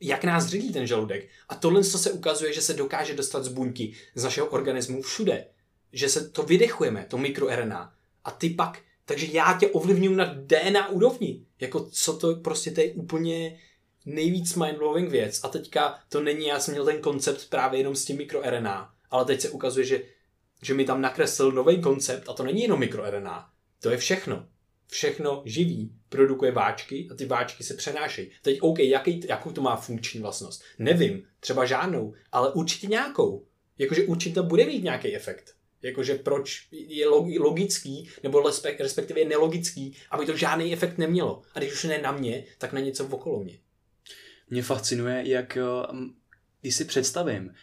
Jak 0.00 0.24
nás 0.24 0.46
řídí 0.46 0.72
ten 0.72 0.86
žaludek. 0.86 1.28
A 1.48 1.54
tohle 1.54 1.84
se 1.84 2.12
ukazuje, 2.12 2.52
že 2.52 2.62
se 2.62 2.74
dokáže 2.74 3.14
dostat 3.14 3.44
z 3.44 3.48
buňky, 3.48 3.92
z 4.14 4.24
našeho 4.24 4.46
organismu 4.46 5.02
všude. 5.02 5.46
Že 5.92 6.08
se 6.08 6.28
to 6.28 6.42
vydechujeme, 6.42 7.06
to 7.08 7.18
mikroRNA. 7.18 7.92
A 8.24 8.30
ty 8.30 8.50
pak 8.50 8.80
takže 9.06 9.26
já 9.32 9.56
tě 9.60 9.68
ovlivňuji 9.68 10.16
na 10.16 10.34
DNA 10.34 10.88
úrovni. 10.88 11.46
Jako 11.60 11.88
co 11.90 12.16
to 12.16 12.36
prostě 12.36 12.70
to 12.70 12.80
je 12.80 12.92
úplně 12.92 13.58
nejvíc 14.06 14.54
mindblowing 14.54 15.10
věc. 15.10 15.40
A 15.44 15.48
teďka 15.48 15.98
to 16.08 16.20
není, 16.20 16.46
já 16.46 16.60
jsem 16.60 16.74
měl 16.74 16.84
ten 16.84 17.00
koncept 17.00 17.50
právě 17.50 17.80
jenom 17.80 17.96
s 17.96 18.04
tím 18.04 18.16
mikroRNA, 18.16 18.94
ale 19.10 19.24
teď 19.24 19.40
se 19.40 19.50
ukazuje, 19.50 19.86
že, 19.86 20.02
že 20.62 20.74
mi 20.74 20.84
tam 20.84 21.00
nakreslil 21.00 21.52
nový 21.52 21.80
koncept 21.80 22.28
a 22.28 22.32
to 22.32 22.42
není 22.42 22.62
jenom 22.62 22.80
mikroRNA. 22.80 23.50
To 23.80 23.90
je 23.90 23.96
všechno. 23.96 24.46
Všechno 24.88 25.42
živý 25.44 25.92
produkuje 26.08 26.52
váčky 26.52 27.08
a 27.10 27.14
ty 27.14 27.26
váčky 27.26 27.64
se 27.64 27.74
přenášejí. 27.74 28.30
Teď 28.42 28.58
OK, 28.60 28.78
jaký, 28.78 29.20
jakou 29.28 29.50
to 29.50 29.60
má 29.60 29.76
funkční 29.76 30.20
vlastnost? 30.20 30.62
Nevím, 30.78 31.26
třeba 31.40 31.64
žádnou, 31.64 32.14
ale 32.32 32.52
určitě 32.52 32.86
nějakou. 32.86 33.46
Jakože 33.78 34.04
určitě 34.04 34.42
bude 34.42 34.66
mít 34.66 34.84
nějaký 34.84 35.16
efekt. 35.16 35.55
Jakože 35.86 36.14
proč 36.14 36.68
je 36.70 37.08
logický, 37.38 38.08
nebo 38.22 38.52
respektive 38.78 39.24
nelogický, 39.24 39.96
aby 40.10 40.26
to 40.26 40.36
žádný 40.36 40.72
efekt 40.72 40.98
nemělo. 40.98 41.42
A 41.54 41.58
když 41.58 41.72
už 41.72 41.84
ne 41.84 41.98
na 41.98 42.12
mě, 42.12 42.44
tak 42.58 42.72
na 42.72 42.80
něco 42.80 43.06
okolo 43.06 43.44
mě. 43.44 43.58
Mě 44.50 44.62
fascinuje, 44.62 45.22
jak 45.28 45.58
když 46.60 46.74
si 46.74 46.84
představím, 46.84 47.54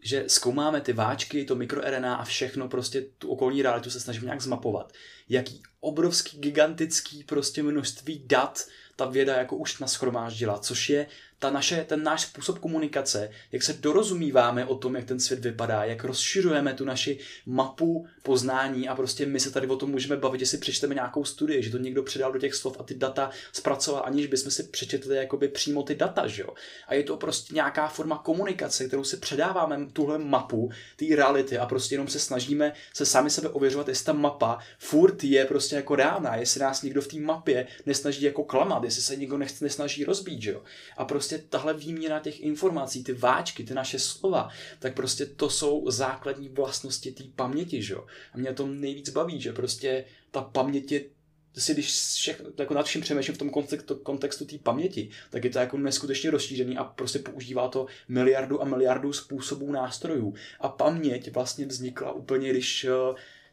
že 0.00 0.24
zkoumáme 0.26 0.80
ty 0.80 0.92
váčky, 0.92 1.44
to 1.44 1.54
mikroRNA 1.54 2.14
a 2.14 2.24
všechno, 2.24 2.68
prostě 2.68 3.06
tu 3.18 3.28
okolní 3.28 3.62
realitu 3.62 3.90
se 3.90 4.00
snažíme 4.00 4.24
nějak 4.24 4.42
zmapovat. 4.42 4.92
Jaký 5.28 5.62
obrovský, 5.80 6.38
gigantický 6.38 7.24
prostě 7.24 7.62
množství 7.62 8.22
dat 8.26 8.66
ta 8.96 9.06
věda 9.06 9.36
jako 9.36 9.56
už 9.56 9.78
naschromáždila, 9.78 10.58
což 10.58 10.90
je 10.90 11.06
ta 11.38 11.50
naše, 11.50 11.84
ten 11.88 12.02
náš 12.02 12.22
způsob 12.22 12.58
komunikace, 12.58 13.30
jak 13.52 13.62
se 13.62 13.72
dorozumíváme 13.72 14.66
o 14.66 14.74
tom, 14.74 14.96
jak 14.96 15.04
ten 15.04 15.20
svět 15.20 15.40
vypadá, 15.40 15.84
jak 15.84 16.04
rozšiřujeme 16.04 16.74
tu 16.74 16.84
naši 16.84 17.18
mapu 17.46 18.06
poznání 18.22 18.88
a 18.88 18.94
prostě 18.94 19.26
my 19.26 19.40
se 19.40 19.50
tady 19.50 19.66
o 19.66 19.76
tom 19.76 19.90
můžeme 19.90 20.16
bavit, 20.16 20.40
že 20.40 20.46
si 20.46 20.58
přečteme 20.58 20.94
nějakou 20.94 21.24
studii, 21.24 21.62
že 21.62 21.70
to 21.70 21.78
někdo 21.78 22.02
předal 22.02 22.32
do 22.32 22.38
těch 22.38 22.54
slov 22.54 22.76
a 22.80 22.82
ty 22.82 22.94
data 22.94 23.30
zpracoval, 23.52 24.02
aniž 24.06 24.26
bychom 24.26 24.50
si 24.50 24.62
přečetli 24.62 25.16
jakoby 25.16 25.48
přímo 25.48 25.82
ty 25.82 25.94
data, 25.94 26.26
že 26.26 26.42
jo. 26.42 26.48
A 26.86 26.94
je 26.94 27.02
to 27.02 27.16
prostě 27.16 27.54
nějaká 27.54 27.88
forma 27.88 28.18
komunikace, 28.18 28.86
kterou 28.86 29.04
si 29.04 29.16
předáváme 29.16 29.86
tuhle 29.92 30.18
mapu 30.18 30.70
té 30.96 31.04
reality 31.16 31.58
a 31.58 31.66
prostě 31.66 31.94
jenom 31.94 32.08
se 32.08 32.18
snažíme 32.18 32.72
se 32.94 33.06
sami 33.06 33.30
sebe 33.30 33.48
ověřovat, 33.48 33.88
jestli 33.88 34.04
ta 34.04 34.12
mapa 34.12 34.58
furt 34.78 35.24
je 35.24 35.44
prostě 35.44 35.76
jako 35.76 35.96
reálná, 35.96 36.36
jestli 36.36 36.60
nás 36.60 36.82
někdo 36.82 37.02
v 37.02 37.08
té 37.08 37.16
mapě 37.16 37.66
nesnaží 37.86 38.22
jako 38.22 38.44
klamat, 38.44 38.84
jestli 38.84 39.02
se 39.02 39.16
někdo 39.16 39.38
nesnaží 39.38 40.04
rozbít, 40.04 40.42
že 40.42 40.50
jo. 40.50 40.62
A 40.96 41.04
prostě 41.04 41.27
tahle 41.38 41.74
výměna 41.74 42.20
těch 42.20 42.40
informací, 42.40 43.04
ty 43.04 43.12
váčky, 43.12 43.64
ty 43.64 43.74
naše 43.74 43.98
slova, 43.98 44.48
tak 44.78 44.94
prostě 44.94 45.26
to 45.26 45.50
jsou 45.50 45.90
základní 45.90 46.48
vlastnosti 46.48 47.12
té 47.12 47.24
paměti, 47.36 47.82
že 47.82 47.94
jo. 47.94 48.06
A 48.32 48.38
mě 48.38 48.52
to 48.52 48.66
nejvíc 48.66 49.10
baví, 49.10 49.40
že 49.40 49.52
prostě 49.52 50.04
ta 50.30 50.40
paměť 50.42 50.92
je 50.92 51.00
si 51.58 51.74
když 51.74 51.92
všech, 51.92 52.42
jako 52.58 52.74
nad 52.74 52.86
vším 52.86 53.00
přemýšlím 53.00 53.34
v 53.34 53.38
tom 53.38 53.50
kontextu, 53.50 53.94
kontextu 53.94 54.44
té 54.44 54.58
paměti, 54.58 55.10
tak 55.30 55.44
je 55.44 55.50
to 55.50 55.58
jako 55.58 55.78
neskutečně 55.78 56.30
rozšířený 56.30 56.78
a 56.78 56.84
prostě 56.84 57.18
používá 57.18 57.68
to 57.68 57.86
miliardu 58.08 58.62
a 58.62 58.64
miliardu 58.64 59.12
způsobů 59.12 59.72
nástrojů. 59.72 60.34
A 60.60 60.68
paměť 60.68 61.34
vlastně 61.34 61.66
vznikla 61.66 62.12
úplně, 62.12 62.50
když 62.50 62.86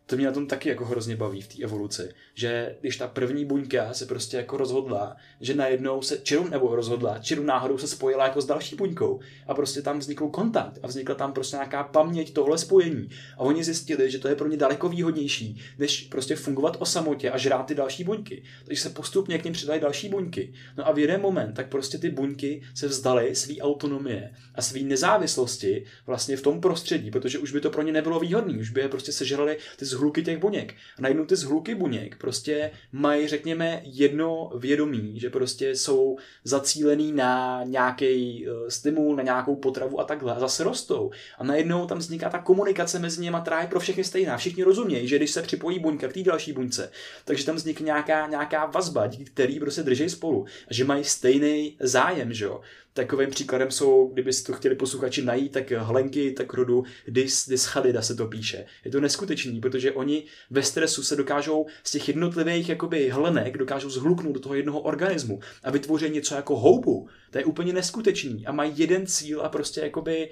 to 0.06 0.15
mě 0.15 0.26
na 0.26 0.32
tom 0.32 0.48
taky 0.48 0.69
jako 0.69 0.86
hrozně 0.86 1.15
baví 1.15 1.41
v 1.41 1.48
té 1.48 1.64
evoluci, 1.64 2.10
že 2.34 2.76
když 2.82 2.98
ta 2.98 3.07
první 3.07 3.45
buňka 3.45 3.94
se 3.94 4.06
prostě 4.06 4.38
jako 4.38 4.57
rozhodla, 4.57 5.15
že 5.41 5.56
najednou 5.56 6.02
se 6.02 6.18
čeru 6.18 6.49
nebo 6.49 6.76
rozhodla, 6.76 7.18
čeru 7.18 7.44
náhodou 7.44 7.77
se 7.77 7.88
spojila 7.88 8.23
jako 8.23 8.41
s 8.41 8.45
další 8.45 8.76
buňkou 8.76 9.19
a 9.48 9.53
prostě 9.53 9.82
tam 9.82 9.99
vznikl 9.99 10.27
kontakt 10.27 10.80
a 10.84 10.88
vznikla 10.88 11.15
tam 11.15 11.34
prostě 11.34 11.56
nějaká 11.56 11.84
paměť 11.84 12.34
tohle 12.34 12.57
spojení 12.57 13.10
a 13.38 13.40
oni 13.40 13.64
zjistili, 13.64 14.11
že 14.11 14.19
to 14.19 14.27
je 14.27 14.36
pro 14.36 14.48
ně 14.48 14.57
daleko 14.57 14.90
výhodnější, 14.90 15.61
než 15.80 16.02
prostě 16.02 16.36
fungovat 16.36 16.77
o 16.80 16.86
samotě 16.86 17.32
a 17.32 17.38
žrát 17.38 17.64
ty 17.64 17.76
další 17.76 18.03
buňky. 18.03 18.44
Takže 18.65 18.82
se 18.82 18.90
postupně 18.90 19.38
k 19.38 19.44
ním 19.44 19.53
přidaly 19.53 19.80
další 19.80 20.10
buňky. 20.10 20.53
No 20.77 20.88
a 20.88 20.91
v 20.91 20.99
jeden 20.99 21.22
moment 21.22 21.53
tak 21.53 21.69
prostě 21.69 21.98
ty 21.98 22.10
buňky 22.10 22.61
se 22.73 22.88
vzdaly 22.88 23.36
své 23.36 23.56
autonomie 23.61 24.32
a 24.56 24.61
své 24.61 24.80
nezávislosti 24.80 25.86
vlastně 26.06 26.38
v 26.38 26.41
tom 26.41 26.61
prostředí, 26.61 27.11
protože 27.11 27.40
už 27.40 27.52
by 27.52 27.61
to 27.61 27.69
pro 27.69 27.82
ně 27.82 27.91
nebylo 27.91 28.19
výhodné, 28.19 28.60
už 28.60 28.69
by 28.69 28.82
je 28.82 28.90
prostě 28.90 29.11
sežrali 29.11 29.57
ty 29.77 29.86
zhluky 29.96 30.24
těch 30.24 30.38
buněk. 30.38 30.74
A 30.98 31.02
najednou 31.02 31.26
ty 31.26 31.36
zhluky 31.36 31.76
buněk 31.76 32.18
prostě 32.18 32.72
mají, 32.92 33.28
řekněme, 33.28 33.82
jedno 33.84 34.52
vědomí, 34.60 35.20
že 35.20 35.30
prostě 35.30 35.76
jsou 35.76 36.18
zacílený 36.44 37.12
na 37.12 37.64
nějaký 37.64 38.46
uh, 38.48 38.68
stimul, 38.68 39.16
na 39.16 39.24
nějakou 39.24 39.56
potravu 39.56 40.00
a 40.00 40.04
takhle. 40.04 40.36
A 40.36 40.40
zase 40.40 40.64
rostou. 40.64 41.12
A 41.38 41.44
najednou 41.44 41.86
tam 41.86 41.98
vzniká 41.98 42.30
ta 42.30 42.40
komunikace 42.40 43.00
mezi 43.00 43.22
nimi, 43.22 43.38
která 43.42 43.62
je 43.62 43.68
pro 43.68 43.80
všechny 43.80 44.04
stejná. 44.04 44.38
Všichni 44.38 44.64
rozumějí, 44.64 45.08
že 45.08 45.16
když 45.16 45.32
se 45.32 45.42
připojí 45.42 45.80
buňka 45.80 46.08
k 46.08 46.14
té 46.14 46.24
další 46.24 46.54
buňce, 46.54 46.92
takže 47.26 47.46
tam 47.46 47.56
vznikne 47.56 47.86
nějaká, 47.86 48.28
nějaká 48.28 48.66
vazba, 48.66 49.08
díky 49.08 49.26
který 49.26 49.60
prostě 49.60 49.84
drží 49.84 50.10
spolu. 50.10 50.46
A 50.68 50.74
že 50.74 50.86
mají 50.86 51.04
stejný 51.04 51.78
zájem, 51.80 52.34
že 52.34 52.46
jo. 52.46 52.62
Takovým 52.96 53.30
příkladem 53.30 53.72
jsou, 53.72 54.10
kdybyste 54.14 54.52
to 54.52 54.58
chtěli 54.58 54.76
posluchači 54.76 55.22
najít, 55.22 55.52
tak 55.52 55.72
hlenky, 55.72 56.32
tak 56.32 56.54
rodu 56.54 56.84
dis, 57.08 57.50
dischalida 57.50 58.02
se 58.02 58.16
to 58.16 58.28
píše. 58.28 58.66
Je 58.86 58.92
to 58.92 59.00
neskutečný, 59.00 59.62
protože 59.62 59.92
oni 59.92 60.24
ve 60.50 60.64
stresu 60.64 61.04
se 61.04 61.16
dokážou 61.16 61.66
z 61.84 61.92
těch 61.92 62.08
jednotlivých 62.08 62.70
jakoby 62.70 63.10
hlenek 63.10 63.58
dokážou 63.58 63.90
zhluknout 63.90 64.34
do 64.34 64.40
toho 64.40 64.56
jednoho 64.56 64.80
organismu 64.80 65.40
a 65.64 65.72
vytvořit 65.72 66.14
něco 66.14 66.36
jako 66.36 66.56
houbu. 66.56 67.08
To 67.32 67.38
je 67.38 67.46
úplně 67.46 67.74
neskutečný 67.74 68.48
a 68.48 68.52
mají 68.52 68.74
jeden 68.76 69.08
cíl 69.08 69.42
a 69.42 69.50
prostě 69.50 69.82
jakoby 69.82 70.30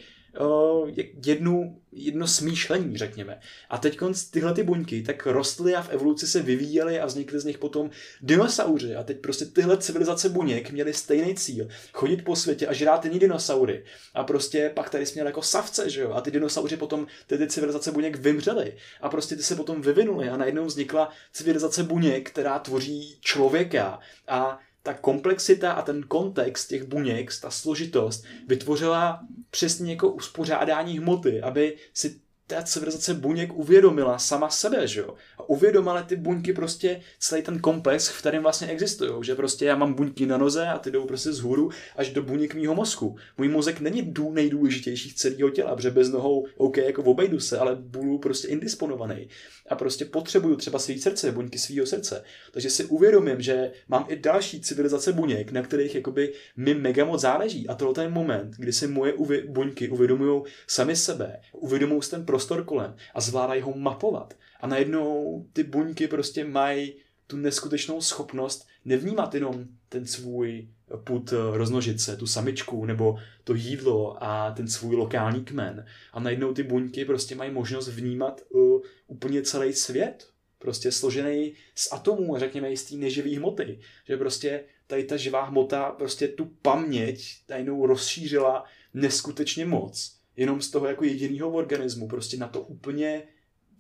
jednu, 1.26 1.82
jedno 1.92 2.28
smýšlení, 2.28 2.98
řekněme. 2.98 3.40
A 3.70 3.78
teď 3.78 4.00
tyhle 4.32 4.54
ty 4.54 4.64
buňky 4.64 5.02
tak 5.02 5.26
rostly 5.26 5.76
a 5.76 5.82
v 5.82 5.90
evoluci 5.90 6.28
se 6.28 6.42
vyvíjely 6.42 7.00
a 7.00 7.06
vznikly 7.06 7.40
z 7.40 7.46
nich 7.46 7.58
potom 7.58 7.90
dinosauři. 8.22 8.96
A 8.96 9.04
teď 9.04 9.20
prostě 9.20 9.46
tyhle 9.46 9.78
civilizace 9.78 10.30
buněk 10.30 10.72
měly 10.72 10.94
stejný 10.94 11.36
cíl. 11.36 11.68
Chodit 11.94 12.26
po 12.26 12.36
světě 12.36 12.68
a 12.68 12.74
žrát 12.74 13.06
jiný 13.06 13.20
dinosaury. 13.20 13.84
A 14.14 14.24
prostě 14.24 14.72
pak 14.76 14.90
tady 14.90 15.06
jsme 15.06 15.14
měli 15.14 15.30
jako 15.30 15.42
savce, 15.42 15.90
že 15.90 16.02
jo? 16.02 16.12
A 16.12 16.22
ty 16.22 16.32
dinosauři 16.32 16.78
potom, 16.78 17.08
ty, 17.28 17.38
ty 17.38 17.48
civilizace 17.48 17.92
buněk 17.92 18.16
vymřely. 18.16 18.74
A 19.02 19.10
prostě 19.10 19.36
ty 19.36 19.44
se 19.44 19.56
potom 19.56 19.82
vyvinuly 19.82 20.30
a 20.30 20.38
najednou 20.38 20.66
vznikla 20.66 21.10
civilizace 21.34 21.84
buněk, 21.84 22.30
která 22.30 22.60
tvoří 22.60 23.18
člověka. 23.22 24.00
A 24.28 24.60
ta 24.84 24.94
komplexita 24.94 25.72
a 25.72 25.82
ten 25.82 26.04
kontext 26.04 26.70
těch 26.70 26.84
buněk, 26.84 27.32
ta 27.42 27.50
složitost, 27.50 28.24
vytvořila 28.48 29.20
přesně 29.50 29.92
jako 29.92 30.10
uspořádání 30.10 30.98
hmoty, 30.98 31.42
aby 31.42 31.78
si 31.94 32.20
ta 32.48 32.64
civilizace 32.64 33.14
buněk 33.14 33.54
uvědomila 33.54 34.20
sama 34.20 34.50
sebe, 34.50 34.88
že 34.88 35.00
jo? 35.00 35.16
A 35.44 35.50
uvědomila 35.50 36.04
ty 36.04 36.16
buňky 36.16 36.54
prostě 36.54 37.02
celý 37.20 37.42
ten 37.42 37.60
komplex, 37.60 38.08
v 38.08 38.20
kterém 38.20 38.44
vlastně 38.44 38.68
existují, 38.68 39.12
že 39.24 39.36
prostě 39.36 39.66
já 39.66 39.76
mám 39.76 39.94
buňky 39.94 40.26
na 40.26 40.38
noze 40.38 40.68
a 40.68 40.80
ty 40.80 40.92
jdou 40.92 41.06
prostě 41.06 41.34
z 41.34 41.40
hůru 41.40 41.70
až 41.96 42.10
do 42.10 42.24
buněk 42.24 42.56
mýho 42.56 42.76
mozku. 42.76 43.16
Můj 43.38 43.50
mozek 43.50 43.80
není 43.80 44.02
dů 44.02 44.32
nejdůležitější 44.32 45.14
celého 45.14 45.50
těla, 45.50 45.76
protože 45.76 45.92
bez 45.92 46.10
nohou, 46.10 46.48
OK, 46.58 46.78
jako 46.78 47.04
obejdu 47.04 47.40
se, 47.40 47.58
ale 47.58 47.76
budu 47.76 48.18
prostě 48.18 48.48
indisponovaný 48.48 49.28
a 49.70 49.76
prostě 49.76 50.06
potřebuju 50.06 50.56
třeba 50.56 50.80
svý 50.80 51.02
srdce, 51.02 51.32
buňky 51.32 51.60
svého 51.60 51.86
srdce. 51.86 52.24
Takže 52.52 52.70
si 52.70 52.86
uvědomím, 52.86 53.42
že 53.42 53.72
mám 53.88 54.06
i 54.08 54.16
další 54.20 54.62
civilizace 54.62 55.14
buněk, 55.14 55.52
na 55.52 55.62
kterých 55.62 55.96
jakoby 55.96 56.34
mi 56.58 56.74
mega 56.74 57.06
moc 57.06 57.22
záleží. 57.22 57.68
A 57.68 57.76
tohle 57.76 58.04
je 58.04 58.10
moment, 58.10 58.56
kdy 58.58 58.74
si 58.74 58.88
moje 58.88 59.14
uvě- 59.14 59.48
buňky 59.48 59.90
uvědomují 59.90 60.44
sami 60.68 60.96
sebe, 60.96 61.40
uvědomují 61.52 62.02
ten 62.10 62.26
prostor 62.26 62.64
kolem 62.64 62.96
a 63.16 63.22
zvládají 63.22 63.62
ho 63.62 63.74
mapovat. 63.76 64.34
A 64.64 64.68
najednou 64.68 65.46
ty 65.54 65.64
buňky 65.64 66.08
prostě 66.08 66.46
mají 66.46 66.94
tu 67.28 67.38
neskutečnou 67.38 68.02
schopnost 68.02 68.68
nevnímat 68.86 69.36
jenom 69.36 69.66
ten 69.90 70.06
svůj 70.06 70.68
put 71.04 71.34
eh, 71.34 71.58
roznožit 71.58 72.02
se, 72.02 72.18
tu 72.18 72.28
samičku 72.28 72.86
nebo 72.86 73.18
to 73.44 73.54
jídlo 73.54 74.24
a 74.24 74.52
ten 74.52 74.68
svůj 74.68 74.96
lokální 74.96 75.46
kmen. 75.46 75.86
A 76.14 76.20
najednou 76.20 76.54
ty 76.54 76.64
buňky 76.64 77.06
prostě 77.06 77.36
mají 77.36 77.52
možnost 77.52 77.88
vnímat 77.88 78.42
uh, 78.50 78.82
úplně 79.08 79.42
celý 79.42 79.74
svět. 79.74 80.28
Prostě 80.60 80.92
složený 80.92 81.54
z 81.76 81.94
atomů, 81.94 82.38
řekněme, 82.38 82.78
z 82.78 82.84
té 82.84 82.96
neživý 82.96 83.36
hmoty. 83.36 83.80
Že 84.08 84.18
prostě 84.18 84.64
tady 84.88 85.04
ta 85.04 85.18
živá 85.18 85.44
hmota 85.44 85.92
prostě 85.92 86.28
tu 86.28 86.46
paměť 86.62 87.38
najednou 87.50 87.86
rozšířila 87.86 88.64
neskutečně 88.94 89.66
moc. 89.66 90.18
Jenom 90.38 90.62
z 90.62 90.72
toho 90.72 90.88
jako 90.88 91.04
jediného 91.04 91.52
organismu, 91.52 92.08
prostě 92.08 92.38
na 92.38 92.48
to 92.48 92.62
úplně 92.62 93.24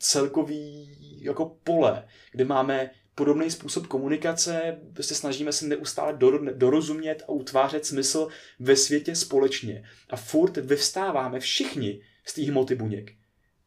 celkový 0.04 0.98
jako 1.22 1.58
pole, 1.64 2.08
kde 2.32 2.46
máme 2.46 2.90
podobný 3.16 3.52
způsob 3.52 3.88
komunikace, 3.88 4.80
prostě 4.94 5.16
snažíme 5.16 5.54
se 5.54 5.68
neustále 5.68 6.18
dorozumět 6.54 7.24
a 7.28 7.30
utvářet 7.30 7.86
smysl 7.86 8.28
ve 8.60 8.76
světě 8.76 9.16
společně. 9.16 9.84
A 10.10 10.16
furt 10.16 10.58
vyvstáváme 10.58 11.40
všichni 11.40 12.02
z 12.26 12.34
té 12.34 12.42
hmoty 12.42 12.76
buněk. 12.76 13.12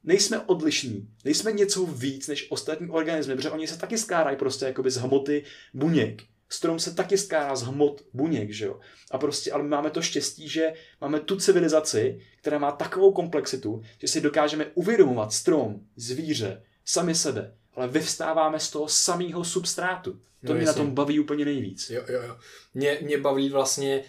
Nejsme 0.05 0.41
odlišní, 0.41 1.09
nejsme 1.25 1.53
něco 1.53 1.87
víc 1.87 2.29
než 2.29 2.51
ostatní 2.51 2.89
organismy, 2.89 3.37
protože 3.37 3.51
oni 3.51 3.67
se 3.67 3.79
taky 3.79 3.99
skládají 3.99 4.37
prostě 4.37 4.65
jakoby 4.65 4.91
z 4.91 4.97
hmoty 4.97 5.45
buněk. 5.75 6.23
Strom 6.49 6.79
se 6.79 6.95
taky 6.95 7.19
skládá 7.19 7.57
z 7.57 7.63
hmot 7.63 8.03
buněk, 8.13 8.51
že 8.51 8.67
jo. 8.67 8.81
A 9.11 9.19
prostě, 9.19 9.53
ale 9.53 9.63
my 9.63 9.69
máme 9.69 9.91
to 9.91 10.03
štěstí, 10.03 10.49
že 10.49 10.73
máme 11.01 11.21
tu 11.21 11.37
civilizaci, 11.37 12.21
která 12.41 12.59
má 12.59 12.73
takovou 12.73 13.13
komplexitu, 13.13 13.83
že 13.99 14.09
si 14.09 14.21
dokážeme 14.21 14.67
uvědomovat 14.75 15.33
strom, 15.33 15.81
zvíře, 15.97 16.63
sami 16.85 17.15
sebe 17.15 17.55
ale 17.77 17.89
vyvstáváme 17.89 18.61
z 18.61 18.71
toho 18.71 18.89
samého 18.89 19.45
substrátu. 19.45 20.13
To 20.13 20.53
jo, 20.53 20.55
mě 20.55 20.67
jasně. 20.67 20.67
na 20.67 20.87
tom 20.87 20.95
baví 20.95 21.21
úplně 21.21 21.45
nejvíc. 21.45 21.91
Jo, 21.91 22.03
jo, 22.09 22.23
jo. 22.23 22.39
Mě, 22.75 22.99
mě 23.03 23.19
baví 23.19 23.51
vlastně 23.51 24.05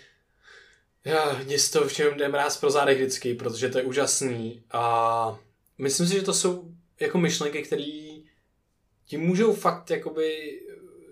já, 1.05 1.41
mě 1.45 1.59
z 1.59 1.69
toho 1.69 1.87
všem 1.87 2.17
jde 2.17 2.27
mráz 2.27 2.57
pro 2.57 2.71
zádech 2.71 2.97
vždycky, 2.97 3.33
protože 3.33 3.69
to 3.69 3.77
je 3.77 3.83
úžasný 3.83 4.63
a 4.71 5.39
myslím 5.77 6.07
si, 6.07 6.13
že 6.13 6.21
to 6.21 6.33
jsou 6.33 6.71
jako 6.99 7.17
myšlenky, 7.17 7.63
které 7.63 7.83
ti 9.05 9.17
můžou 9.17 9.53
fakt 9.53 9.89
jakoby 9.89 10.59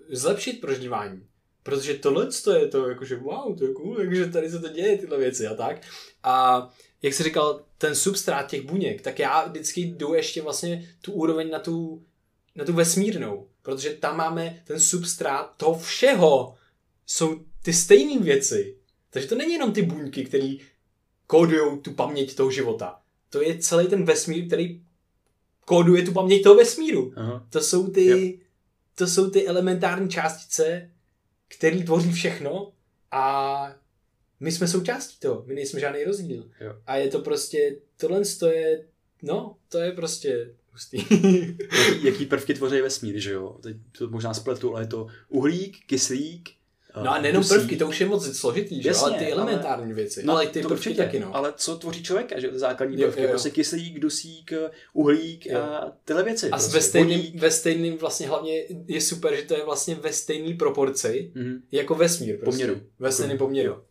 zlepšit 0.08 0.60
prožívání. 0.60 1.26
Protože 1.62 1.94
tohle 1.94 2.28
to 2.44 2.52
je 2.52 2.68
to, 2.68 2.88
jakože 2.88 3.16
wow, 3.16 3.58
to 3.58 3.64
je 3.64 3.72
cool, 3.72 4.00
jakože 4.00 4.26
tady 4.26 4.50
se 4.50 4.58
to 4.58 4.68
děje, 4.68 4.98
tyhle 4.98 5.18
věci 5.18 5.46
a 5.46 5.54
tak. 5.54 5.80
A 6.22 6.68
jak 7.02 7.14
jsi 7.14 7.22
říkal, 7.22 7.64
ten 7.78 7.94
substrát 7.94 8.50
těch 8.50 8.62
buněk, 8.62 9.02
tak 9.02 9.18
já 9.18 9.46
vždycky 9.48 9.80
jdu 9.80 10.14
ještě 10.14 10.42
vlastně 10.42 10.88
tu 11.00 11.12
úroveň 11.12 11.50
na 11.50 11.58
tu 11.58 12.02
na 12.56 12.64
tu 12.64 12.72
vesmírnou, 12.72 13.48
protože 13.62 13.90
tam 13.90 14.16
máme 14.16 14.62
ten 14.64 14.80
substrát 14.80 15.54
toho 15.56 15.78
všeho. 15.78 16.54
Jsou 17.06 17.40
ty 17.62 17.72
stejné 17.72 18.20
věci. 18.20 18.76
Takže 19.10 19.28
to 19.28 19.34
není 19.34 19.52
jenom 19.52 19.72
ty 19.72 19.82
buňky, 19.82 20.24
které 20.24 20.54
kódují 21.26 21.78
tu 21.78 21.92
paměť 21.92 22.34
toho 22.34 22.50
života. 22.50 23.00
To 23.30 23.42
je 23.42 23.58
celý 23.58 23.86
ten 23.86 24.04
vesmír, 24.04 24.46
který 24.46 24.82
kóduje 25.64 26.02
tu 26.02 26.12
paměť 26.12 26.42
toho 26.42 26.54
vesmíru. 26.54 27.12
Aha. 27.16 27.46
To 27.50 27.60
jsou 27.60 27.90
ty, 27.90 28.40
to 28.98 29.06
jsou 29.06 29.30
ty 29.30 29.46
elementární 29.46 30.08
částice, 30.08 30.90
které 31.48 31.82
tvoří 31.82 32.12
všechno 32.12 32.72
a 33.10 33.74
my 34.40 34.52
jsme 34.52 34.68
součástí 34.68 35.16
toho. 35.20 35.44
My 35.46 35.54
nejsme 35.54 35.80
žádný 35.80 36.04
rozdíl. 36.04 36.50
Jo. 36.60 36.76
A 36.86 36.96
je 36.96 37.08
to 37.08 37.18
prostě, 37.18 37.76
tohle 37.96 38.22
je, 38.50 38.84
no, 39.22 39.56
to 39.68 39.78
je 39.78 39.92
prostě 39.92 40.54
hustý. 40.72 40.96
jaký, 40.96 41.56
jaký 42.04 42.26
prvky 42.26 42.54
tvoří 42.54 42.80
vesmír, 42.80 43.18
že 43.18 43.32
jo? 43.32 43.58
Teď 43.62 43.76
to 43.98 44.08
možná 44.08 44.34
spletu, 44.34 44.74
ale 44.74 44.82
je 44.82 44.86
to 44.86 45.06
uhlík, 45.28 45.86
kyslík, 45.86 46.50
No 47.02 47.12
a 47.12 47.20
nejenom 47.20 47.48
prvky, 47.48 47.76
to 47.76 47.88
už 47.88 48.00
je 48.00 48.06
moc 48.06 48.36
složitý, 48.36 48.82
že? 48.82 48.88
Jasně, 48.88 49.06
ale 49.06 49.18
ty 49.18 49.32
elementární 49.32 49.84
ale, 49.84 49.94
věci. 49.94 50.22
No, 50.24 50.32
ale 50.32 50.46
ty 50.46 50.62
to 50.62 50.68
prvky 50.68 50.80
určitě, 50.80 51.02
taky, 51.02 51.20
no. 51.20 51.36
Ale 51.36 51.52
co 51.56 51.76
tvoří 51.76 52.02
člověka, 52.02 52.40
že? 52.40 52.50
Základní 52.52 52.96
prvky, 52.96 53.20
jo, 53.20 53.26
jo. 53.26 53.30
prostě 53.30 53.50
kyslík, 53.50 54.00
dusík, 54.00 54.52
uhlík 54.92 55.46
jo. 55.46 55.60
a 55.60 55.92
tyhle 56.04 56.22
věci. 56.22 56.50
A 56.50 56.56
prostě. 56.56 56.72
ve, 56.72 56.82
stejným, 56.82 57.38
ve 57.38 57.50
stejným 57.50 57.98
vlastně 57.98 58.28
hlavně 58.28 58.64
je 58.86 59.00
super, 59.00 59.34
že 59.34 59.42
to 59.42 59.54
je 59.54 59.64
vlastně 59.64 59.94
ve 59.94 60.12
stejné 60.12 60.56
proporci, 60.56 61.32
mm-hmm. 61.36 61.60
jako 61.72 61.94
vesmír. 61.94 62.38
Prostě. 62.38 62.66
Poměru. 62.66 62.86
Ve 62.98 63.12
stejném 63.12 63.38
poměru. 63.38 63.68
Jo. 63.68 63.82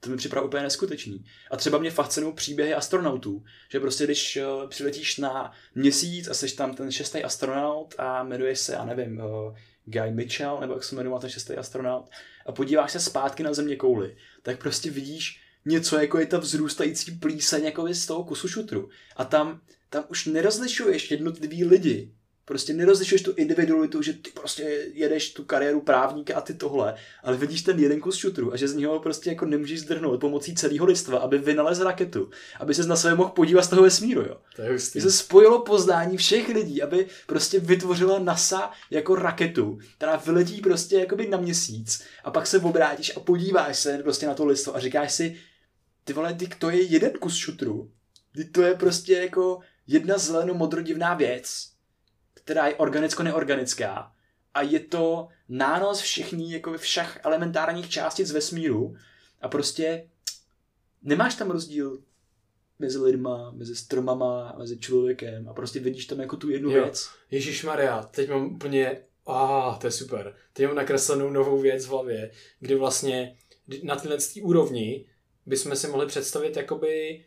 To 0.00 0.10
mi 0.10 0.16
připadá 0.16 0.42
úplně 0.42 0.62
neskutečný. 0.62 1.24
A 1.50 1.56
třeba 1.56 1.78
mě 1.78 1.90
fascinují 1.90 2.34
příběhy 2.34 2.74
astronautů, 2.74 3.44
že 3.70 3.80
prostě 3.80 4.04
když 4.04 4.38
uh, 4.62 4.68
přiletíš 4.68 5.18
na 5.18 5.52
měsíc 5.74 6.28
a 6.28 6.34
jsi 6.34 6.56
tam 6.56 6.74
ten 6.74 6.92
šestý 6.92 7.22
astronaut 7.22 7.94
a 7.98 8.22
jmenuješ 8.22 8.58
se, 8.58 8.72
já 8.72 8.84
nevím, 8.84 9.20
uh, 9.20 9.56
Guy 9.84 10.10
Mitchell, 10.10 10.60
nebo 10.60 10.72
jak 10.72 10.84
se 10.84 10.94
jmenuje 10.94 11.20
ten 11.20 11.30
šestý 11.30 11.52
astronaut, 11.52 12.10
a 12.46 12.52
podíváš 12.52 12.92
se 12.92 13.00
zpátky 13.00 13.42
na 13.42 13.54
země 13.54 13.76
kouli, 13.76 14.16
tak 14.42 14.58
prostě 14.58 14.90
vidíš 14.90 15.40
něco, 15.64 15.98
jako 15.98 16.18
je 16.18 16.26
ta 16.26 16.38
vzrůstající 16.38 17.12
plíseň 17.12 17.64
jako 17.64 17.94
z 17.94 18.06
toho 18.06 18.24
kusu 18.24 18.48
šutru. 18.48 18.88
A 19.16 19.24
tam, 19.24 19.60
tam 19.90 20.04
už 20.08 20.26
nerozlišuješ 20.26 21.10
jednotlivý 21.10 21.64
lidi, 21.64 22.14
Prostě 22.44 22.74
nerozlišuješ 22.74 23.22
tu 23.22 23.32
individualitu, 23.36 24.02
že 24.02 24.12
ty 24.12 24.30
prostě 24.30 24.62
jedeš 24.92 25.32
tu 25.32 25.44
kariéru 25.44 25.80
právníka 25.80 26.36
a 26.36 26.40
ty 26.40 26.54
tohle, 26.54 26.94
ale 27.22 27.36
vidíš 27.36 27.62
ten 27.62 27.78
jeden 27.78 28.00
kus 28.00 28.16
šutru 28.16 28.52
a 28.52 28.56
že 28.56 28.68
z 28.68 28.74
něho 28.74 29.00
prostě 29.00 29.30
jako 29.30 29.46
nemůžeš 29.46 29.80
zdrhnout 29.80 30.20
pomocí 30.20 30.54
celého 30.54 30.86
lidstva, 30.86 31.18
aby 31.18 31.38
vynalez 31.38 31.80
raketu, 31.80 32.30
aby 32.60 32.74
se 32.74 32.86
na 32.86 32.96
sebe 32.96 33.14
mohl 33.14 33.30
podívat 33.30 33.62
z 33.62 33.68
toho 33.68 33.82
vesmíru, 33.82 34.20
jo. 34.20 34.36
To 34.56 34.62
je 34.62 34.72
hustý. 34.72 35.00
Se 35.00 35.10
spojilo 35.10 35.62
poznání 35.62 36.16
všech 36.16 36.48
lidí, 36.48 36.82
aby 36.82 37.06
prostě 37.26 37.60
vytvořila 37.60 38.18
NASA 38.18 38.70
jako 38.90 39.14
raketu, 39.14 39.78
která 39.96 40.16
vyletí 40.16 40.60
prostě 40.60 40.96
jakoby 40.96 41.28
na 41.28 41.38
měsíc 41.38 42.04
a 42.24 42.30
pak 42.30 42.46
se 42.46 42.58
obrátíš 42.58 43.16
a 43.16 43.20
podíváš 43.20 43.78
se 43.78 43.98
prostě 43.98 44.26
na 44.26 44.34
to 44.34 44.46
lidstvo 44.46 44.76
a 44.76 44.80
říkáš 44.80 45.12
si, 45.12 45.36
ty 46.04 46.12
vole, 46.12 46.34
ty, 46.34 46.48
to 46.58 46.70
je 46.70 46.82
jeden 46.82 47.10
kus 47.10 47.36
šutru. 47.36 47.90
Ty 48.36 48.44
to 48.44 48.62
je 48.62 48.74
prostě 48.74 49.12
jako 49.12 49.60
jedna 49.86 50.18
zeleno-modrodivná 50.18 51.14
věc, 51.14 51.73
která 52.44 52.66
je 52.66 52.74
organicko-neorganická 52.74 54.10
a 54.54 54.62
je 54.62 54.80
to 54.80 55.28
nános 55.48 56.00
všechny, 56.00 56.52
jako 56.52 56.78
všech 56.78 57.20
elementárních 57.24 57.88
částic 57.90 58.32
vesmíru 58.32 58.96
a 59.40 59.48
prostě 59.48 60.08
nemáš 61.02 61.34
tam 61.34 61.50
rozdíl 61.50 62.02
mezi 62.78 62.98
lidma, 62.98 63.50
mezi 63.50 63.76
stromama, 63.76 64.54
mezi 64.58 64.78
člověkem 64.78 65.48
a 65.48 65.54
prostě 65.54 65.80
vidíš 65.80 66.06
tam 66.06 66.20
jako 66.20 66.36
tu 66.36 66.50
jednu 66.50 66.70
Jo. 66.70 66.82
věc. 66.82 67.10
Ježíš 67.30 67.64
Maria, 67.64 68.02
teď 68.02 68.30
mám 68.30 68.54
úplně, 68.54 69.02
a 69.26 69.78
to 69.80 69.86
je 69.86 69.90
super. 69.90 70.34
Teď 70.52 70.66
mám 70.66 70.74
nakreslenou 70.74 71.30
novou 71.30 71.58
věc 71.58 71.86
v 71.86 71.88
hlavě, 71.88 72.30
kdy 72.60 72.74
vlastně 72.74 73.36
na 73.82 73.96
tý 74.32 74.42
úrovni 74.42 75.06
bychom 75.46 75.76
si 75.76 75.88
mohli 75.88 76.06
představit 76.06 76.56
jakoby 76.56 77.24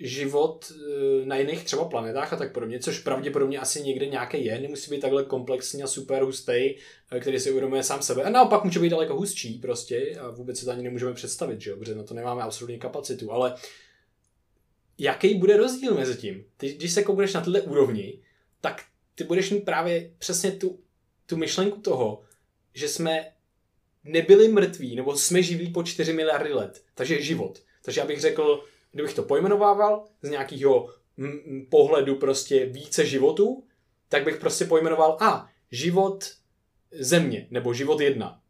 život 0.00 0.72
eh, 0.72 1.26
na 1.26 1.36
jiných 1.36 1.64
třeba 1.64 1.84
planetách 1.84 2.32
a 2.32 2.36
tak 2.36 2.52
podobně, 2.52 2.80
což 2.80 2.98
pravděpodobně 2.98 3.58
asi 3.58 3.82
někde 3.82 4.06
nějaký 4.06 4.44
je, 4.44 4.60
nemusí 4.60 4.90
být 4.90 5.00
takhle 5.00 5.24
komplexní 5.24 5.82
a 5.82 5.86
super 5.86 6.22
hustý, 6.22 6.74
který 7.20 7.40
si 7.40 7.50
uvědomuje 7.50 7.82
sám 7.82 8.02
sebe. 8.02 8.22
A 8.22 8.30
naopak 8.30 8.64
může 8.64 8.80
být 8.80 8.88
daleko 8.88 9.16
hustší 9.16 9.58
prostě 9.58 10.16
a 10.20 10.30
vůbec 10.30 10.58
si 10.58 10.64
to 10.64 10.70
ani 10.70 10.82
nemůžeme 10.82 11.14
představit, 11.14 11.60
že 11.60 11.70
jo, 11.70 11.76
protože 11.76 11.94
na 11.94 12.02
to 12.02 12.14
nemáme 12.14 12.42
absolutní 12.42 12.78
kapacitu, 12.78 13.32
ale 13.32 13.54
jaký 14.98 15.34
bude 15.34 15.56
rozdíl 15.56 15.94
mezi 15.94 16.16
tím? 16.16 16.44
Ty, 16.56 16.72
když 16.72 16.92
se 16.92 17.02
koukneš 17.02 17.34
na 17.34 17.40
tyhle 17.40 17.60
úrovni, 17.60 18.22
tak 18.60 18.82
ty 19.14 19.24
budeš 19.24 19.50
mít 19.50 19.64
právě 19.64 20.10
přesně 20.18 20.52
tu, 20.52 20.78
tu 21.26 21.36
myšlenku 21.36 21.80
toho, 21.80 22.22
že 22.74 22.88
jsme 22.88 23.32
nebyli 24.04 24.48
mrtví, 24.48 24.96
nebo 24.96 25.16
jsme 25.16 25.42
živí 25.42 25.70
po 25.70 25.82
4 25.82 26.12
miliardy 26.12 26.52
let. 26.52 26.82
Takže 26.94 27.22
život. 27.22 27.62
Takže 27.82 28.00
já 28.00 28.06
bych 28.06 28.20
řekl, 28.20 28.64
kdybych 28.92 29.14
to 29.14 29.22
pojmenovával 29.22 30.04
z 30.22 30.30
nějakého 30.30 30.88
pohledu 31.70 32.16
prostě 32.16 32.66
více 32.66 33.06
životů, 33.06 33.64
tak 34.08 34.24
bych 34.24 34.36
prostě 34.36 34.64
pojmenoval 34.64 35.16
a 35.20 35.48
život 35.70 36.24
země, 36.92 37.46
nebo 37.50 37.74
život 37.74 38.00
jedna. 38.00 38.40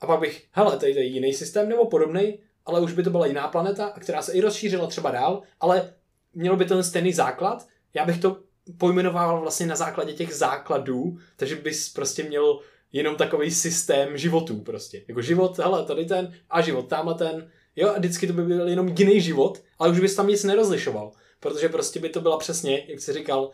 A 0.00 0.06
pak 0.06 0.20
bych, 0.20 0.46
hele, 0.50 0.76
tady 0.78 0.92
je 0.92 1.04
jiný 1.04 1.34
systém 1.34 1.68
nebo 1.68 1.86
podobný, 1.86 2.38
ale 2.66 2.80
už 2.80 2.92
by 2.92 3.02
to 3.02 3.10
byla 3.10 3.26
jiná 3.26 3.48
planeta, 3.48 3.92
která 4.00 4.22
se 4.22 4.32
i 4.32 4.40
rozšířila 4.40 4.86
třeba 4.86 5.10
dál, 5.10 5.42
ale 5.60 5.94
mělo 6.34 6.56
by 6.56 6.64
to 6.64 6.74
ten 6.74 6.84
stejný 6.84 7.12
základ. 7.12 7.66
Já 7.94 8.04
bych 8.04 8.20
to 8.20 8.36
pojmenoval 8.78 9.40
vlastně 9.40 9.66
na 9.66 9.76
základě 9.76 10.12
těch 10.12 10.34
základů, 10.34 11.18
takže 11.36 11.56
bys 11.56 11.92
prostě 11.92 12.22
měl 12.22 12.60
jenom 12.92 13.16
takový 13.16 13.50
systém 13.50 14.16
životů 14.16 14.60
prostě. 14.60 15.04
Jako 15.08 15.22
život, 15.22 15.58
hele, 15.58 15.84
tady 15.84 16.04
ten 16.04 16.34
a 16.50 16.60
život, 16.60 16.88
tamhle 16.88 17.14
ten. 17.14 17.50
Jo, 17.80 17.88
a 17.88 17.98
vždycky 17.98 18.26
to 18.26 18.32
by 18.32 18.42
byl 18.42 18.68
jenom 18.68 18.88
jiný 18.98 19.20
život, 19.20 19.62
ale 19.78 19.90
už 19.90 20.00
bys 20.00 20.14
tam 20.14 20.26
nic 20.28 20.44
nerozlišoval. 20.44 21.12
Protože 21.40 21.68
prostě 21.68 22.00
by 22.00 22.08
to 22.08 22.20
byla 22.20 22.38
přesně, 22.38 22.84
jak 22.88 23.00
jsi 23.00 23.12
říkal, 23.12 23.50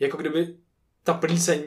jako 0.00 0.16
kdyby 0.16 0.56
ta 1.04 1.14
plíseň 1.14 1.62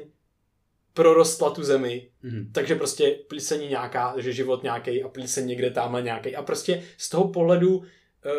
prorostla 0.94 1.49
tu 1.49 1.64
zemi, 1.64 2.10
Mhm. 2.23 2.49
takže 2.53 2.76
prostě 2.76 3.19
plíseň 3.27 3.69
nějaká, 3.69 4.14
že 4.18 4.34
život 4.34 4.64
nějaký 4.64 5.03
a 5.03 5.07
plíseň 5.07 5.48
někde 5.48 5.72
tamhle 5.72 6.02
nějaký. 6.02 6.35
A 6.35 6.41
prostě 6.44 6.84
z 6.98 7.10
toho 7.10 7.27
pohledu 7.27 7.84
eh, 8.26 8.30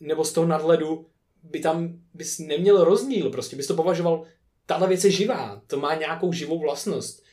nebo 0.00 0.24
z 0.24 0.32
toho 0.32 0.46
nadhledu 0.46 1.06
by 1.42 1.60
tam 1.60 1.98
bys 2.14 2.38
neměl 2.38 2.84
rozdíl, 2.84 3.30
prostě 3.30 3.56
bys 3.56 3.66
to 3.66 3.74
považoval, 3.74 4.24
tahle 4.66 4.88
věc 4.88 5.04
je 5.04 5.10
živá, 5.10 5.62
to 5.66 5.76
má 5.80 5.94
nějakou 5.94 6.32
živou 6.32 6.58
vlastnost. 6.60 7.25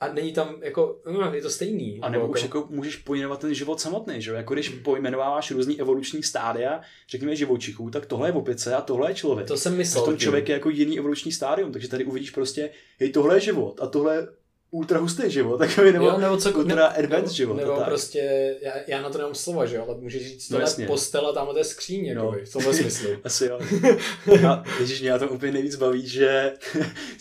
A 0.00 0.12
není 0.12 0.32
tam 0.32 0.56
jako, 0.62 1.00
no, 1.12 1.34
je 1.34 1.42
to 1.42 1.50
stejný. 1.50 1.98
A 2.02 2.08
nebo 2.08 2.26
už 2.26 2.42
jako 2.42 2.66
můžeš 2.70 2.96
pojmenovat 2.96 3.40
ten 3.40 3.54
život 3.54 3.80
samotný, 3.80 4.22
že 4.22 4.30
jo? 4.30 4.36
Jako 4.36 4.54
když 4.54 4.68
pojmenováváš 4.68 5.50
různý 5.50 5.80
evoluční 5.80 6.22
stádia, 6.22 6.80
řekněme 7.08 7.36
živočichů, 7.36 7.90
tak 7.90 8.06
tohle 8.06 8.28
je 8.28 8.32
opice 8.32 8.74
a 8.74 8.80
tohle 8.80 9.10
je 9.10 9.14
člověk. 9.14 9.48
To 9.48 9.56
jsem 9.56 9.76
myslel. 9.76 10.04
tím. 10.04 10.18
člověk 10.18 10.48
je 10.48 10.52
jako 10.52 10.70
jiný 10.70 10.98
evoluční 10.98 11.32
stádium, 11.32 11.72
takže 11.72 11.88
tady 11.88 12.04
uvidíš 12.04 12.30
prostě, 12.30 12.70
hej, 13.00 13.10
tohle 13.12 13.36
je 13.36 13.40
život 13.40 13.80
a 13.82 13.86
tohle 13.86 14.14
je 14.16 14.26
ultra 14.70 14.98
hustý 14.98 15.30
život, 15.30 15.58
takový 15.58 15.92
nebo, 15.92 16.04
jo, 16.04 16.18
nebo 16.18 16.36
co, 16.36 16.52
ultra 16.52 16.86
advanced 16.86 17.22
nebo, 17.22 17.34
život. 17.34 17.54
Nebo 17.54 17.76
tak. 17.76 17.84
prostě, 17.88 18.54
já, 18.62 18.72
já, 18.86 19.02
na 19.02 19.10
to 19.10 19.18
nemám 19.18 19.34
slova, 19.34 19.66
že 19.66 19.76
jo, 19.76 19.84
ale 19.88 19.98
můžeš 20.00 20.28
říct, 20.28 20.50
No 20.50 20.54
tohle 20.54 20.62
jasně. 20.70 20.86
postel 20.86 21.26
a 21.26 21.32
tamhle 21.32 21.54
to 21.54 21.58
je 21.58 21.64
skříň, 21.64 22.14
No. 22.14 22.24
jakoby, 22.24 22.44
v 22.44 22.52
tomhle 22.52 22.74
smyslu. 22.74 23.10
Asi 23.24 23.46
jo. 23.46 23.58
A 24.48 24.64
ježiš, 24.80 25.00
mě 25.00 25.18
to 25.18 25.28
úplně 25.28 25.52
nejvíc 25.52 25.76
baví, 25.76 26.08
že 26.08 26.52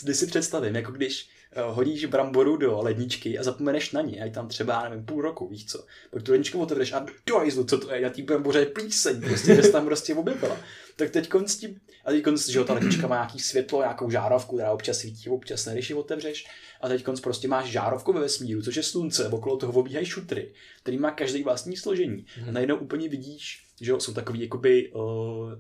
když 0.03 0.17
si 0.17 0.27
představím, 0.27 0.75
jako 0.75 0.91
když 0.91 1.29
hodíš 1.65 2.05
bramboru 2.05 2.57
do 2.57 2.81
ledničky 2.81 3.39
a 3.39 3.43
zapomeneš 3.43 3.91
na 3.91 4.01
ní, 4.01 4.21
a 4.21 4.25
je 4.25 4.31
tam 4.31 4.47
třeba, 4.47 4.89
nevím, 4.89 5.05
půl 5.05 5.21
roku, 5.21 5.47
víš 5.47 5.65
co. 5.65 5.85
Pak 6.11 6.23
tu 6.23 6.31
ledničku 6.31 6.59
otevřeš 6.59 6.93
a 6.93 7.05
dojizdu, 7.25 7.63
co 7.63 7.77
to 7.77 7.93
je, 7.93 8.01
na 8.01 8.09
té 8.09 8.21
bramboře 8.21 8.59
je 8.59 8.65
plíseň, 8.65 9.21
prostě, 9.21 9.63
se 9.63 9.71
tam 9.71 9.85
prostě 9.85 10.15
objevila. 10.15 10.57
Tak 10.95 11.09
teď 11.09 11.29
s 11.45 11.57
tím, 11.57 11.79
a 12.05 12.11
teď 12.11 12.25
že 12.47 12.57
jo, 12.57 12.63
ta 12.63 12.73
lednička 12.73 13.07
má 13.07 13.15
nějaký 13.15 13.39
světlo, 13.39 13.81
nějakou 13.81 14.09
žárovku, 14.09 14.55
která 14.55 14.71
občas 14.71 14.97
svítí, 14.97 15.29
občas 15.29 15.65
ne, 15.65 15.73
když 15.73 15.89
ji 15.89 15.95
otevřeš. 15.95 16.47
A 16.81 16.87
teď 16.87 17.05
prostě 17.23 17.47
máš 17.47 17.65
žárovku 17.65 18.13
ve 18.13 18.19
vesmíru, 18.19 18.61
což 18.61 18.75
je 18.75 18.83
slunce, 18.83 19.29
okolo 19.29 19.57
toho 19.57 19.73
obíhají 19.73 20.05
šutry, 20.05 20.51
který 20.81 20.97
má 20.97 21.11
každý 21.11 21.43
vlastní 21.43 21.77
složení. 21.77 22.25
A 22.47 22.51
najednou 22.51 22.75
úplně 22.75 23.09
vidíš, 23.09 23.66
že 23.81 23.91
jo, 23.91 23.99
jsou 23.99 24.13
takové 24.13 24.37
jakoby, 24.39 24.91
uh, 24.91 25.01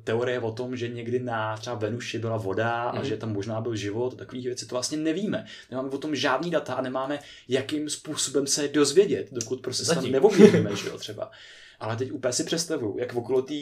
teorie 0.03 0.39
o 0.39 0.51
tom, 0.51 0.75
že 0.75 0.87
někdy 0.87 1.19
na 1.19 1.57
třeba 1.57 1.75
Venuši 1.75 2.19
byla 2.19 2.37
voda 2.37 2.83
a 2.83 2.95
Mhm. 2.95 3.05
že 3.05 3.17
tam 3.17 3.33
možná 3.33 3.61
byl 3.61 3.75
život, 3.75 4.15
takové 4.17 4.41
věci, 4.41 4.65
to 4.65 4.75
vlastně 4.75 4.97
nevíme. 4.97 5.45
Nemáme 5.71 5.89
o 5.89 5.97
tom 5.97 6.15
žádný 6.15 6.51
data 6.51 6.73
a 6.73 6.81
nemáme, 6.81 7.19
jakým 7.47 7.89
způsobem 7.89 8.47
se 8.47 8.67
dozvědět, 8.67 9.27
dokud 9.31 9.61
prostě 9.61 9.85
se 9.85 9.95
tam 9.95 10.11
neobjevíme, 10.11 10.75
že 10.75 10.87
jo, 10.87 10.97
třeba. 10.97 11.31
Ale 11.79 11.95
teď 11.95 12.11
úplně 12.11 12.33
si 12.33 12.43
představuju, 12.43 12.97
jak 12.99 13.15
okolo 13.15 13.41
té 13.41 13.53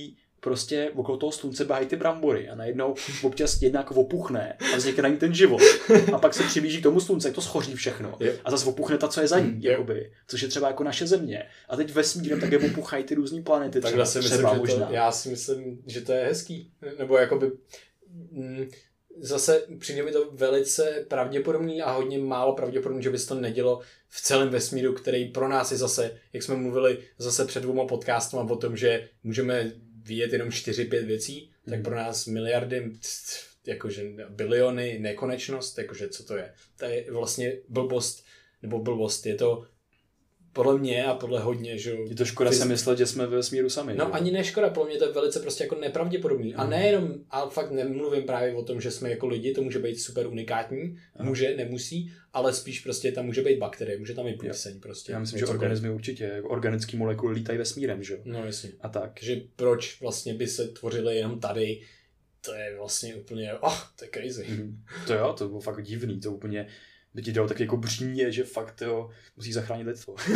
prostě 0.45 0.91
okolo 0.95 1.17
toho 1.17 1.31
slunce 1.31 1.65
bájí 1.65 1.87
ty 1.87 1.95
brambory 1.95 2.49
a 2.49 2.55
najednou 2.55 2.95
občas 3.23 3.61
jedna 3.61 3.79
jako 3.79 3.93
opuchne 3.95 4.57
a 4.73 4.77
vznikne 4.77 5.03
na 5.03 5.09
ní 5.09 5.17
ten 5.17 5.33
život. 5.33 5.61
A 6.13 6.17
pak 6.19 6.33
se 6.33 6.43
přiblíží 6.43 6.79
k 6.79 6.83
tomu 6.83 6.99
slunce, 6.99 7.31
to 7.31 7.41
schoří 7.41 7.75
všechno. 7.75 8.17
A 8.45 8.51
zase 8.51 8.69
opuchne 8.69 8.97
ta, 8.97 9.07
co 9.07 9.21
je 9.21 9.27
za 9.27 9.39
ní, 9.39 9.57
Jo. 9.59 9.71
jakoby, 9.71 10.11
což 10.27 10.41
je 10.41 10.47
třeba 10.47 10.67
jako 10.67 10.83
naše 10.83 11.07
země. 11.07 11.43
A 11.69 11.75
teď 11.75 11.91
vesmírem 11.93 12.39
také 12.41 12.57
opuchají 12.57 13.03
ty 13.03 13.15
různé 13.15 13.41
planety, 13.41 13.81
třeba, 13.81 14.05
si 14.05 14.17
myslím, 14.17 14.37
třeba 14.37 14.53
že 14.53 14.59
možná. 14.59 14.85
to, 14.87 14.93
já 14.93 15.11
si 15.11 15.29
myslím, 15.29 15.81
že 15.87 16.01
to 16.01 16.11
je 16.11 16.25
hezký. 16.25 16.71
Nebo 16.99 17.17
jakoby 17.17 17.51
mm, 18.31 18.69
zase 19.19 19.63
přijde 19.79 20.03
mi 20.03 20.11
to 20.11 20.29
velice 20.31 21.05
pravděpodobný 21.07 21.81
a 21.81 21.91
hodně 21.91 22.17
málo 22.19 22.53
pravděpodobný, 22.53 23.03
že 23.03 23.09
by 23.09 23.19
se 23.19 23.27
to 23.27 23.35
nedělo 23.35 23.79
v 24.09 24.21
celém 24.21 24.49
vesmíru, 24.49 24.93
který 24.93 25.25
pro 25.25 25.47
nás 25.47 25.71
je 25.71 25.77
zase, 25.77 26.11
jak 26.33 26.43
jsme 26.43 26.55
mluvili 26.55 26.97
zase 27.17 27.45
před 27.45 27.59
dvouma 27.63 27.85
podcastama 27.85 28.51
o 28.51 28.55
tom, 28.55 28.77
že 28.77 29.09
můžeme 29.23 29.71
vidět 30.05 30.33
jenom 30.33 30.49
4-5 30.49 31.05
věcí, 31.05 31.51
tak 31.65 31.73
Mhm. 31.73 31.83
pro 31.83 31.95
nás 31.95 32.25
miliardy, 32.27 32.91
jakože 33.65 34.03
biliony, 34.29 34.99
nekonečnost, 34.99 35.77
jakože 35.77 36.09
co 36.09 36.23
to 36.23 36.37
je. 36.37 36.53
To 36.77 36.85
je 36.85 37.11
vlastně 37.11 37.53
blbost, 37.69 38.25
nebo 38.61 38.79
blbost, 38.79 39.25
je 39.25 39.35
to 39.35 39.67
podle 40.55 40.77
mě 40.79 41.05
a 41.05 41.13
podle 41.15 41.39
hodně, 41.39 41.77
že 41.77 41.89
jo, 41.91 42.05
Je 42.09 42.15
to 42.15 42.25
škoda 42.25 42.49
Fyz- 42.49 42.53
se 42.59 42.65
myslet, 42.65 42.97
že 42.97 43.05
jsme 43.05 43.27
ve 43.27 43.35
vesmíru 43.35 43.69
sami. 43.69 43.91
že? 43.91 43.97
No 43.97 44.15
ani 44.15 44.31
ne 44.31 44.43
škoda, 44.43 44.69
pro 44.69 44.85
mě 44.85 44.97
to 44.97 45.05
je 45.05 45.11
velice 45.11 45.39
prostě 45.39 45.63
jako 45.63 45.75
nepravděpodobný. 45.75 46.55
A 46.55 46.61
Mhm. 46.61 46.69
nejenom, 46.71 47.13
a 47.29 47.49
fakt 47.49 47.71
nemluvím 47.71 48.23
právě 48.23 48.53
o 48.55 48.63
tom, 48.63 48.81
že 48.81 48.91
jsme 48.91 49.09
jako 49.09 49.27
lidi, 49.27 49.51
to 49.53 49.61
může 49.61 49.79
být 49.79 49.95
super 49.99 50.27
unikátní, 50.27 50.97
Aha. 51.15 51.29
může, 51.29 51.55
nemusí, 51.57 52.11
ale 52.33 52.53
spíš 52.53 52.79
prostě 52.79 53.11
tam 53.11 53.25
může 53.25 53.41
být 53.41 53.59
bakterie, 53.59 53.97
může 53.99 54.13
tam 54.13 54.25
být 54.25 54.37
plíseň 54.39 54.79
prostě. 54.79 55.11
Já 55.11 55.19
myslím, 55.19 55.39
že 55.39 55.45
Cokoliv. 55.45 55.59
organismy 55.61 55.89
určitě, 55.89 56.23
jako 56.23 56.49
organický 56.49 56.97
molekuly 56.97 57.33
lítají 57.33 57.57
vesmírem, 57.57 58.03
že 58.03 58.13
jo? 58.13 58.19
No 58.25 58.45
jasně. 58.45 58.69
A 58.81 58.89
tak. 58.89 59.11
Takže 59.19 59.41
proč 59.55 60.01
vlastně 60.01 60.33
by 60.33 60.47
se 60.47 60.67
tvořily 60.67 61.15
jenom 61.15 61.39
tady, 61.39 61.81
to 62.41 62.53
je 62.53 62.75
vlastně 62.77 63.15
úplně, 63.15 63.53
oh, 63.53 63.77
to 63.99 64.05
je 64.05 64.09
crazy. 64.13 64.45
Mhm. 64.49 64.83
To 65.07 65.13
jo, 65.13 65.33
to 65.37 65.47
bylo 65.47 65.59
fakt 65.61 65.83
divný, 65.83 66.19
to 66.19 66.31
úplně 66.31 66.67
by 67.15 67.21
ti 67.21 67.31
dalo 67.31 67.47
tak 67.47 67.59
jako 67.59 67.77
břímě, 67.77 68.31
že 68.31 68.43
fakt 68.43 68.81
jo, 68.81 69.09
musí 69.37 69.53
zachránit 69.53 69.87
lidstvo. 69.87 70.15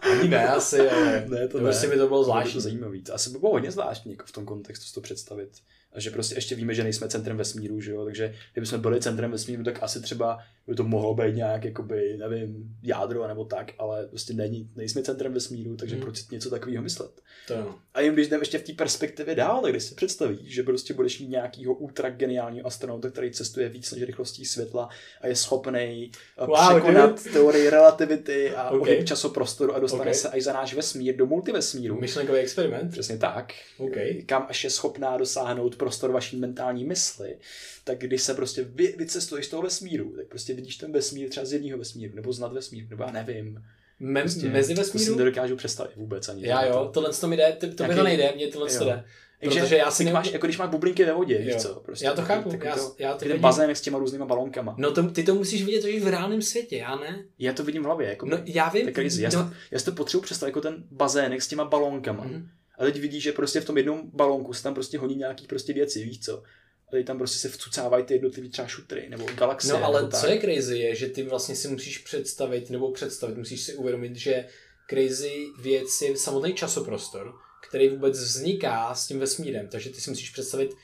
Ani 0.00 0.28
ne 0.28 0.48
asi, 0.48 0.90
ale 0.90 1.24
ne, 1.28 1.48
to 1.48 1.52
to 1.52 1.58
ne. 1.58 1.64
prostě 1.64 1.86
by 1.86 1.96
to 1.96 2.06
bylo 2.06 2.20
by 2.20 2.24
to 2.24 2.24
zvláštní. 2.24 2.60
zajímavý. 2.60 3.02
To 3.02 3.14
asi 3.14 3.30
by 3.30 3.38
bylo 3.38 3.52
hodně 3.52 3.70
zvláštní 3.70 4.12
jako 4.12 4.26
v 4.26 4.32
tom 4.32 4.44
kontextu 4.44 4.86
si 4.86 4.94
to 4.94 5.00
představit. 5.00 5.50
A 5.98 6.00
že 6.00 6.10
prostě 6.10 6.34
ještě 6.34 6.54
víme, 6.54 6.74
že 6.74 6.82
nejsme 6.82 7.08
centrem 7.08 7.36
vesmíru, 7.36 7.80
že 7.80 7.92
jo? 7.92 8.04
takže 8.04 8.34
kdybychom 8.52 8.80
byli 8.80 9.00
centrem 9.00 9.30
vesmíru, 9.30 9.64
tak 9.64 9.82
asi 9.82 10.00
třeba 10.02 10.38
by 10.66 10.74
to 10.74 10.84
mohlo 10.84 11.14
být 11.14 11.34
nějak, 11.36 11.64
jakoby, 11.64 12.16
nevím, 12.18 12.76
jádro 12.82 13.28
nebo 13.28 13.44
tak, 13.44 13.72
ale 13.78 14.06
prostě 14.06 14.32
není, 14.34 14.70
nejsme 14.76 15.02
centrem 15.02 15.32
vesmíru, 15.32 15.76
takže 15.76 15.94
hmm. 15.94 16.02
proč 16.04 16.18
si 16.18 16.34
něco 16.34 16.50
takového 16.50 16.82
myslet? 16.82 17.10
To 17.48 17.54
jo. 17.54 17.74
A 17.94 18.00
jen 18.00 18.14
když 18.14 18.28
jdeme 18.28 18.42
ještě 18.42 18.58
v 18.58 18.62
té 18.62 18.72
perspektivě 18.72 19.34
dál, 19.34 19.62
tak 19.62 19.72
když 19.72 19.82
si 19.82 19.94
představíš, 19.94 20.54
že 20.54 20.62
prostě 20.62 20.94
budeš 20.94 21.20
mít 21.20 21.28
nějakýho 21.28 21.74
ultra 21.74 22.10
geniálního 22.10 22.66
astronauta, 22.66 23.10
který 23.10 23.30
cestuje 23.30 23.68
víc 23.68 23.92
než 23.92 24.02
rychlostí 24.02 24.44
světla 24.44 24.88
a 25.20 25.26
je 25.26 25.36
schopný 25.36 26.10
Wow, 26.38 26.48
wow, 26.48 26.68
překonat 26.70 27.18
dude. 27.18 27.30
teorii 27.32 27.70
relativity 27.70 28.50
a 28.50 28.68
Okay. 28.70 28.80
okay. 28.80 29.04
časoprostoru 29.04 29.74
a 29.74 29.78
dostane 29.78 30.00
Okay. 30.00 30.10
okay. 30.10 30.20
se 30.20 30.28
až 30.28 30.42
za 30.42 30.52
náš 30.52 30.74
vesmír 30.74 31.16
do 31.16 31.26
multivesmíru. 31.26 32.00
Myšlenkový 32.00 32.38
experiment? 32.38 32.92
Přesně 32.92 33.18
tak. 33.18 33.52
OK. 33.78 33.96
Kam 34.26 34.46
až 34.48 34.64
je 34.64 34.70
schopná 34.70 35.16
dosáhnout 35.16 35.76
prostor 35.88 36.10
vaší 36.12 36.36
mentální 36.36 36.84
mysli, 36.84 37.36
tak 37.84 37.98
když 37.98 38.22
se 38.22 38.34
prostě 38.34 38.64
vy, 38.64 38.94
vycestuješ 38.98 39.46
z 39.46 39.48
toho 39.48 39.62
vesmíru, 39.62 40.12
tak 40.16 40.26
prostě 40.26 40.54
vidíš 40.54 40.76
ten 40.76 40.92
vesmír 40.92 41.28
třeba 41.28 41.46
z 41.46 41.52
jedného 41.52 41.78
vesmíru, 41.78 42.14
nebo 42.14 42.32
z 42.32 42.38
nadvesmíru, 42.38 42.86
nebo 42.90 43.02
já 43.04 43.10
nevím. 43.10 43.62
Me- 44.00 44.20
Prostě, 44.22 44.48
mezi 44.48 44.74
To 44.74 44.84
si 44.84 44.92
vesmíru? 44.92 45.16
nedokážu 45.18 45.56
představit 45.56 45.96
vůbec 45.96 46.28
ani. 46.28 46.46
Já 46.46 46.64
jo, 46.66 46.90
tohle 46.94 47.10
to 47.12 47.28
mi 47.28 47.36
jde, 47.36 47.52
to, 47.60 47.74
to 47.74 47.84
mi 47.88 47.94
to 47.94 48.02
nejde, 48.02 48.32
mně 48.36 48.46
tohle 48.46 48.70
to 48.78 48.84
jde. 48.84 49.04
Takže 49.40 49.60
Protože 49.60 49.76
já 49.76 49.90
si 49.90 49.98
ty 49.98 50.04
ne... 50.04 50.12
máš, 50.12 50.32
jako 50.32 50.46
když 50.46 50.58
máš 50.58 50.70
bublinky 50.70 51.04
ve 51.04 51.12
vodě, 51.12 51.38
víš 51.38 51.56
co? 51.56 51.74
Prostě 51.80 52.04
Já 52.04 52.12
to 52.14 52.22
chápu, 52.22 52.50
takový 52.50 52.68
já- 52.68 52.74
to, 52.76 52.94
já 52.98 53.12
to 53.14 53.24
ten 53.24 53.38
bazének 53.40 53.76
s 53.76 53.80
těma 53.80 53.98
různýma 53.98 54.26
balonkama. 54.26 54.74
No 54.78 54.90
to, 54.92 55.02
ty 55.10 55.22
to 55.22 55.34
musíš 55.34 55.64
vidět 55.64 55.84
už 55.84 56.02
v 56.02 56.06
reálném 56.08 56.42
světě, 56.42 56.76
já 56.76 56.96
ne? 56.96 57.24
Já 57.38 57.52
to 57.52 57.64
vidím 57.64 57.82
v 57.82 57.84
hlavě, 57.84 58.08
jako 58.08 58.26
No 58.26 58.38
já 58.44 58.68
vím. 58.68 58.84
tak 58.84 58.94
crazy. 58.94 59.22
Já, 59.22 59.30
no, 59.34 59.42
no. 59.42 59.52
já 59.70 59.78
si 59.78 59.84
to 59.84 59.92
potřebuji 59.92 60.22
představit 60.22 60.50
jako 60.50 60.60
ten 60.60 60.84
bazének 60.90 61.42
s 61.42 61.48
těma 61.48 61.64
balónkama. 61.64 62.24
Mhm. 62.24 62.48
A 62.78 62.84
teď 62.84 63.00
vidíš, 63.00 63.22
že 63.22 63.32
prostě 63.32 63.60
v 63.60 63.64
tom 63.64 63.76
jednom 63.76 64.10
balónku 64.14 64.52
se 64.52 64.62
tam 64.62 64.74
prostě 64.74 64.98
honí 64.98 65.14
nějaký 65.14 65.46
prostě 65.46 65.72
věci, 65.72 66.04
víš 66.04 66.20
co? 66.20 66.42
A 66.88 66.90
teď 66.90 67.06
tam 67.06 67.18
prostě 67.18 67.38
se 67.38 67.48
vcucávají 67.48 68.04
ty 68.04 68.14
jednotlivý 68.14 68.50
třeba 68.50 68.68
šutry 68.68 69.08
nebo 69.08 69.26
galaxie. 69.34 69.72
No 69.72 69.84
ale 69.84 70.02
co 70.02 70.20
tak. 70.20 70.30
je 70.30 70.40
crazy 70.40 70.78
je, 70.78 70.94
že 70.94 71.08
ty 71.08 71.22
vlastně 71.22 71.56
si 71.56 71.68
musíš 71.68 71.98
představit, 71.98 72.70
nebo 72.70 72.92
představit, 72.92 73.36
musíš 73.36 73.60
si 73.60 73.74
uvědomit, 73.74 74.16
že 74.16 74.48
crazy 74.90 75.46
věc 75.62 76.02
je 76.02 76.16
samotný 76.16 76.54
časoprostor, 76.54 77.34
který 77.68 77.88
vůbec 77.88 78.18
vzniká 78.18 78.94
s 78.94 79.06
tím 79.06 79.18
vesmírem, 79.18 79.68
takže 79.68 79.90
ty 79.90 80.00
si 80.00 80.10
musíš 80.10 80.30
představit 80.30 80.74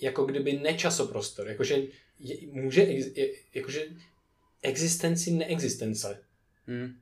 jako 0.00 0.24
kdyby 0.24 0.52
nečasoprostor, 0.52 1.48
jakože 1.48 1.82
je, 2.18 2.36
může, 2.50 2.82
je, 2.82 3.32
jakože 3.54 3.84
existenci 4.62 5.30
neexistence. 5.30 6.24
Hmm. 6.66 7.01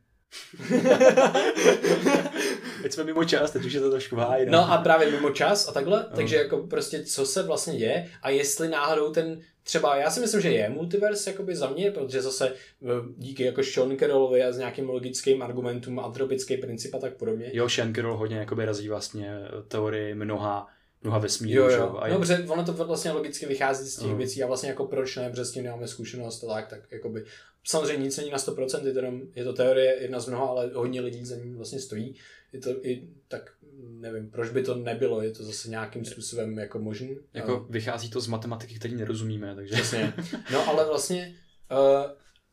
Teď 2.82 2.92
jsme 2.92 3.04
mimo 3.04 3.24
čas, 3.24 3.50
teď 3.50 3.64
už 3.64 3.72
je 3.72 3.80
to 3.80 3.90
trošku 3.90 4.16
háj. 4.16 4.46
No 4.46 4.72
a 4.72 4.78
právě 4.78 5.10
mimo 5.10 5.30
čas 5.30 5.68
a 5.68 5.72
takhle, 5.72 6.06
No. 6.10 6.16
takže 6.16 6.36
jako 6.36 6.58
prostě 6.58 7.04
co 7.04 7.26
se 7.26 7.42
vlastně 7.42 7.78
děje 7.78 8.08
a 8.22 8.30
jestli 8.30 8.68
náhodou 8.68 9.12
ten 9.12 9.40
třeba, 9.62 9.96
já 9.96 10.10
si 10.10 10.20
myslím, 10.20 10.40
že 10.40 10.50
je 10.50 10.68
multiverse 10.68 11.30
jakoby 11.30 11.56
za 11.56 11.70
mě, 11.70 11.90
protože 11.90 12.22
zase 12.22 12.48
eh, 12.48 12.86
díky 13.16 13.44
jako 13.44 13.62
Sean 13.62 13.96
Carrollovi 13.96 14.42
a 14.44 14.52
s 14.52 14.58
nějakým 14.58 14.88
logickým 14.88 15.42
argumentům 15.42 16.00
antropický 16.00 16.56
princip 16.56 16.94
a 16.94 16.98
tak 16.98 17.16
podobně. 17.16 17.50
Jo, 17.52 17.68
Sean 17.68 17.94
Carroll 17.94 18.16
hodně 18.16 18.36
jakoby 18.36 18.64
razí 18.64 18.88
vlastně 18.88 19.38
teorii 19.68 20.14
mnoha, 20.14 20.66
mnoha 21.02 21.18
vesmírů. 21.18 21.62
Jo, 21.62 21.70
že 21.70 21.76
jo. 21.76 21.96
A 22.00 22.06
je- 22.06 22.12
No, 22.14 22.20
protože 22.20 22.38
ono 22.48 22.64
to 22.64 22.72
vlastně 22.72 23.10
logicky 23.10 23.46
vychází 23.46 23.88
z 23.90 23.96
těch 23.96 24.08
Mhm. 24.08 24.18
věcí 24.18 24.42
a 24.42 24.46
vlastně 24.46 24.68
jako 24.68 24.86
proč 24.86 25.16
ne, 25.16 25.30
protože 25.30 25.44
s 25.44 25.52
tím 25.52 25.64
nemáme 25.64 25.88
zkušenost 25.88 26.44
a 26.44 26.46
tak, 26.46 26.68
tak 26.68 26.80
jakoby. 26.92 27.24
Samozřejmě 27.64 28.04
nic 28.04 28.16
není 28.16 28.30
na 28.30 28.38
100%, 28.38 28.86
je 28.86 28.92
to, 28.92 28.98
jenom, 28.98 29.22
je 29.34 29.44
to 29.44 29.52
teorie, 29.52 30.02
jedna 30.02 30.20
z 30.20 30.28
mnoha, 30.28 30.46
ale 30.46 30.70
hodně 30.74 31.00
lidí 31.00 31.24
za 31.24 31.36
ní 31.36 31.54
vlastně 31.54 31.80
stojí. 31.80 32.14
Je 32.52 32.60
to 32.60 32.70
i 32.86 33.08
tak, 33.28 33.50
nevím, 33.88 34.30
proč 34.30 34.50
by 34.50 34.62
to 34.62 34.74
nebylo, 34.74 35.22
je 35.22 35.30
to 35.30 35.44
zase 35.44 35.70
nějakým 35.70 36.04
způsobem 36.04 36.58
jako 36.58 36.78
možný. 36.78 37.16
Jako 37.34 37.66
vychází 37.70 38.10
to 38.10 38.20
z 38.20 38.26
matematiky, 38.26 38.74
který 38.74 38.94
nerozumíme, 38.94 39.54
takže... 39.54 39.74
Přesně. 39.74 40.12
No 40.52 40.68
ale 40.68 40.86
vlastně 40.86 41.34
uh, 41.70 42.10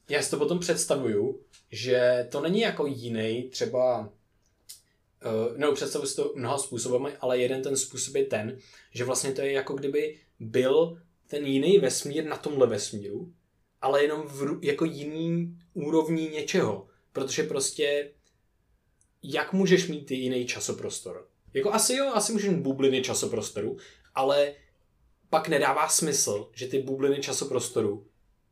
já 0.09 0.21
si 0.21 0.31
to 0.31 0.37
potom 0.37 0.59
představuju, 0.59 1.39
že 1.71 2.27
to 2.31 2.41
není 2.41 2.59
jako 2.61 2.85
jiný 2.85 3.43
třeba 3.51 4.09
uh, 5.27 5.57
no 5.57 5.73
představuji 5.73 6.07
si 6.07 6.15
to 6.15 6.33
mnoha 6.35 6.57
způsobami, 6.57 7.11
ale 7.19 7.39
jeden 7.39 7.61
ten 7.61 7.77
způsob 7.77 8.15
je 8.15 8.25
ten, 8.25 8.57
že 8.91 9.03
vlastně 9.03 9.31
to 9.31 9.41
je 9.41 9.51
jako 9.51 9.73
kdyby 9.73 10.19
byl 10.39 11.01
ten 11.27 11.45
jiný 11.45 11.79
vesmír 11.79 12.25
na 12.25 12.37
tomhle 12.37 12.67
vesmíru, 12.67 13.33
ale 13.81 14.03
jenom 14.03 14.27
v, 14.27 14.59
jako 14.61 14.85
jiný 14.85 15.57
úrovní 15.73 16.29
něčeho. 16.29 16.87
Protože 17.13 17.43
prostě 17.43 18.11
jak 19.23 19.53
můžeš 19.53 19.87
mít 19.87 20.05
ty 20.05 20.15
jiný 20.15 20.45
časoprostor? 20.45 21.27
Jako 21.53 21.73
asi 21.73 21.95
jo, 21.95 22.11
asi 22.13 22.33
můžeš 22.33 22.49
mít 22.49 22.61
bubliny 22.61 23.01
časoprostoru, 23.01 23.77
ale 24.15 24.53
pak 25.29 25.47
nedává 25.47 25.87
smysl, 25.87 26.49
že 26.55 26.67
ty 26.67 26.79
bubliny 26.79 27.21
časoprostoru 27.21 28.07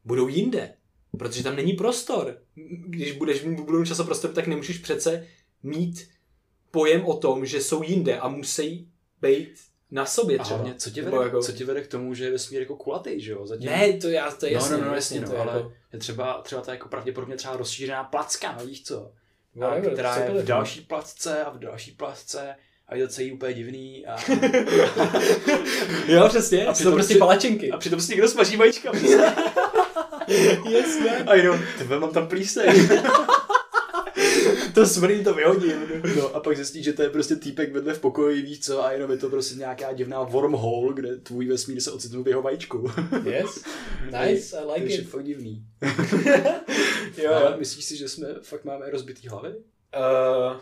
budou 0.05 0.27
jinde. 0.27 0.73
Protože 1.17 1.43
tam 1.43 1.55
není 1.55 1.73
prostor. 1.73 2.41
Když 2.87 3.11
budeš 3.11 3.43
mít 3.43 3.55
bublinu 3.55 3.85
časoprostoru, 3.85 4.33
tak 4.33 4.47
nemůžeš 4.47 4.77
přece 4.77 5.27
mít 5.63 6.09
pojem 6.75 7.05
o 7.05 7.13
tom, 7.17 7.45
že 7.45 7.61
jsou 7.61 7.83
jinde 7.83 8.17
a 8.19 8.27
musí 8.27 8.87
být 9.21 9.55
na 9.91 10.05
sobě 10.05 10.37
A 10.37 10.43
třeba. 10.43 10.57
hlavně, 10.59 10.75
co 10.77 10.89
tě, 10.89 11.01
vede, 11.01 11.17
jako- 11.23 11.41
co 11.41 11.51
tě 11.51 11.65
vede 11.65 11.81
k 11.81 11.87
tomu, 11.87 12.13
že 12.13 12.23
je 12.25 12.31
vesmír 12.31 12.59
jako 12.59 12.75
kulatý, 12.75 13.21
že 13.21 13.31
jo? 13.31 13.47
Zatím... 13.47 13.65
Ne, 13.65 13.93
to, 13.93 14.09
já, 14.09 14.31
to 14.31 14.45
je 14.45 14.51
jasně, 14.51 14.71
no, 14.77 14.83
no, 14.83 14.89
no, 14.89 14.95
jasně, 14.95 15.17
jasně, 15.17 15.27
to 15.27 15.33
no, 15.37 15.43
je 15.43 15.49
ale 15.49 15.57
jako, 15.57 15.73
je 15.93 15.99
třeba, 15.99 16.41
třeba 16.41 16.61
ta 16.61 16.71
jako 16.71 16.87
pravděpodobně 16.89 17.35
třeba 17.35 17.57
rozšířená 17.57 18.03
placka, 18.03 18.55
no, 18.59 18.65
víš 18.65 18.83
co? 18.83 19.11
A, 19.55 19.59
Whatever, 19.59 19.93
která 19.93 20.15
je 20.17 20.29
v 20.29 20.33
no. 20.33 20.41
další 20.43 20.81
placce 20.81 21.43
a 21.43 21.49
v 21.49 21.59
další 21.59 21.91
placce 21.91 22.55
a 22.87 22.95
je 22.95 23.07
to 23.07 23.13
celý 23.13 23.31
úplně 23.31 23.53
divný 23.53 24.05
a, 24.05 24.15
jo, 26.07 26.29
přesně, 26.29 26.65
A 26.65 26.73
jsou 26.73 26.83
to 26.83 26.91
prostě 26.91 27.13
si- 27.13 27.19
palačinky. 27.19 27.71
a 27.71 27.77
přitom 27.77 28.01
si 28.01 28.11
někdo 28.11 28.27
smaží 28.27 28.57
vajíčka. 28.57 28.91
man. 31.05 31.23
a 31.29 31.35
jenom, 31.35 31.59
tebe 31.77 31.99
mám 31.99 32.13
tam 32.13 32.27
plíseň. 32.27 32.89
To 34.75 34.85
smrdí, 34.85 35.23
to 35.23 35.33
vyhodím. 35.33 36.01
No 36.17 36.35
a 36.35 36.39
pak 36.39 36.55
zjistí, 36.55 36.83
že 36.83 36.93
to 36.93 37.01
je 37.01 37.09
prostě 37.09 37.35
týpek 37.35 37.73
vedle 37.73 37.93
v 37.93 37.99
pokoji, 37.99 38.41
víš 38.41 38.59
co, 38.59 38.83
a 38.83 38.91
jenom 38.91 39.11
je 39.11 39.17
to 39.17 39.29
prostě 39.29 39.55
nějaká 39.55 39.93
divná 39.93 40.23
wormhole, 40.23 40.93
kde 40.93 41.17
tvůj 41.17 41.47
vesmír 41.47 41.81
se 41.81 41.91
ocitnul 41.91 42.23
v 42.23 42.27
jeho 42.27 42.41
vajíčku. 42.41 42.91
Yes, 43.23 43.63
nice, 44.05 44.57
I 44.57 44.61
to 44.61 44.73
like 44.73 44.85
je 44.93 45.01
it. 45.01 45.09
fakt 45.09 45.23
divný. 45.25 45.65
Jo, 47.17 47.33
Ale 47.33 47.51
jo. 47.51 47.57
myslíš 47.57 47.85
si, 47.85 47.97
že 47.97 48.09
jsme 48.09 48.27
fakt 48.41 48.65
máme 48.65 48.89
rozbitý 48.89 49.27
hlavy? 49.27 49.49
Uh, 49.49 50.57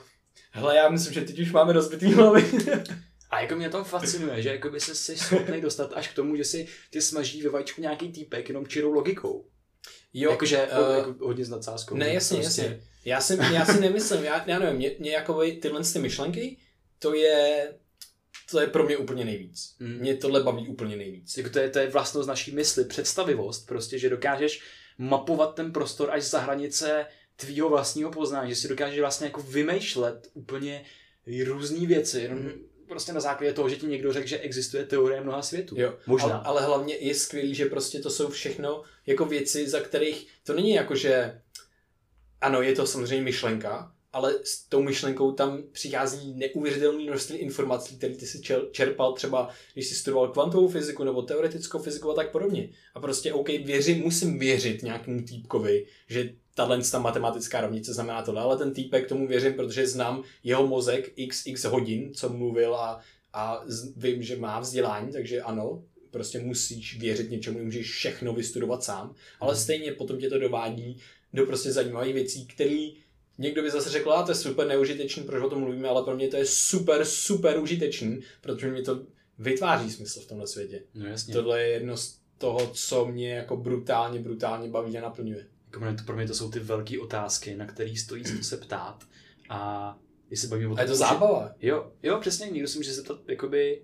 hele, 0.52 0.76
já 0.76 0.90
myslím, 0.90 1.14
že 1.14 1.22
teď 1.22 1.40
už 1.40 1.52
máme 1.52 1.74
rozbitý 1.74 2.14
hlavy. 2.14 2.46
A 3.30 3.40
jako 3.42 3.56
mě 3.56 3.70
to 3.70 3.84
fascinuje, 3.84 4.42
že 4.42 4.50
jako 4.50 4.70
by 4.70 4.80
se 4.80 4.96
si 4.96 5.18
schopný 5.18 5.62
dostat 5.62 5.92
až 5.96 6.08
k 6.08 6.16
tomu, 6.16 6.36
že 6.36 6.44
si 6.44 6.68
ty 6.90 7.02
smaží 7.02 7.42
ve 7.42 7.50
vajíčku 7.50 7.82
nějaký 7.82 8.12
týpek 8.12 8.50
jenom 8.50 8.68
čirou 8.68 8.92
logikou. 8.94 9.46
Jo, 10.14 10.32
Jakože 10.32 10.58
eh, 10.58 10.98
jako 10.98 11.16
hodně 11.26 11.46
s 11.46 11.50
nadsázkou. 11.50 11.96
Ne, 11.96 12.14
jasně, 12.14 12.40
prostě. 12.40 12.62
jasně. 12.62 12.82
Já 13.06 13.22
si, 13.22 13.38
já 13.54 13.66
si 13.66 13.80
nemyslím, 13.80 14.24
já, 14.24 14.44
já 14.48 14.60
nevím, 14.60 14.76
mě, 14.76 14.92
mě 15.00 15.12
jakoby 15.12 15.52
tyhle 15.52 15.82
ty 15.94 16.00
myšlenky, 16.00 16.58
to 17.00 17.14
je, 17.14 17.68
to 18.52 18.60
je 18.60 18.68
pro 18.68 18.84
mě 18.84 18.98
úplně 18.98 19.26
nejvíc. 19.26 19.76
Mm. 19.80 19.98
Mě 20.00 20.16
tohle 20.16 20.44
baví 20.44 20.68
úplně 20.68 20.96
nejvíc. 20.96 21.38
Jako 21.38 21.50
to, 21.50 21.60
je, 21.60 21.70
to 21.70 21.80
je 21.80 21.90
vlastnost 21.90 22.28
naší 22.28 22.52
mysli, 22.52 22.86
představivost, 22.86 23.68
prostě, 23.68 24.00
že 24.00 24.10
dokážeš 24.10 24.62
mapovat 24.98 25.56
ten 25.56 25.72
prostor 25.74 26.12
až 26.12 26.24
za 26.24 26.40
hranice 26.40 27.06
tvýho 27.36 27.70
vlastního 27.70 28.12
poznání, 28.12 28.50
že 28.50 28.56
si 28.56 28.68
dokážeš 28.68 29.00
vlastně 29.00 29.28
jako 29.28 29.42
vymýšlet 29.42 30.30
úplně 30.34 30.86
různé 31.46 31.88
věci, 31.88 32.20
jenom 32.20 32.40
Mhm. 32.40 32.52
Prostě 32.88 33.14
na 33.14 33.20
základě 33.20 33.54
toho, 33.54 33.70
že 33.70 33.76
ti 33.76 33.86
někdo 33.86 34.14
řekl, 34.14 34.28
že 34.28 34.40
existuje 34.40 34.86
teorie 34.86 35.22
mnoha 35.22 35.42
světů. 35.42 35.76
Jo, 35.80 35.94
Možná. 36.08 36.38
Ale, 36.38 36.44
ale 36.46 36.66
hlavně 36.66 36.96
je 36.96 37.16
skvělý, 37.16 37.56
že 37.56 37.66
prostě 37.66 38.00
to 38.00 38.10
jsou 38.10 38.30
všechno 38.30 38.84
jako 39.06 39.26
věci, 39.26 39.70
za 39.70 39.80
kterých, 39.80 40.28
to 40.44 40.54
není 40.54 40.72
jako, 40.74 40.96
že 40.96 41.42
ano, 42.42 42.62
je 42.62 42.76
to 42.76 42.88
samozřejmě 42.88 43.24
myšlenka, 43.24 43.92
ale 44.14 44.36
s 44.44 44.64
tou 44.64 44.82
myšlenkou 44.82 45.32
tam 45.32 45.64
přichází 45.72 46.34
neuvěřitelné 46.34 47.04
množství 47.04 47.38
informací, 47.38 47.98
které 47.98 48.16
ty 48.16 48.26
si 48.26 48.42
čerpal 48.72 49.14
třeba, 49.14 49.50
když 49.74 49.88
jsi 49.88 49.96
studoval 49.96 50.28
kvantovou 50.28 50.68
fyziku 50.68 51.04
nebo 51.04 51.22
teoretickou 51.22 51.80
fyziku 51.80 52.12
a 52.12 52.16
tak 52.16 52.32
podobně. 52.32 52.70
A 52.94 53.00
prostě, 53.00 53.34
OK, 53.34 53.48
věřím, 53.48 54.00
musím 54.00 54.40
věřit 54.40 54.84
nějakému 54.84 55.22
týpkovi, 55.22 55.86
že 56.08 56.34
tahle 56.56 56.80
ta 56.92 57.00
matematická 57.00 57.62
rovnice 57.62 57.94
znamená 57.94 58.22
tohle, 58.22 58.42
ale 58.42 58.58
ten 58.58 58.74
týpek 58.74 59.08
tomu 59.10 59.28
věřím, 59.28 59.54
protože 59.54 59.88
znám 59.88 60.24
jeho 60.44 60.68
mozek 60.68 61.14
xx 61.28 61.64
hodin, 61.64 62.14
co 62.14 62.30
mluvil 62.30 62.76
a, 62.76 63.00
a 63.34 63.64
z- 63.68 63.94
vím, 63.98 64.24
že 64.24 64.36
má 64.38 64.60
vzdělání, 64.60 65.12
takže 65.12 65.42
ano, 65.42 65.84
prostě 66.12 66.40
musíš 66.40 67.00
věřit 67.00 67.30
něčemu, 67.32 67.58
nemůžeš 67.58 67.92
všechno 67.92 68.34
vystudovat 68.34 68.84
sám, 68.84 69.16
ale 69.40 69.54
Mhm. 69.54 69.62
stejně 69.62 69.92
potom 69.92 70.18
tě 70.18 70.30
to 70.30 70.40
dovádí 70.40 70.98
do 71.34 71.46
prostě 71.46 71.72
zajímavých 71.72 72.14
věcí, 72.14 72.46
které 72.48 72.90
někdo 73.38 73.62
by 73.62 73.72
zase 73.72 73.90
řekl, 73.90 74.12
a 74.14 74.24
to 74.24 74.32
je 74.32 74.36
super 74.36 74.68
neužitečný, 74.68 75.24
proč 75.24 75.44
o 75.44 75.50
tom 75.50 75.60
mluvíme, 75.60 75.90
ale 75.90 76.04
pro 76.04 76.16
mě 76.16 76.28
to 76.28 76.38
je 76.38 76.46
super, 76.46 77.06
super 77.06 77.60
užitečný, 77.60 78.20
protože 78.42 78.68
mě 78.72 78.82
to 78.82 79.02
vytváří 79.40 79.92
smysl 79.92 80.20
v 80.22 80.26
tomhle 80.28 80.48
světě. 80.48 80.84
No 80.94 81.06
jasně. 81.06 81.34
Tohle 81.34 81.62
je 81.62 81.68
jedno 81.70 81.98
z 81.98 82.18
toho, 82.38 82.68
co 82.74 83.06
mě 83.06 83.34
jako 83.34 83.58
brutálně, 83.58 84.20
brutálně 84.20 84.70
baví 84.70 84.98
a 84.98 85.02
naplňuje. 85.02 85.48
Pro 86.06 86.16
mě 86.16 86.28
to 86.28 86.34
jsou 86.34 86.52
ty 86.52 86.60
velké 86.60 87.00
otázky, 87.00 87.56
na 87.56 87.66
které 87.66 87.96
stojí 87.98 88.24
to 88.24 88.44
se 88.44 88.58
ptát. 88.58 89.04
A 89.50 90.00
se 90.36 90.48
bavíme 90.48 90.74
o 90.74 90.78
A 90.78 90.82
je 90.82 90.88
to 90.88 90.94
že- 90.94 90.98
zábava. 90.98 91.52
Jo, 91.62 91.92
jo, 92.04 92.18
přesně, 92.20 92.48
někdo 92.48 92.68
si 92.68 92.78
může 92.78 92.94
zeptat, 92.94 93.20
jakoby, 93.28 93.82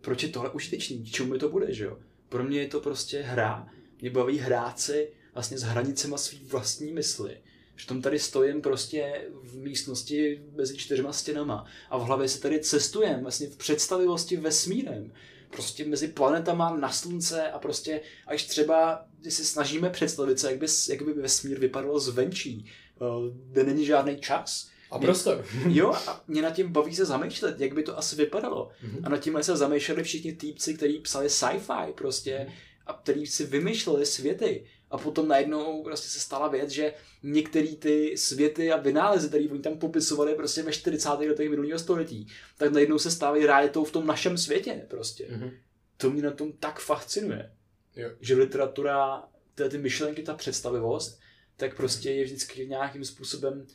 proč 0.00 0.22
je 0.22 0.28
tohle 0.28 0.50
užitečný, 0.50 1.04
k 1.04 1.10
čemu 1.10 1.32
mi 1.32 1.38
to 1.38 1.48
bude, 1.48 1.74
že 1.74 1.84
jo? 1.84 1.98
Pro 2.28 2.44
mě 2.44 2.60
je 2.60 2.68
to 2.68 2.80
prostě 2.80 3.22
hra, 3.22 3.68
mě 4.00 4.10
baví 4.10 4.38
hrát 4.38 4.80
si 4.80 5.08
vlastně 5.34 5.58
s 5.58 5.62
hranicema 5.62 6.18
svý 6.18 6.44
vlastní 6.44 6.92
mysli. 6.92 7.40
Přitom 7.74 8.02
tady 8.02 8.18
stojím 8.18 8.62
prostě 8.62 9.28
v 9.42 9.56
místnosti 9.56 10.42
mezi 10.56 10.76
čtyřma 10.76 11.12
stěnama 11.12 11.64
a 11.90 11.98
v 11.98 12.02
hlavě 12.02 12.28
se 12.28 12.40
tady 12.40 12.60
cestujem 12.60 13.22
vlastně 13.22 13.46
v 13.46 13.56
představivosti 13.56 14.36
vesmírem. 14.36 15.12
Prostě 15.50 15.84
mezi 15.84 16.08
planetama 16.08 16.76
na 16.76 16.92
slunce 16.92 17.50
a 17.50 17.58
prostě 17.58 18.00
až 18.26 18.44
třeba, 18.44 19.06
když 19.20 19.34
se 19.34 19.44
snažíme 19.44 19.90
představit 19.90 20.38
se, 20.38 20.50
jak 20.50 20.60
by, 20.60 20.66
jak 20.88 21.02
by 21.02 21.12
vesmír 21.12 21.60
vypadal 21.60 21.98
zvenčí, 22.00 22.66
eh, 23.00 23.04
kde 23.50 23.64
není 23.64 23.86
žádný 23.86 24.16
čas. 24.16 24.68
A 24.90 24.98
prostor. 24.98 25.44
Jo, 25.68 25.92
a 25.92 26.24
mě 26.28 26.42
nad 26.42 26.50
tím 26.50 26.72
baví 26.72 26.96
se 26.96 27.04
zamýšlet, 27.04 27.60
jak 27.60 27.74
by 27.74 27.82
to 27.82 27.98
asi 27.98 28.16
vypadalo. 28.16 28.70
Mm-hmm. 28.84 29.00
A 29.04 29.08
nad 29.08 29.18
tímhle 29.18 29.42
se 29.42 29.56
zamýšleli 29.56 30.02
všichni 30.02 30.32
týpci, 30.32 30.74
kteří 30.74 30.98
psali 30.98 31.30
sci-fi 31.30 31.92
prostě 31.94 32.52
a 32.86 32.92
kteří 32.92 33.26
si 33.26 33.44
vymýšleli 33.44 34.06
světy. 34.06 34.66
A 34.90 34.98
potom 34.98 35.28
najednou 35.28 35.82
prostě 35.82 36.08
se 36.08 36.20
stala 36.20 36.48
věc, 36.48 36.70
že 36.70 36.94
některé 37.22 37.68
ty 37.68 38.16
světy 38.16 38.72
a 38.72 38.76
vynálezy, 38.76 39.28
které 39.28 39.44
oni 39.50 39.60
tam 39.60 39.78
popisovali 39.78 40.34
prostě 40.34 40.62
ve 40.62 40.72
40. 40.72 41.08
letech 41.08 41.50
minulého 41.50 41.78
století, 41.78 42.26
tak 42.58 42.72
najednou 42.72 42.98
se 42.98 43.10
stávají 43.10 43.46
realitou 43.46 43.84
v 43.84 43.92
tom 43.92 44.06
našem 44.06 44.38
světě 44.38 44.86
prostě. 44.88 45.24
Mm-hmm. 45.24 45.52
To 45.96 46.10
mě 46.10 46.22
na 46.22 46.30
tom 46.30 46.52
tak 46.52 46.80
fascinuje. 46.80 47.52
Jo. 47.96 48.10
Že 48.20 48.34
literatura, 48.34 49.24
ty, 49.54 49.68
ty 49.68 49.78
myšlenky, 49.78 50.22
ta 50.22 50.34
představivost, 50.34 51.20
tak 51.56 51.76
prostě 51.76 52.10
je 52.10 52.24
vždycky 52.24 52.66
nějakým 52.66 53.04
způsobem 53.04 53.66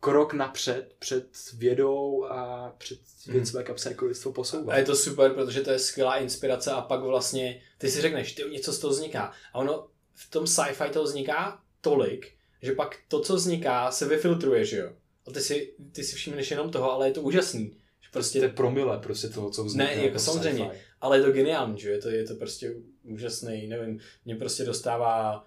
krok 0.00 0.32
napřed 0.32 0.96
před 0.98 1.28
vědou 1.54 2.24
a 2.24 2.70
před 2.78 2.98
věcmi, 3.26 3.64
kam 3.64 3.78
se 3.78 3.88
jako 3.88 4.06
lidstvo 4.06 4.32
posouvá. 4.32 4.72
A 4.72 4.78
je 4.78 4.84
to 4.84 4.96
super, 4.96 5.34
protože 5.34 5.60
to 5.60 5.70
je 5.70 5.78
skvělá 5.78 6.16
inspirace 6.16 6.70
a 6.70 6.80
pak 6.80 7.00
vlastně 7.00 7.62
ty 7.78 7.90
si 7.90 8.00
řekneš, 8.00 8.32
ty 8.32 8.42
něco 8.42 8.72
z 8.72 8.78
toho 8.78 8.92
vzniká. 8.92 9.32
A 9.52 9.58
ono 9.58 9.88
v 10.18 10.30
tom 10.30 10.46
sci-fi 10.46 10.90
to 10.92 11.04
vzniká 11.04 11.60
tolik, 11.80 12.32
že 12.62 12.72
pak 12.72 12.96
to, 13.08 13.20
co 13.20 13.34
vzniká, 13.36 13.90
se 13.90 14.08
vyfiltruje, 14.08 14.64
že 14.64 14.76
jo? 14.76 14.92
A 15.26 15.30
ty 15.30 15.40
si, 15.40 15.74
ty 15.92 16.04
si 16.04 16.16
všimneš 16.16 16.50
jenom 16.50 16.70
toho, 16.70 16.92
ale 16.92 17.08
je 17.08 17.12
to 17.12 17.22
úžasný. 17.22 17.76
Že 18.00 18.08
prostě... 18.12 18.38
To 18.38 18.44
je 18.44 18.52
promile 18.52 18.98
prostě 18.98 19.28
toho, 19.28 19.50
co 19.50 19.64
vzniká. 19.64 19.84
Ne, 19.84 19.94
jako, 19.94 20.06
jako 20.06 20.18
samozřejmě, 20.18 20.64
sci-fi. 20.64 20.84
ale 21.00 21.18
je 21.18 21.22
to 21.22 21.32
geniální, 21.32 21.78
že 21.78 21.90
je 21.90 21.98
to, 21.98 22.08
je 22.08 22.24
to 22.24 22.34
prostě 22.34 22.74
úžasný, 23.02 23.66
nevím, 23.66 24.00
mě 24.24 24.36
prostě 24.36 24.64
dostává 24.64 25.44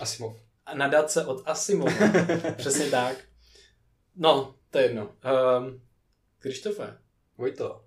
Asimov. 0.00 0.36
Nadace 0.74 1.26
od 1.26 1.42
Asimova, 1.46 1.92
přesně 2.56 2.90
tak. 2.90 3.16
No, 4.16 4.54
to 4.70 4.78
je 4.78 4.84
jedno. 4.84 5.02
Um, 5.58 5.80
Krištofe. 6.38 6.99
Vojto. 7.40 7.84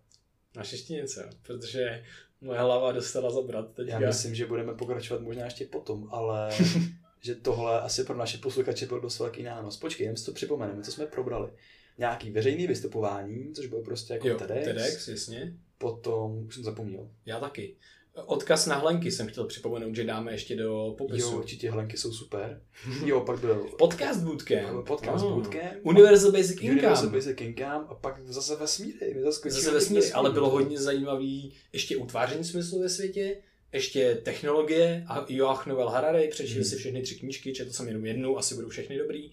Ještě 0.59 0.93
něco, 0.93 1.21
protože 1.41 2.03
moje 2.41 2.59
hlava 2.59 2.91
dostala 2.91 3.31
zabrat 3.31 3.73
teďka. 3.73 3.93
Já 3.93 3.99
myslím, 3.99 4.35
že 4.35 4.45
budeme 4.45 4.73
pokračovat 4.73 5.21
možná 5.21 5.45
ještě 5.45 5.65
potom, 5.65 6.07
ale 6.11 6.49
že 7.21 7.35
tohle 7.35 7.81
asi 7.81 8.03
pro 8.03 8.17
naše 8.17 8.37
posluchače 8.37 8.85
byl 8.85 9.01
dost 9.01 9.19
velký 9.19 9.43
nános. 9.43 9.77
Počkej, 9.77 10.05
jen 10.05 10.17
si 10.17 10.25
to 10.25 10.31
připomeneme, 10.31 10.83
co 10.83 10.91
jsme 10.91 11.05
probrali. 11.05 11.51
Nějaký 11.97 12.31
veřejný 12.31 12.67
vystupování, 12.67 13.53
což 13.53 13.67
bylo 13.67 13.81
prostě 13.81 14.13
jako 14.13 14.27
jo, 14.27 14.37
TEDx. 14.37 14.63
TEDx, 14.65 15.07
jasně. 15.07 15.53
Potom, 15.77 16.45
už 16.47 16.55
jsem 16.55 16.63
zapomněl. 16.63 17.09
Já 17.25 17.39
taky. 17.39 17.75
Odkaz 18.15 18.65
na 18.65 18.75
hlenky 18.75 19.11
jsem 19.11 19.27
chtěl 19.27 19.45
připomenout, 19.45 19.95
že 19.95 20.03
dáme 20.03 20.31
ještě 20.31 20.55
do 20.55 20.95
popisu. 20.97 21.31
Jo, 21.31 21.37
určitě 21.37 21.71
hlenky 21.71 21.97
jsou 21.97 22.13
super. 22.13 22.61
Jo, 23.05 23.21
pak 23.21 23.39
byl 23.39 23.55
Podcast 23.77 24.21
Bootcamp. 24.21 24.87
Podcast 24.87 25.25
oh. 25.25 25.33
Bootcamp. 25.33 25.73
Universal 25.83 26.31
Basic 26.31 26.51
Income. 26.51 26.71
Universal 26.71 27.09
Basic 27.09 27.41
Income 27.41 27.85
a 27.89 27.93
pak 27.95 28.19
zase 28.25 28.55
vesmíry. 28.55 29.15
Zase 29.45 29.71
vesmíry, 29.71 30.11
ale 30.11 30.31
bylo 30.31 30.49
hodně 30.49 30.79
zajímavý 30.79 31.53
ještě 31.73 31.97
utváření 31.97 32.43
smyslu 32.43 32.81
ve 32.81 32.89
světě, 32.89 33.37
ještě 33.73 34.15
technologie 34.15 35.05
a 35.07 35.25
Joach 35.29 35.65
Novel 35.65 35.89
Harari, 35.89 36.27
přečil 36.27 36.55
hmm. 36.55 36.63
si 36.63 36.75
všechny 36.75 37.01
tři 37.01 37.15
knížky, 37.15 37.53
četl 37.53 37.71
jsem 37.71 37.87
jenom 37.87 38.05
jednu, 38.05 38.37
asi 38.37 38.55
budou 38.55 38.69
všechny 38.69 38.97
dobrý. 38.97 39.31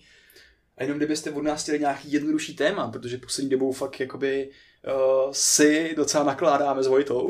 A 0.76 0.82
jenom 0.82 0.98
kdybyste 0.98 1.30
od 1.30 1.42
nás 1.42 1.62
chtěli 1.62 1.78
nějaký 1.78 2.12
jednodušší 2.12 2.56
téma, 2.56 2.90
protože 2.90 3.18
poslední 3.18 3.50
dobou 3.50 3.72
fakt 3.72 4.00
jakoby 4.00 4.50
uh, 4.86 5.32
si 5.32 5.94
docela 5.96 6.24
nakládáme 6.24 6.82
s 6.82 6.86
Vojtou. 6.86 7.28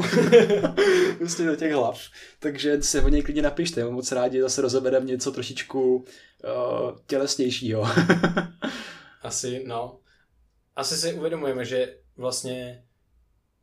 prostě 1.19 1.45
do 1.45 1.57
těch 1.57 1.73
hlav. 1.73 2.01
Takže 2.39 2.83
se 2.83 3.03
o 3.03 3.09
něj 3.09 3.23
klidně 3.23 3.43
napište. 3.43 3.85
Moc 3.85 4.13
rádi 4.13 4.41
zase 4.41 4.63
rozebereme 4.63 5.07
něco 5.07 5.33
trošičku 5.33 5.97
uh, 5.97 6.05
tělesnějšího. 7.07 7.87
Asi, 9.23 9.65
no. 9.67 10.01
Asi 10.77 10.97
si 10.97 11.15
uvědomujeme, 11.15 11.65
že 11.65 11.97
vlastně, 12.17 12.85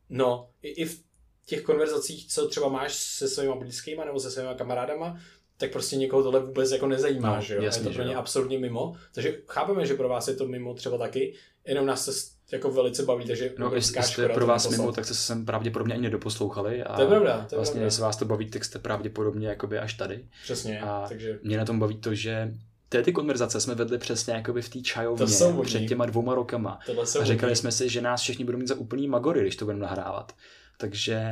no, 0.09 0.49
i, 0.61 0.69
i 0.69 0.85
v 0.85 1.03
těch 1.45 1.61
konverzacích, 1.61 2.27
co 2.27 2.47
třeba 2.47 2.69
máš 2.69 2.93
se 2.93 3.27
svými 3.27 3.53
blízkými 3.59 4.01
nebo 4.05 4.19
se 4.19 4.31
svými 4.31 4.49
kamarádama, 4.57 5.19
tak 5.57 5.71
prostě 5.71 5.95
někoho 5.95 6.23
tohle 6.23 6.39
vůbec 6.39 6.71
jako 6.71 6.87
nezajímá, 6.87 7.35
no, 7.35 7.41
že 7.41 7.55
jo? 7.55 7.61
Jasně, 7.61 7.81
je 7.81 7.87
to 7.87 7.93
pro 7.93 8.03
ně 8.03 8.15
absolutně 8.15 8.59
mimo. 8.59 8.95
Takže 9.13 9.37
chápeme, 9.47 9.85
že 9.85 9.93
pro 9.93 10.09
vás 10.09 10.27
je 10.27 10.35
to 10.35 10.47
mimo 10.47 10.73
třeba 10.73 10.97
taky, 10.97 11.33
jenom 11.65 11.85
nás 11.85 12.05
se 12.05 12.11
jako 12.51 12.71
velice 12.71 13.03
baví, 13.03 13.25
takže 13.25 13.53
no, 13.57 13.75
jestli 13.75 14.03
jste 14.03 14.29
pro 14.29 14.47
vás 14.47 14.69
mimo, 14.69 14.91
tak 14.91 15.05
jste 15.05 15.13
se 15.13 15.21
sem 15.21 15.45
pravděpodobně 15.45 15.93
ani 15.93 16.03
nedoposlouchali. 16.03 16.83
A 16.83 16.95
to 16.95 17.01
je 17.01 17.07
pravda. 17.07 17.45
To 17.49 17.55
je 17.55 17.57
vlastně, 17.57 17.73
pravda. 17.73 17.85
jestli 17.85 18.01
vás 18.01 18.17
to 18.17 18.25
baví, 18.25 18.49
tak 18.49 18.65
jste 18.65 18.79
pravděpodobně 18.79 19.47
jakoby 19.47 19.79
až 19.79 19.93
tady. 19.93 20.27
Přesně. 20.43 20.81
A 20.81 21.05
takže... 21.09 21.39
mě 21.43 21.57
na 21.57 21.65
tom 21.65 21.79
baví 21.79 21.97
to, 21.97 22.15
že 22.15 22.53
ty, 22.89 23.03
ty 23.03 23.11
konverzace 23.11 23.61
jsme 23.61 23.75
vedli 23.75 23.97
přesně 23.97 24.33
jakoby 24.33 24.61
v 24.61 24.69
té 24.69 24.81
čajovně 24.81 25.25
před 25.63 25.85
těma 25.85 26.05
dvouma 26.05 26.35
rokama. 26.35 26.79
A 27.21 27.23
říkali 27.23 27.55
jsme 27.55 27.71
si, 27.71 27.89
že 27.89 28.01
nás 28.01 28.21
všichni 28.21 28.45
budou 28.45 28.57
mít 28.57 28.67
za 28.67 28.75
úplný 28.75 29.07
magory, 29.07 29.41
když 29.41 29.55
to 29.55 29.65
budeme 29.65 29.83
nahrávat. 29.83 30.35
Takže 30.77 31.23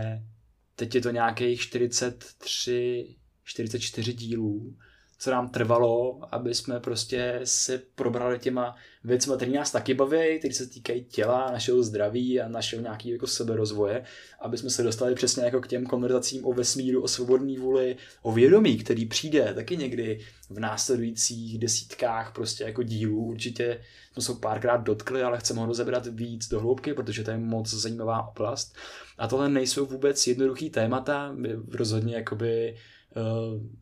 teď 0.75 0.95
je 0.95 1.01
to 1.01 1.11
nějakých 1.11 1.61
43, 1.61 3.15
44 3.45 4.13
dílů 4.13 4.75
co 5.17 5.31
nám 5.31 5.49
trvalo, 5.49 6.19
aby 6.31 6.55
jsme 6.55 6.79
prostě 6.79 7.39
se 7.43 7.81
probrali 7.95 8.39
těma 8.39 8.75
věcmi, 9.03 9.33
které 9.35 9.51
nás 9.51 9.71
taky 9.71 9.93
baví, 9.93 10.39
které 10.39 10.53
se 10.53 10.67
týkají 10.67 11.03
těla, 11.03 11.51
našeho 11.51 11.83
zdraví 11.83 12.41
a 12.41 12.47
našeho 12.47 12.81
nějakého 12.81 13.13
jako 13.13 13.27
seberozvoje, 13.27 14.03
aby 14.39 14.57
jsme 14.57 14.69
se 14.69 14.83
dostali 14.83 15.15
přesně 15.15 15.45
jako 15.45 15.61
k 15.61 15.67
těm 15.67 15.85
konverzacím 15.85 16.45
o 16.45 16.53
vesmíru, 16.53 17.01
o 17.01 17.07
svobodné 17.07 17.59
vůli, 17.59 17.95
o 18.21 18.31
vědomí, 18.31 18.77
který 18.77 19.05
přijde 19.05 19.53
taky 19.53 19.77
někdy 19.77 20.19
v 20.49 20.59
následujících 20.59 21.59
desítkách 21.59 22.33
prostě 22.33 22.63
jako 22.63 22.83
dílů. 22.83 23.25
Určitě 23.25 23.81
jsme 24.13 24.21
se 24.21 24.33
párkrát 24.33 24.77
dotkli, 24.77 25.23
ale 25.23 25.39
chceme 25.39 25.59
ho 25.59 25.65
rozebrat 25.65 26.07
víc 26.07 26.47
do 26.49 26.59
hloubky, 26.59 26.93
protože 26.93 27.23
to 27.23 27.31
je 27.31 27.37
moc 27.37 27.69
zajímavá 27.73 28.27
oblast. 28.27 28.75
A 29.17 29.27
tohle 29.27 29.49
nejsou 29.49 29.85
vůbec 29.85 30.27
jednoduchý 30.27 30.69
témata, 30.69 31.35
rozhodně 31.71 32.15
jakoby 32.15 32.75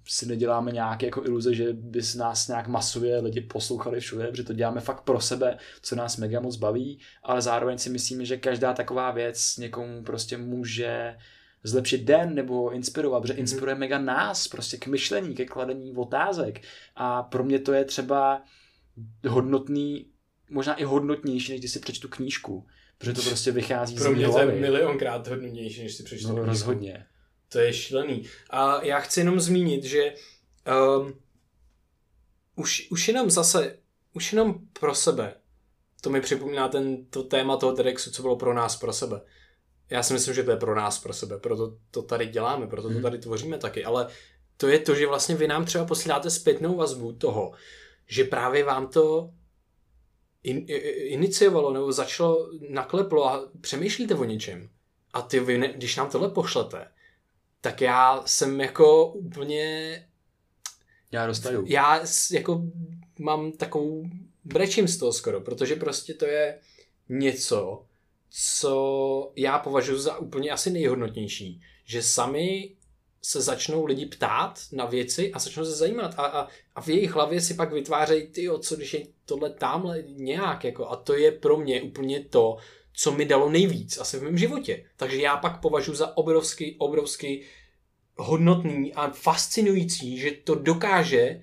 si 0.08 0.26
neděláme 0.26 0.72
nějaké 0.72 1.06
jako 1.06 1.26
iluze, 1.26 1.54
že 1.54 1.74
by 1.74 2.00
nás 2.18 2.48
nějak 2.48 2.68
masově 2.68 3.20
lidi 3.20 3.42
poslouchali 3.42 4.00
všude, 4.00 4.28
protože 4.28 4.44
to 4.44 4.54
děláme 4.54 4.82
fakt 4.82 5.02
pro 5.02 5.20
sebe, 5.20 5.58
co 5.82 5.96
nás 5.96 6.18
mega 6.18 6.40
moc 6.40 6.56
baví, 6.56 7.00
ale 7.24 7.42
zároveň 7.42 7.78
si 7.78 7.90
myslíme, 7.90 8.26
že 8.26 8.38
každá 8.38 8.74
taková 8.74 9.12
věc 9.12 9.58
někomu 9.58 10.04
prostě 10.04 10.38
může 10.38 11.16
zlepšit 11.64 12.04
den 12.04 12.36
nebo 12.36 12.72
inspirovat, 12.72 13.22
protože 13.22 13.34
mhm. 13.34 13.40
inspiruje 13.40 13.76
mega 13.76 13.98
nás 13.98 14.48
prostě 14.48 14.78
k 14.78 14.88
myšlení, 14.88 15.36
ke 15.36 15.46
kladení 15.46 15.96
otázek 15.96 16.62
a 16.96 17.24
pro 17.24 17.44
mě 17.44 17.60
to 17.60 17.74
je 17.74 17.86
třeba 17.86 18.42
hodnotný, 19.28 20.08
možná 20.50 20.76
i 20.76 20.84
hodnotnější, 20.84 21.52
než 21.52 21.62
když 21.62 21.72
si 21.72 21.80
přečtu 21.80 22.08
knížku, 22.08 22.66
protože 22.98 23.14
to 23.14 23.22
prostě 23.22 23.52
vychází 23.52 23.96
Pro 23.96 24.12
z 24.12 24.16
mě 24.16 24.28
to 24.28 24.40
je 24.40 24.46
milionkrát 24.46 25.28
hodnotnější, 25.28 25.84
než 25.84 25.94
si 25.94 26.04
přečtu 26.04 26.28
no, 26.28 26.34
knížku. 26.34 26.50
rozhodně. 26.50 27.06
To 27.54 27.60
je 27.60 27.74
šílený. 27.74 28.30
A 28.50 28.84
já 28.84 29.00
chci 29.00 29.20
jenom 29.20 29.40
zmínit, 29.40 29.84
že 29.84 30.14
um, 30.98 31.14
už, 32.56 32.88
už 32.92 33.08
jenom 33.08 33.30
zase, 33.32 33.78
už 34.14 34.34
jenom 34.34 34.60
pro 34.80 34.96
sebe, 34.96 35.34
to 36.02 36.10
mi 36.10 36.22
připomíná 36.22 36.68
ten, 36.68 37.06
to 37.06 37.24
téma 37.24 37.58
toho 37.58 37.74
TEDxu, 37.74 38.12
co 38.12 38.22
bylo 38.22 38.36
pro 38.36 38.54
nás 38.54 38.76
pro 38.76 38.94
sebe. 38.94 39.22
Já 39.90 40.04
si 40.04 40.14
myslím, 40.14 40.34
že 40.34 40.44
to 40.44 40.52
je 40.52 40.58
pro 40.58 40.76
nás 40.76 41.00
pro 41.00 41.14
sebe, 41.14 41.38
proto 41.40 41.78
to 41.92 42.02
tady 42.02 42.28
děláme, 42.28 42.68
proto 42.68 42.88
to 42.88 42.94
Mhm. 42.94 43.02
tady 43.02 43.18
tvoříme 43.18 43.58
taky, 43.58 43.86
ale 43.86 44.08
to 44.58 44.68
je 44.68 44.80
to, 44.80 44.96
že 44.96 45.08
vlastně 45.08 45.36
vy 45.36 45.48
nám 45.48 45.66
třeba 45.66 45.86
posíláte 45.86 46.30
zpětnou 46.30 46.76
vazbu 46.76 47.14
toho, 47.14 47.54
že 48.08 48.24
právě 48.24 48.64
vám 48.64 48.88
to 48.88 49.30
in, 50.44 50.66
iniciovalo 50.96 51.74
nebo 51.74 51.92
začalo, 51.92 52.50
nakleplo 52.70 53.26
a 53.26 53.50
přemýšlíte 53.62 54.16
o 54.16 54.24
něčem. 54.24 54.70
A 55.14 55.22
ty 55.22 55.40
vy, 55.40 55.58
ne, 55.58 55.74
když 55.74 55.96
nám 55.96 56.10
tohle 56.10 56.30
pošlete, 56.30 56.88
tak 57.64 57.82
já 57.82 58.24
jsem 58.26 58.62
jako 58.62 59.08
úplně, 59.08 60.08
Já 61.12 61.28
dostaju. 61.28 61.64
já 61.68 62.04
jako 62.32 62.62
mám 63.20 63.52
takovou, 63.52 64.04
brečím 64.44 64.88
z 64.88 64.98
toho 64.98 65.14
skoro, 65.14 65.42
protože 65.42 65.76
prostě 65.76 66.14
to 66.14 66.26
je 66.26 66.60
něco, 67.10 67.86
co 68.30 69.32
já 69.36 69.60
považuji 69.60 69.98
za 69.98 70.18
úplně 70.18 70.52
asi 70.52 70.72
nejhodnotnější, 70.72 71.62
že 71.86 72.04
sami 72.04 72.76
se 73.22 73.42
začnou 73.42 73.86
lidi 73.86 74.06
ptát 74.06 74.60
na 74.72 74.86
věci 74.86 75.32
a 75.34 75.40
začnou 75.40 75.66
se 75.66 75.76
zajímat 75.76 76.14
a, 76.18 76.26
a, 76.26 76.48
a 76.76 76.82
v 76.82 76.88
jejich 76.88 77.12
hlavě 77.12 77.42
si 77.42 77.54
pak 77.54 77.74
vytvářejí, 77.74 78.28
ty 78.28 78.50
co 78.60 78.76
když 78.76 78.94
je 78.94 79.06
tohle 79.26 79.50
tamhle 79.50 80.04
nějak, 80.08 80.64
jako 80.64 80.90
a 80.90 80.96
to 80.96 81.14
je 81.14 81.32
pro 81.32 81.58
mě 81.58 81.82
úplně 81.82 82.20
to, 82.24 82.58
co 82.94 83.12
mi 83.12 83.26
dalo 83.26 83.50
nejvíc 83.50 83.98
asi 83.98 84.18
v 84.18 84.24
mém 84.24 84.38
životě. 84.38 84.86
Takže 84.98 85.22
já 85.22 85.38
pak 85.38 85.62
považuji 85.62 85.96
za 85.96 86.18
obrovský, 86.18 86.76
obrovský 86.78 87.44
hodnotný 88.16 88.94
a 88.94 89.10
fascinující, 89.10 90.18
že 90.18 90.32
to 90.32 90.56
dokáže 90.56 91.42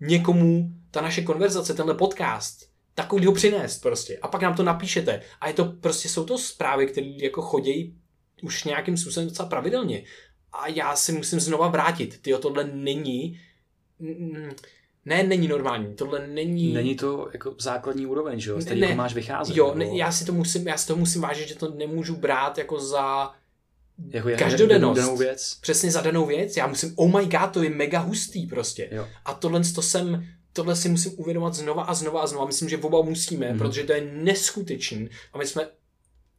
někomu 0.00 0.70
ta 0.90 1.00
naše 1.00 1.22
konverzace, 1.22 1.74
tenhle 1.74 1.94
podcast, 1.94 2.70
takovýho 2.94 3.32
přinést 3.32 3.78
prostě. 3.78 4.18
A 4.22 4.28
pak 4.28 4.42
nám 4.42 4.54
to 4.54 4.62
napíšete. 4.62 5.22
A 5.40 5.48
je 5.48 5.54
to 5.54 5.64
prostě, 5.64 6.08
jsou 6.08 6.24
to 6.24 6.38
zprávy, 6.38 6.86
které 6.86 7.06
jako 7.06 7.42
chodí 7.42 7.98
už 8.42 8.64
nějakým 8.64 8.96
způsobem 8.96 9.28
docela 9.28 9.48
pravidelně. 9.48 10.04
A 10.52 10.68
já 10.68 10.96
si 10.96 11.12
musím 11.12 11.40
znova 11.40 11.68
vrátit. 11.68 12.22
Ty 12.22 12.34
tohle 12.40 12.64
není 12.64 13.40
ne, 15.04 15.22
není 15.22 15.48
normální, 15.48 15.94
tohle 15.94 16.26
není... 16.26 16.72
Není 16.72 16.96
to 16.96 17.28
jako 17.32 17.54
základní 17.58 18.06
úroveň, 18.06 18.40
že 18.40 18.50
jo? 18.50 18.60
Z 18.60 18.74
ne, 18.74 18.94
máš 18.94 19.14
vycházet. 19.14 19.56
Jo, 19.56 19.74
ne, 19.74 19.96
já 19.96 20.12
si 20.12 20.24
to 20.24 20.32
musím, 20.32 20.68
já 20.68 20.76
si 20.76 20.86
to 20.86 20.96
musím 20.96 21.20
vážit, 21.20 21.48
že 21.48 21.54
to 21.54 21.70
nemůžu 21.70 22.16
brát 22.16 22.58
jako 22.58 22.80
za 22.80 23.32
jako 24.10 24.30
každodennost. 24.38 25.00
Danou 25.00 25.16
věc. 25.16 25.58
Přesně 25.60 25.90
za 25.90 26.00
danou 26.00 26.26
věc. 26.26 26.56
Já 26.56 26.66
musím, 26.66 26.92
oh 26.96 27.20
my 27.20 27.26
god, 27.26 27.50
to 27.52 27.62
je 27.62 27.70
mega 27.70 27.98
hustý 27.98 28.46
prostě. 28.46 28.88
Jo. 28.92 29.08
A 29.24 29.34
tohle 29.34 29.60
to 29.74 29.82
jsem, 29.82 30.26
tohle 30.52 30.76
si 30.76 30.88
musím 30.88 31.12
uvědomovat 31.16 31.54
znova 31.54 31.82
a 31.82 31.94
znova 31.94 32.20
a 32.20 32.26
znova. 32.26 32.46
Myslím, 32.46 32.68
že 32.68 32.78
oba 32.78 33.02
musíme, 33.02 33.52
mm. 33.52 33.58
protože 33.58 33.84
to 33.84 33.92
je 33.92 34.00
neskutečný. 34.00 35.08
A 35.32 35.38
my 35.38 35.46
jsme 35.46 35.68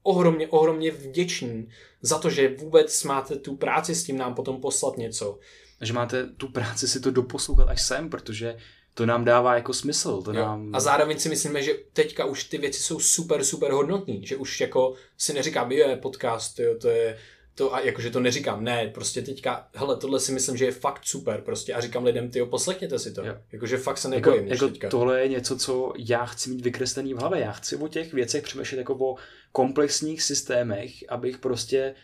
ohromně, 0.03 0.47
ohromně 0.47 0.91
vděční 0.91 1.69
za 2.01 2.19
to, 2.19 2.29
že 2.29 2.55
vůbec 2.55 3.03
máte 3.03 3.35
tu 3.35 3.55
práci 3.55 3.95
s 3.95 4.03
tím 4.03 4.17
nám 4.17 4.35
potom 4.35 4.61
poslat 4.61 4.97
něco. 4.97 5.39
Že 5.83 5.93
máte 5.93 6.27
tu 6.27 6.47
práci 6.47 6.87
si 6.87 6.99
to 6.99 7.11
doposlouchat 7.11 7.69
až 7.69 7.81
sem, 7.81 8.09
protože 8.09 8.57
to 8.93 9.05
nám 9.05 9.25
dává 9.25 9.55
jako 9.55 9.73
smysl. 9.73 10.21
To 10.21 10.33
nám... 10.33 10.69
A 10.73 10.79
zároveň 10.79 11.19
si 11.19 11.29
myslíme, 11.29 11.63
že 11.63 11.73
teďka 11.93 12.25
už 12.25 12.43
ty 12.43 12.57
věci 12.57 12.83
jsou 12.83 12.99
super, 12.99 13.43
super 13.43 13.71
hodnotný, 13.71 14.25
že 14.25 14.35
už 14.35 14.61
jako 14.61 14.93
si 15.17 15.33
neříkám, 15.33 15.71
je 15.71 15.95
podcast, 15.95 16.59
jo, 16.59 16.75
to 16.81 16.89
je 16.89 17.17
to 17.55 17.75
a 17.75 17.79
jakože 17.79 18.09
to 18.09 18.19
neříkám, 18.19 18.63
ne, 18.63 18.91
prostě 18.93 19.21
teďka, 19.21 19.67
hele, 19.75 19.97
tohle 19.97 20.19
si 20.19 20.31
myslím, 20.31 20.57
že 20.57 20.65
je 20.65 20.71
fakt 20.71 21.01
super 21.03 21.41
prostě 21.41 21.73
a 21.73 21.81
říkám 21.81 22.03
lidem, 22.03 22.29
ty 22.29 22.45
poslechněte 22.45 22.99
si 22.99 23.13
to, 23.13 23.25
jo. 23.25 23.35
jakože 23.51 23.77
fakt 23.77 23.97
se 23.97 24.15
jako- 24.15 24.29
nebojím. 24.29 24.51
Jako, 24.51 24.65
jako 24.65 24.89
tohle 24.89 25.21
je 25.21 25.27
něco, 25.27 25.57
co 25.57 25.93
já 25.97 26.25
chci 26.25 26.49
mít 26.49 26.61
vykreslený 26.61 27.13
v 27.13 27.17
hlavě, 27.17 27.39
já 27.41 27.51
chci 27.51 27.75
o 27.75 27.87
těch 27.87 28.13
věcech 28.13 28.43
přemýšlet 28.43 28.77
jako 28.77 28.93
o 28.93 29.15
komplexních 29.51 30.23
systémech, 30.23 30.91
abych 31.09 31.37
prostě 31.37 31.95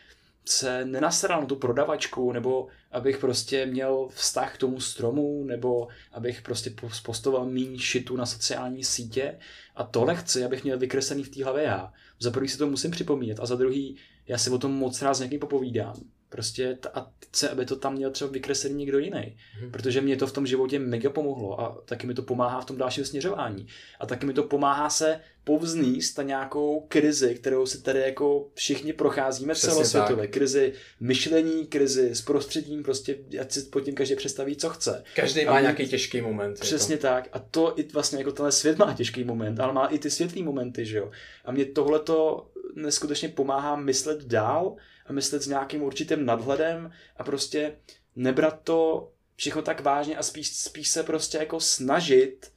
se 0.50 0.86
nenasral 0.86 1.42
na 1.42 1.48
tu 1.48 1.56
prodavačku, 1.56 2.32
nebo 2.32 2.68
abych 2.92 3.18
prostě 3.18 3.66
měl 3.66 4.08
vztah 4.12 4.56
k 4.56 4.58
tomu 4.58 4.80
stromu, 4.80 5.44
nebo 5.44 5.88
abych 6.12 6.42
prostě 6.42 6.74
postoval 7.06 7.46
méně 7.46 7.80
šitu 7.80 8.18
na 8.18 8.26
sociální 8.26 8.84
sítě. 8.84 9.40
A 9.76 9.84
tohle 9.84 10.16
chci, 10.16 10.46
abych 10.46 10.64
měl 10.64 10.80
vykreslený 10.80 11.24
v 11.24 11.30
té 11.30 11.44
hlavě 11.44 11.64
já. 11.64 11.94
Za 12.20 12.32
prvý 12.32 12.48
si 12.48 12.58
to 12.58 12.68
musím 12.68 12.92
připomínat 12.92 13.40
a 13.40 13.46
za 13.46 13.56
druhý 13.56 13.98
já 14.28 14.38
si 14.38 14.50
o 14.50 14.58
tom 14.58 14.72
moc 14.72 15.02
rád 15.02 15.14
s 15.14 15.20
někým 15.20 15.40
popovídám. 15.40 15.96
Prostě 16.30 16.78
t- 16.80 16.90
a 16.90 17.12
chce, 17.30 17.50
aby 17.50 17.66
to 17.66 17.76
tam 17.76 17.94
měl 17.94 18.12
třeba 18.12 18.32
vykreslený 18.32 18.76
někdo 18.76 19.00
jiný. 19.00 19.38
Hmm. 19.60 19.72
Protože 19.72 20.02
mě 20.02 20.18
to 20.18 20.28
v 20.28 20.34
tom 20.34 20.48
životě 20.48 20.80
mega 20.80 21.10
pomohlo 21.10 21.62
a 21.62 21.82
taky 21.86 22.08
mi 22.08 22.14
to 22.14 22.22
pomáhá 22.22 22.62
v 22.62 22.66
tom 22.66 22.78
dalším 22.78 23.06
směřování. 23.06 23.68
A 24.00 24.06
taky 24.06 24.26
mi 24.26 24.34
to 24.34 24.44
pomáhá 24.44 24.90
se 24.90 25.20
povzníst 25.44 26.18
na 26.18 26.24
nějakou 26.24 26.86
krizi, 26.88 27.36
kterou 27.36 27.66
si 27.66 27.82
tady 27.82 28.00
jako 28.00 28.48
všichni 28.54 28.94
procházíme 28.94 29.54
v 29.54 29.58
celosvětové. 29.58 30.28
Krizi 30.28 30.74
myšlení, 31.00 31.68
krizi 31.68 32.16
s 32.16 32.22
prostředím, 32.22 32.84
prostě 32.84 33.18
ať 33.42 33.52
si 33.52 33.62
pod 33.62 33.80
tím 33.80 33.96
každý 33.96 34.16
představí, 34.16 34.56
co 34.56 34.70
chce. 34.70 35.04
Každý 35.16 35.46
má 35.46 35.62
nějaký 35.62 35.88
těžký 35.88 36.22
moment. 36.22 36.60
Přesně 36.60 36.98
to. 36.98 37.02
tak. 37.02 37.30
A 37.34 37.40
to 37.40 37.80
i 37.80 37.84
vlastně 37.94 38.18
jako 38.18 38.32
tenhle 38.32 38.52
svět 38.52 38.78
má 38.78 38.94
těžký 38.94 39.24
moment, 39.24 39.60
ale 39.60 39.74
má 39.74 39.86
i 39.86 40.00
ty 40.00 40.10
světlý 40.12 40.44
momenty, 40.44 40.86
že 40.86 40.98
jo. 40.98 41.12
A 41.46 41.52
mě 41.52 41.66
tohle 41.66 42.00
to 42.00 42.50
neskutečně 42.76 43.30
pomáhá 43.30 43.76
myslet 43.76 44.24
dál 44.24 44.76
a 45.06 45.14
myslet 45.14 45.42
s 45.42 45.48
nějakým 45.48 45.82
určitým 45.82 46.26
nadhledem 46.26 46.92
a 47.18 47.24
prostě 47.24 47.76
nebrat 48.16 48.60
to 48.64 49.12
všechno 49.36 49.62
tak 49.62 49.82
vážně 49.82 50.18
a 50.18 50.24
spíš, 50.24 50.56
spíš 50.56 50.90
se 50.90 51.04
prostě 51.04 51.38
jako 51.38 51.60
snažit 51.60 52.52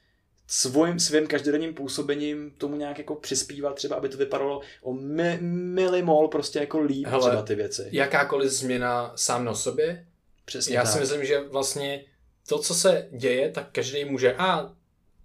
svým, 0.47 0.99
svým 0.99 1.27
každodenním 1.27 1.75
působením 1.75 2.51
tomu 2.51 2.77
nějak 2.77 2.99
jako 2.99 3.15
přispívat, 3.15 3.75
třeba 3.75 3.97
aby 3.97 4.09
to 4.09 4.17
vypadalo 4.17 4.61
o 4.83 4.93
mi, 4.93 5.39
milimol 5.41 6.29
prostě 6.29 6.59
jako 6.59 6.81
líp 6.81 7.07
Hele, 7.07 7.31
třeba 7.31 7.43
ty 7.43 7.55
věci. 7.55 7.89
Jakákoliv 7.93 8.51
změna 8.51 9.13
sám 9.17 9.45
na 9.45 9.55
sobě. 9.55 10.07
Přesně 10.45 10.77
Já 10.77 10.83
tak. 10.83 10.93
si 10.93 11.01
myslím, 11.01 11.25
že 11.25 11.41
vlastně 11.41 12.05
to, 12.49 12.59
co 12.59 12.75
se 12.75 13.09
děje, 13.13 13.51
tak 13.51 13.69
každý 13.73 14.05
může, 14.05 14.35
a 14.35 14.75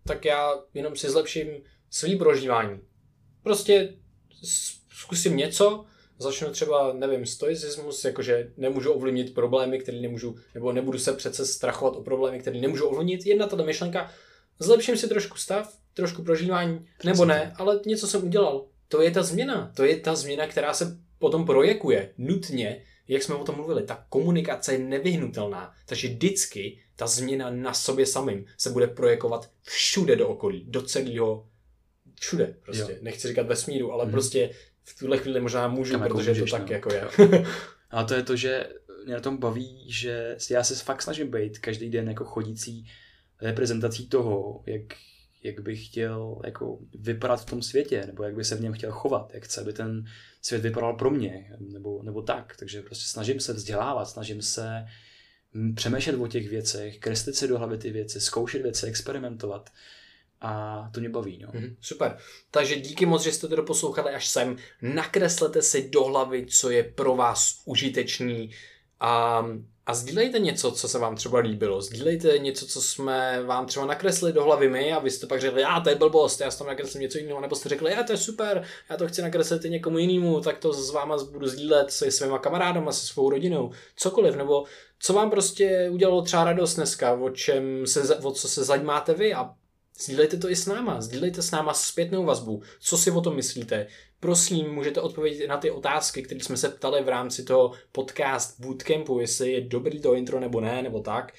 tak 0.05 0.25
já 0.25 0.53
jenom 0.73 0.95
si 0.95 1.09
zlepším 1.09 1.47
svý 1.89 2.15
prožívání. 2.15 2.79
Prostě 3.43 3.93
zkusím 4.97 5.37
něco, 5.37 5.85
začnu 6.19 6.51
třeba, 6.51 6.93
nevím, 6.93 7.25
stoicismus, 7.25 8.05
jakože 8.05 8.51
nemůžu 8.57 8.91
ovlivnit 8.91 9.33
problémy, 9.33 9.79
které 9.79 9.99
nemůžu, 9.99 10.35
nebo 10.53 10.71
nebudu 10.71 10.99
se 10.99 11.13
přece 11.13 11.45
strachovat 11.45 11.95
o 11.95 12.03
problémy, 12.03 12.39
které 12.39 12.59
nemůžu 12.59 12.85
ovlivnit. 12.85 13.25
Jedna 13.25 13.47
tato 13.47 13.63
myšlenka, 13.63 14.11
zlepším 14.59 14.97
si 14.97 15.07
trošku 15.07 15.37
stav, 15.37 15.77
trošku 15.93 16.23
prožívání, 16.23 16.87
nebo 17.03 17.25
ne, 17.25 17.53
ale 17.57 17.79
něco 17.85 18.07
jsem 18.07 18.23
udělal. 18.23 18.65
To 18.87 19.01
je 19.01 19.11
ta 19.11 19.23
změna. 19.23 19.71
To 19.75 19.83
je 19.83 19.97
ta 19.97 20.15
změna, 20.15 20.47
která 20.47 20.73
se 20.73 20.97
potom 21.19 21.45
projekuje 21.45 22.13
nutně, 22.17 22.83
jak 23.07 23.23
jsme 23.23 23.35
o 23.35 23.43
tom 23.43 23.55
mluvili. 23.55 23.83
Ta 23.83 24.05
komunikace 24.09 24.73
je 24.73 24.79
nevyhnutelná, 24.79 25.73
takže 25.85 26.07
vždycky 26.07 26.79
ta 26.95 27.07
změna 27.07 27.49
na 27.49 27.73
sobě 27.73 28.05
samým 28.05 28.45
se 28.57 28.69
bude 28.69 28.87
projekovat 28.87 29.49
všude 29.61 30.15
do 30.15 30.27
okolí, 30.27 30.65
do 30.67 30.81
celého, 30.81 31.47
všude 32.19 32.55
prostě. 32.65 32.91
Jo. 32.91 32.97
Nechci 33.01 33.27
říkat 33.27 33.47
vesmíru, 33.47 33.91
ale 33.91 34.03
hmm. 34.03 34.11
prostě 34.11 34.49
v 34.87 34.99
tuhle 34.99 35.17
chvíli 35.17 35.39
možná 35.39 35.67
můžu, 35.67 35.91
Kam 35.91 36.01
protože 36.01 36.29
jako 36.29 36.39
můžeš, 36.39 36.51
to 36.51 36.57
tak 36.57 36.69
no. 36.69 36.73
jako 36.75 36.93
je. 36.93 37.07
A 37.89 38.03
to 38.03 38.13
je 38.13 38.23
to, 38.23 38.35
že 38.35 38.69
mě 39.05 39.13
na 39.13 39.19
tom 39.19 39.37
baví, 39.37 39.85
že 39.91 40.35
já 40.49 40.63
se 40.63 40.75
fakt 40.75 41.01
snažím 41.01 41.31
být 41.31 41.59
každý 41.59 41.89
den 41.89 42.07
jako 42.07 42.25
chodící 42.25 42.87
reprezentací 43.41 44.09
toho, 44.09 44.63
jak, 44.65 44.81
jak 45.43 45.59
bych 45.59 45.85
chtěl 45.85 46.41
jako 46.45 46.79
vypadat 46.99 47.41
v 47.41 47.45
tom 47.45 47.61
světě, 47.61 48.03
nebo 48.07 48.23
jak 48.23 48.35
by 48.35 48.43
se 48.43 48.55
v 48.55 48.61
něm 48.61 48.73
chtěl 48.73 48.91
chovat, 48.91 49.31
jak 49.33 49.43
chce, 49.43 49.61
aby 49.61 49.73
ten 49.73 50.05
svět 50.41 50.61
vypadal 50.61 50.93
pro 50.93 51.11
mě, 51.11 51.55
nebo, 51.59 52.03
nebo 52.03 52.21
tak. 52.21 52.55
Takže 52.59 52.81
prostě 52.81 53.05
snažím 53.05 53.39
se 53.39 53.53
vzdělávat, 53.53 54.05
snažím 54.05 54.41
se 54.41 54.85
přemýšlet 55.75 56.15
o 56.15 56.27
těch 56.27 56.49
věcech, 56.49 56.99
kreslit 56.99 57.35
si 57.35 57.47
do 57.47 57.57
hlavy 57.57 57.77
ty 57.77 57.91
věci, 57.91 58.21
zkoušet 58.21 58.61
věci, 58.61 58.85
experimentovat 58.85 59.69
a 60.41 60.89
to 60.93 60.99
mě 60.99 61.09
baví. 61.09 61.39
No. 61.43 61.59
Mm, 61.59 61.75
super. 61.81 62.17
Takže 62.51 62.75
díky 62.75 63.05
moc, 63.05 63.23
že 63.23 63.31
jste 63.31 63.47
to 63.47 63.55
doposlouchali 63.55 64.13
až 64.13 64.27
sem. 64.27 64.57
Nakreslete 64.81 65.61
si 65.61 65.89
do 65.89 66.03
hlavy, 66.03 66.45
co 66.45 66.69
je 66.69 66.83
pro 66.83 67.15
vás 67.15 67.61
užitečný 67.65 68.51
a, 68.99 69.45
a 69.85 69.93
sdílejte 69.93 70.39
něco, 70.39 70.71
co 70.71 70.87
se 70.87 70.99
vám 70.99 71.15
třeba 71.15 71.39
líbilo. 71.39 71.81
Sdílejte 71.81 72.37
něco, 72.37 72.67
co 72.67 72.81
jsme 72.81 73.43
vám 73.43 73.65
třeba 73.65 73.85
nakreslili 73.85 74.33
do 74.33 74.43
hlavy 74.43 74.69
my 74.69 74.93
a 74.93 74.99
vy 74.99 75.11
jste 75.11 75.27
pak 75.27 75.41
řekli, 75.41 75.61
já 75.61 75.79
to 75.79 75.89
je 75.89 75.95
blbost, 75.95 76.41
já 76.41 76.51
jsem 76.51 76.57
tam 76.57 76.67
nakreslil 76.67 77.01
něco 77.01 77.17
jiného, 77.17 77.41
nebo 77.41 77.55
jste 77.55 77.69
řekli, 77.69 77.91
já 77.91 78.03
to 78.03 78.11
je 78.11 78.17
super, 78.17 78.63
já 78.89 78.97
to 78.97 79.07
chci 79.07 79.21
nakreslit 79.21 79.65
i 79.65 79.69
někomu 79.69 79.97
jinému, 79.97 80.41
tak 80.41 80.57
to 80.57 80.73
s 80.73 80.91
váma 80.91 81.17
budu 81.31 81.47
sdílet 81.47 81.91
se 81.91 82.11
svýma 82.11 82.39
kamarádama, 82.39 82.91
se 82.91 83.07
svou 83.07 83.29
rodinou, 83.29 83.71
cokoliv, 83.95 84.35
nebo 84.35 84.63
co 84.99 85.13
vám 85.13 85.29
prostě 85.29 85.89
udělalo 85.91 86.21
třeba 86.21 86.43
radost 86.43 86.75
dneska, 86.75 87.13
o 87.13 87.29
čem 87.29 87.87
se, 87.87 88.15
o 88.15 88.31
co 88.31 88.47
se 88.47 88.63
zajímáte 88.63 89.13
vy 89.13 89.33
a 89.33 89.53
Sdílejte 89.99 90.37
to 90.37 90.49
i 90.49 90.55
s 90.55 90.65
náma, 90.65 91.01
sdílejte 91.01 91.41
s 91.41 91.51
náma 91.51 91.73
zpětnou 91.73 92.25
vazbu, 92.25 92.61
co 92.79 92.97
si 92.97 93.11
o 93.11 93.21
tom 93.21 93.35
myslíte. 93.35 93.87
Prosím, 94.19 94.73
můžete 94.73 95.01
odpovědět 95.01 95.47
na 95.47 95.57
ty 95.57 95.71
otázky, 95.71 96.23
které 96.23 96.43
jsme 96.43 96.57
se 96.57 96.69
ptali 96.69 97.03
v 97.03 97.09
rámci 97.09 97.43
toho 97.43 97.73
podcast 97.91 98.59
Bootcampu, 98.59 99.19
jestli 99.19 99.51
je 99.51 99.61
dobrý 99.61 100.01
to 100.01 100.13
intro 100.13 100.39
nebo 100.39 100.61
ne, 100.61 100.81
nebo 100.81 100.99
tak. 100.99 101.33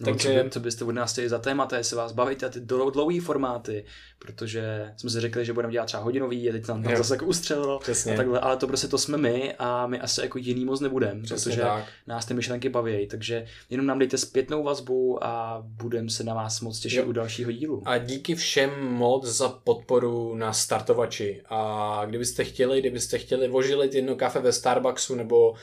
No, 0.00 0.04
Takže... 0.04 0.28
co, 0.28 0.44
by, 0.44 0.50
co 0.50 0.60
byste 0.60 0.84
od 0.84 0.92
nás 0.92 1.12
chtěli 1.12 1.28
za 1.28 1.38
témata, 1.38 1.76
jestli 1.76 1.96
vás 1.96 2.12
baví 2.12 2.36
ty 2.36 2.60
dlouhé 2.60 3.20
formáty, 3.20 3.84
protože 4.18 4.92
jsme 4.96 5.10
si 5.10 5.20
řekli, 5.20 5.44
že 5.44 5.52
budeme 5.52 5.72
dělat 5.72 5.86
třeba 5.86 6.02
hodinový, 6.02 6.48
a 6.48 6.52
teď 6.52 6.66
tam 6.66 6.82
to 6.82 6.96
zase 6.96 7.14
jako 7.14 7.26
ustřelilo 7.26 7.80
a 8.12 8.16
takhle, 8.16 8.40
ale 8.40 8.56
to 8.56 8.66
prostě 8.66 8.88
to 8.88 8.98
jsme 8.98 9.18
my 9.18 9.54
a 9.58 9.86
my 9.86 10.00
asi 10.00 10.20
jako 10.20 10.38
jiný 10.38 10.64
moc 10.64 10.80
nebudeme, 10.80 11.22
protože 11.28 11.60
tak. 11.60 11.84
nás 12.06 12.26
ty 12.26 12.34
myšlenky 12.34 12.68
baví, 12.68 13.06
takže 13.06 13.46
jenom 13.70 13.86
nám 13.86 13.98
dejte 13.98 14.18
zpětnou 14.18 14.62
vazbu 14.62 15.24
a 15.24 15.62
budeme 15.66 16.10
se 16.10 16.24
na 16.24 16.34
vás 16.34 16.60
moc 16.60 16.80
těšit 16.80 16.98
jo. 16.98 17.06
u 17.06 17.12
dalšího 17.12 17.52
dílu. 17.52 17.82
A 17.84 17.98
díky 17.98 18.34
všem 18.34 18.70
moc 18.80 19.26
za 19.26 19.48
podporu 19.48 20.34
na 20.34 20.52
startovači 20.52 21.42
a 21.48 22.02
kdybyste 22.06 22.44
chtěli, 22.44 22.80
kdybyste 22.80 23.18
chtěli 23.18 23.48
vožilit 23.48 23.94
jedno 23.94 24.16
kafe 24.16 24.40
ve 24.40 24.52
Starbucksu 24.52 25.14
nebo 25.14 25.54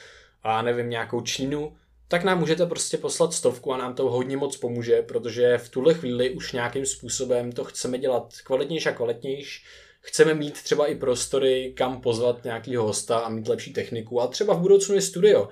a 0.44 0.62
nevím, 0.62 0.90
nějakou 0.90 1.22
Čínu, 1.22 1.74
tak 2.12 2.24
nám 2.24 2.40
můžete 2.40 2.66
prostě 2.66 2.98
poslat 2.98 3.34
stovku 3.34 3.74
a 3.74 3.78
nám 3.78 3.94
to 3.94 4.10
hodně 4.10 4.38
moc 4.38 4.58
pomůže, 4.58 5.02
protože 5.02 5.58
v 5.58 5.70
tuhle 5.70 5.94
chvíli 5.94 6.30
už 6.30 6.52
nějakým 6.52 6.86
způsobem 6.86 7.52
to 7.52 7.64
chceme 7.64 7.98
dělat 7.98 8.34
kvalitnější 8.44 8.90
a 8.90 8.92
kvalitnější. 8.92 9.64
Chceme 10.02 10.34
mít 10.34 10.64
třeba 10.64 10.88
i 10.88 10.96
prostory, 10.96 11.74
kam 11.78 12.02
pozvat 12.02 12.44
nějakýho 12.44 12.84
hosta 12.84 13.20
a 13.20 13.30
mít 13.30 13.48
lepší 13.48 13.74
techniku 13.74 14.22
a 14.22 14.28
třeba 14.28 14.54
v 14.54 14.60
budoucnu 14.60 14.96
je 14.96 15.02
studio. 15.02 15.50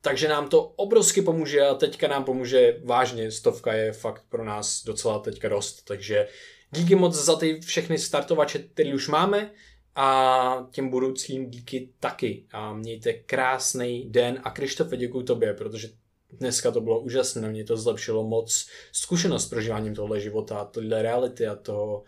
takže 0.00 0.28
nám 0.28 0.48
to 0.48 0.62
obrovsky 0.62 1.22
pomůže 1.22 1.60
a 1.60 1.74
teďka 1.74 2.08
nám 2.08 2.24
pomůže 2.24 2.80
vážně, 2.84 3.30
stovka 3.30 3.72
je 3.72 3.92
fakt 3.92 4.24
pro 4.28 4.44
nás 4.44 4.84
docela 4.84 5.18
teďka 5.18 5.48
dost, 5.48 5.82
takže 5.82 6.28
díky 6.70 6.94
moc 6.94 7.14
za 7.14 7.36
ty 7.36 7.60
všechny 7.60 7.98
startovače, 7.98 8.58
které 8.58 8.94
už 8.94 9.08
máme 9.08 9.50
a 9.94 10.68
těm 10.70 10.88
budoucím 10.88 11.50
díky 11.50 11.88
taky. 12.00 12.44
A 12.52 12.72
mějte 12.74 13.12
krásný 13.12 14.10
den. 14.10 14.40
A 14.44 14.50
Krištofe 14.50 14.96
děkuji 14.96 15.22
tobě, 15.22 15.54
protože 15.54 15.88
dneska 16.32 16.70
to 16.70 16.80
bylo 16.80 17.00
úžasné, 17.00 17.48
mě 17.50 17.64
to 17.64 17.76
zlepšilo 17.76 18.24
moc 18.24 18.66
zkušenost 18.92 19.46
s 19.46 19.48
prožíváním 19.48 19.94
tohle 19.94 20.20
života, 20.20 20.64
tohle 20.64 21.02
reality 21.02 21.46
a 21.46 21.56
toho, 21.56 22.04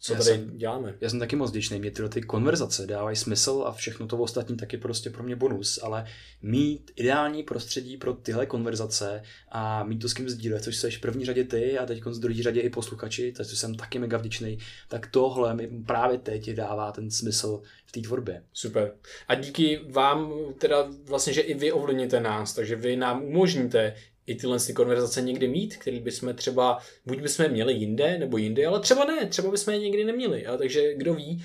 co 0.00 0.12
já 0.12 0.18
tady 0.18 0.30
jsem, 0.30 0.58
děláme. 0.58 0.94
Já 1.00 1.10
jsem 1.10 1.18
taky 1.18 1.36
moc 1.36 1.50
vděčný, 1.50 1.78
mě 1.78 1.90
tyhle 1.90 2.08
ty 2.08 2.22
konverzace 2.22 2.86
dávají 2.86 3.16
smysl 3.16 3.64
a 3.66 3.72
všechno 3.72 4.06
to 4.06 4.18
ostatní 4.18 4.56
taky 4.56 4.76
prostě 4.76 5.10
pro 5.10 5.22
mě 5.22 5.36
bonus, 5.36 5.78
ale 5.82 6.06
mít 6.42 6.90
ideální 6.96 7.42
prostředí 7.42 7.96
pro 7.96 8.14
tyhle 8.14 8.46
konverzace 8.46 9.22
a 9.52 9.84
mít 9.84 9.98
to 9.98 10.08
s 10.08 10.14
kým 10.14 10.28
sdílet, 10.28 10.62
což 10.62 10.76
jsi 10.76 10.90
v 10.90 11.00
první 11.00 11.24
řadě 11.24 11.44
ty 11.44 11.78
a 11.78 11.86
teď 11.86 12.02
z 12.10 12.18
druhé 12.18 12.42
řadě 12.42 12.60
i 12.60 12.70
posluchači, 12.70 13.32
takže 13.36 13.56
jsem 13.56 13.74
taky 13.74 13.98
mega 13.98 14.18
vděčný, 14.18 14.58
tak 14.88 15.06
tohle 15.06 15.54
mi 15.54 15.68
právě 15.86 16.18
teď 16.18 16.50
dává 16.50 16.92
ten 16.92 17.10
smysl 17.10 17.62
v 17.86 17.92
té 17.92 18.00
tvorbě. 18.00 18.42
Super. 18.52 18.94
A 19.28 19.34
díky 19.34 19.80
vám, 19.90 20.32
teda 20.58 20.88
vlastně, 21.04 21.32
že 21.32 21.40
i 21.40 21.54
vy 21.54 21.72
ovlivníte 21.72 22.20
nás, 22.20 22.54
takže 22.54 22.76
vy 22.76 22.96
nám 22.96 23.22
umožníte 23.22 23.94
i 24.28 24.34
tyhle 24.34 24.58
ty 24.60 24.72
konverzace 24.72 25.22
někdy 25.22 25.48
mít, 25.48 25.76
který 25.76 26.00
bychom 26.00 26.34
třeba, 26.34 26.78
buď 27.06 27.20
bychom 27.20 27.48
měli 27.48 27.72
jinde, 27.72 28.18
nebo 28.18 28.36
jindy, 28.36 28.66
ale 28.66 28.80
třeba 28.80 29.04
ne, 29.04 29.26
třeba 29.26 29.50
bychom 29.50 29.74
je 29.74 29.80
někdy 29.80 30.04
neměli. 30.04 30.46
A 30.46 30.56
takže 30.56 30.94
kdo 30.94 31.14
ví, 31.14 31.44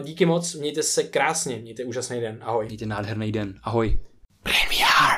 díky 0.00 0.26
moc, 0.26 0.54
mějte 0.54 0.82
se 0.82 1.02
krásně, 1.02 1.56
mějte 1.56 1.84
úžasný 1.84 2.20
den, 2.20 2.38
ahoj. 2.40 2.66
Mějte 2.66 2.86
nádherný 2.86 3.32
den, 3.32 3.54
ahoj. 3.62 3.98
Premia. 4.42 5.15